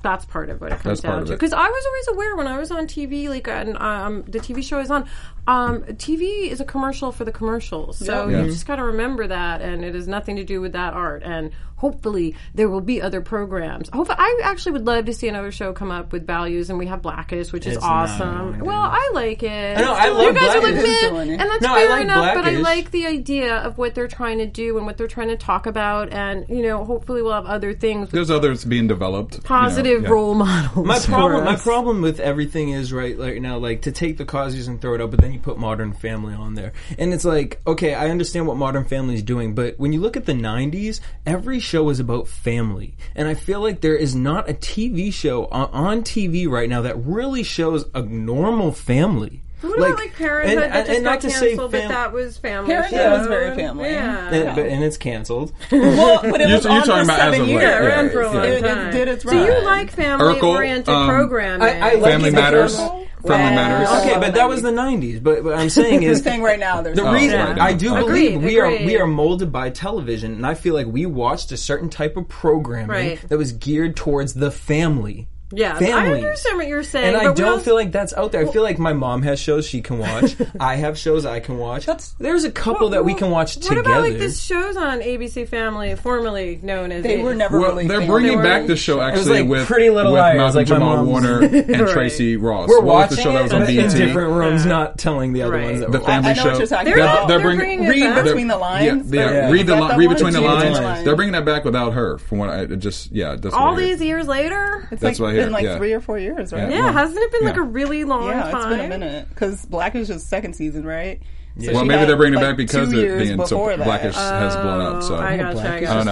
That's 0.02 0.26
part 0.26 0.50
of 0.50 0.62
what 0.62 0.72
it 0.72 0.80
comes 0.80 0.84
That's 0.84 1.02
part 1.02 1.14
down 1.16 1.22
of 1.24 1.28
to. 1.28 1.34
Because 1.34 1.54
I 1.54 1.68
was 1.68 1.86
always 1.86 2.08
aware 2.10 2.36
when 2.38 2.48
I 2.48 2.58
was 2.58 2.72
on 2.72 2.88
TV, 2.88 3.28
like 3.30 3.48
and, 3.48 3.78
um, 3.78 4.24
the 4.28 4.40
TV 4.40 4.64
show 4.64 4.80
is 4.80 4.90
on. 4.90 5.08
Um, 5.48 5.82
TV 5.84 6.50
is 6.52 6.60
a 6.60 6.66
commercial 6.66 7.12
for 7.12 7.24
the 7.26 7.32
commercials, 7.32 7.98
so 7.98 8.28
Yeah. 8.28 8.44
you 8.44 8.52
just 8.52 8.68
got 8.68 8.76
to 8.76 8.84
remember 8.84 9.28
that, 9.28 9.62
and 9.62 9.84
it 9.86 9.96
has 9.96 10.08
nothing 10.08 10.36
to 10.36 10.44
do 10.44 10.60
with 10.62 10.74
that 10.74 10.94
art. 10.94 11.24
And 11.24 11.52
hopefully, 11.78 12.36
there 12.56 12.68
will 12.68 12.82
be 12.82 13.02
other 13.02 13.22
programs. 13.22 13.88
Hope 13.94 14.08
I 14.10 14.42
actually 14.44 14.74
would 14.74 14.86
love 14.86 15.06
to 15.06 15.14
see 15.14 15.28
another 15.30 15.52
show 15.52 15.72
come 15.74 15.90
up 15.92 16.12
with 16.12 16.28
values, 16.28 16.70
and 16.70 16.78
we 16.78 16.88
have 16.88 17.02
Blackish, 17.02 17.54
which 17.54 17.66
is 17.66 17.76
It's 17.78 17.86
not 17.86 18.10
awesome. 18.10 18.60
well, 18.60 18.82
I 18.82 19.12
like 19.14 19.42
it. 19.44 19.78
I 19.78 19.82
know, 19.82 19.94
I 19.94 20.08
you 20.08 20.14
love 20.14 20.36
guys 20.36 20.56
are 20.56 20.62
like, 20.62 20.74
Blackish. 20.74 21.12
"Meh," 21.12 21.22
and 21.34 21.40
that's 21.40 21.62
No, 21.62 21.74
fair 21.76 21.90
like 21.92 22.02
enough. 22.04 22.36
But 22.36 22.46
I 22.46 22.58
like 22.58 22.92
the 22.92 23.06
idea 23.08 23.56
of 23.58 23.78
what 23.78 23.96
they're 23.96 24.08
trying 24.10 24.40
to 24.40 24.48
do 24.48 24.76
and 24.78 24.86
what 24.86 24.98
they're 24.98 25.08
trying 25.08 25.30
to 25.30 25.38
talk 25.38 25.66
about, 25.66 26.12
and 26.12 26.46
you 26.50 26.62
know, 26.64 26.84
hopefully, 26.84 27.22
we'll 27.22 27.32
have 27.34 27.46
other 27.46 27.74
things. 27.74 28.10
There's 28.10 28.32
others 28.32 28.66
being 28.66 28.88
developed. 28.88 29.36
you 29.36 29.40
know, 29.42 29.48
Positive 29.48 30.04
yeah. 30.04 30.10
role 30.10 30.34
models. 30.34 30.86
My 30.86 31.00
for 31.00 31.08
problem, 31.12 31.46
my 31.46 31.56
problem 31.56 32.02
with 32.02 32.20
everything 32.20 32.70
is 32.70 32.92
right, 32.92 33.18
like 33.18 33.40
now, 33.42 33.58
like 33.60 33.84
to 33.84 33.92
take 33.94 34.18
the 34.18 34.26
Cosby's 34.26 34.68
and 34.68 34.82
throw 34.82 34.94
it 34.96 35.00
out, 35.02 35.12
but 35.12 35.22
then 35.22 35.37
you 35.38 35.44
put 35.44 35.58
Modern 35.58 35.94
Family 35.94 36.34
on 36.34 36.56
there, 36.56 36.74
and 36.98 37.14
it's 37.14 37.26
like, 37.26 37.62
okay, 37.66 37.94
I 37.94 38.10
understand 38.10 38.48
what 38.48 38.58
Modern 38.58 38.86
Family 38.86 39.16
is 39.16 39.24
doing, 39.24 39.56
but 39.56 39.78
when 39.78 39.94
you 39.94 40.00
look 40.00 40.18
at 40.18 40.26
the 40.26 40.34
'90s, 40.34 41.00
every 41.26 41.60
show 41.60 41.90
is 41.90 42.00
about 42.00 42.28
family, 42.28 42.96
and 43.16 43.28
I 43.28 43.34
feel 43.34 43.62
like 43.62 43.82
there 43.82 43.96
is 43.96 44.16
not 44.16 44.50
a 44.50 44.54
TV 44.54 45.14
show 45.14 45.46
on, 45.48 45.70
on 45.72 46.04
TV 46.04 46.48
right 46.48 46.70
now 46.70 46.82
that 46.82 46.98
really 46.98 47.44
shows 47.44 47.86
a 47.94 48.02
normal 48.02 48.72
family. 48.72 49.44
What 49.62 49.78
about 49.78 49.96
like 49.98 50.14
Parenthood 50.16 50.58
and- 50.64 50.72
that 50.74 50.86
just 50.86 50.90
and 50.98 51.04
got 51.04 51.12
not 51.12 51.22
to 51.22 51.30
say 51.32 51.48
canceled, 51.50 51.72
but 51.72 51.88
that 51.88 52.14
was 52.14 52.38
family. 52.38 52.70
Parenthood 52.74 53.00
show. 53.00 53.18
was 53.18 53.28
very 53.28 53.56
family. 53.56 53.90
Yeah. 53.90 54.30
and, 54.34 54.56
but, 54.56 54.66
and 54.68 54.84
it's 54.84 54.98
canceled. 54.98 55.52
Well, 55.72 56.22
but 56.22 56.42
it 56.42 56.48
You're- 56.50 56.54
was 56.56 56.64
you're 56.66 56.74
on 56.74 56.80
talking 56.84 56.86
for 56.86 57.02
about 57.02 57.10
as 57.10 57.18
seven 57.18 57.42
of 57.42 57.48
late. 57.48 57.54
years. 57.54 57.64
Yeah, 57.64 57.80
around 57.86 58.12
for 58.12 58.22
a 58.22 58.28
long 58.32 58.46
It, 58.46 58.50
it 58.54 58.62
time. 58.62 58.92
did 58.94 59.08
its 59.08 59.24
So 59.24 59.32
run. 59.32 59.46
you 59.46 59.66
like 59.66 59.92
family-oriented 59.92 60.90
um, 60.94 61.10
programming? 61.10 61.62
I- 61.68 61.80
I 61.92 61.94
like 61.96 62.12
Family 62.12 62.30
it 62.30 62.34
Matters. 62.34 62.76
because- 62.76 63.04
Family 63.26 63.56
Matters. 63.56 63.90
Okay, 64.06 64.20
but 64.20 64.28
the 64.28 64.32
that 64.40 64.48
was 64.48 64.62
the 64.62 64.72
90s. 64.72 65.22
But 65.22 65.44
what 65.44 65.56
I'm 65.56 65.70
saying 65.70 66.04
You're 66.04 66.12
is 66.14 66.22
saying 66.22 66.44
right 66.44 66.60
now 66.60 66.82
there's 66.84 66.98
the 66.98 67.04
Oh, 67.08 67.12
reason 67.12 67.40
right. 67.40 67.60
I 67.60 67.74
do 67.74 67.94
Agreed, 67.96 68.36
believe 68.40 68.44
we 68.44 68.60
are 68.60 68.70
we 68.70 68.98
are 69.00 69.08
molded 69.08 69.52
by 69.52 69.70
television, 69.72 70.34
and 70.34 70.46
I 70.46 70.54
feel 70.54 70.76
like 70.76 70.86
we 70.88 71.06
watched 71.08 71.52
a 71.52 71.58
certain 71.58 71.90
type 71.90 72.16
of 72.16 72.30
programming 72.30 72.88
Right. 72.90 73.28
that 73.28 73.38
was 73.38 73.52
geared 73.54 73.96
towards 73.98 74.36
the 74.36 74.52
family. 74.52 75.28
Yeah, 75.50 75.78
I 75.80 76.08
understand 76.14 76.58
what 76.58 76.68
you're 76.68 76.84
saying, 76.84 77.08
and 77.08 77.16
I 77.18 77.24
but 77.26 77.38
we 77.38 77.42
don't 77.42 77.52
also- 77.54 77.64
feel 77.64 77.76
like 77.76 77.92
that's 77.94 78.14
out 78.14 78.34
there. 78.34 78.46
I 78.46 78.52
feel 78.52 78.64
like 78.64 78.80
my 78.80 78.92
mom 78.92 79.22
has 79.22 79.40
shows 79.40 79.66
she 79.66 79.82
can 79.82 79.98
watch. 79.98 80.36
I 80.60 80.76
have 80.76 80.98
shows 80.98 81.26
I 81.26 81.40
can 81.40 81.58
watch. 81.58 81.86
That's- 81.86 82.16
There's 82.20 82.44
a 82.44 82.52
couple 82.52 82.90
that 82.90 83.06
we 83.06 83.14
can 83.14 83.32
watch 83.32 83.56
What 83.56 83.64
together. 83.64 83.80
about 83.82 84.02
like 84.02 84.18
this 84.18 84.42
shows 84.42 84.76
on 84.76 85.00
ABC 85.00 85.48
Family, 85.48 85.96
formerly 85.96 86.60
known 86.62 86.92
as 86.92 87.04
They 87.04 87.24
were 87.24 87.34
never 87.34 87.60
Well, 87.62 87.70
really. 87.70 87.88
they're 87.88 88.02
family. 88.02 88.08
bringing 88.14 88.38
were- 88.40 88.44
back 88.44 88.68
the 88.68 88.76
show 88.76 88.98
was 88.98 89.08
actually 89.20 89.42
like 89.44 89.50
with 89.50 89.68
Pretty 89.68 89.90
Little 89.90 90.12
with 90.12 90.20
Liars, 90.20 90.38
Malcolm 90.38 90.56
like 90.58 90.68
my 90.70 90.76
Jamal 90.76 90.96
mom's- 90.98 91.10
Warner 91.10 91.42
and 91.56 91.82
Right. 91.82 91.90
Tracee 91.94 92.36
Ross. 92.36 92.68
We're 92.68 92.82
What 92.82 93.10
was 93.10 93.10
the 93.12 93.16
watching 93.16 93.24
show 93.24 93.34
that 93.34 93.44
was 93.44 93.54
on 93.54 93.62
it 93.64 93.68
BET? 93.68 93.78
in 93.94 93.98
different 94.08 94.32
rooms, 94.34 94.66
Yeah. 94.66 94.70
not 94.72 94.98
telling 94.98 95.32
the 95.32 95.44
other 95.44 95.54
Right. 95.54 95.64
ones 95.64 95.80
that 95.80 95.92
The 95.94 96.00
family 96.02 96.32
I 96.32 96.34
know 96.34 96.42
show. 96.44 96.50
what 96.50 96.58
you're 96.60 96.68
talking 96.68 96.86
They're, 96.94 96.98
about. 97.00 97.28
they're 97.30 97.40
bringing- 97.40 97.58
bringing 97.60 97.84
it 97.86 97.90
Reed 97.90 98.04
back. 98.04 98.24
between 98.26 98.48
the 98.50 98.58
lines. 98.58 99.14
Yeah, 99.14 99.32
yeah. 99.32 99.50
Read 99.50 99.66
the 99.68 99.76
that 99.76 99.98
read 99.98 100.10
between 100.10 100.34
the 100.34 100.42
lines. 100.42 101.06
They're 101.06 101.16
bringing 101.16 101.32
that 101.34 101.46
back 101.46 101.64
without 101.64 101.94
her. 101.94 102.18
From 102.18 102.40
what 102.40 102.50
I 102.50 102.66
just 102.66 103.14
yeah, 103.14 103.30
All 103.30 103.36
what 103.36 103.54
I 103.54 103.82
hear. 103.86 103.96
these 103.96 104.02
years 104.02 104.28
later. 104.28 104.90
That's 104.92 105.20
like 105.22 105.37
what 105.38 105.44
I 105.44 105.46
been 105.46 105.54
like 105.54 105.64
yeah. 105.64 105.78
three 105.78 105.94
or 105.94 106.02
four 106.02 106.18
years, 106.20 106.52
right? 106.54 106.70
Yeah, 106.70 106.82
Well, 106.86 106.94
hasn't 106.94 107.20
it 107.20 107.32
been 107.32 107.46
like 107.46 107.58
a 107.58 107.62
really 107.64 108.04
long 108.04 108.28
Yeah, 108.28 108.52
time? 108.52 108.56
it's 108.56 108.66
been 108.78 108.86
a 108.86 108.88
minute 108.90 109.30
because 109.30 109.66
Black 109.66 109.96
is 109.96 110.08
just 110.08 110.28
second 110.28 110.56
season, 110.56 110.86
right? 110.86 111.22
So 111.60 111.74
Well, 111.74 111.86
maybe 111.86 112.06
they're 112.06 112.16
bringing 112.16 112.40
it 112.40 112.44
like, 112.44 112.52
back 112.52 112.58
because 112.58 112.90
two 112.92 113.00
it 113.00 113.18
being 113.20 113.38
so 113.38 113.56
before 113.58 113.76
that. 113.78 113.84
blackish 113.84 114.16
has 114.16 114.56
blown 114.58 114.82
up. 114.82 115.02
So 115.04 115.16
Oh, 115.16 115.20
I 115.20 115.38
gotcha, 115.38 115.60
I 115.68 115.78
I 116.00 116.04
don't 116.04 116.06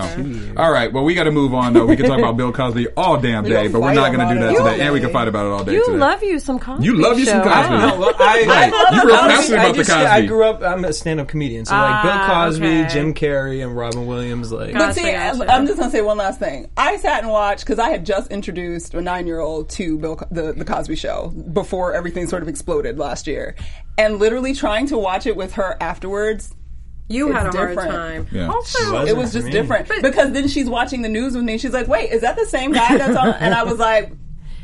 know. 0.54 0.54
All 0.62 0.72
right, 0.72 0.92
well, 0.92 1.04
we 1.04 1.14
got 1.14 1.26
to 1.26 1.32
move 1.32 1.54
on 1.54 1.74
though. 1.74 1.86
We 1.86 1.96
can 1.96 2.08
talk 2.08 2.18
about 2.18 2.36
Bill 2.36 2.52
Cosby 2.52 2.88
all 2.98 3.18
damn 3.18 3.44
day, 3.44 3.68
but 3.68 3.80
we're 3.82 3.94
not 3.94 4.12
going 4.14 4.28
to 4.28 4.34
do 4.34 4.40
that 4.42 4.54
it 4.54 4.60
all 4.60 4.68
today, 4.72 4.82
and 4.84 4.94
we 4.94 5.00
can 5.02 5.12
fight 5.12 5.28
about 5.28 5.46
it 5.46 5.50
all 5.52 5.64
day 5.64 5.74
You 5.74 5.86
today. 5.86 5.98
love 5.98 6.24
you 6.24 6.40
some 6.40 6.58
Cosby. 6.60 6.84
You 6.86 6.96
love 6.96 7.20
you 7.20 7.26
some. 7.26 7.44
Cosby. 7.44 7.70
No, 7.78 8.14
I, 8.20 8.46
Right. 8.48 8.94
You're 8.96 9.06
real 9.06 9.16
I 9.16 9.28
passionate 9.28 9.58
about 9.60 9.72
the 9.76 9.84
just- 9.84 9.92
I 9.92 10.26
grew 10.26 10.44
up. 10.46 10.62
I'm 10.64 10.84
a 10.86 10.94
stand-up 10.94 11.28
comedian, 11.28 11.66
so 11.66 11.76
like 11.76 12.02
Bill 12.04 12.12
Ah, 12.14 12.46
Cosby. 12.46 12.86
Jim 12.90 13.14
Carrey, 13.14 13.64
and 13.64 13.76
Robin 13.78 14.08
Williams. 14.08 14.52
Like, 14.52 14.74
But 14.74 14.94
see. 14.94 15.10
I'm 15.14 15.68
just 15.68 15.78
gonna 15.80 15.92
say 15.92 16.02
one 16.02 16.18
last 16.18 16.40
thing. 16.40 16.70
I 16.78 16.98
sat 16.98 17.22
and 17.24 17.32
watched 17.32 17.66
because 17.66 17.78
I 17.80 17.90
had 17.90 18.06
just 18.06 18.32
introduced 18.32 18.94
a 18.94 19.02
nine 19.02 19.28
year 19.28 19.40
old 19.40 19.70
to 19.72 19.98
Bill 20.00 20.20
the 20.32 20.54
the 20.54 20.66
Cosby 20.66 20.96
Show 20.96 21.32
before 21.54 21.94
everything 21.94 22.28
sort 22.28 22.42
of 22.42 22.48
exploded 22.50 22.98
last 22.98 23.28
year, 23.28 23.56
and 23.98 24.20
literally 24.20 24.54
trying 24.54 24.88
to 24.88 24.98
watch 24.98 25.26
it 25.26 25.35
with 25.36 25.54
her 25.54 25.78
afterwards. 25.82 26.54
You 27.08 27.32
had 27.32 27.46
a 27.46 27.48
It's 27.50 27.56
hard 27.56 27.70
different. 27.70 27.92
time. 27.92 28.28
Yeah. 28.32 28.48
Also, 28.48 28.94
Wasn't 28.94 29.10
It 29.10 29.16
was 29.16 29.32
just 29.32 29.46
me. 29.46 29.52
different 29.52 29.88
because 30.02 30.32
then 30.32 30.48
she's 30.48 30.68
watching 30.68 31.04
the 31.04 31.10
news 31.10 31.36
with 31.36 31.44
me. 31.44 31.58
She's 31.60 31.74
like, 31.74 31.88
"Wait, 31.88 32.10
is 32.12 32.22
that 32.22 32.36
the 32.36 32.46
same 32.48 32.72
guy 32.72 32.98
that's 32.98 33.16
on?" 33.16 33.34
And 33.40 33.54
I 33.54 33.64
was 33.64 33.78
like, 33.78 34.12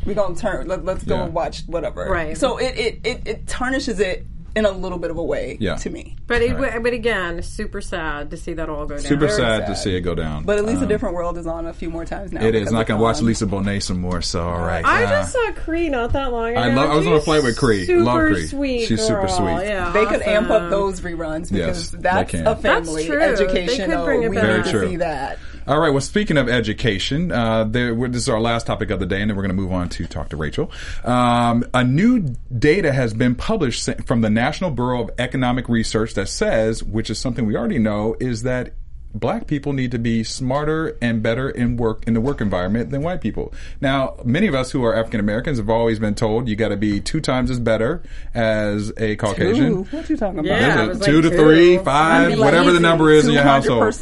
"We're 0.06 0.16
gonna 0.16 0.36
turn. 0.36 0.68
Let, 0.68 0.84
let's 0.84 1.04
go 1.04 1.16
Yeah. 1.18 1.26
watch 1.28 1.62
whatever." 1.68 2.06
Right. 2.10 2.36
So 2.36 2.58
it, 2.58 2.76
it 2.78 3.00
it 3.04 3.22
it 3.28 3.48
tarnishes 3.48 4.00
it 4.00 4.26
in 4.56 4.66
a 4.66 4.72
little 4.72 4.98
bit 4.98 5.12
of 5.12 5.18
a 5.18 5.24
way 5.24 5.58
Yeah. 5.60 5.76
to 5.76 5.90
me. 5.90 6.18
but 6.28 6.42
it, 6.42 6.58
but 6.58 6.94
again, 6.94 7.42
super 7.42 7.80
sad 7.82 8.32
to 8.32 8.38
see 8.38 8.54
that 8.54 8.70
all 8.70 8.86
go 8.86 8.96
down. 8.96 9.04
Super 9.06 9.28
Very 9.28 9.32
sad, 9.38 9.68
to 9.68 9.76
see 9.76 9.96
it 9.96 10.02
go 10.02 10.14
down. 10.16 10.44
But 10.44 10.58
at 10.58 10.66
least 10.66 10.80
a 10.80 10.84
Um, 10.84 10.90
different 10.90 11.16
world 11.16 11.38
is 11.38 11.48
on 11.48 11.66
a 11.68 11.74
few 11.74 11.90
more 11.90 12.04
times 12.06 12.32
now. 12.32 12.42
It 12.42 12.56
is. 12.56 12.62
because 12.62 12.74
Not 12.74 12.82
of 12.82 12.88
going 12.88 12.98
to 13.00 13.04
watch 13.04 13.16
Colin. 13.16 13.28
Lisa 13.28 13.46
Bonet 13.46 13.84
some 13.84 14.00
more. 14.02 14.22
So 14.22 14.42
all 14.48 14.60
right. 14.60 14.86
I 14.86 15.04
Uh, 15.06 15.10
just 15.10 15.34
saw 15.34 15.52
Cree 15.56 15.90
not 15.90 16.14
that 16.14 16.32
long 16.32 16.52
ago. 16.52 16.60
I 16.60 16.74
love- 16.74 16.90
I 16.90 16.96
was 16.96 17.08
on 17.08 17.14
a 17.14 17.16
She's 17.18 17.26
flight 17.26 17.44
with 17.44 17.58
Cree. 17.58 17.86
Super 17.86 18.04
Love 18.04 18.20
Cree. 18.32 18.48
sweet. 18.48 18.86
She's 18.88 19.02
super 19.02 19.28
sweet. 19.28 19.64
Yeah, 19.66 19.92
They 19.94 20.06
could 20.06 20.22
amp 20.22 20.50
up 20.50 20.70
those 20.70 21.02
reruns 21.02 21.52
because 21.52 21.94
Yes, 21.94 22.02
that's 22.02 22.34
a 22.34 22.56
family 22.56 22.62
That's 22.62 23.06
true. 23.08 23.20
They 23.20 23.46
could 23.46 23.58
educational. 23.58 24.06
bring 24.06 24.24
it 24.24 24.30
we 24.30 24.36
back. 24.36 24.46
Very 24.46 24.58
need 24.64 24.72
to 24.72 24.90
see 24.90 24.96
that. 24.98 25.38
All 25.68 25.80
right. 25.80 25.92
Well, 25.92 26.02
speaking 26.02 26.38
of 26.38 26.50
education, 26.50 27.32
uh, 27.32 27.66
there, 27.66 27.94
this 28.08 28.24
is 28.24 28.30
our 28.30 28.42
last 28.42 28.66
topic 28.66 28.90
of 28.90 29.00
the 29.00 29.06
day, 29.06 29.22
and 29.22 29.30
then 29.30 29.38
we're 29.38 29.44
going 29.44 29.56
to 29.56 29.62
move 29.62 29.72
on 29.72 29.90
to 29.90 30.08
talk 30.08 30.30
to 30.30 30.36
Rachel. 30.36 30.72
Um, 31.04 31.64
a 31.74 31.84
new 31.84 32.36
data 32.58 32.92
has 32.92 33.14
been 33.14 33.36
published 33.36 33.88
from 34.08 34.22
the 34.22 34.30
National 34.30 34.72
Bureau 34.72 35.04
of 35.04 35.12
Economic 35.20 35.70
Research 35.70 36.16
that 36.16 36.30
says, 36.30 36.84
which 36.84 37.12
is 37.12 37.20
something 37.20 37.46
we 37.46 37.56
already 37.56 37.78
know, 37.78 38.16
is 38.20 38.42
that 38.44 38.74
black 39.14 39.48
people 39.48 39.74
need 39.74 39.92
to 39.92 40.00
be 40.00 40.24
smarter 40.24 40.98
and 41.02 41.22
better 41.22 41.50
in 41.50 41.78
work 41.78 42.04
in 42.08 42.14
the 42.14 42.22
work 42.22 42.42
environment 42.42 42.90
than 42.92 43.02
white 43.02 43.22
people. 43.22 43.54
Now, 43.80 44.16
many 44.24 44.48
of 44.48 44.56
us 44.56 44.72
who 44.72 44.84
are 44.84 44.96
African 44.96 45.20
Americans 45.20 45.58
have 45.58 45.70
always 45.70 46.00
been 46.00 46.16
told 46.16 46.48
you 46.48 46.56
got 46.56 46.70
to 46.70 46.78
be 46.78 47.00
two 47.00 47.22
times 47.22 47.50
as 47.50 47.60
better 47.60 48.02
as 48.34 48.92
a 48.98 49.16
Caucasian. 49.16 49.72
Ooh, 49.72 49.84
what 49.84 50.10
you 50.10 50.18
talking 50.18 50.40
about? 50.40 50.50
Yeah. 50.50 50.86
There's 50.86 51.02
I 51.02 51.04
a 51.04 51.06
two 51.06 51.22
like 51.22 51.24
to 51.24 51.30
two. 51.30 51.38
three, 51.38 51.78
five, 51.78 52.30
be 52.30 52.36
like, 52.36 52.46
whatever 52.46 52.72
the 52.72 52.80
number 52.80 53.12
is 53.12 53.28
in 53.28 53.34
your 53.34 53.44
household. 53.44 53.94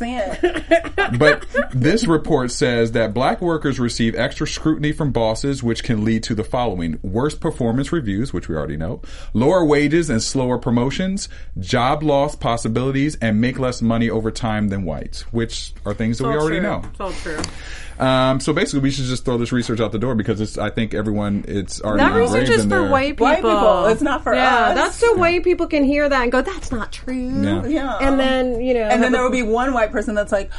But 1.17 1.45
this 1.73 2.05
report 2.05 2.51
says 2.51 2.91
that 2.91 3.13
black 3.13 3.41
workers 3.41 3.79
receive 3.79 4.15
extra 4.15 4.47
scrutiny 4.47 4.91
from 4.91 5.11
bosses, 5.11 5.63
which 5.63 5.83
can 5.83 6.03
lead 6.03 6.23
to 6.23 6.35
the 6.35 6.43
following 6.43 6.99
worse 7.01 7.35
performance 7.35 7.91
reviews, 7.91 8.33
which 8.33 8.47
we 8.47 8.55
already 8.55 8.77
know, 8.77 9.01
lower 9.33 9.65
wages 9.65 10.09
and 10.09 10.21
slower 10.21 10.57
promotions, 10.57 11.29
job 11.57 12.03
loss 12.03 12.35
possibilities, 12.35 13.15
and 13.21 13.41
make 13.41 13.57
less 13.59 13.81
money 13.81 14.09
over 14.09 14.31
time 14.31 14.69
than 14.69 14.83
whites, 14.99 15.21
which 15.33 15.73
are 15.85 15.93
things 15.93 16.17
that 16.17 16.27
we 16.27 16.33
already 16.35 16.59
true. 16.59 16.69
know. 16.69 16.81
It's 16.91 16.99
all 16.99 17.11
true. 17.11 17.39
Um, 18.05 18.39
so 18.39 18.53
basically, 18.53 18.79
we 18.79 18.91
should 18.91 19.05
just 19.05 19.25
throw 19.25 19.37
this 19.37 19.51
research 19.51 19.79
out 19.81 19.91
the 19.91 19.99
door 19.99 20.15
because 20.15 20.39
it's, 20.39 20.57
I 20.57 20.69
think 20.69 20.93
everyone, 20.93 21.43
it's 21.47 21.81
already 21.81 22.03
That 22.03 22.15
research 22.17 22.49
is 22.49 22.63
in 22.63 22.69
for 22.69 22.79
their- 22.79 22.89
white 22.89 23.11
people. 23.17 23.25
White 23.27 23.35
people. 23.41 23.85
It's 23.87 24.01
not 24.01 24.23
for 24.23 24.33
yeah, 24.33 24.67
us. 24.67 24.75
that's 24.75 24.95
so 24.95 25.15
white 25.15 25.43
people 25.43 25.67
can 25.67 25.83
hear 25.83 26.07
that 26.07 26.21
and 26.23 26.31
go, 26.31 26.41
"That's 26.41 26.71
not 26.71 26.93
true." 26.93 27.13
Yeah. 27.43 27.65
Yeah. 27.65 27.97
And 27.99 28.17
then 28.19 28.61
you 28.61 28.73
know, 28.73 28.81
and 28.83 29.03
then 29.03 29.11
there 29.11 29.19
a- 29.21 29.23
will 29.25 29.31
be 29.31 29.43
one 29.43 29.73
white 29.73 29.91
person 29.91 30.15
that's 30.15 30.31
like, 30.31 30.49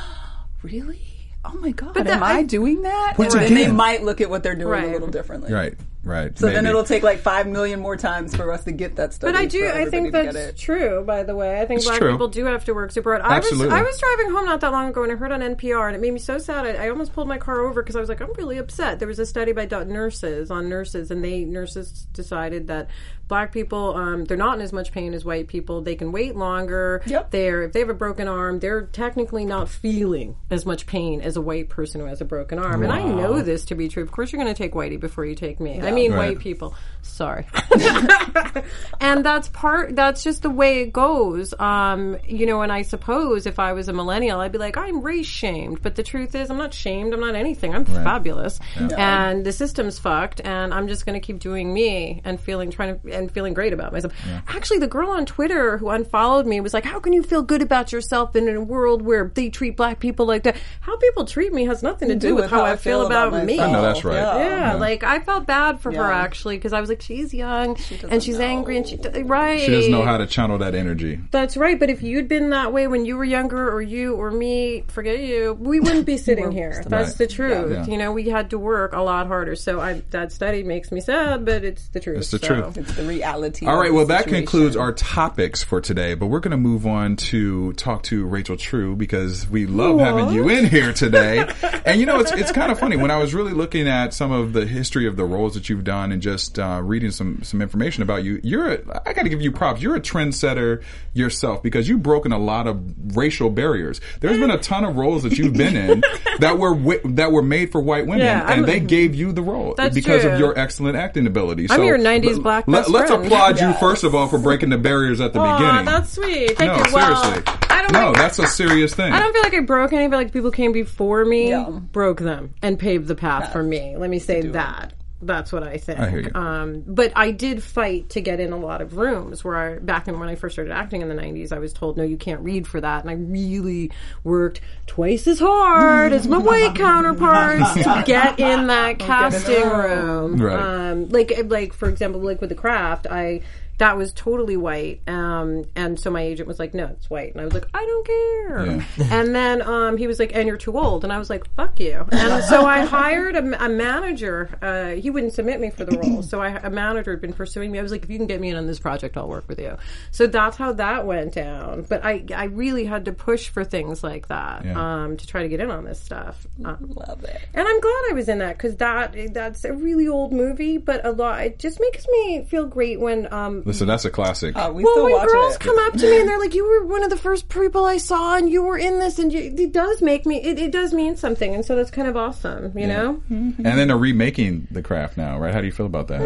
really? 0.62 1.00
Oh 1.42 1.54
my 1.54 1.70
god, 1.70 1.94
But 1.94 2.00
am 2.06 2.20
that- 2.20 2.22
I, 2.22 2.38
I- 2.40 2.42
doing 2.42 2.82
that? 2.82 3.14
Once 3.16 3.34
and 3.34 3.44
then 3.44 3.54
they 3.54 3.72
might 3.72 4.02
look 4.02 4.20
at 4.20 4.28
what 4.28 4.42
they're 4.42 4.54
doing 4.54 4.68
Right. 4.68 4.88
a 4.90 4.92
little 4.92 5.08
differently. 5.08 5.50
Right, 5.50 5.72
right. 6.04 6.36
So 6.38 6.46
then 6.48 6.66
it'll 6.66 6.84
take 6.84 7.02
like 7.02 7.18
five 7.18 7.46
million 7.46 7.80
more 7.80 7.96
times 7.96 8.34
for 8.34 8.50
us 8.52 8.64
to 8.64 8.72
get 8.72 8.96
that 8.96 9.12
study. 9.12 9.32
But 9.32 9.40
I 9.40 9.46
do. 9.46 9.66
I 9.68 9.86
think 9.86 10.12
that's 10.12 10.60
true. 10.60 11.04
By 11.04 11.22
the 11.22 11.34
way, 11.34 11.60
I 11.60 11.66
think 11.66 11.78
It's 11.78 11.86
black 11.86 11.98
true. 11.98 12.12
people 12.12 12.28
do 12.28 12.44
have 12.46 12.64
to 12.66 12.74
work 12.74 12.90
super 12.90 13.12
hard. 13.12 13.22
I 13.22 13.36
Absolutely. 13.36 13.66
was 13.66 13.74
I 13.74 13.82
was 13.82 13.98
driving 13.98 14.30
home 14.32 14.46
not 14.46 14.60
that 14.60 14.72
long 14.72 14.88
ago 14.88 15.02
and 15.02 15.12
I 15.12 15.16
heard 15.16 15.32
on 15.32 15.40
NPR 15.40 15.86
and 15.86 15.96
it 15.96 16.00
made 16.00 16.12
me 16.12 16.20
so 16.20 16.38
sad. 16.38 16.66
I, 16.66 16.86
I 16.86 16.90
almost 16.90 17.12
pulled 17.12 17.28
my 17.28 17.38
car 17.38 17.60
over 17.60 17.82
because 17.82 17.96
I 17.96 18.00
was 18.00 18.08
like, 18.08 18.20
I'm 18.20 18.32
really 18.34 18.58
upset. 18.58 18.98
There 18.98 19.08
was 19.08 19.18
a 19.18 19.26
study 19.26 19.52
by 19.52 19.66
nurses 19.66 20.50
on 20.50 20.68
nurses, 20.68 21.10
and 21.10 21.22
they 21.22 21.44
nurses 21.44 22.06
decided 22.12 22.66
that 22.68 22.88
black 23.30 23.50
people 23.52 23.94
um, 23.96 24.26
they're 24.26 24.36
not 24.36 24.56
in 24.56 24.60
as 24.60 24.72
much 24.74 24.92
pain 24.92 25.14
as 25.14 25.24
white 25.24 25.48
people. 25.48 25.80
They 25.80 25.94
can 25.94 26.12
wait 26.12 26.36
longer. 26.36 27.00
Yep. 27.06 27.30
They're 27.30 27.62
if 27.62 27.72
they 27.72 27.80
have 27.80 27.88
a 27.88 27.94
broken 27.94 28.28
arm, 28.28 28.58
they're 28.58 28.82
technically 28.82 29.46
not 29.46 29.70
feeling 29.70 30.36
as 30.50 30.66
much 30.66 30.84
pain 30.84 31.22
as 31.22 31.36
a 31.36 31.40
white 31.40 31.70
person 31.70 32.02
who 32.02 32.06
has 32.08 32.20
a 32.20 32.26
broken 32.26 32.58
arm. 32.58 32.82
And 32.82 32.92
I 32.92 33.02
know 33.04 33.40
this 33.40 33.64
to 33.66 33.74
be 33.74 33.88
true. 33.88 34.02
Of 34.02 34.12
course, 34.12 34.32
you're 34.32 34.42
going 34.42 34.54
to 34.54 34.62
take 34.62 34.74
whitey 34.74 35.00
before 35.00 35.24
you 35.24 35.34
take 35.34 35.58
me. 35.60 35.80
I 35.80 35.90
mean, 35.92 36.12
Right. 36.12 36.28
white 36.30 36.38
people. 36.40 36.74
Sorry. 37.02 37.46
and 39.00 39.24
that's 39.24 39.48
part 39.48 39.94
that's 39.96 40.22
just 40.22 40.42
the 40.42 40.50
way 40.50 40.80
it 40.82 40.92
goes 40.92 41.54
um 41.58 42.16
you 42.26 42.46
know 42.46 42.62
and 42.62 42.72
i 42.72 42.82
suppose 42.82 43.46
if 43.46 43.58
i 43.58 43.72
was 43.72 43.88
a 43.88 43.92
millennial 43.92 44.40
i'd 44.40 44.52
be 44.52 44.58
like 44.58 44.76
i'm 44.76 45.00
race 45.02 45.26
shamed 45.26 45.80
but 45.82 45.94
the 45.94 46.02
truth 46.02 46.34
is 46.34 46.50
i'm 46.50 46.56
not 46.58 46.74
shamed 46.74 47.12
i'm 47.14 47.20
not 47.20 47.34
anything 47.34 47.74
i'm 47.74 47.84
fabulous 47.84 48.58
and 48.76 49.44
the 49.46 49.52
system's 49.52 49.98
fucked 49.98 50.40
and 50.44 50.74
i'm 50.74 50.88
just 50.88 51.06
going 51.06 51.18
to 51.18 51.24
keep 51.24 51.38
doing 51.38 51.72
me 51.72 52.20
and 52.24 52.40
feeling 52.40 52.70
trying 52.70 52.98
to 53.00 53.14
and 53.20 53.30
feeling 53.30 53.54
great 53.54 53.72
about 53.72 53.92
myself 53.92 54.12
actually 54.48 54.78
the 54.78 54.86
girl 54.88 55.10
on 55.10 55.24
twitter 55.26 55.78
who 55.78 55.88
unfollowed 55.90 56.46
me 56.46 56.60
was 56.60 56.74
like 56.74 56.84
how 56.84 56.98
can 56.98 57.12
you 57.12 57.22
feel 57.22 57.42
good 57.42 57.62
about 57.62 57.92
yourself 57.92 58.34
in 58.34 58.48
a 58.48 58.60
world 58.60 59.02
where 59.02 59.30
they 59.34 59.48
treat 59.48 59.76
black 59.76 60.00
people 60.00 60.26
like 60.26 60.42
that 60.42 60.56
how 60.80 60.96
people 60.96 61.24
treat 61.24 61.52
me 61.52 61.64
has 61.64 61.82
nothing 61.82 62.08
to 62.08 62.16
do, 62.16 62.34
with 62.34 62.50
how, 62.50 62.64
i 62.64 62.74
feel 62.76 63.06
about, 63.06 63.44
me. 63.44 63.60
I 63.60 63.70
know 63.70 63.82
that's 63.82 64.02
right. 64.04 64.14
yeah, 64.16 64.74
like 64.74 65.04
I 65.04 65.20
felt 65.20 65.46
bad 65.46 65.80
for 65.80 65.92
her 65.92 66.10
actually 66.10 66.56
because 66.56 66.72
I 66.72 66.80
was 66.80 66.88
like, 66.88 67.00
she's 67.02 67.32
young 67.34 67.74
doesn't 67.74 68.10
and 68.10 68.22
she's 68.22 68.38
know. 68.38 68.44
angry 68.46 68.76
and 68.76 68.86
she 68.88 68.96
right. 68.96 69.60
She 69.60 69.70
doesn't 69.70 69.92
know 69.92 70.02
how 70.02 70.16
to 70.16 70.26
channel 70.26 70.58
that 70.58 70.74
energy. 70.74 71.20
That's 71.30 71.56
right. 71.56 71.78
But 71.78 71.90
if 71.90 72.02
you'd 72.02 72.28
been 72.28 72.50
that 72.50 72.72
way 72.72 72.86
when 72.88 73.04
you 73.04 73.16
were 73.16 73.24
younger, 73.24 73.70
or 73.70 73.82
you 73.82 74.14
or 74.14 74.30
me, 74.30 74.84
forget 74.88 75.20
you, 75.20 75.54
we 75.60 75.80
wouldn't 75.80 76.06
be 76.06 76.16
sitting 76.28 76.50
here. 76.50 76.82
That's 76.86 77.10
Right. 77.10 77.18
the 77.18 77.26
truth. 77.26 77.72
Yeah. 77.72 77.86
You 77.86 77.98
know, 77.98 78.12
we 78.12 78.28
had 78.28 78.50
to 78.50 78.58
work 78.58 78.92
a 78.94 79.00
lot 79.00 79.26
harder. 79.26 79.54
So 79.56 79.80
I, 79.80 80.02
that 80.10 80.32
study 80.32 80.62
makes 80.62 80.90
me 80.92 81.00
sad, 81.00 81.44
but 81.44 81.64
it's 81.64 81.88
the 81.88 82.00
truth. 82.00 82.18
It's 82.18 82.30
the 82.30 82.38
So- 82.38 82.46
truth. 82.48 82.78
It's 82.78 82.94
the 82.94 83.02
reality. 83.10 83.66
All 83.66 83.76
right, 83.78 83.92
well, 83.92 84.06
that 84.06 84.24
situation. 84.24 84.46
concludes 84.46 84.76
our 84.76 84.92
topics 84.92 85.62
for 85.62 85.80
today, 85.80 86.14
but 86.14 86.26
we're 86.26 86.40
going 86.40 86.52
to 86.52 86.56
move 86.56 86.86
on 86.86 87.16
to 87.16 87.72
talk 87.74 88.02
to 88.04 88.24
Rachel 88.24 88.56
True 88.56 88.96
because 88.96 89.48
we 89.48 89.66
love 89.66 89.98
having 90.00 90.30
you 90.32 90.48
in 90.48 90.66
here 90.66 90.92
today. 90.92 91.46
and 91.84 91.98
you 92.00 92.06
know, 92.06 92.20
it's, 92.20 92.32
it's 92.32 92.52
kind 92.52 92.70
of 92.72 92.78
funny. 92.78 92.96
When 92.96 93.10
I 93.10 93.18
was 93.18 93.34
really 93.34 93.52
looking 93.52 93.88
at 93.88 94.14
some 94.14 94.30
of 94.32 94.52
the 94.52 94.64
history 94.66 95.06
of 95.06 95.16
the 95.16 95.24
roles 95.24 95.54
that 95.54 95.68
you've 95.68 95.84
done 95.84 96.12
and 96.12 96.22
just 96.22 96.58
uh, 96.58 96.80
reading 96.82 97.10
some, 97.10 97.42
some 97.42 97.60
information 97.60 98.02
about 98.02 98.22
you, 98.24 98.40
you're, 98.42 98.72
a, 98.74 99.02
I 99.06 99.12
got 99.12 99.22
to 99.24 99.28
give 99.28 99.40
you 99.42 99.52
props. 99.52 99.82
You're 99.82 99.96
a 99.96 100.00
trendsetter 100.00 100.82
yourself 101.12 101.62
because 101.62 101.88
you've 101.88 102.02
broken 102.02 102.32
a 102.32 102.38
lot 102.38 102.66
of 102.66 103.16
racial 103.16 103.50
barriers. 103.50 104.00
There's 104.20 104.38
been 104.38 104.50
a 104.50 104.58
ton 104.58 104.84
of 104.84 104.96
roles 104.96 105.24
that 105.24 105.36
you've 105.38 105.54
been 105.54 105.76
in 105.76 106.00
that 106.38 106.58
were 106.58 106.74
wi- 106.74 107.00
that 107.16 107.32
were 107.32 107.42
made 107.42 107.72
for 107.72 107.80
white 107.80 108.06
women, 108.06 108.20
Yeah, 108.24 108.42
and 108.42 108.50
I'm- 108.50 108.62
they 108.66 108.80
gave 108.80 109.14
you 109.14 109.32
the 109.32 109.42
role 109.42 109.74
because 109.74 110.22
true. 110.22 110.30
of 110.30 110.38
your 110.38 110.56
excellent 110.58 110.96
acting 110.96 111.26
ability. 111.26 111.66
I'm 111.70 111.78
So, 111.78 111.82
your 111.82 111.98
90s 111.98 112.34
l- 112.36 112.40
black 112.40 112.68
let, 112.68 112.88
Let's 113.00 113.10
friend. 113.10 113.26
applaud 113.26 113.60
you 113.60 113.72
first 113.74 114.04
of 114.04 114.14
all 114.14 114.28
for 114.28 114.38
breaking 114.38 114.70
the 114.70 114.78
barriers 114.78 115.20
at 115.20 115.32
the 115.32 115.40
Aw, 115.40 115.58
beginning. 115.58 115.84
that's 115.84 116.12
sweet. 116.12 116.56
Thank 116.56 116.72
no, 116.72 116.78
you. 116.86 116.94
Well, 116.94 117.22
seriously. 117.24 117.52
I 117.70 117.82
don't 117.82 117.92
no, 117.92 118.06
like- 118.08 118.16
that's 118.16 118.38
a 118.38 118.46
serious 118.46 118.94
thing. 118.94 119.12
I 119.12 119.18
don't 119.20 119.32
feel 119.32 119.42
like 119.42 119.54
I 119.54 119.60
broke 119.60 119.92
any, 119.92 120.08
but 120.08 120.16
like 120.16 120.32
people 120.32 120.50
came 120.50 120.72
before 120.72 121.24
me, 121.24 121.50
Yeah. 121.50 121.68
broke 121.68 122.20
them, 122.20 122.54
and 122.62 122.78
paved 122.78 123.06
the 123.08 123.14
path 123.14 123.52
for 123.52 123.62
me. 123.62 123.96
Let 123.96 124.10
me 124.10 124.18
say 124.18 124.42
that. 124.42 124.92
That's 125.22 125.52
what 125.52 125.62
I 125.62 125.76
think. 125.76 125.98
I 125.98 126.08
hear 126.08 126.20
you. 126.20 126.30
Um, 126.34 126.82
but 126.86 127.12
I 127.14 127.30
did 127.30 127.62
fight 127.62 128.08
to 128.10 128.20
get 128.20 128.40
in 128.40 128.52
a 128.52 128.56
lot 128.56 128.80
of 128.80 128.96
rooms 128.96 129.44
where 129.44 129.56
I, 129.56 129.78
back 129.78 130.08
in 130.08 130.18
when 130.18 130.28
I 130.28 130.34
first 130.34 130.54
started 130.54 130.72
acting 130.72 131.02
in 131.02 131.08
the 131.08 131.14
90s, 131.14 131.52
I 131.52 131.58
was 131.58 131.72
told, 131.74 131.98
no, 131.98 132.02
you 132.02 132.16
can't 132.16 132.40
read 132.40 132.66
for 132.66 132.80
that. 132.80 133.02
And 133.02 133.10
I 133.10 133.14
really 133.14 133.90
worked 134.24 134.62
twice 134.86 135.26
as 135.26 135.38
hard 135.38 136.12
as 136.12 136.26
my 136.26 136.38
white 136.38 136.74
counterparts 136.74 137.74
to 137.74 138.02
get 138.06 138.40
in 138.40 138.68
that 138.68 138.98
casting 138.98 139.68
room. 139.68 140.40
Right. 140.40 140.58
Um, 140.58 141.08
like, 141.10 141.32
like, 141.44 141.74
for 141.74 141.88
example, 141.88 142.20
like 142.22 142.40
with 142.40 142.48
the 142.48 142.56
craft, 142.56 143.06
I, 143.06 143.42
that 143.80 143.96
was 143.96 144.12
totally 144.12 144.56
white. 144.56 145.00
Um, 145.08 145.64
and 145.74 145.98
so 145.98 146.10
my 146.10 146.20
agent 146.22 146.46
was 146.46 146.58
like, 146.58 146.74
no, 146.74 146.84
it's 146.86 147.08
white. 147.08 147.32
And 147.32 147.40
I 147.40 147.44
was 147.44 147.54
like, 147.54 147.66
I 147.74 147.84
don't 147.84 148.06
care. 148.06 148.66
Yeah. 148.66 148.84
And 149.20 149.34
then 149.34 149.62
um, 149.62 149.96
he 149.96 150.06
was 150.06 150.18
like, 150.18 150.32
and 150.34 150.46
you're 150.46 150.56
too 150.56 150.78
old. 150.78 151.02
And 151.02 151.12
I 151.12 151.18
was 151.18 151.28
like, 151.30 151.44
fuck 151.56 151.80
you. 151.80 152.06
And 152.12 152.44
so 152.44 152.64
I 152.66 152.84
hired 152.84 153.36
a, 153.36 153.64
a 153.64 153.68
manager. 153.68 154.50
Uh, 154.62 155.00
he 155.00 155.10
wouldn't 155.10 155.32
submit 155.32 155.60
me 155.60 155.70
for 155.70 155.84
the 155.84 155.98
role. 155.98 156.22
So 156.22 156.40
I, 156.40 156.50
a 156.50 156.70
manager 156.70 157.10
had 157.12 157.20
been 157.20 157.32
pursuing 157.32 157.72
me. 157.72 157.78
I 157.78 157.82
was 157.82 157.90
like, 157.92 158.02
if 158.04 158.10
you 158.10 158.18
can 158.18 158.26
get 158.26 158.40
me 158.40 158.50
in 158.50 158.56
on 158.56 158.66
this 158.66 158.78
project, 158.78 159.16
I'll 159.16 159.28
work 159.28 159.48
with 159.48 159.58
you. 159.58 159.76
So 160.10 160.26
that's 160.26 160.56
how 160.56 160.72
that 160.74 161.06
went 161.06 161.34
down. 161.34 161.82
But 161.88 162.04
I, 162.04 162.24
I 162.34 162.44
really 162.44 162.84
had 162.84 163.06
to 163.06 163.12
push 163.12 163.48
for 163.48 163.64
things 163.64 164.04
like 164.04 164.28
that 164.28 164.64
Yeah. 164.64 165.04
um, 165.04 165.16
to 165.16 165.26
try 165.26 165.42
to 165.42 165.48
get 165.48 165.60
in 165.60 165.70
on 165.70 165.84
this 165.84 166.00
stuff. 166.00 166.46
Um, 166.64 166.92
Love 166.94 167.24
it. 167.24 167.40
and 167.54 167.66
I'm 167.66 167.80
glad 167.80 168.02
I 168.10 168.12
was 168.12 168.28
in 168.28 168.38
that 168.38 168.56
because 168.58 168.76
that 168.76 169.16
that's 169.32 169.64
a 169.64 169.72
really 169.72 170.06
old 170.06 170.32
movie, 170.32 170.76
but 170.78 171.04
a 171.06 171.12
lot. 171.12 171.40
It 171.42 171.58
just 171.58 171.80
makes 171.80 172.06
me 172.08 172.44
feel 172.44 172.66
great 172.66 173.00
when 173.00 173.32
um, 173.32 173.62
Listen, 173.70 173.86
that's 173.86 174.04
a 174.04 174.10
classic. 174.10 174.56
Uh, 174.56 174.72
we 174.74 174.82
well, 174.82 174.92
still 174.94 175.04
when 175.04 175.12
watch 175.12 175.28
girls 175.28 175.54
it. 175.54 175.60
come 175.60 175.78
up 175.78 175.92
to 175.94 176.10
me 176.10 176.18
and 176.20 176.28
they're 176.28 176.38
like, 176.40 176.54
"You 176.54 176.68
were 176.68 176.86
one 176.86 177.04
of 177.04 177.10
the 177.10 177.16
first 177.16 177.48
people 177.48 177.84
I 177.84 177.98
saw, 177.98 178.36
and 178.36 178.50
you 178.50 178.62
were 178.62 178.76
in 178.76 178.98
this," 178.98 179.18
and 179.20 179.32
you, 179.32 179.40
it 179.56 179.72
does 179.72 180.02
make 180.02 180.26
me. 180.26 180.42
It, 180.42 180.58
it 180.58 180.72
does 180.72 180.92
mean 180.92 181.16
something, 181.16 181.54
and 181.54 181.64
so 181.64 181.76
that's 181.76 181.90
kind 181.92 182.08
of 182.08 182.16
awesome, 182.16 182.76
you 182.76 182.86
know. 182.88 183.22
and 183.30 183.56
then 183.64 183.86
they're 183.88 183.96
remaking 183.96 184.66
the 184.72 184.82
craft 184.82 185.16
now, 185.16 185.38
right? 185.38 185.54
How 185.54 185.60
do 185.60 185.66
you 185.66 185.72
feel 185.72 185.86
about 185.86 186.08
that? 186.08 186.20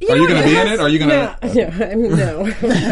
You 0.00 0.08
Are 0.10 0.16
you 0.16 0.28
going 0.28 0.42
to 0.42 0.48
it 0.48 0.52
be 0.52 0.56
in 0.58 0.66
it? 0.68 0.80
Are 0.80 0.88
you 0.88 0.98
going 0.98 1.10
to? 1.10 1.38
No, 1.42 1.52
no, 1.54 1.86
I'm- 1.86 2.16
no. 2.16 2.44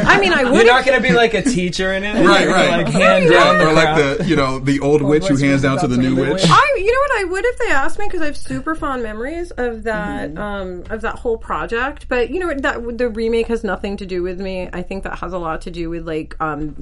I 0.08 0.18
mean, 0.18 0.32
I 0.32 0.44
would. 0.44 0.54
You're 0.54 0.64
not 0.64 0.86
going 0.86 1.00
to 1.02 1.06
be 1.08 1.14
like 1.14 1.34
a 1.34 1.42
teacher 1.42 1.92
in 1.92 2.04
it, 2.04 2.14
Right, 2.26 2.46
right. 2.48 2.84
Like 2.84 2.88
hand 2.88 3.30
down 3.30 3.58
the 3.58 3.68
or 3.68 3.72
like 3.72 4.18
the 4.18 4.24
you 4.26 4.36
know 4.36 4.58
the 4.58 4.80
old 4.80 5.02
witch 5.02 5.26
who 5.26 5.36
hands 5.36 5.62
down 5.62 5.78
to 5.80 5.86
the 5.88 5.96
new 5.96 6.16
witch. 6.16 6.32
witch. 6.34 6.44
I, 6.48 6.74
you 6.78 6.92
know 6.92 7.00
what 7.00 7.20
I 7.20 7.24
would 7.30 7.44
if 7.44 7.58
they 7.58 7.70
asked 7.70 7.98
me 7.98 8.06
because 8.06 8.22
I 8.22 8.26
have 8.26 8.36
super 8.36 8.74
fond 8.74 9.02
memories 9.02 9.50
of 9.52 9.82
that 9.84 10.36
um, 10.38 10.84
of 10.90 11.02
that 11.02 11.16
whole 11.16 11.36
project. 11.36 12.06
But 12.08 12.30
you 12.30 12.38
know 12.40 12.46
what, 12.46 12.62
that 12.62 12.98
the 12.98 13.08
remake 13.08 13.48
has 13.48 13.64
nothing 13.64 13.89
to 13.98 14.06
do 14.06 14.22
with 14.22 14.40
me. 14.40 14.68
I 14.72 14.82
think 14.82 15.04
that 15.04 15.18
has 15.18 15.32
a 15.32 15.38
lot 15.38 15.62
to 15.62 15.70
do 15.70 15.90
with 15.90 16.06
like 16.06 16.36
um, 16.40 16.76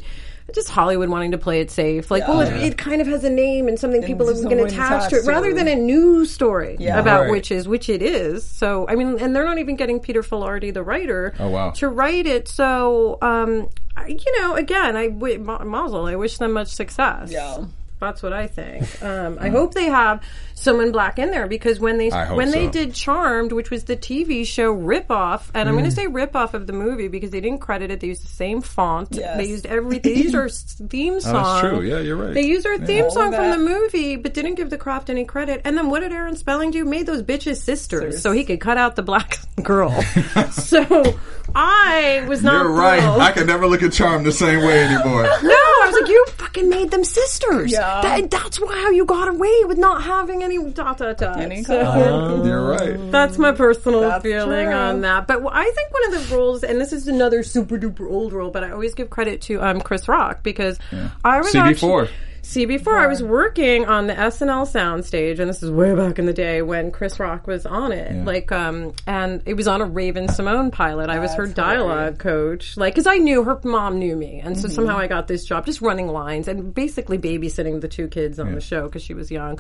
just 0.55 0.69
Hollywood 0.71 1.09
wanting 1.09 1.33
to 1.33 1.39
play 1.39 1.61
it 1.61 1.71
safe. 1.71 2.11
Like, 2.11 2.27
well, 2.27 2.41
it, 2.41 2.53
it 2.55 2.79
kind 2.79 3.01
of 3.01 3.07
has 3.07 3.23
a 3.25 3.31
name 3.31 3.69
and 3.69 3.79
something 3.79 4.03
people 4.03 4.29
are 4.29 4.33
just 4.33 4.45
going 4.45 4.57
to 4.59 4.65
attach 4.65 5.11
to 5.11 5.17
it, 5.17 5.27
rather 5.27 5.53
than 5.53 5.69
a 5.69 5.75
news 5.75 6.31
story 6.33 6.77
Yeah. 6.79 6.99
about 6.99 7.23
Right. 7.23 7.31
witches, 7.33 7.69
which 7.69 7.89
it 7.89 8.03
is. 8.03 8.45
So 8.49 8.87
I 8.89 8.95
mean, 8.95 9.19
and 9.19 9.35
they're 9.37 9.45
not 9.45 9.59
even 9.59 9.77
getting 9.77 10.01
Peter 10.01 10.23
Filardi, 10.23 10.73
the 10.73 10.83
writer, 10.83 11.35
Oh, 11.39 11.49
wow. 11.49 11.71
to 11.73 11.89
write 11.89 12.27
it. 12.27 12.49
So 12.49 13.19
um, 13.23 13.69
I- 13.97 14.07
you 14.09 14.41
know, 14.41 14.55
again, 14.55 14.97
I 14.97 15.09
w- 15.09 15.39
Ma- 15.39 15.65
Mazel, 15.65 16.07
I 16.07 16.17
wish 16.17 16.39
them 16.39 16.53
much 16.53 16.69
success. 16.69 17.31
Yeah. 17.31 17.65
That's 18.01 18.23
what 18.23 18.33
I 18.33 18.47
think. 18.47 19.03
Um, 19.03 19.39
I 19.41 19.49
hope 19.49 19.75
they 19.75 19.87
have 19.87 20.23
someone 20.59 20.93
black 20.93 21.19
in 21.19 21.31
there 21.31 21.47
because 21.47 21.79
when 21.81 21.99
they 21.99 22.11
I 22.11 22.25
hope 22.27 22.37
when 22.37 22.51
they 22.51 22.67
did 22.69 22.95
Charmed, 22.95 23.53
which 23.53 23.71
was 23.71 23.85
the 23.85 23.97
TV 23.97 24.47
show 24.47 24.75
ripoff, 24.75 25.49
and 25.55 25.69
I'm 25.69 25.75
Mm. 25.75 25.79
going 25.79 25.91
to 25.91 25.97
say 25.97 26.07
ripoff 26.07 26.55
of 26.55 26.67
the 26.67 26.73
movie 26.73 27.09
because 27.09 27.31
they 27.31 27.41
didn't 27.41 27.61
credit 27.61 27.91
it. 27.91 28.01
They 28.01 28.09
used 28.09 28.25
the 28.25 28.29
same 28.29 28.61
font. 28.63 29.09
Yes. 29.13 29.37
They 29.37 29.47
used 29.47 29.67
every. 29.67 29.99
They 29.99 30.15
used 30.15 30.35
our 30.35 30.49
theme 30.49 31.21
song. 31.21 31.35
Oh, 31.39 31.43
that's 31.45 31.61
true. 31.61 31.83
Yeah, 31.83 31.99
you're 32.01 32.17
right. 32.17 32.35
They 32.35 32.43
used 32.47 32.67
our 32.67 32.79
theme 32.79 33.05
All 33.05 33.11
song 33.11 33.33
from 33.33 33.51
the 33.51 33.59
movie, 33.59 34.17
but 34.17 34.35
didn't 34.35 34.57
give 34.57 34.71
the 34.71 34.79
craft 34.79 35.09
any 35.11 35.25
credit. 35.25 35.61
And 35.65 35.77
then 35.79 35.89
what 35.91 36.01
did 36.01 36.13
Aaron 36.13 36.37
Spelling 36.37 36.71
do? 36.71 36.85
Made 36.85 37.07
those 37.07 37.23
bitches 37.23 37.57
sisters, 37.59 38.21
so 38.23 38.33
he 38.33 38.45
could 38.45 38.61
cut 38.61 38.77
out 38.79 38.97
the 38.97 39.03
black 39.03 39.39
girl. 39.63 39.91
so 40.51 41.19
I 41.55 42.25
was 42.29 42.43
not. 42.43 42.65
You're 42.65 42.73
right. 42.73 43.01
thrilled. 43.01 43.21
I 43.21 43.33
can 43.33 43.47
never 43.47 43.67
look 43.67 43.83
at 43.83 43.93
Charm 43.93 44.25
the 44.25 44.33
same 44.33 44.61
way 44.61 44.85
anymore. 44.85 45.23
No, 45.23 45.29
I 45.55 45.85
was 45.91 46.01
like, 46.01 46.11
you 46.11 46.25
fucking 46.37 46.69
made 46.69 46.91
them 46.91 47.05
sisters. 47.05 47.73
Yeah. 47.73 48.01
That, 48.03 48.31
that's 48.31 48.61
why 48.61 48.75
how 48.83 48.91
you 48.91 49.05
got 49.05 49.29
away 49.29 49.65
with 49.65 49.79
not 49.79 50.03
having 50.03 50.43
any 50.51 50.71
dot 50.73 50.99
dot 50.99 51.19
dot. 51.19 51.39
Any 51.41 51.63
So- 51.65 51.83
color. 51.83 52.47
You're 52.47 52.63
right. 52.67 53.11
that's 53.13 53.39
my 53.39 53.53
personal 53.53 54.01
That's 54.01 54.23
feeling 54.23 54.67
true. 54.67 54.75
on 54.75 55.01
that. 55.03 55.27
But 55.27 55.43
I 55.51 55.65
think 55.65 55.93
one 55.93 56.15
of 56.15 56.29
the 56.29 56.37
roles, 56.37 56.65
and 56.65 56.81
this 56.81 56.93
is 56.93 57.09
another 57.09 57.43
super 57.43 57.77
duper 57.79 58.11
old 58.11 58.33
role, 58.33 58.51
but 58.51 58.65
I 58.65 58.71
always 58.71 58.95
give 58.95 59.11
credit 59.11 59.41
to 59.43 59.63
um, 59.63 59.81
Chris 59.81 60.09
Rock 60.09 60.43
because 60.43 60.79
I 61.25 61.39
was 61.41 61.53
CB4. 61.53 61.69
actually- 62.05 62.09
CB4, 62.49 62.99
I 62.99 63.07
was 63.07 63.23
working 63.23 63.85
on 63.85 64.07
the 64.07 64.15
SNL 64.15 64.67
soundstage, 64.67 65.39
and 65.39 65.51
this 65.51 65.63
is 65.63 65.71
way 65.71 65.95
back 65.95 66.19
in 66.19 66.25
the 66.25 66.33
day 66.33 66.63
when 66.63 66.91
Chris 66.91 67.21
Rock 67.21 67.47
was 67.47 67.67
on 67.67 67.93
it. 67.93 68.25
Like, 68.25 68.51
um, 68.51 68.95
and 69.07 69.43
it 69.45 69.53
was 69.53 69.69
on 69.69 69.83
a 69.83 69.85
Raven-Symoné 69.85 70.73
pilot. 70.73 71.11
I 71.11 71.19
was 71.19 71.35
her 71.35 71.47
dialogue 71.47 72.19
coach, 72.19 72.79
like, 72.79 72.95
because 72.95 73.07
I 73.07 73.19
knew 73.19 73.45
her 73.45 73.61
mom 73.65 73.99
knew 73.99 74.17
me, 74.17 74.41
and 74.41 74.57
Mm-hmm. 74.57 74.63
so 74.67 74.69
somehow 74.75 74.97
I 74.97 75.09
got 75.09 75.29
this 75.29 75.45
job, 75.45 75.67
just 75.67 75.83
running 75.83 76.09
lines 76.09 76.49
and 76.49 76.73
basically 76.73 77.19
babysitting 77.19 77.83
the 77.83 77.89
two 77.89 78.09
kids 78.09 78.41
on 78.41 78.55
the 78.55 78.63
show 78.63 78.87
because 78.87 79.03
she 79.03 79.13
was 79.13 79.31
young. 79.31 79.59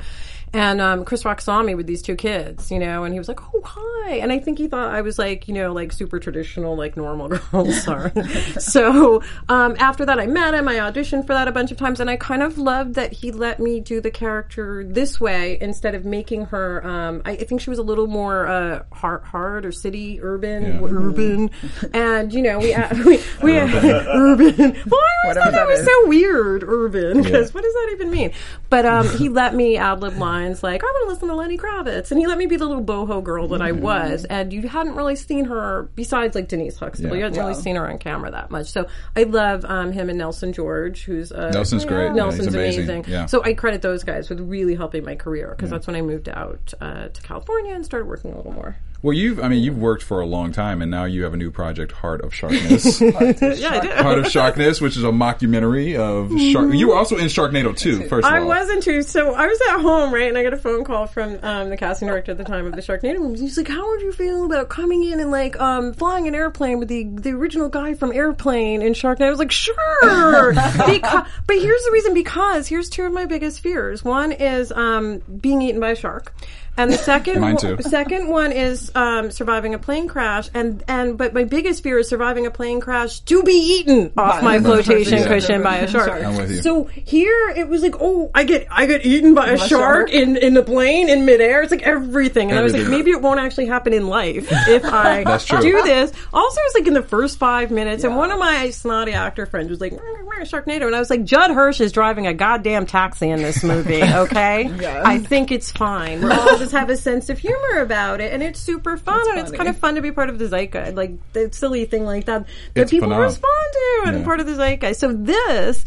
And 0.55 0.81
um, 0.81 1.05
Chris 1.05 1.27
Rock 1.27 1.43
saw 1.43 1.63
me 1.63 1.75
with 1.75 1.87
these 1.87 2.01
two 2.01 2.17
kids, 2.17 2.71
you 2.71 2.79
know, 2.79 3.05
and 3.05 3.13
he 3.13 3.19
was 3.21 3.29
like, 3.29 3.39
"Oh, 3.55 3.61
hi!" 3.63 4.15
And 4.15 4.33
I 4.33 4.39
think 4.39 4.57
he 4.57 4.67
thought 4.67 4.95
I 4.95 5.03
was 5.03 5.19
like, 5.19 5.47
you 5.47 5.53
know, 5.53 5.75
like 5.75 5.93
super 5.93 6.19
traditional, 6.19 6.75
like 6.75 6.97
normal 6.97 7.29
girls 7.53 7.87
are. 7.87 8.11
so 8.59 9.23
um, 9.51 9.77
after 9.79 10.07
that, 10.07 10.19
I 10.19 10.27
met 10.27 10.55
him. 10.55 10.67
I 10.67 10.77
auditioned 10.77 11.27
for 11.27 11.35
that 11.35 11.49
a 11.49 11.53
bunch 11.53 11.71
of 11.71 11.77
times, 11.77 12.01
and 12.01 12.09
I 12.09 12.17
kind 12.17 12.43
of 12.43 12.57
loved 12.79 12.95
that 12.95 13.13
he 13.13 13.33
let 13.33 13.59
me 13.61 13.81
do 13.81 14.01
the 14.01 14.11
character 14.11 14.85
this 14.85 15.21
way 15.21 15.59
instead 15.61 15.95
of 15.95 16.05
making 16.05 16.47
her. 16.47 16.87
Um, 16.87 17.23
I, 17.25 17.33
I 17.33 17.37
think 17.45 17.61
she 17.61 17.71
was 17.71 17.79
a 17.79 17.83
little 17.83 18.07
more 18.07 18.47
uh, 18.47 18.85
hard, 18.93 19.25
hard 19.25 19.67
or 19.67 19.73
city 19.73 20.21
urban, 20.23 20.83
urban, 20.85 21.51
and 21.93 22.33
you 22.33 22.43
know, 22.43 22.59
we 22.59 22.75
uh, 22.75 22.95
we, 23.05 23.21
we 23.43 23.59
urban. 23.59 24.57
Well, 24.87 25.01
I 25.01 25.15
always 25.25 25.39
thought 25.39 25.53
that 25.53 25.67
was 25.67 25.81
is. 25.81 25.87
so 25.87 26.09
weird, 26.09 26.63
urban, 26.63 27.23
because 27.23 27.53
what 27.53 27.65
does 27.65 27.75
that 27.75 27.91
even 27.93 28.11
mean? 28.11 28.33
But 28.71 28.87
um, 28.87 29.09
he 29.17 29.29
let 29.29 29.55
me 29.55 29.77
ad 29.77 30.01
lib 30.01 30.17
lines 30.17 30.63
like, 30.63 30.83
I 30.83 30.87
want 30.87 31.07
to 31.07 31.13
listen 31.13 31.29
to 31.29 31.35
Lenny 31.35 31.59
Kravitz. 31.59 32.11
And 32.11 32.21
he 32.21 32.27
let 32.27 32.39
me 32.39 32.47
be 32.47 32.57
the 32.57 32.67
little 32.67 32.85
boho 32.85 33.23
girl 33.23 33.49
that 33.49 33.63
I 33.63 33.73
was. 33.73 34.25
And 34.27 34.53
you 34.53 34.69
hadn't 34.69 34.95
really 34.95 35.17
seen 35.17 35.47
her, 35.47 35.89
besides 35.95 36.35
like 36.35 36.49
Denise 36.49 36.79
Huxtable, 36.79 37.11
Yeah. 37.11 37.17
you 37.17 37.23
hadn't 37.25 37.39
really 37.39 37.55
seen 37.55 37.77
her 37.77 37.89
on 37.91 37.99
camera 37.99 38.31
that 38.31 38.51
much. 38.51 38.71
So 38.71 38.87
I 39.17 39.25
love 39.25 39.65
um, 39.65 39.93
him 39.93 40.09
and 40.11 40.19
Nelson 40.19 40.53
George, 40.53 41.05
who's. 41.05 41.33
Uh, 41.33 41.51
Nelson's 41.51 41.85
great. 41.85 42.07
Yeah, 42.07 42.13
Nelson's 42.13 42.55
he's 42.55 42.68
amazing. 42.77 42.97
amazing. 42.97 43.13
Yeah. 43.13 43.27
So 43.27 43.43
I 43.43 43.55
credit 43.55 43.83
those 43.83 44.05
guys 44.05 44.29
with 44.29 44.41
really 44.41 44.75
helping 44.75 45.05
my 45.05 45.15
career 45.15 45.55
because 45.57 45.71
that's 45.71 45.87
when 45.87 45.97
I 45.97 46.03
moved 46.03 46.29
out 46.29 46.73
uh, 46.81 47.09
to 47.09 47.23
California 47.23 47.75
and 47.75 47.85
started 47.85 48.07
working 48.07 48.33
a 48.33 48.37
little 48.37 48.53
more. 48.53 48.77
Well, 49.01 49.13
you've, 49.13 49.39
I 49.39 49.47
mean, 49.49 49.63
you've 49.63 49.79
worked 49.79 50.03
for 50.03 50.21
a 50.21 50.27
long 50.27 50.51
time, 50.51 50.83
and 50.83 50.91
now 50.91 51.05
you 51.05 51.23
have 51.23 51.33
a 51.33 51.37
new 51.37 51.53
project, 51.53 51.93
Heart 51.93 52.23
of 52.23 52.35
Sharkness. 52.35 53.01
Yeah, 53.01 53.71
I 53.71 53.81
did. 53.81 53.93
Heart 53.97 54.19
of 54.19 54.27
Sharkness, 54.29 54.81
which 54.81 54.97
is 54.97 55.05
a 55.05 55.09
mockumentary 55.09 55.97
of 55.97 56.31
Shark. 56.53 56.75
You 56.75 56.89
were 56.89 56.97
also 56.97 57.17
in 57.17 57.27
Sharknado 57.27 57.77
2, 57.77 58.09
first 58.09 58.27
of 58.27 58.33
I 58.33 58.41
all. 58.41 58.47
wasn't 58.49 58.83
too. 58.83 59.03
So 59.03 59.35
I 59.35 59.47
was 59.47 59.61
at 59.71 59.81
home, 59.81 60.13
right, 60.13 60.29
and 60.29 60.37
I 60.37 60.43
got 60.43 60.53
a 60.53 60.57
phone 60.59 60.85
call 60.85 61.07
from 61.07 61.39
um, 61.43 61.71
the 61.71 61.77
casting 61.77 62.09
director 62.09 62.33
at 62.33 62.39
the 62.39 62.45
time 62.45 62.67
of 62.67 62.73
the 62.75 62.83
Sharknado 62.83 63.19
movies. 63.19 63.41
He's 63.41 63.57
like, 63.57 63.69
"How 63.69 63.89
would 63.89 64.01
you 64.01 64.13
feel 64.13 64.45
about 64.45 64.69
coming 64.69 65.05
in 65.05 65.21
and 65.21 65.31
like 65.31 65.59
um, 65.61 65.93
flying 65.95 66.27
an 66.27 66.35
airplane 66.35 66.79
with 66.81 66.89
the 66.89 67.05
the 67.05 67.31
original 67.31 67.69
guy 67.69 67.95
from 67.95 68.13
Airplane 68.13 68.83
in 68.83 68.95
Sharknado?" 68.95 69.27
I 69.27 69.31
was 69.31 69.39
like, 69.39 69.53
"Sure." 69.53 70.53
because, 70.53 71.27
but 71.47 71.57
here's 71.57 71.85
the 71.85 71.91
reason: 71.93 72.15
because 72.15 72.67
here's 72.67 72.89
two 72.89 73.05
of 73.05 73.13
my 73.13 73.27
biggest 73.27 73.61
fears. 73.61 74.05
One 74.05 74.33
is 74.33 74.73
um, 74.73 75.19
being 75.41 75.63
eaten 75.63 75.81
by 75.81 75.91
a 75.91 75.97
shark. 75.97 76.35
And 76.79 76.93
the 76.93 76.97
second, 76.97 77.41
Mine 77.41 77.57
one- 77.57 77.77
too. 77.77 77.83
second 77.83 78.29
one 78.29 78.53
is 78.53 78.91
um, 78.95 79.31
surviving 79.31 79.75
a 79.75 79.79
plane 79.79 80.09
crash, 80.09 80.49
and 80.55 80.83
and 80.89 81.19
but 81.19 81.35
my 81.35 81.45
biggest 81.45 81.83
fear 81.83 81.99
is 81.99 82.09
surviving 82.09 82.47
a 82.47 82.51
plane 82.51 82.81
crash 82.81 83.21
to 83.21 83.43
be 83.43 83.53
eaten 83.81 84.13
off 84.17 84.43
my 84.43 84.61
flotation 84.61 85.19
Yeah. 85.19 85.27
cushion 85.29 85.63
by 85.63 85.79
a 85.79 85.89
shark. 85.89 86.09
I'm 86.11 86.37
with 86.37 86.51
you. 86.53 86.63
So 86.63 86.85
here 86.85 87.51
it 87.57 87.69
was 87.69 87.83
like, 87.83 87.97
oh, 88.01 88.31
I 88.35 88.45
get 88.45 88.69
I 88.71 88.87
get 88.87 89.05
eaten 89.05 89.35
by 89.35 89.49
a 89.51 89.59
shark 89.59 89.69
shark? 89.69 90.11
in 90.11 90.37
in 90.37 90.55
the 90.55 90.63
plane 90.63 91.09
in 91.09 91.25
midair. 91.25 91.63
It's 91.63 91.73
like 91.73 91.83
everything, 91.83 92.51
and 92.51 92.59
I 92.59 92.63
was 92.63 92.73
like, 92.73 92.87
maybe 92.87 93.11
it 93.11 93.21
won't 93.21 93.41
actually 93.41 93.67
happen 93.67 93.93
in 93.93 94.07
life 94.07 94.47
if 94.69 94.85
I 94.87 95.25
true. 95.39 95.61
do 95.61 95.83
this. 95.83 96.13
Also, 96.33 96.61
it 96.61 96.65
was 96.65 96.75
like 96.75 96.87
in 96.87 96.95
the 96.95 97.03
first 97.03 97.39
five 97.39 97.71
minutes, 97.73 98.05
and 98.05 98.17
one 98.17 98.31
of 98.31 98.39
my 98.39 98.71
snotty 98.71 99.13
actor 99.13 99.47
friends 99.47 99.69
was 99.71 99.81
like, 99.81 99.93
"Mm, 99.95 99.99
mm, 100.01 100.41
Sharknado, 100.43 100.87
and 100.87 100.95
I 100.95 101.01
was 101.01 101.11
like, 101.11 101.25
Judd 101.25 101.51
Hirsch 101.51 101.81
is 101.81 101.91
driving 101.91 102.27
a 102.29 102.35
goddamn 102.35 102.87
taxi 102.87 103.29
in 103.31 103.43
this 103.43 103.65
movie. 103.65 104.03
Okay, 104.19 104.71
I 105.05 105.19
think 105.19 105.51
it's 105.53 105.71
fine. 105.71 106.23
We're 106.23 106.33
all 106.33 106.59
just 106.71 106.79
have 106.79 106.91
a 106.91 106.97
sense 106.97 107.29
of 107.31 107.39
humor 107.39 107.81
about 107.81 108.21
it, 108.21 108.33
and 108.33 108.43
it's 108.43 108.61
super 108.61 108.97
fun, 108.97 109.21
and 109.31 109.39
it's 109.41 109.51
kind 109.51 109.69
of 109.69 109.77
fun 109.77 109.95
to 109.95 110.01
be 110.03 110.13
part 110.13 110.29
of 110.29 110.39
the 110.39 110.47
zeitgeist, 110.49 110.95
like 110.97 111.13
the 111.33 111.51
silly 111.53 111.85
thing 111.85 112.05
like 112.05 112.27
that 112.27 112.47
that 112.75 112.83
It's 112.83 112.91
people 112.91 113.07
phenomenal. 113.07 113.29
respond 113.31 113.67
to, 113.73 114.03
and 114.09 114.19
Yeah. 114.19 114.25
part 114.25 114.41
of 114.41 114.47
the 114.47 114.55
zeitgeist. 114.55 115.01
So 115.01 115.13
this 115.13 115.85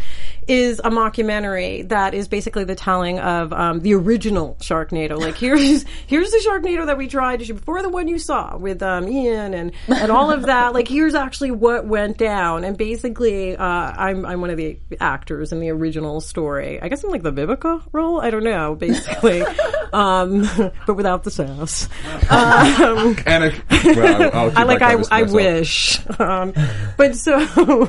is 0.52 0.80
a 0.80 0.90
mockumentary 0.90 1.88
that 1.88 2.14
is 2.14 2.28
basically 2.28 2.66
the 2.66 2.76
telling 2.76 3.18
of 3.20 3.54
um, 3.54 3.80
the 3.80 3.94
original 3.94 4.58
Sharknado. 4.60 5.18
Like 5.18 5.38
here's 5.38 5.86
here's 6.08 6.30
the 6.30 6.46
Sharknado 6.46 6.88
that 6.88 6.98
we 6.98 7.08
tried 7.08 7.40
to 7.40 7.46
shoot 7.46 7.54
before 7.54 7.82
the 7.82 7.88
one 7.88 8.10
you 8.10 8.20
saw 8.20 8.58
with 8.58 8.84
um, 8.84 9.08
Ian 9.08 9.54
and 9.54 9.72
and 9.88 10.12
all 10.12 10.30
of 10.30 10.44
that. 10.48 10.74
Like 10.74 10.90
here's 10.90 11.16
actually 11.16 11.52
what 11.52 11.86
went 11.86 12.18
down. 12.18 12.66
And 12.66 12.78
basically, 12.78 13.56
uh, 13.56 13.64
I'm 13.64 14.26
I'm 14.26 14.42
one 14.42 14.50
of 14.50 14.58
the 14.58 14.78
actors 15.00 15.54
in 15.54 15.62
the 15.62 15.70
original 15.70 16.20
story. 16.20 16.82
I 16.82 16.90
guess 16.90 17.02
I'm 17.02 17.12
like 17.12 17.24
the 17.24 17.32
Vivica 17.32 17.82
role. 17.94 18.20
I 18.20 18.30
don't 18.30 18.44
know. 18.44 18.76
Basically, 18.76 19.44
um, 19.94 20.50
but 20.86 20.96
without 20.96 21.24
the 21.24 21.32
sass. 21.32 21.88
Um, 22.30 23.16
and 23.26 23.46
a, 23.46 23.54
well, 23.86 24.24
I'll, 24.24 24.34
I'll 24.34 24.58
I 24.58 24.64
like 24.64 24.82
I 24.82 25.02
I 25.12 25.24
wish, 25.24 26.02
um, 26.20 26.54
but 26.98 27.16
so 27.16 27.88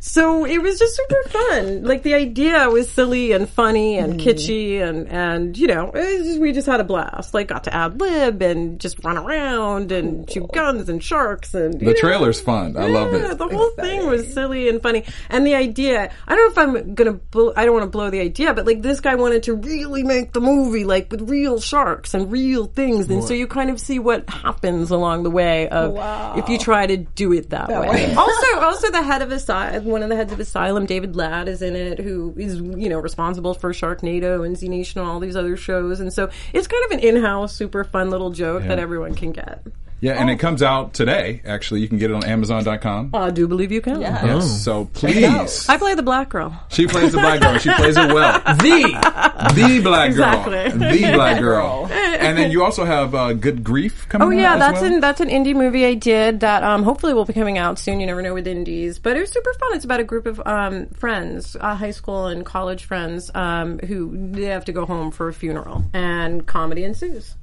so 0.00 0.44
it 0.44 0.62
was 0.62 0.78
just 0.78 0.94
super 0.94 1.28
fun. 1.30 1.82
Like 1.82 1.95
the 2.02 2.14
idea 2.14 2.68
was 2.68 2.90
silly 2.90 3.32
and 3.32 3.48
funny 3.48 3.98
and 3.98 4.14
mm. 4.14 4.24
kitschy 4.24 4.80
and 4.80 5.08
and 5.08 5.56
you 5.56 5.66
know 5.66 5.90
it 5.94 6.24
just, 6.24 6.40
we 6.40 6.52
just 6.52 6.66
had 6.66 6.80
a 6.80 6.84
blast. 6.84 7.34
Like 7.34 7.48
got 7.48 7.64
to 7.64 7.74
ad 7.74 8.00
lib 8.00 8.42
and 8.42 8.80
just 8.80 9.04
run 9.04 9.16
around 9.16 9.92
and 9.92 10.30
shoot 10.30 10.50
guns 10.52 10.88
and 10.88 11.02
sharks 11.02 11.54
and 11.54 11.78
The 11.80 11.94
trailer's 11.94 12.40
fun. 12.40 12.76
I 12.76 12.86
love 12.86 13.14
it. 13.14 13.38
The 13.38 13.48
whole 13.48 13.70
thing 13.70 14.06
was 14.06 14.32
silly 14.32 14.68
and 14.68 14.82
funny, 14.82 15.04
and 15.30 15.46
the 15.46 15.54
idea. 15.54 16.10
I 16.26 16.34
don't 16.34 16.56
know 16.56 16.62
if 16.62 16.68
I'm 16.68 16.94
gonna. 16.94 17.12
Bl- 17.12 17.50
I 17.56 17.64
don't 17.64 17.74
want 17.74 17.84
to 17.84 17.90
blow 17.90 18.10
the 18.10 18.20
idea, 18.20 18.54
but 18.54 18.66
like 18.66 18.82
this 18.82 19.00
guy 19.00 19.14
wanted 19.14 19.44
to 19.44 19.54
really 19.54 20.02
make 20.02 20.32
the 20.32 20.40
movie 20.40 20.84
like 20.84 21.10
with 21.10 21.28
real 21.28 21.60
sharks 21.60 22.14
and 22.14 22.30
real 22.30 22.66
things, 22.66 23.08
and 23.10 23.22
so 23.22 23.34
you 23.34 23.46
kind 23.46 23.70
of 23.70 23.80
see 23.80 23.98
what 23.98 24.28
happens 24.28 24.90
along 24.90 25.22
the 25.22 25.30
way 25.30 25.68
of 25.68 25.96
if 26.38 26.48
you 26.48 26.58
try 26.58 26.86
to 26.86 26.96
do 26.96 27.32
it 27.32 27.50
that, 27.50 27.68
way. 27.68 27.88
way. 27.88 28.14
also, 28.14 28.60
also 28.60 28.90
the 28.90 29.02
head 29.02 29.22
of 29.22 29.30
Asylum, 29.30 29.84
one 29.84 30.02
of 30.02 30.08
the 30.08 30.16
heads 30.16 30.32
of 30.32 30.40
Asylum, 30.40 30.86
David 30.86 31.16
Latt, 31.16 31.48
is 31.48 31.62
in 31.62 31.75
who 32.00 32.34
is 32.36 32.56
you 32.56 32.88
know 32.88 32.98
responsible 32.98 33.54
for 33.54 33.72
Sharknado 33.72 34.44
and 34.44 34.56
Z 34.56 34.68
Nation 34.68 35.00
and 35.00 35.08
all 35.08 35.20
these 35.20 35.36
other 35.36 35.56
shows, 35.56 36.00
and 36.00 36.12
so 36.12 36.28
it's 36.52 36.66
kind 36.66 36.84
of 36.86 36.90
an 36.92 37.00
in-house, 37.00 37.54
super 37.54 37.84
fun 37.84 38.10
little 38.10 38.30
joke 38.30 38.62
that 38.64 38.78
everyone 38.78 39.14
can 39.14 39.32
get. 39.32 39.62
Yeah, 40.00 40.12
Oh. 40.12 40.18
and 40.20 40.30
it 40.30 40.36
comes 40.36 40.62
out 40.62 40.92
today. 40.92 41.40
Actually, 41.46 41.80
you 41.80 41.88
can 41.88 41.96
get 41.98 42.10
it 42.10 42.14
on 42.14 42.24
Amazon.com. 42.24 43.10
I 43.14 43.30
do 43.30 43.48
believe 43.48 43.72
you 43.72 43.80
can. 43.80 44.00
Yeah. 44.00 44.24
Yes. 44.26 44.62
So 44.62 44.84
please, 44.92 45.68
I 45.68 45.78
play 45.78 45.94
the 45.94 46.02
black 46.02 46.28
girl. 46.28 46.58
she 46.68 46.86
plays 46.86 47.12
the 47.12 47.18
black 47.18 47.40
girl. 47.40 47.56
She 47.58 47.70
plays 47.72 47.96
it 47.96 48.12
well. 48.12 48.42
The 48.56 49.52
the 49.54 49.80
black 49.82 50.14
girl. 50.14 50.46
Exactly. 50.46 50.68
The 50.70 51.12
black 51.14 51.40
girl. 51.40 51.88
And 51.90 52.36
then 52.36 52.50
you 52.50 52.62
also 52.64 52.84
have 52.84 53.14
uh, 53.14 53.32
Good 53.32 53.64
Grief 53.64 54.06
coming. 54.08 54.28
Oh 54.28 54.32
out 54.32 54.38
yeah, 54.40 54.54
as 54.54 54.60
that's 54.60 54.80
well? 54.82 54.92
an 54.94 55.00
that's 55.00 55.20
an 55.20 55.28
indie 55.28 55.54
movie 55.54 55.86
I 55.86 55.94
did 55.94 56.40
that 56.40 56.62
um, 56.62 56.82
hopefully 56.82 57.14
will 57.14 57.24
be 57.24 57.32
coming 57.32 57.56
out 57.58 57.78
soon. 57.78 57.98
You 58.00 58.06
never 58.06 58.20
know 58.22 58.34
with 58.34 58.46
indies, 58.46 58.98
but 58.98 59.16
it 59.16 59.20
was 59.20 59.30
super 59.30 59.52
fun. 59.54 59.74
It's 59.74 59.84
about 59.84 60.00
a 60.00 60.04
group 60.04 60.26
of 60.26 60.40
um, 60.46 60.86
friends, 60.88 61.56
uh, 61.58 61.74
high 61.74 61.90
school 61.90 62.26
and 62.26 62.44
college 62.44 62.84
friends, 62.84 63.30
um, 63.34 63.78
who 63.80 64.14
they 64.32 64.44
have 64.44 64.64
to 64.66 64.72
go 64.72 64.84
home 64.86 65.10
for 65.10 65.28
a 65.28 65.32
funeral, 65.32 65.84
and 65.94 66.46
comedy 66.46 66.84
ensues. 66.84 67.34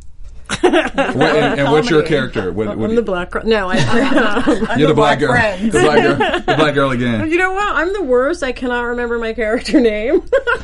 What- 0.50 0.64
and, 0.72 1.60
and 1.60 1.72
what's 1.72 1.90
your 1.90 2.02
Comedy. 2.02 2.16
character? 2.16 2.52
What, 2.52 2.68
what 2.68 2.74
I'm 2.74 2.80
do 2.82 2.88
the 2.90 2.94
you- 2.96 3.02
black 3.02 3.32
girl. 3.32 3.44
No, 3.46 3.70
I. 3.70 4.76
you're 4.78 4.88
the 4.90 4.94
black, 4.94 5.18
black 5.18 5.20
girl. 5.20 5.30
friend. 5.32 5.72
The 5.72 5.80
black 5.80 6.02
girl. 6.04 6.16
The 6.40 6.56
black 6.58 6.74
girl 6.74 6.92
again. 6.92 7.30
you 7.32 7.38
know 7.38 7.52
what? 7.52 7.74
I'm 7.76 7.92
the 7.94 8.04
worst. 8.04 8.44
I 8.44 8.52
cannot 8.52 8.82
remember 8.84 9.20
my 9.20 9.34
character 9.34 9.80
name. 9.80 10.22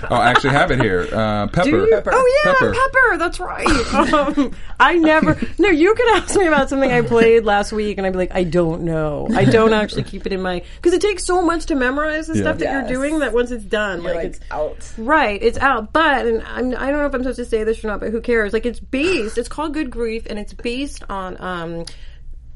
Oh, 0.10 0.16
I 0.16 0.30
actually 0.30 0.52
have 0.52 0.72
it 0.72 0.82
here. 0.82 1.08
Uh, 1.12 1.48
Pepper. 1.48 1.70
Do 1.72 1.78
you? 1.78 2.02
Oh 2.06 2.42
yeah, 2.46 2.54
Pepper. 2.54 2.74
Pepper. 2.74 3.18
That's 3.18 3.40
right. 3.40 3.94
Um, 3.94 4.56
I 4.80 4.96
never. 4.98 5.40
No, 5.58 5.70
you 5.70 5.94
could 5.96 6.16
ask 6.18 6.36
me 6.38 6.48
about 6.48 6.70
something 6.70 6.92
I 6.92 7.02
played 7.02 7.44
last 7.46 7.72
week, 7.72 7.98
and 7.98 8.08
I'd 8.08 8.12
be 8.14 8.18
like, 8.20 8.34
I 8.34 8.44
don't 8.44 8.84
know. 8.84 9.28
I 9.34 9.46
don't 9.46 9.74
actually 9.74 10.04
keep 10.04 10.26
it 10.26 10.34
in 10.34 10.42
my 10.42 10.64
because 10.76 10.94
it 10.94 11.02
takes 11.02 11.26
so 11.26 11.42
much 11.42 11.66
to 11.68 11.76
memorize 11.76 12.28
the 12.28 12.36
Yeah. 12.36 12.42
stuff 12.44 12.58
that 12.60 12.66
Yes. 12.66 12.90
you're 12.90 13.00
doing 13.02 13.20
that 13.20 13.34
once 13.34 13.52
it's 13.52 13.64
done, 13.64 14.02
You're 14.02 14.12
like, 14.14 14.16
like 14.18 14.26
it's 14.28 14.40
out. 14.52 14.94
Right, 14.98 15.42
it's 15.42 15.58
out, 15.58 15.92
but 15.94 16.26
and 16.26 16.44
I'm, 16.44 16.68
I 16.76 16.90
don't 16.92 17.00
know 17.00 17.06
if 17.06 17.14
I'm 17.14 17.24
supposed 17.24 17.38
to 17.40 17.46
say 17.46 17.64
this 17.64 17.84
or 17.84 17.88
not, 17.88 18.00
but 18.00 18.12
who 18.12 18.22
cares? 18.22 18.54
Like 18.54 18.66
it's 18.66 18.80
based. 18.80 19.38
It's 19.38 19.50
called 19.50 19.69
Good 19.72 19.92
Grief, 19.92 20.26
and 20.30 20.40
it's 20.40 20.54
based 20.54 21.04
on 21.10 21.40
um, 21.42 21.86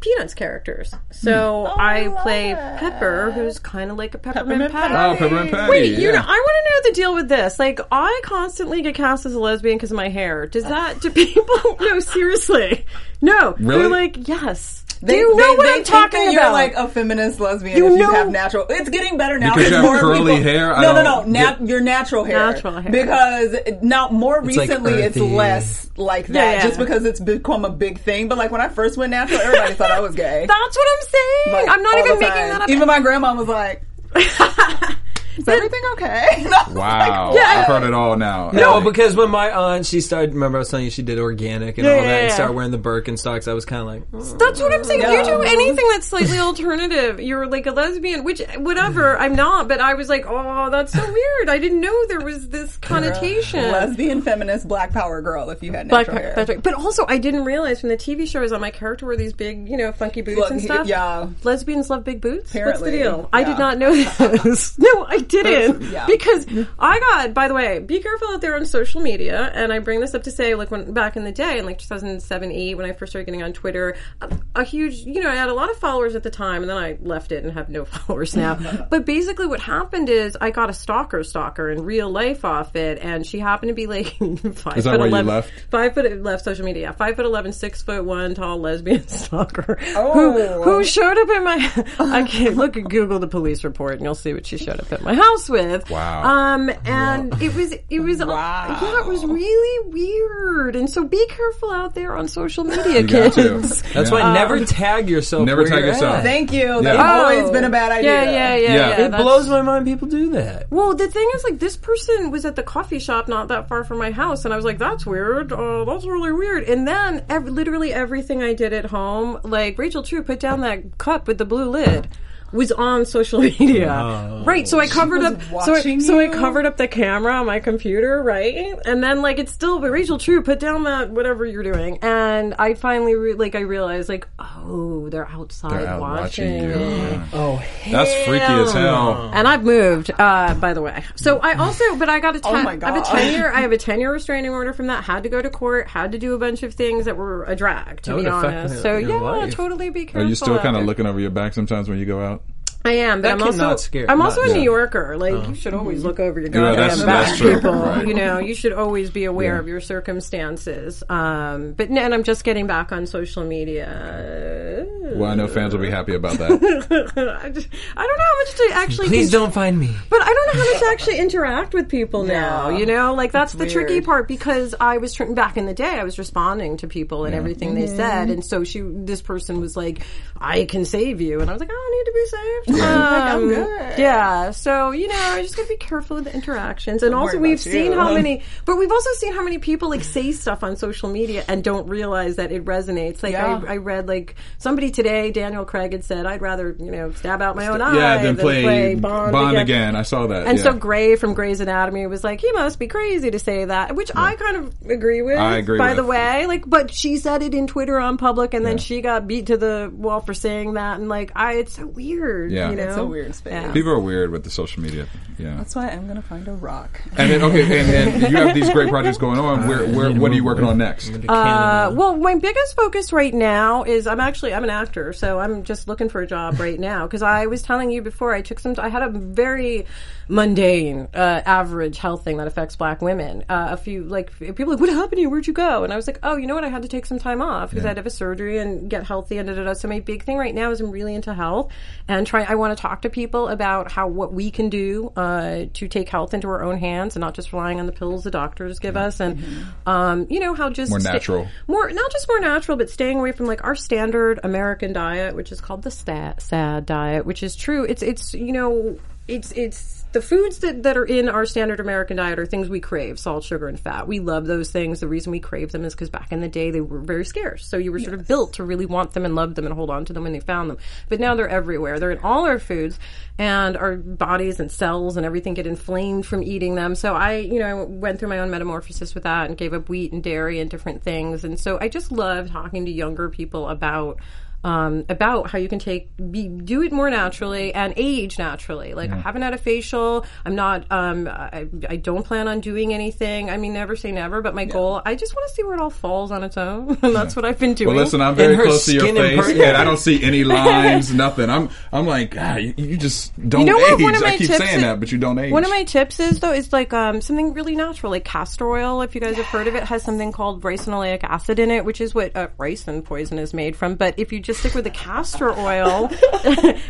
Peanuts 0.03 0.33
characters. 0.33 0.93
So 1.11 1.65
I 1.65 2.09
play 2.23 2.53
Pepper, 2.53 3.31
who's 3.31 3.57
kind 3.57 3.89
of 3.89 3.97
like 3.97 4.13
a 4.13 4.17
peppermint, 4.17 4.71
Peppermint 4.71 4.73
patty. 4.73 4.93
Oh, 4.93 5.15
Peppermint 5.17 5.51
Patty. 5.51 5.71
Wait, 5.71 5.97
you 5.97 6.07
yeah. 6.07 6.11
know, 6.11 6.25
I 6.25 6.25
want 6.25 6.65
to 6.65 6.69
know 6.69 6.89
the 6.89 6.95
deal 6.95 7.15
with 7.15 7.29
this. 7.29 7.57
Like, 7.57 7.79
I 7.89 8.21
constantly 8.25 8.81
get 8.81 8.95
cast 8.95 9.25
as 9.25 9.33
a 9.33 9.39
lesbian 9.39 9.77
because 9.77 9.91
of 9.91 9.95
my 9.95 10.09
hair. 10.09 10.45
Does 10.45 10.65
that? 10.65 10.99
Do 10.99 11.09
people? 11.09 11.77
no, 11.79 12.01
seriously, 12.01 12.85
no. 13.21 13.55
Really? 13.57 13.79
They're 13.79 13.89
like, 13.89 14.27
yes. 14.27 14.82
They, 15.05 15.13
do 15.15 15.19
you 15.19 15.35
know 15.35 15.43
they- 15.51 15.57
what 15.57 15.63
they 15.63 15.69
I'm 15.69 15.73
think 15.75 15.85
talking 15.87 16.19
that 16.27 16.33
about? 16.33 16.41
You're 16.43 16.51
like 16.51 16.73
a 16.75 16.87
feminist 16.87 17.39
lesbian 17.41 17.77
You 17.77 17.93
if 17.93 17.99
you 17.99 18.09
have 18.11 18.31
natural. 18.31 18.65
It's 18.69 18.89
getting 18.89 19.17
better 19.17 19.37
now. 19.37 19.53
Because 19.55 19.69
you 19.71 19.75
It's 19.75 19.75
have 19.75 19.83
more 19.85 19.99
curly 19.99 20.35
people- 20.37 20.43
hair? 20.49 20.67
No, 20.75 20.81
no, 20.81 20.93
no. 20.93 21.03
don't 21.03 21.27
Nat- 21.29 21.59
get- 21.59 21.67
your 21.67 21.81
natural 21.81 22.23
hair. 22.23 22.37
Natural 22.51 22.79
hair. 22.79 22.89
Because 22.91 23.55
now, 23.81 24.07
more 24.09 24.37
It's 24.45 24.55
like 24.55 24.69
recently, 24.69 24.93
it's 24.93 25.17
less 25.17 25.89
like 25.97 26.27
that. 26.27 26.33
Yeah, 26.35 26.51
yeah. 26.53 26.61
Just 26.63 26.79
because 26.79 27.03
it's 27.03 27.19
become 27.19 27.65
a 27.65 27.69
big 27.69 27.99
thing. 27.99 28.29
But 28.29 28.37
like 28.37 28.51
when 28.51 28.61
I 28.61 28.69
first 28.69 28.97
went 28.97 29.11
natural, 29.11 29.41
everybody 29.41 29.73
thought 29.73 29.91
I 29.91 29.99
was 29.99 30.15
gay. 30.15 30.45
That's 30.47 30.77
what 30.77 30.87
I'm 30.97 31.05
saying. 31.07 31.65
Like, 31.67 31.75
I'm 31.77 31.83
not 31.83 31.97
even 31.99 32.19
making 32.19 32.35
that 32.35 32.61
up. 32.61 32.69
Even 32.69 32.87
my 32.87 32.99
grandma 33.01 33.33
was 33.33 33.47
like, 33.49 33.83
"Is 35.37 35.47
everything 35.47 35.81
okay?" 35.93 36.27
And 36.37 36.53
I 36.53 36.63
was 36.67 36.75
Wow. 36.75 37.33
Yeah. 37.35 37.41
I've 37.61 37.67
heard 37.67 37.83
it 37.83 37.93
all 37.93 38.15
now. 38.17 38.51
No, 38.51 38.81
because 38.81 39.15
when 39.15 39.29
my 39.29 39.51
aunt, 39.51 39.85
she 39.85 40.01
started, 40.01 40.33
remember 40.33 40.57
I 40.57 40.59
was 40.59 40.69
telling 40.69 40.85
you 40.85 40.91
she 40.91 41.01
did 41.03 41.19
organic 41.19 41.77
and 41.77 41.85
Yeah, 41.87 41.93
all 41.93 41.97
yeah, 42.01 42.07
that, 42.07 42.23
and 42.23 42.31
started 42.33 42.53
wearing 42.53 42.71
the 42.71 42.77
Birkenstocks, 42.79 43.47
I 43.47 43.53
was 43.53 43.65
kind 43.65 43.81
of 43.81 43.87
like, 43.87 44.11
mm. 44.11 44.39
That's 44.39 44.61
what 44.61 44.73
I'm 44.73 44.83
saying. 44.83 45.01
If 45.01 45.09
you 45.09 45.23
do 45.25 45.41
anything 45.41 45.87
that's 45.89 46.07
slightly 46.07 46.37
alternative, 46.39 47.19
you're 47.19 47.47
like 47.47 47.65
a 47.65 47.71
lesbian, 47.71 48.23
which 48.23 48.41
whatever. 48.57 49.17
I'm 49.17 49.35
not, 49.35 49.67
but 49.67 49.79
I 49.79 49.93
was 49.93 50.09
like, 50.09 50.25
oh, 50.27 50.69
that's 50.69 50.91
so 50.93 51.01
weird. 51.05 51.49
I 51.49 51.57
didn't 51.59 51.81
know 51.81 52.05
there 52.07 52.21
was 52.21 52.49
this 52.49 52.77
connotation. 52.77 53.71
Lesbian, 53.71 54.21
feminist, 54.21 54.67
black 54.67 54.91
power 54.91 55.21
girl. 55.21 55.49
If 55.49 55.63
you 55.63 55.71
had 55.71 55.87
Black 55.89 56.07
natural 56.07 56.15
Panther, 56.17 56.27
hair. 56.27 56.35
that's 56.35 56.49
right. 56.49 56.63
But 56.63 56.73
also, 56.73 57.05
I 57.07 57.17
didn't 57.17 57.45
realize 57.45 57.79
from 57.81 57.89
the 57.89 57.97
TV 57.97 58.27
show 58.27 58.41
was 58.41 58.51
on, 58.51 58.61
my 58.61 58.71
character 58.71 59.05
were 59.05 59.15
these 59.17 59.33
big, 59.33 59.67
you 59.69 59.77
know, 59.77 59.91
funky 59.91 60.21
boots 60.21 60.39
Look, 60.39 60.51
and 60.51 60.61
stuff. 60.61 60.87
yeah. 60.87 61.27
Lesbians 61.43 61.89
love 61.89 62.03
big 62.03 62.21
boots? 62.21 62.49
Apparently, 62.51 62.81
What's 62.81 62.91
the 62.91 62.97
deal? 63.03 63.29
I 63.33 63.43
did 63.43 63.57
not 63.57 63.77
know 63.77 63.93
this. 63.95 64.77
no, 64.79 65.05
I 65.07 65.19
didn't. 65.29 65.81
Yeah. 65.91 66.05
Because 66.05 66.45
I 66.79 66.99
got, 66.99 67.33
by 67.33 67.47
the 67.47 67.53
way, 67.53 67.79
be 67.79 67.99
careful 67.99 68.29
out 68.29 68.41
there 68.41 68.55
on 68.55 68.65
social 68.65 69.01
media. 69.01 69.51
And 69.53 69.71
I 69.71 69.79
bring 69.79 69.99
this 69.99 70.13
up 70.13 70.23
to 70.23 70.31
say, 70.31 70.55
like, 70.55 70.71
when 70.71 70.93
back 70.93 71.15
in 71.15 71.23
the 71.23 71.31
day, 71.31 71.59
in 71.59 71.65
like 71.65 71.79
2007, 71.79 72.51
8, 72.51 72.75
when 72.75 72.85
I 72.85 72.93
first 72.93 73.11
started 73.11 73.25
getting 73.25 73.43
on 73.43 73.53
Twitter, 73.53 73.95
a, 74.21 74.37
a 74.55 74.63
huge, 74.63 74.97
you 74.97 75.21
know, 75.21 75.29
I 75.29 75.35
had 75.35 75.49
a 75.49 75.53
lot 75.53 75.69
of 75.69 75.77
followers 75.77 76.15
at 76.15 76.23
the 76.23 76.29
time, 76.29 76.61
and 76.61 76.69
then 76.69 76.77
I 76.77 76.97
left 77.01 77.31
it 77.31 77.43
and 77.43 77.53
have 77.53 77.69
no 77.69 77.85
followers 77.85 78.35
now. 78.35 78.87
but 78.89 79.05
basically, 79.05 79.47
what 79.47 79.59
happened 79.59 80.09
is 80.09 80.37
I 80.39 80.51
got 80.51 80.69
a 80.69 80.73
stalker 80.73 81.23
stalker 81.23 81.69
in 81.69 81.83
real 81.83 82.09
life 82.09 82.45
off 82.45 82.75
it, 82.75 82.99
and 82.99 83.25
she 83.25 83.39
happened 83.39 83.69
to 83.69 83.73
be 83.73 83.87
like 83.87 84.07
five 84.55 84.77
Is 84.77 84.83
that 84.85 84.91
foot 84.91 84.99
why 84.99 85.19
you 85.19 85.23
left? 85.23 85.51
Five 85.69 85.93
foot 85.93 86.21
left 86.21 86.43
social 86.43 86.65
media. 86.65 86.93
Five 86.93 87.15
foot 87.15 87.25
eleven, 87.25 87.53
six 87.53 87.81
foot 87.81 88.05
one, 88.05 88.35
tall 88.35 88.59
lesbian 88.59 89.07
stalker. 89.07 89.77
Oh. 89.95 90.13
Who, 90.13 90.63
who 90.63 90.71
oh. 90.79 90.83
showed 90.83 91.17
up 91.17 91.29
in 91.29 91.43
my? 91.43 91.85
I 91.99 92.23
can't 92.23 92.55
look 92.55 92.77
at 92.77 92.83
Google 92.89 93.19
the 93.19 93.27
police 93.27 93.63
report, 93.63 93.93
and 93.93 94.03
you'll 94.03 94.15
see 94.15 94.33
what 94.33 94.45
she 94.45 94.57
showed 94.57 94.79
up 94.79 94.91
at 94.91 95.01
my 95.01 95.12
house 95.13 95.49
with. 95.49 95.89
Wow. 95.89 96.23
Um, 96.23 96.69
and 96.85 97.41
it 97.41 97.53
was 97.55 97.73
it 97.89 97.99
was 97.99 98.19
Wow. 98.19 98.77
yeah, 98.81 98.99
it 98.99 99.05
was 99.07 99.23
really 99.25 99.91
weird. 99.91 100.75
And 100.75 100.89
so 100.89 101.03
be 101.05 101.25
careful 101.27 101.71
out 101.71 101.95
there 101.95 102.15
on 102.15 102.27
social 102.27 102.63
media, 102.63 103.01
You 103.01 103.07
got 103.07 103.33
kids. 103.33 103.35
to. 103.35 103.49
that's 103.93 104.09
Yeah. 104.09 104.11
why 104.11 104.33
never 104.33 104.63
tag 104.65 105.09
yourself. 105.09 105.45
Never 105.45 105.65
tag 105.65 105.83
yourself. 105.85 106.17
at. 106.17 106.23
Thank 106.23 106.51
you. 106.53 106.81
That's 106.81 106.97
Yeah. 106.97 107.13
always 107.21 107.49
been 107.51 107.63
a 107.63 107.69
bad 107.69 107.91
idea. 107.91 108.11
Yeah, 108.11 108.23
yeah, 108.23 108.55
yeah. 108.55 108.73
Yeah. 108.73 108.89
yeah, 108.99 109.05
It 109.05 109.11
blows 109.11 109.47
my 109.49 109.61
mind 109.61 109.85
people 109.85 110.07
do 110.07 110.29
that. 110.31 110.67
Well, 110.69 110.93
the 110.95 111.07
thing 111.07 111.29
is, 111.35 111.43
like, 111.43 111.59
this 111.59 111.77
person 111.77 112.31
was 112.31 112.45
at 112.45 112.55
the 112.55 112.63
coffee 112.63 112.99
shop 112.99 113.27
not 113.27 113.47
that 113.49 113.67
far 113.67 113.83
from 113.83 113.97
my 113.97 114.11
house, 114.11 114.45
and 114.45 114.53
I 114.53 114.57
was 114.57 114.65
like, 114.65 114.77
"That's 114.77 115.05
weird. 115.05 115.51
Uh, 115.51 115.83
that's 115.85 116.05
really 116.05 116.31
weird." 116.31 116.63
And 116.63 116.87
then, 116.87 117.23
ev- 117.29 117.47
literally 117.47 117.93
everything 117.93 118.41
I 118.43 118.53
did 118.53 118.73
at 118.73 118.85
home, 118.85 119.39
like 119.43 119.77
Rachel 119.77 120.03
True 120.03 120.23
put 120.23 120.39
down 120.39 120.61
that 120.61 120.97
cup 120.97 121.27
with 121.27 121.37
the 121.37 121.45
blue 121.45 121.69
lid, 121.69 122.07
was 122.53 122.71
on 122.71 123.05
social 123.05 123.41
media. 123.41 124.41
Right. 124.45 124.67
So 124.67 124.79
I 124.79 124.87
covered 124.87 125.23
up. 125.23 125.41
So 125.41 125.73
I, 125.73 125.77
watching 125.77 125.99
so 126.01 126.19
I 126.19 126.27
covered 126.29 126.65
up 126.65 126.77
the 126.77 126.87
camera 126.87 127.33
on 127.33 127.45
my 127.45 127.59
computer, 127.59 128.21
right? 128.21 128.75
And 128.85 129.03
then, 129.03 129.21
like, 129.21 129.39
it's 129.39 129.51
still. 129.51 129.79
But 129.79 129.91
Rachel 129.91 130.17
True 130.17 130.41
put 130.43 130.59
down 130.59 130.83
that 130.83 131.09
whatever 131.11 131.45
you're 131.45 131.63
doing, 131.63 131.99
and 132.01 132.53
I 132.59 132.75
finally 132.75 133.15
re- 133.15 133.33
like 133.33 133.55
I 133.55 133.61
realized 133.61 134.07
like, 134.09 134.27
oh, 134.39 135.09
they're 135.09 135.27
outside 135.27 135.71
They're 135.71 135.87
out 135.87 135.99
watching 136.01 136.53
watching. 136.61 136.69
you. 136.69 136.75
it. 136.75 136.97
Yeah. 137.13 137.27
Oh, 137.33 137.63
That's 137.89 138.13
freaky 138.25 138.43
as 138.43 138.71
hell. 138.73 139.31
And 139.33 139.47
I've 139.47 139.63
moved, 139.63 140.11
uh, 140.17 140.53
by 140.55 140.73
the 140.73 140.81
way. 140.81 141.03
So 141.15 141.39
I 141.39 141.53
also, 141.55 141.95
but 141.97 142.09
I 142.09 142.19
got 142.19 142.35
a 142.35 142.39
ten, 142.41 142.55
Oh 142.55 142.63
my 142.63 142.71
I 142.71 142.73
have 142.73 142.95
a 142.95 142.99
God. 143.01 143.05
ten 143.05 143.33
year, 143.33 143.51
I 143.51 143.61
have 143.61 143.71
a 143.71 143.77
ten 143.77 143.99
year 143.99 144.11
restraining 144.11 144.51
order 144.51 144.73
from 144.73 144.87
that. 144.87 145.03
Had 145.03 145.23
to 145.23 145.29
go 145.29 145.41
to 145.41 145.49
court. 145.49 145.87
Had 145.87 146.11
to 146.11 146.19
do 146.19 146.33
a 146.33 146.37
bunch 146.37 146.61
of 146.63 146.73
things 146.75 147.05
that 147.05 147.17
were 147.17 147.43
a 147.45 147.55
drag, 147.55 148.01
to 148.03 148.11
That 148.13 148.21
be 148.23 148.27
honest. 148.27 148.73
your- 148.75 148.83
So 148.83 148.97
your 148.97 149.09
yeah, 149.09 149.15
life. 149.21 149.55
totally 149.55 149.89
be 149.89 150.05
careful. 150.05 150.21
Are 150.21 150.25
you 150.29 150.35
still 150.35 150.59
kind 150.59 150.75
of 150.77 150.85
looking 150.85 151.05
over 151.05 151.19
your 151.19 151.31
back 151.31 151.53
sometimes 151.53 151.89
when 151.89 151.97
you 151.97 152.05
go 152.05 152.21
out? 152.21 152.42
I 152.85 152.91
am, 152.93 153.21
but 153.21 153.29
That 153.29 153.31
I'm 153.33 153.37
can 153.39 153.47
also 153.47 153.57
not 153.59 153.79
scare- 153.79 154.05
I'm 154.09 154.17
not- 154.17 154.25
also 154.25 154.41
a 154.41 154.47
yeah. 154.49 154.53
New 154.55 154.61
Yorker. 154.63 155.15
Like 155.17 155.47
you 155.47 155.55
should 155.55 155.73
always 155.73 156.03
look 156.03 156.19
over 156.19 156.39
your 156.41 156.49
Yeah, 156.49 156.53
goddamn 156.75 156.75
that's- 156.75 157.01
back, 157.03 157.25
that's 157.27 157.37
true. 157.37 157.53
people. 157.55 157.73
Right. 157.73 158.07
You 158.07 158.13
know, 158.13 158.39
you 158.39 158.53
should 158.55 158.73
always 158.73 159.09
be 159.09 159.23
aware 159.25 159.53
Yeah. 159.53 159.59
of 159.59 159.67
your 159.67 159.79
circumstances. 159.79 161.03
Um, 161.09 161.73
but 161.73 161.89
and 161.89 162.13
I'm 162.13 162.23
just 162.23 162.43
getting 162.43 162.67
back 162.67 162.91
on 162.91 163.05
social 163.05 163.43
media. 163.45 164.85
Well, 165.15 165.31
I 165.31 165.35
know 165.35 165.47
fans 165.47 165.73
will 165.73 165.81
be 165.81 165.89
happy 165.91 166.15
about 166.15 166.37
that. 166.39 166.51
I, 167.43 167.49
just, 167.49 167.67
I 167.95 168.05
don't 168.05 168.17
know 168.17 168.23
how 168.25 168.37
much 168.37 168.55
to 168.55 168.69
actually. 168.73 169.07
please 169.07 169.31
con- 169.31 169.41
don't 169.41 169.53
find 169.53 169.77
me. 169.79 169.95
But 170.09 170.21
I 170.21 170.25
don't 170.25 170.47
know 170.57 170.63
how 170.63 170.71
much 170.71 170.79
to 170.81 170.87
actually 170.87 171.17
interact 171.19 171.73
with 171.73 171.87
people 171.89 172.23
now. 172.25 172.69
Yeah. 172.69 172.77
You 172.79 172.85
know, 172.85 173.13
like 173.13 173.31
that's 173.31 173.53
the 173.53 173.65
It's 173.65 173.73
tricky 173.73 174.01
part 174.01 174.27
because 174.27 174.75
I 174.79 174.97
was 174.97 175.13
tr- 175.13 175.25
back 175.25 175.55
in 175.57 175.65
the 175.65 175.73
day. 175.73 175.99
I 175.99 176.03
was 176.03 176.17
responding 176.19 176.77
to 176.77 176.87
people 176.87 177.25
and 177.25 177.33
everything 177.35 177.75
they 177.75 177.83
Mm-hmm. 177.83 177.95
said, 177.97 178.29
and 178.29 178.43
so 178.45 178.63
she, 178.63 178.81
this 178.81 179.21
person 179.21 179.59
was 179.59 179.75
like, 179.77 179.99
"I 180.39 180.65
can 180.65 180.85
save 180.85 181.19
you," 181.21 181.41
and 181.41 181.49
I 181.49 181.53
was 181.53 181.59
like, 181.59 181.69
"I 181.69 181.73
don't 181.73 181.91
need 181.91 182.05
to 182.05 182.13
be 182.13 182.25
saved." 182.25 182.72
I'm 182.81 183.43
Um, 183.43 183.47
good. 183.49 183.99
Yeah. 183.99 184.51
So 184.51 184.91
you 184.91 185.07
know, 185.07 185.15
I 185.15 185.41
just 185.41 185.55
gotta 185.55 185.67
be 185.67 185.77
careful 185.77 186.15
with 186.15 186.25
the 186.25 186.33
interactions, 186.33 187.03
and 187.03 187.13
also 187.13 187.37
we've 187.37 187.59
seen 187.59 187.91
you. 187.91 187.99
how 187.99 188.13
many, 188.13 188.41
but 188.65 188.77
we've 188.77 188.91
also 188.91 189.09
seen 189.17 189.33
how 189.33 189.43
many 189.43 189.57
people 189.59 189.89
like 189.89 190.03
say 190.03 190.31
stuff 190.31 190.63
on 190.63 190.75
social 190.75 191.09
media 191.09 191.43
and 191.47 191.63
don't 191.63 191.87
realize 191.87 192.37
that 192.37 192.51
it 192.51 192.65
resonates. 192.65 193.23
Like 193.23 193.33
Yeah. 193.33 193.61
I, 193.67 193.73
I 193.73 193.77
read 193.77 194.07
like 194.07 194.35
somebody 194.57 194.91
today, 194.91 195.31
Daniel 195.31 195.65
Craig 195.65 195.91
had 195.93 196.03
said, 196.03 196.25
"I'd 196.25 196.41
rather 196.41 196.75
you 196.79 196.91
know 196.91 197.11
stab 197.11 197.41
out 197.41 197.55
my 197.55 197.67
own 197.67 197.81
eye 197.81 197.95
yeah, 197.95 198.17
then 198.23 198.35
than 198.35 198.43
play, 198.43 198.95
Bond, 198.95 199.57
again. 199.57 199.95
I 199.95 200.03
saw 200.03 200.27
that. 200.27 200.47
and 200.47 200.57
yeah. 200.57 200.63
so 200.63 200.73
Grey 200.73 201.15
from 201.15 201.33
Grey's 201.33 201.59
Anatomy 201.59 202.07
was 202.07 202.23
like, 202.23 202.41
he 202.41 202.51
must 202.51 202.79
be 202.79 202.87
crazy 202.87 203.31
to 203.31 203.39
say 203.39 203.65
that, 203.65 203.95
which 203.95 204.11
I 204.15 204.35
kind 204.35 204.57
of 204.57 204.73
agree 204.89 205.21
with. 205.21 205.37
I 205.37 205.57
agree 205.57 205.77
By 205.77 205.89
with. 205.89 205.97
the 205.97 206.05
way, 206.05 206.45
like, 206.47 206.67
but 206.67 206.93
she 206.93 207.17
said 207.17 207.43
it 207.43 207.53
in 207.53 207.67
Twitter 207.67 207.99
on 207.99 208.17
public, 208.17 208.53
and 208.53 208.65
then 208.65 208.77
she 208.77 209.01
got 209.01 209.27
beat 209.27 209.47
to 209.47 209.57
the 209.57 209.91
wall 209.93 210.21
for 210.21 210.33
saying 210.33 210.73
that, 210.73 210.99
and 210.99 211.09
like, 211.09 211.31
I, 211.35 211.53
it's 211.55 211.75
so 211.75 211.85
weird. 211.85 212.51
Yeah. 212.51 212.62
You 212.71 212.75
know, 212.77 212.83
It's 212.83 212.97
a 212.97 213.05
weird 213.05 213.35
space. 213.35 213.53
Yeah. 213.53 213.71
People 213.71 213.91
are 213.91 213.99
weird 213.99 214.31
with 214.31 214.43
the 214.43 214.49
social 214.49 214.81
media. 214.81 215.07
Yeah. 215.37 215.55
That's 215.57 215.75
why 215.75 215.89
I'm 215.89 216.07
gonna 216.07 216.21
find 216.21 216.47
a 216.47 216.53
rock. 216.53 217.01
And 217.17 217.29
then 217.29 217.41
okay, 217.41 217.79
and 217.79 217.89
then 217.89 218.21
you 218.31 218.37
have 218.37 218.55
these 218.55 218.69
great 218.69 218.89
projects 218.89 219.17
going 219.17 219.39
on. 219.39 219.67
Where, 219.67 219.85
where 219.87 220.11
what 220.11 220.31
are 220.31 220.35
you 220.35 220.43
working 220.43 220.65
on 220.65 220.77
next? 220.77 221.09
Uh, 221.27 221.91
well, 221.93 222.15
my 222.17 222.35
biggest 222.35 222.75
focus 222.75 223.11
right 223.11 223.33
now 223.33 223.83
is 223.83 224.07
I'm 224.07 224.19
actually 224.19 224.53
I'm 224.53 224.63
an 224.63 224.69
actor, 224.69 225.13
so 225.13 225.39
I'm 225.39 225.63
just 225.63 225.87
looking 225.87 226.09
for 226.09 226.21
a 226.21 226.27
job 226.27 226.59
right 226.59 226.79
now 226.79 227.05
because 227.05 227.21
I 227.21 227.47
was 227.47 227.61
telling 227.61 227.91
you 227.91 228.01
before 228.01 228.33
I 228.33 228.41
took 228.41 228.59
some. 228.59 228.75
I 228.77 228.89
had 228.89 229.03
a 229.03 229.09
very 229.09 229.85
mundane, 230.27 231.07
uh, 231.13 231.41
average 231.45 231.97
health 231.97 232.23
thing 232.23 232.37
that 232.37 232.47
affects 232.47 232.75
Black 232.75 233.01
women. 233.01 233.43
Uh, 233.49 233.67
a 233.71 233.77
few 233.77 234.03
like 234.03 234.37
people 234.39 234.67
like, 234.67 234.79
what 234.79 234.89
happened 234.89 235.17
to 235.17 235.21
you? 235.21 235.29
Where'd 235.29 235.47
you 235.47 235.53
go? 235.53 235.83
And 235.83 235.91
I 235.91 235.95
was 235.95 236.07
like, 236.07 236.19
oh, 236.23 236.37
you 236.37 236.47
know 236.47 236.55
what? 236.55 236.63
I 236.63 236.69
had 236.69 236.83
to 236.83 236.87
take 236.87 237.05
some 237.05 237.19
time 237.19 237.41
off 237.41 237.69
because 237.69 237.85
I 237.85 237.89
had 237.89 237.95
to 237.95 237.99
have 237.99 238.07
a 238.07 238.11
surgery 238.11 238.59
and 238.59 238.89
get 238.89 239.03
healthy 239.03 239.37
and 239.37 239.47
da 239.47 239.55
da 239.55 239.63
da. 239.63 239.73
So 239.73 239.87
my 239.87 239.99
big 239.99 240.23
thing 240.23 240.37
right 240.37 240.53
now 240.55 240.71
is 240.71 240.79
I'm 240.79 240.91
really 240.91 241.15
into 241.15 241.33
health 241.33 241.71
and 242.07 242.25
try. 242.25 242.43
I 242.53 242.55
want 242.55 242.77
to 242.77 242.79
talk 242.79 243.01
to 243.01 243.09
people 243.09 243.47
about 243.47 243.91
how 243.91 244.07
what 244.07 244.31
we 244.31 244.51
can 244.51 244.69
do 244.69 245.11
uh, 245.15 245.65
to 245.73 245.87
take 245.87 246.07
health 246.07 246.35
into 246.35 246.47
our 246.47 246.61
own 246.63 246.77
hands 246.77 247.15
and 247.15 247.21
not 247.21 247.33
just 247.33 247.51
relying 247.51 247.79
on 247.79 247.87
the 247.87 247.91
pills 247.91 248.23
the 248.23 248.29
doctors 248.29 248.77
give 248.77 248.95
us, 248.95 249.19
and 249.19 249.43
um, 249.87 250.27
you 250.29 250.39
know 250.39 250.53
how 250.53 250.69
just 250.69 250.91
More 250.91 250.99
sta- 250.99 251.13
natural. 251.13 251.47
more 251.67 251.89
not 251.89 252.11
just 252.11 252.27
more 252.27 252.39
natural, 252.39 252.77
but 252.77 252.91
staying 252.91 253.17
away 253.17 253.31
from 253.31 253.47
like 253.47 253.63
our 253.63 253.73
standard 253.73 254.39
American 254.43 254.93
diet, 254.93 255.35
which 255.35 255.51
is 255.51 255.59
called 255.61 255.81
the 255.81 255.89
stat, 255.89 256.43
sad 256.43 256.85
diet, 256.85 257.25
which 257.25 257.41
is 257.41 257.55
true. 257.55 257.85
It's 257.85 258.03
it's 258.03 258.35
you 258.35 258.51
know 258.51 258.99
it's 259.27 259.51
it's 259.53 260.02
the 260.13 260.21
foods 260.21 260.59
that, 260.59 260.83
that 260.83 260.95
are 260.95 261.05
in 261.05 261.27
our 261.27 261.45
standard 261.45 261.79
American 261.79 262.17
diet 262.17 262.39
are 262.39 262.45
things 262.45 262.69
we 262.69 262.79
crave: 262.79 263.19
salt, 263.19 263.43
sugar, 263.43 263.67
and 263.67 263.79
fat. 263.79 264.07
We 264.07 264.19
love 264.19 264.45
those 264.45 264.71
things. 264.71 264.99
The 264.99 265.07
reason 265.07 265.31
we 265.31 265.39
crave 265.39 265.71
them 265.71 265.83
is 265.83 265.93
because 265.93 266.09
back 266.09 266.31
in 266.31 266.41
the 266.41 266.47
day 266.47 266.71
they 266.71 266.81
were 266.81 266.99
very 266.99 267.25
scarce, 267.25 267.65
so 267.65 267.77
you 267.77 267.91
were 267.91 267.99
sort 267.99 268.13
of 268.13 268.27
built 268.27 268.53
to 268.53 268.63
really 268.63 268.85
want 268.85 269.13
them 269.13 269.25
and 269.25 269.35
love 269.35 269.55
them 269.55 269.65
and 269.65 269.73
hold 269.73 269.89
on 269.89 270.05
to 270.05 270.13
them 270.13 270.23
when 270.23 270.35
you 270.35 270.41
found 270.41 270.69
them. 270.69 270.77
But 271.09 271.19
now 271.19 271.35
they're 271.35 271.49
everywhere. 271.49 271.99
They're 271.99 272.11
in 272.11 272.19
all 272.19 272.45
our 272.45 272.59
foods, 272.59 272.99
and 273.37 273.75
our 273.75 273.95
bodies 273.95 274.59
and 274.59 274.71
cells 274.71 275.17
and 275.17 275.25
everything 275.25 275.55
get 275.55 275.67
inflamed 275.67 276.25
from 276.25 276.43
eating 276.43 276.75
them. 276.75 276.95
So 276.95 277.15
I, 277.15 277.37
you 277.37 277.59
know, 277.59 277.83
went 277.83 278.19
through 278.19 278.29
my 278.29 278.39
own 278.39 278.51
metamorphosis 278.51 279.13
with 279.13 279.23
that 279.23 279.47
and 279.47 279.57
gave 279.57 279.73
up 279.73 279.89
wheat 279.89 280.11
and 280.11 280.23
dairy 280.23 280.59
and 280.59 280.69
different 280.69 281.03
things. 281.03 281.43
And 281.43 281.59
so 281.59 281.77
I 281.81 281.89
just 281.89 282.11
love 282.11 282.51
talking 282.51 282.85
to 282.85 282.91
younger 282.91 283.29
people 283.29 283.67
about 283.67 284.19
um, 284.63 285.05
about 285.09 285.49
how 285.49 285.57
you 285.57 285.67
can 285.67 285.79
take 285.79 286.09
be, 286.31 286.47
do 286.47 286.81
it 286.83 286.91
more 286.91 287.09
naturally 287.09 287.73
and 287.73 287.93
age 287.97 288.39
naturally. 288.39 288.93
Like 288.93 289.11
I 289.11 289.17
haven't 289.17 289.41
had 289.41 289.53
a 289.53 289.57
facial. 289.57 290.25
I'm 290.45 290.55
not. 290.55 290.85
Um, 290.89 291.27
I, 291.27 291.67
I 291.89 291.95
don't 291.97 292.23
plan 292.25 292.47
on 292.47 292.61
doing 292.61 292.93
anything. 292.93 293.49
I 293.49 293.57
mean, 293.57 293.73
never 293.73 293.95
say 293.95 294.11
never. 294.11 294.41
But 294.41 294.55
my 294.55 294.65
goal, 294.65 295.01
I 295.05 295.15
just 295.15 295.35
want 295.35 295.47
to 295.49 295.53
see 295.55 295.63
where 295.63 295.75
it 295.75 295.81
all 295.81 295.89
falls 295.89 296.31
on 296.31 296.43
its 296.43 296.57
own, 296.57 296.97
and 297.01 297.15
that's 297.15 297.35
what 297.35 297.43
I've 297.45 297.59
been 297.59 297.73
doing. 297.73 297.93
Well, 297.93 298.03
listen, 298.03 298.21
I'm 298.21 298.35
very 298.35 298.55
close 298.55 298.85
to 298.85 298.93
your 298.93 299.01
skin 299.01 299.15
face, 299.15 299.39
imper- 299.39 299.67
and 299.67 299.77
I 299.77 299.83
don't 299.83 299.97
see 299.97 300.23
any 300.23 300.43
lines, 300.45 301.13
nothing. 301.13 301.49
I'm, 301.49 301.69
I'm 301.91 302.07
like, 302.07 302.35
ah, 302.37 302.55
you, 302.55 302.73
you 302.77 302.97
just 302.97 303.33
don't 303.49 303.61
You 303.67 303.73
know 303.73 303.77
what? 303.77 303.99
age. 303.99 304.03
One 304.03 304.15
of 304.15 304.21
my 304.21 304.27
I 304.29 304.37
keep 304.37 304.47
tips 304.47 304.59
saying 304.59 304.77
is- 304.77 304.81
that, 304.83 304.99
but 304.99 305.11
you 305.11 305.17
don't 305.17 305.37
age. 305.39 305.51
One 305.51 305.63
of 305.63 305.69
my 305.69 305.83
tips 305.83 306.19
is 306.19 306.39
though 306.39 306.53
is 306.53 306.71
like 306.71 306.93
um, 306.93 307.19
something 307.21 307.53
really 307.53 307.75
natural, 307.75 308.11
like 308.11 308.23
castor 308.23 308.69
oil. 308.69 309.01
If 309.01 309.13
you 309.15 309.19
guys 309.21 309.35
have 309.35 309.45
heard 309.47 309.67
of 309.67 309.75
it, 309.75 309.83
has 309.83 310.03
something 310.03 310.31
called 310.31 310.61
ricinoleic 310.61 311.23
acid 311.23 311.59
in 311.59 311.69
it, 311.69 311.83
which 311.85 311.99
is 311.99 312.15
what 312.15 312.35
uh, 312.35 312.47
ricin 312.57 313.03
poison 313.03 313.39
is 313.39 313.53
made 313.53 313.75
from. 313.75 313.95
But 313.95 314.17
if 314.17 314.31
you 314.31 314.39
just 314.39 314.52
stick 314.53 314.73
with 314.73 314.83
the 314.83 314.89
castor 314.89 315.51
oil 315.51 316.11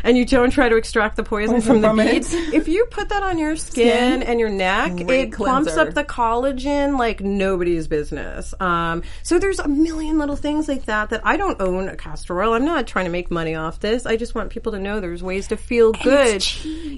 and 0.04 0.16
you 0.16 0.24
don't 0.24 0.50
try 0.50 0.68
to 0.68 0.76
extract 0.76 1.16
the 1.16 1.22
poison 1.22 1.60
from 1.60 1.80
the 1.80 1.88
from 1.88 2.00
it. 2.00 2.10
beads, 2.12 2.32
if 2.34 2.68
you 2.68 2.86
put 2.90 3.08
that 3.10 3.22
on 3.22 3.38
your 3.38 3.56
skin, 3.56 4.20
Skin. 4.20 4.22
and 4.22 4.40
your 4.40 4.50
neck, 4.50 4.92
Great 5.06 5.28
it 5.28 5.32
plumps 5.32 5.76
up 5.76 5.94
the 5.94 6.04
collagen 6.04 6.98
like 6.98 7.20
nobody's 7.20 7.88
business. 7.88 8.54
Um, 8.60 9.02
so 9.22 9.38
there's 9.38 9.58
a 9.58 9.68
million 9.68 10.18
little 10.18 10.36
things 10.36 10.68
like 10.68 10.84
that 10.86 11.10
that 11.10 11.20
I 11.24 11.36
don't 11.36 11.60
own 11.60 11.88
a 11.88 11.96
castor 11.96 12.40
oil. 12.42 12.52
I'm 12.54 12.64
not 12.64 12.86
trying 12.86 13.04
to 13.06 13.10
make 13.10 13.30
money 13.30 13.54
off 13.54 13.80
this. 13.80 14.06
I 14.06 14.16
just 14.16 14.34
want 14.34 14.50
people 14.50 14.72
to 14.72 14.78
know 14.78 15.00
there's 15.00 15.22
ways 15.22 15.48
to 15.48 15.56
feel 15.56 15.92
good, 15.92 16.44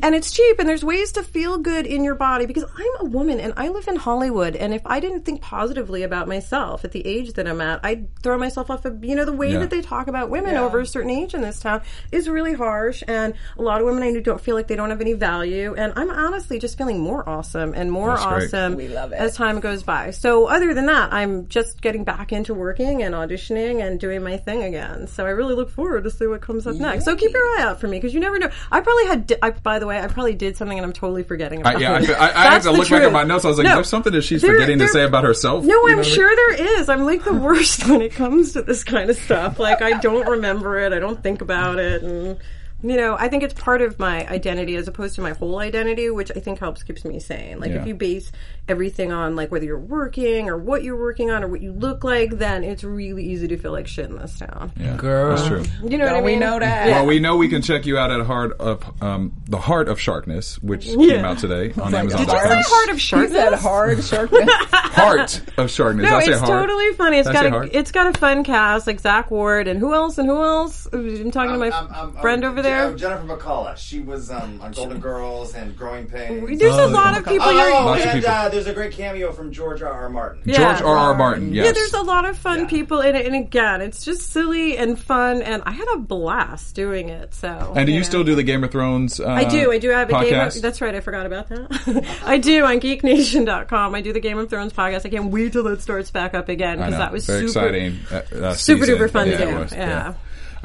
and 0.02 0.14
it's 0.14 0.30
cheap, 0.32 0.58
and 0.58 0.68
there's 0.68 0.84
ways 0.84 1.12
to 1.12 1.22
feel 1.22 1.58
good 1.58 1.86
in 1.86 2.04
your 2.04 2.14
body 2.14 2.46
because 2.46 2.64
I'm 2.64 3.06
a 3.06 3.08
woman 3.08 3.40
and 3.40 3.52
I 3.56 3.68
live 3.68 3.88
in 3.88 3.96
Hollywood, 3.96 4.56
and 4.56 4.74
if 4.74 4.82
I 4.86 5.00
didn't 5.00 5.24
think 5.24 5.40
positively 5.42 6.02
about 6.02 6.28
myself 6.28 6.84
at 6.84 6.92
the 6.92 7.06
age 7.06 7.34
that 7.34 7.46
I'm 7.46 7.60
at, 7.60 7.80
I'd 7.84 8.14
throw 8.22 8.38
myself 8.38 8.70
off 8.70 8.84
of 8.84 9.04
you 9.04 9.14
know 9.14 9.24
the 9.24 9.32
way 9.32 9.52
Yeah. 9.52 9.60
that 9.60 9.70
they 9.70 9.82
talk 9.82 10.08
about 10.08 10.30
women 10.30 10.55
over 10.56 10.80
a 10.80 10.86
certain 10.86 11.10
age 11.10 11.34
in 11.34 11.40
this 11.42 11.60
town 11.60 11.82
is 12.12 12.28
really 12.28 12.54
harsh, 12.54 13.02
and 13.06 13.34
a 13.58 13.62
lot 13.62 13.80
of 13.80 13.86
women 13.86 14.02
I 14.02 14.10
know 14.10 14.20
don't 14.20 14.40
feel 14.40 14.54
like 14.54 14.68
they 14.68 14.76
don't 14.76 14.90
have 14.90 15.00
any 15.00 15.12
value, 15.14 15.74
and 15.76 15.92
I'm 15.96 16.10
honestly 16.10 16.58
just 16.58 16.76
feeling 16.78 16.98
more 17.00 17.28
awesome 17.28 17.74
and 17.74 17.90
more 17.92 18.10
That's 18.16 18.24
awesome 18.54 18.76
We 18.76 18.88
love 18.88 19.12
it. 19.12 19.16
as 19.16 19.34
time 19.36 19.60
goes 19.60 19.82
by. 19.82 20.10
So 20.10 20.46
other 20.46 20.74
than 20.74 20.86
that, 20.86 21.12
I'm 21.12 21.48
just 21.48 21.80
getting 21.80 22.04
back 22.04 22.32
into 22.32 22.54
working 22.54 23.02
and 23.02 23.14
auditioning 23.14 23.80
and 23.86 23.98
doing 24.00 24.22
my 24.22 24.36
thing 24.36 24.62
again. 24.62 25.06
So 25.06 25.26
I 25.26 25.30
really 25.30 25.54
look 25.54 25.70
forward 25.70 26.04
to 26.04 26.10
see 26.10 26.26
what 26.26 26.40
comes 26.40 26.66
up 26.66 26.76
next. 26.76 27.04
So 27.04 27.16
keep 27.16 27.32
your 27.32 27.42
eye 27.42 27.62
out 27.62 27.80
for 27.80 27.88
me 27.88 27.98
because 27.98 28.14
you 28.14 28.20
never 28.20 28.38
know. 28.38 28.50
I 28.70 28.80
probably 28.80 29.06
had. 29.06 29.26
di- 29.26 29.36
I, 29.42 29.50
by 29.50 29.78
the 29.78 29.86
way, 29.86 29.98
I 30.00 30.06
probably 30.08 30.34
did 30.34 30.56
something 30.56 30.78
and 30.78 30.84
I'm 30.84 30.92
totally 30.92 31.22
forgetting 31.22 31.60
about 31.60 31.76
I, 31.76 31.78
yeah, 31.80 31.92
I, 31.92 31.98
it. 32.00 32.06
feel- 32.06 32.16
I, 32.16 32.28
I 32.30 32.42
had 32.52 32.62
to 32.62 32.68
the 32.70 32.72
look 32.72 32.88
back 32.88 33.02
at 33.02 33.12
my 33.12 33.24
notes. 33.24 33.44
I 33.44 33.48
was 33.48 33.58
like, 33.58 33.66
No. 33.66 33.74
there's 33.74 33.88
something 33.88 34.12
that 34.12 34.22
she's 34.22 34.42
There- 34.42 34.52
forgetting 34.54 34.78
to 34.78 34.88
say 34.88 35.04
about 35.04 35.24
herself. 35.24 35.64
No, 35.64 35.68
You 35.68 35.74
know 35.86 35.92
I'm 35.92 35.98
what 35.98 36.06
I 36.06 36.08
mean? 36.08 36.14
sure 36.16 36.36
there 36.36 36.78
is. 36.80 36.88
I'm 36.88 37.04
like 37.04 37.24
the 37.24 37.34
worst 37.46 37.88
when 37.88 38.00
it 38.02 38.12
comes 38.12 38.52
to 38.54 38.62
this 38.62 38.84
kind 38.84 39.10
of 39.10 39.16
stuff. 39.16 39.58
Like 39.58 39.82
I 39.82 39.98
don't 40.00 40.26
remember 40.28 40.45
it. 40.54 40.92
I 40.92 40.98
don't 40.98 41.22
think 41.22 41.40
about 41.40 41.78
it, 41.78 42.02
and 42.02 42.38
you 42.82 42.96
know, 42.96 43.16
I 43.18 43.28
think 43.28 43.42
it's 43.42 43.54
part 43.54 43.80
of 43.82 43.98
my 43.98 44.26
identity 44.28 44.76
as 44.76 44.86
opposed 44.86 45.14
to 45.16 45.20
my 45.22 45.32
whole 45.32 45.58
identity, 45.58 46.10
which 46.10 46.30
I 46.36 46.40
think 46.40 46.58
helps 46.58 46.82
keeps 46.82 47.04
me 47.04 47.18
sane. 47.18 47.58
Like 47.58 47.70
Yeah. 47.70 47.80
if 47.80 47.86
you 47.86 47.94
base 47.94 48.30
everything 48.68 49.12
on 49.12 49.36
like 49.36 49.50
whether 49.52 49.64
you're 49.64 49.78
working 49.78 50.48
or 50.48 50.56
what 50.58 50.82
you're 50.82 50.98
working 50.98 51.30
on 51.30 51.44
or 51.44 51.48
what 51.48 51.60
you 51.60 51.72
look 51.72 52.02
like, 52.04 52.30
then 52.38 52.64
it's 52.64 52.82
really 52.82 53.24
easy 53.24 53.46
to 53.48 53.56
feel 53.56 53.72
like 53.72 53.86
shit 53.86 54.06
in 54.10 54.16
this 54.18 54.38
town. 54.38 54.72
Yeah, 54.78 54.96
Girl. 54.96 55.36
That's 55.36 55.46
true. 55.46 55.64
You 55.88 55.98
know 55.98 56.04
what 56.04 56.12
I 56.12 56.16
Don't 56.16 56.24
we 56.24 56.30
mean? 56.32 56.40
know 56.40 56.58
that? 56.58 56.86
Well, 56.88 57.06
we 57.06 57.18
know 57.20 57.36
we 57.36 57.48
can 57.48 57.62
check 57.62 57.86
you 57.86 57.96
out 57.98 58.10
at 58.10 58.20
Heart 58.26 58.52
of 58.60 59.02
um, 59.02 59.32
the 59.46 59.58
Heart 59.58 59.88
of 59.88 60.00
Sharkness, 60.00 60.58
which 60.62 60.84
came 60.86 61.24
out 61.24 61.38
today 61.38 61.72
on 61.80 61.92
like, 61.92 61.94
Amazon. 62.00 62.20
did 62.26 62.32
you 62.32 62.38
say 62.40 62.62
Heart 62.66 62.88
of 62.90 62.94
He 62.96 63.00
Sharkness? 63.00 63.32
said 63.32 63.52
hard 63.54 64.04
sharpness. 64.04 64.50
Heart 64.72 65.42
of 65.58 65.70
Sharkness. 65.70 66.10
No, 66.10 66.16
I 66.16 66.22
say 66.24 66.32
it's 66.32 66.40
heart. 66.40 66.68
totally 66.68 66.92
funny. 66.94 67.18
It's 67.18 67.28
Did 67.28 67.36
I 67.36 67.40
got 67.40 67.42
say 67.42 67.48
a 67.48 67.50
heart? 67.50 67.68
it's 67.72 67.92
got 67.92 68.14
a 68.16 68.18
fun 68.18 68.44
cast 68.44 68.86
like 68.86 69.00
Zack 69.00 69.30
Ward 69.30 69.68
and 69.68 69.78
who 69.78 69.94
else 69.94 70.18
and 70.18 70.28
who 70.28 70.42
else? 70.42 70.86
I'm 70.92 71.30
talking 71.30 71.52
to 71.52 71.58
my 71.58 71.68
Um, 71.70 71.86
um, 71.88 71.94
um, 71.94 72.16
friend 72.16 72.44
um, 72.44 72.52
over 72.52 72.62
there. 72.62 72.86
uh, 72.86 72.92
Jennifer 72.94 73.24
McCullough. 73.24 73.76
She 73.76 74.00
was 74.00 74.30
um, 74.30 74.60
on 74.60 74.72
Golden 74.72 74.98
Girls 75.00 75.54
and 75.54 75.76
Growing 75.76 76.06
Pains. 76.06 76.58
There's 76.58 76.74
a 76.76 76.82
Oh, 76.84 76.88
lot 76.88 77.16
of 77.18 77.24
people. 77.24 77.46
Oh, 77.48 77.94
you're, 77.96 78.08
and 78.08 78.24
uh, 78.24 78.48
there's 78.56 78.66
a 78.66 78.72
great 78.74 78.92
cameo 78.92 79.32
from 79.32 79.52
George 79.52 79.82
R. 79.82 79.92
R. 79.92 80.08
Martin. 80.08 80.40
Yeah. 80.44 80.56
George 80.78 80.82
R. 80.82 80.96
R. 80.96 81.14
Martin. 81.14 81.52
Yes. 81.52 81.66
Yeah, 81.66 81.72
there's 81.72 81.92
a 81.92 82.02
lot 82.02 82.24
of 82.24 82.36
fun 82.38 82.60
Yeah. 82.60 82.66
people 82.66 83.00
in 83.00 83.14
it, 83.14 83.26
and 83.26 83.34
again, 83.34 83.80
it's 83.82 84.04
just 84.04 84.30
silly 84.32 84.76
and 84.78 84.98
fun, 84.98 85.42
and 85.42 85.62
I 85.66 85.72
had 85.72 85.86
a 85.94 85.98
blast 85.98 86.74
doing 86.74 87.08
it. 87.10 87.34
So, 87.34 87.72
And 87.76 87.86
do 87.86 87.92
you 87.92 87.98
know. 88.00 88.04
still 88.04 88.24
do 88.24 88.34
the 88.34 88.42
Game 88.42 88.64
of 88.64 88.70
Thrones? 88.70 89.20
Uh, 89.20 89.26
I 89.28 89.44
do. 89.44 89.70
I 89.72 89.78
do 89.78 89.90
have 89.90 90.08
a 90.08 90.12
game. 90.12 90.32
podcast? 90.32 90.56
Of, 90.56 90.62
that's 90.62 90.80
right. 90.80 90.94
I 90.94 91.00
forgot 91.00 91.26
about 91.26 91.48
that. 91.48 92.18
I 92.24 92.38
do 92.38 92.64
on 92.64 92.80
GeekNation.com. 92.80 93.94
I 93.94 94.00
do 94.00 94.12
the 94.12 94.20
Game 94.20 94.38
of 94.38 94.48
Thrones 94.50 94.72
podcast. 94.72 95.06
I 95.06 95.10
can't 95.10 95.30
wait 95.30 95.52
till 95.52 95.66
it 95.68 95.80
starts 95.82 96.10
back 96.10 96.34
up 96.34 96.48
again 96.48 96.78
because 96.78 96.94
that 96.94 97.12
was 97.12 97.26
very 97.26 97.48
super 97.48 97.66
exciting. 97.66 97.98
Uh, 98.10 98.46
uh, 98.46 98.54
super 98.54 98.84
duper 98.86 99.10
fun 99.10 99.28
yeah, 99.28 99.36
to 99.38 99.46
do. 99.46 99.56
was, 99.58 99.72
Yeah. 99.72 100.14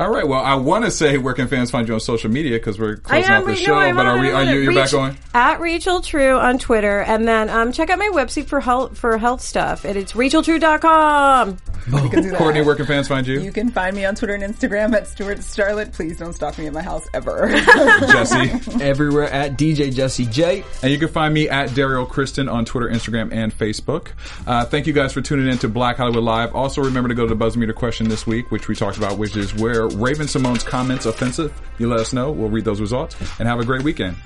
All 0.01 0.09
right. 0.09 0.27
Well, 0.27 0.43
I 0.43 0.55
want 0.55 0.83
to 0.85 0.89
say 0.89 1.19
where 1.19 1.35
can 1.35 1.47
fans 1.47 1.69
find 1.69 1.87
you 1.87 1.93
on 1.93 1.99
social 1.99 2.31
media 2.31 2.57
because 2.57 2.79
we're 2.79 2.95
closing 2.95 3.31
am. 3.31 3.43
out 3.43 3.45
the 3.45 3.55
show. 3.55 3.75
no, 3.75 3.81
I'm 3.81 3.95
but 3.95 4.07
are 4.07 4.19
we? 4.19 4.31
Are 4.31 4.43
you? 4.43 4.57
You're 4.61 4.73
back 4.73 4.85
Reach- 4.85 4.91
going? 4.91 5.17
at 5.35 5.59
Rachel 5.59 6.01
True 6.01 6.39
on 6.39 6.57
Twitter, 6.57 7.01
and 7.01 7.27
then 7.27 7.51
um, 7.51 7.71
check 7.71 7.91
out 7.91 7.99
my 7.99 8.09
website 8.11 8.47
for 8.47 8.59
health 8.59 8.97
for 8.97 9.15
health 9.19 9.41
stuff. 9.41 9.85
And 9.85 9.95
it's 9.95 10.15
racheltrue.com. 10.15 11.57
You 11.87 12.09
can. 12.09 12.35
Courtney, 12.35 12.61
where 12.61 12.75
can 12.75 12.85
fans 12.85 13.07
find 13.07 13.27
you? 13.27 13.41
You 13.41 13.51
can 13.51 13.69
find 13.69 13.95
me 13.95 14.05
on 14.05 14.15
Twitter 14.15 14.33
and 14.33 14.43
Instagram 14.43 14.93
at 14.93 15.07
Stuart 15.07 15.39
Starlet. 15.39 15.93
Please 15.93 16.17
don't 16.17 16.33
stalk 16.33 16.57
me 16.57 16.65
at 16.67 16.73
my 16.73 16.81
house 16.81 17.07
ever. 17.13 17.49
Jesse. 17.55 18.51
Everywhere 18.83 19.29
at 19.31 19.53
DJ 19.53 19.93
Jesse 19.93 20.25
J. 20.25 20.63
And 20.81 20.91
you 20.91 20.97
can 20.97 21.09
find 21.09 21.33
me 21.33 21.49
at 21.49 21.69
Daryl 21.71 22.07
Kristen 22.07 22.49
on 22.49 22.65
Twitter, 22.65 22.87
Instagram, 22.89 23.31
and 23.31 23.55
Facebook. 23.55 24.09
Uh, 24.47 24.65
thank 24.65 24.87
you 24.87 24.93
guys 24.93 25.13
for 25.13 25.21
tuning 25.21 25.47
in 25.47 25.57
to 25.59 25.69
Black 25.69 25.97
Hollywood 25.97 26.23
Live. 26.23 26.55
Also, 26.55 26.81
remember 26.81 27.09
to 27.09 27.15
go 27.15 27.23
to 27.23 27.29
the 27.29 27.35
Buzz 27.35 27.57
Meter 27.57 27.73
question 27.73 28.09
this 28.09 28.25
week, 28.25 28.51
which 28.51 28.67
we 28.67 28.75
talked 28.75 28.97
about, 28.97 29.17
which 29.17 29.35
is 29.35 29.53
where 29.55 29.87
Raven-Symoné's 29.91 30.63
comments 30.63 31.05
offensive. 31.05 31.53
You 31.79 31.87
let 31.89 31.99
us 31.99 32.13
know. 32.13 32.31
We'll 32.31 32.49
read 32.49 32.65
those 32.65 32.81
results. 32.81 33.15
And 33.39 33.47
have 33.47 33.59
a 33.59 33.65
great 33.65 33.83
weekend. 33.83 34.17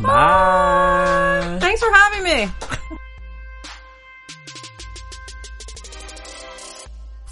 Bye. 0.00 1.58
Thanks 1.60 1.80
for 1.80 1.92
having 1.92 2.22
me. 2.24 2.48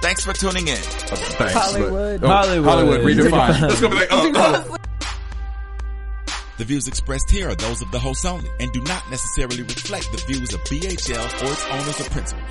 Thanks 0.00 0.24
for 0.24 0.32
tuning 0.32 0.68
in. 0.68 0.76
Thanks. 0.76 1.52
Hollywood. 1.52 2.24
Oh, 2.24 2.28
Hollywood. 2.28 2.68
Hollywood, 2.68 3.00
redefined. 3.00 3.60
Let's 3.60 3.80
go 3.80 3.88
be 3.88 3.96
like, 3.96 4.08
oh, 4.10 4.32
oh. 4.34 4.76
The 6.60 6.66
views 6.66 6.88
expressed 6.88 7.30
here 7.30 7.48
are 7.48 7.54
those 7.54 7.80
of 7.80 7.90
the 7.90 7.98
host 7.98 8.26
only 8.26 8.50
and 8.60 8.70
do 8.70 8.82
not 8.82 9.02
necessarily 9.10 9.62
reflect 9.62 10.12
the 10.12 10.18
views 10.26 10.52
of 10.52 10.60
BHL 10.64 11.42
or 11.42 11.52
its 11.52 11.66
owners 11.68 12.00
or 12.00 12.10
principals. 12.10 12.44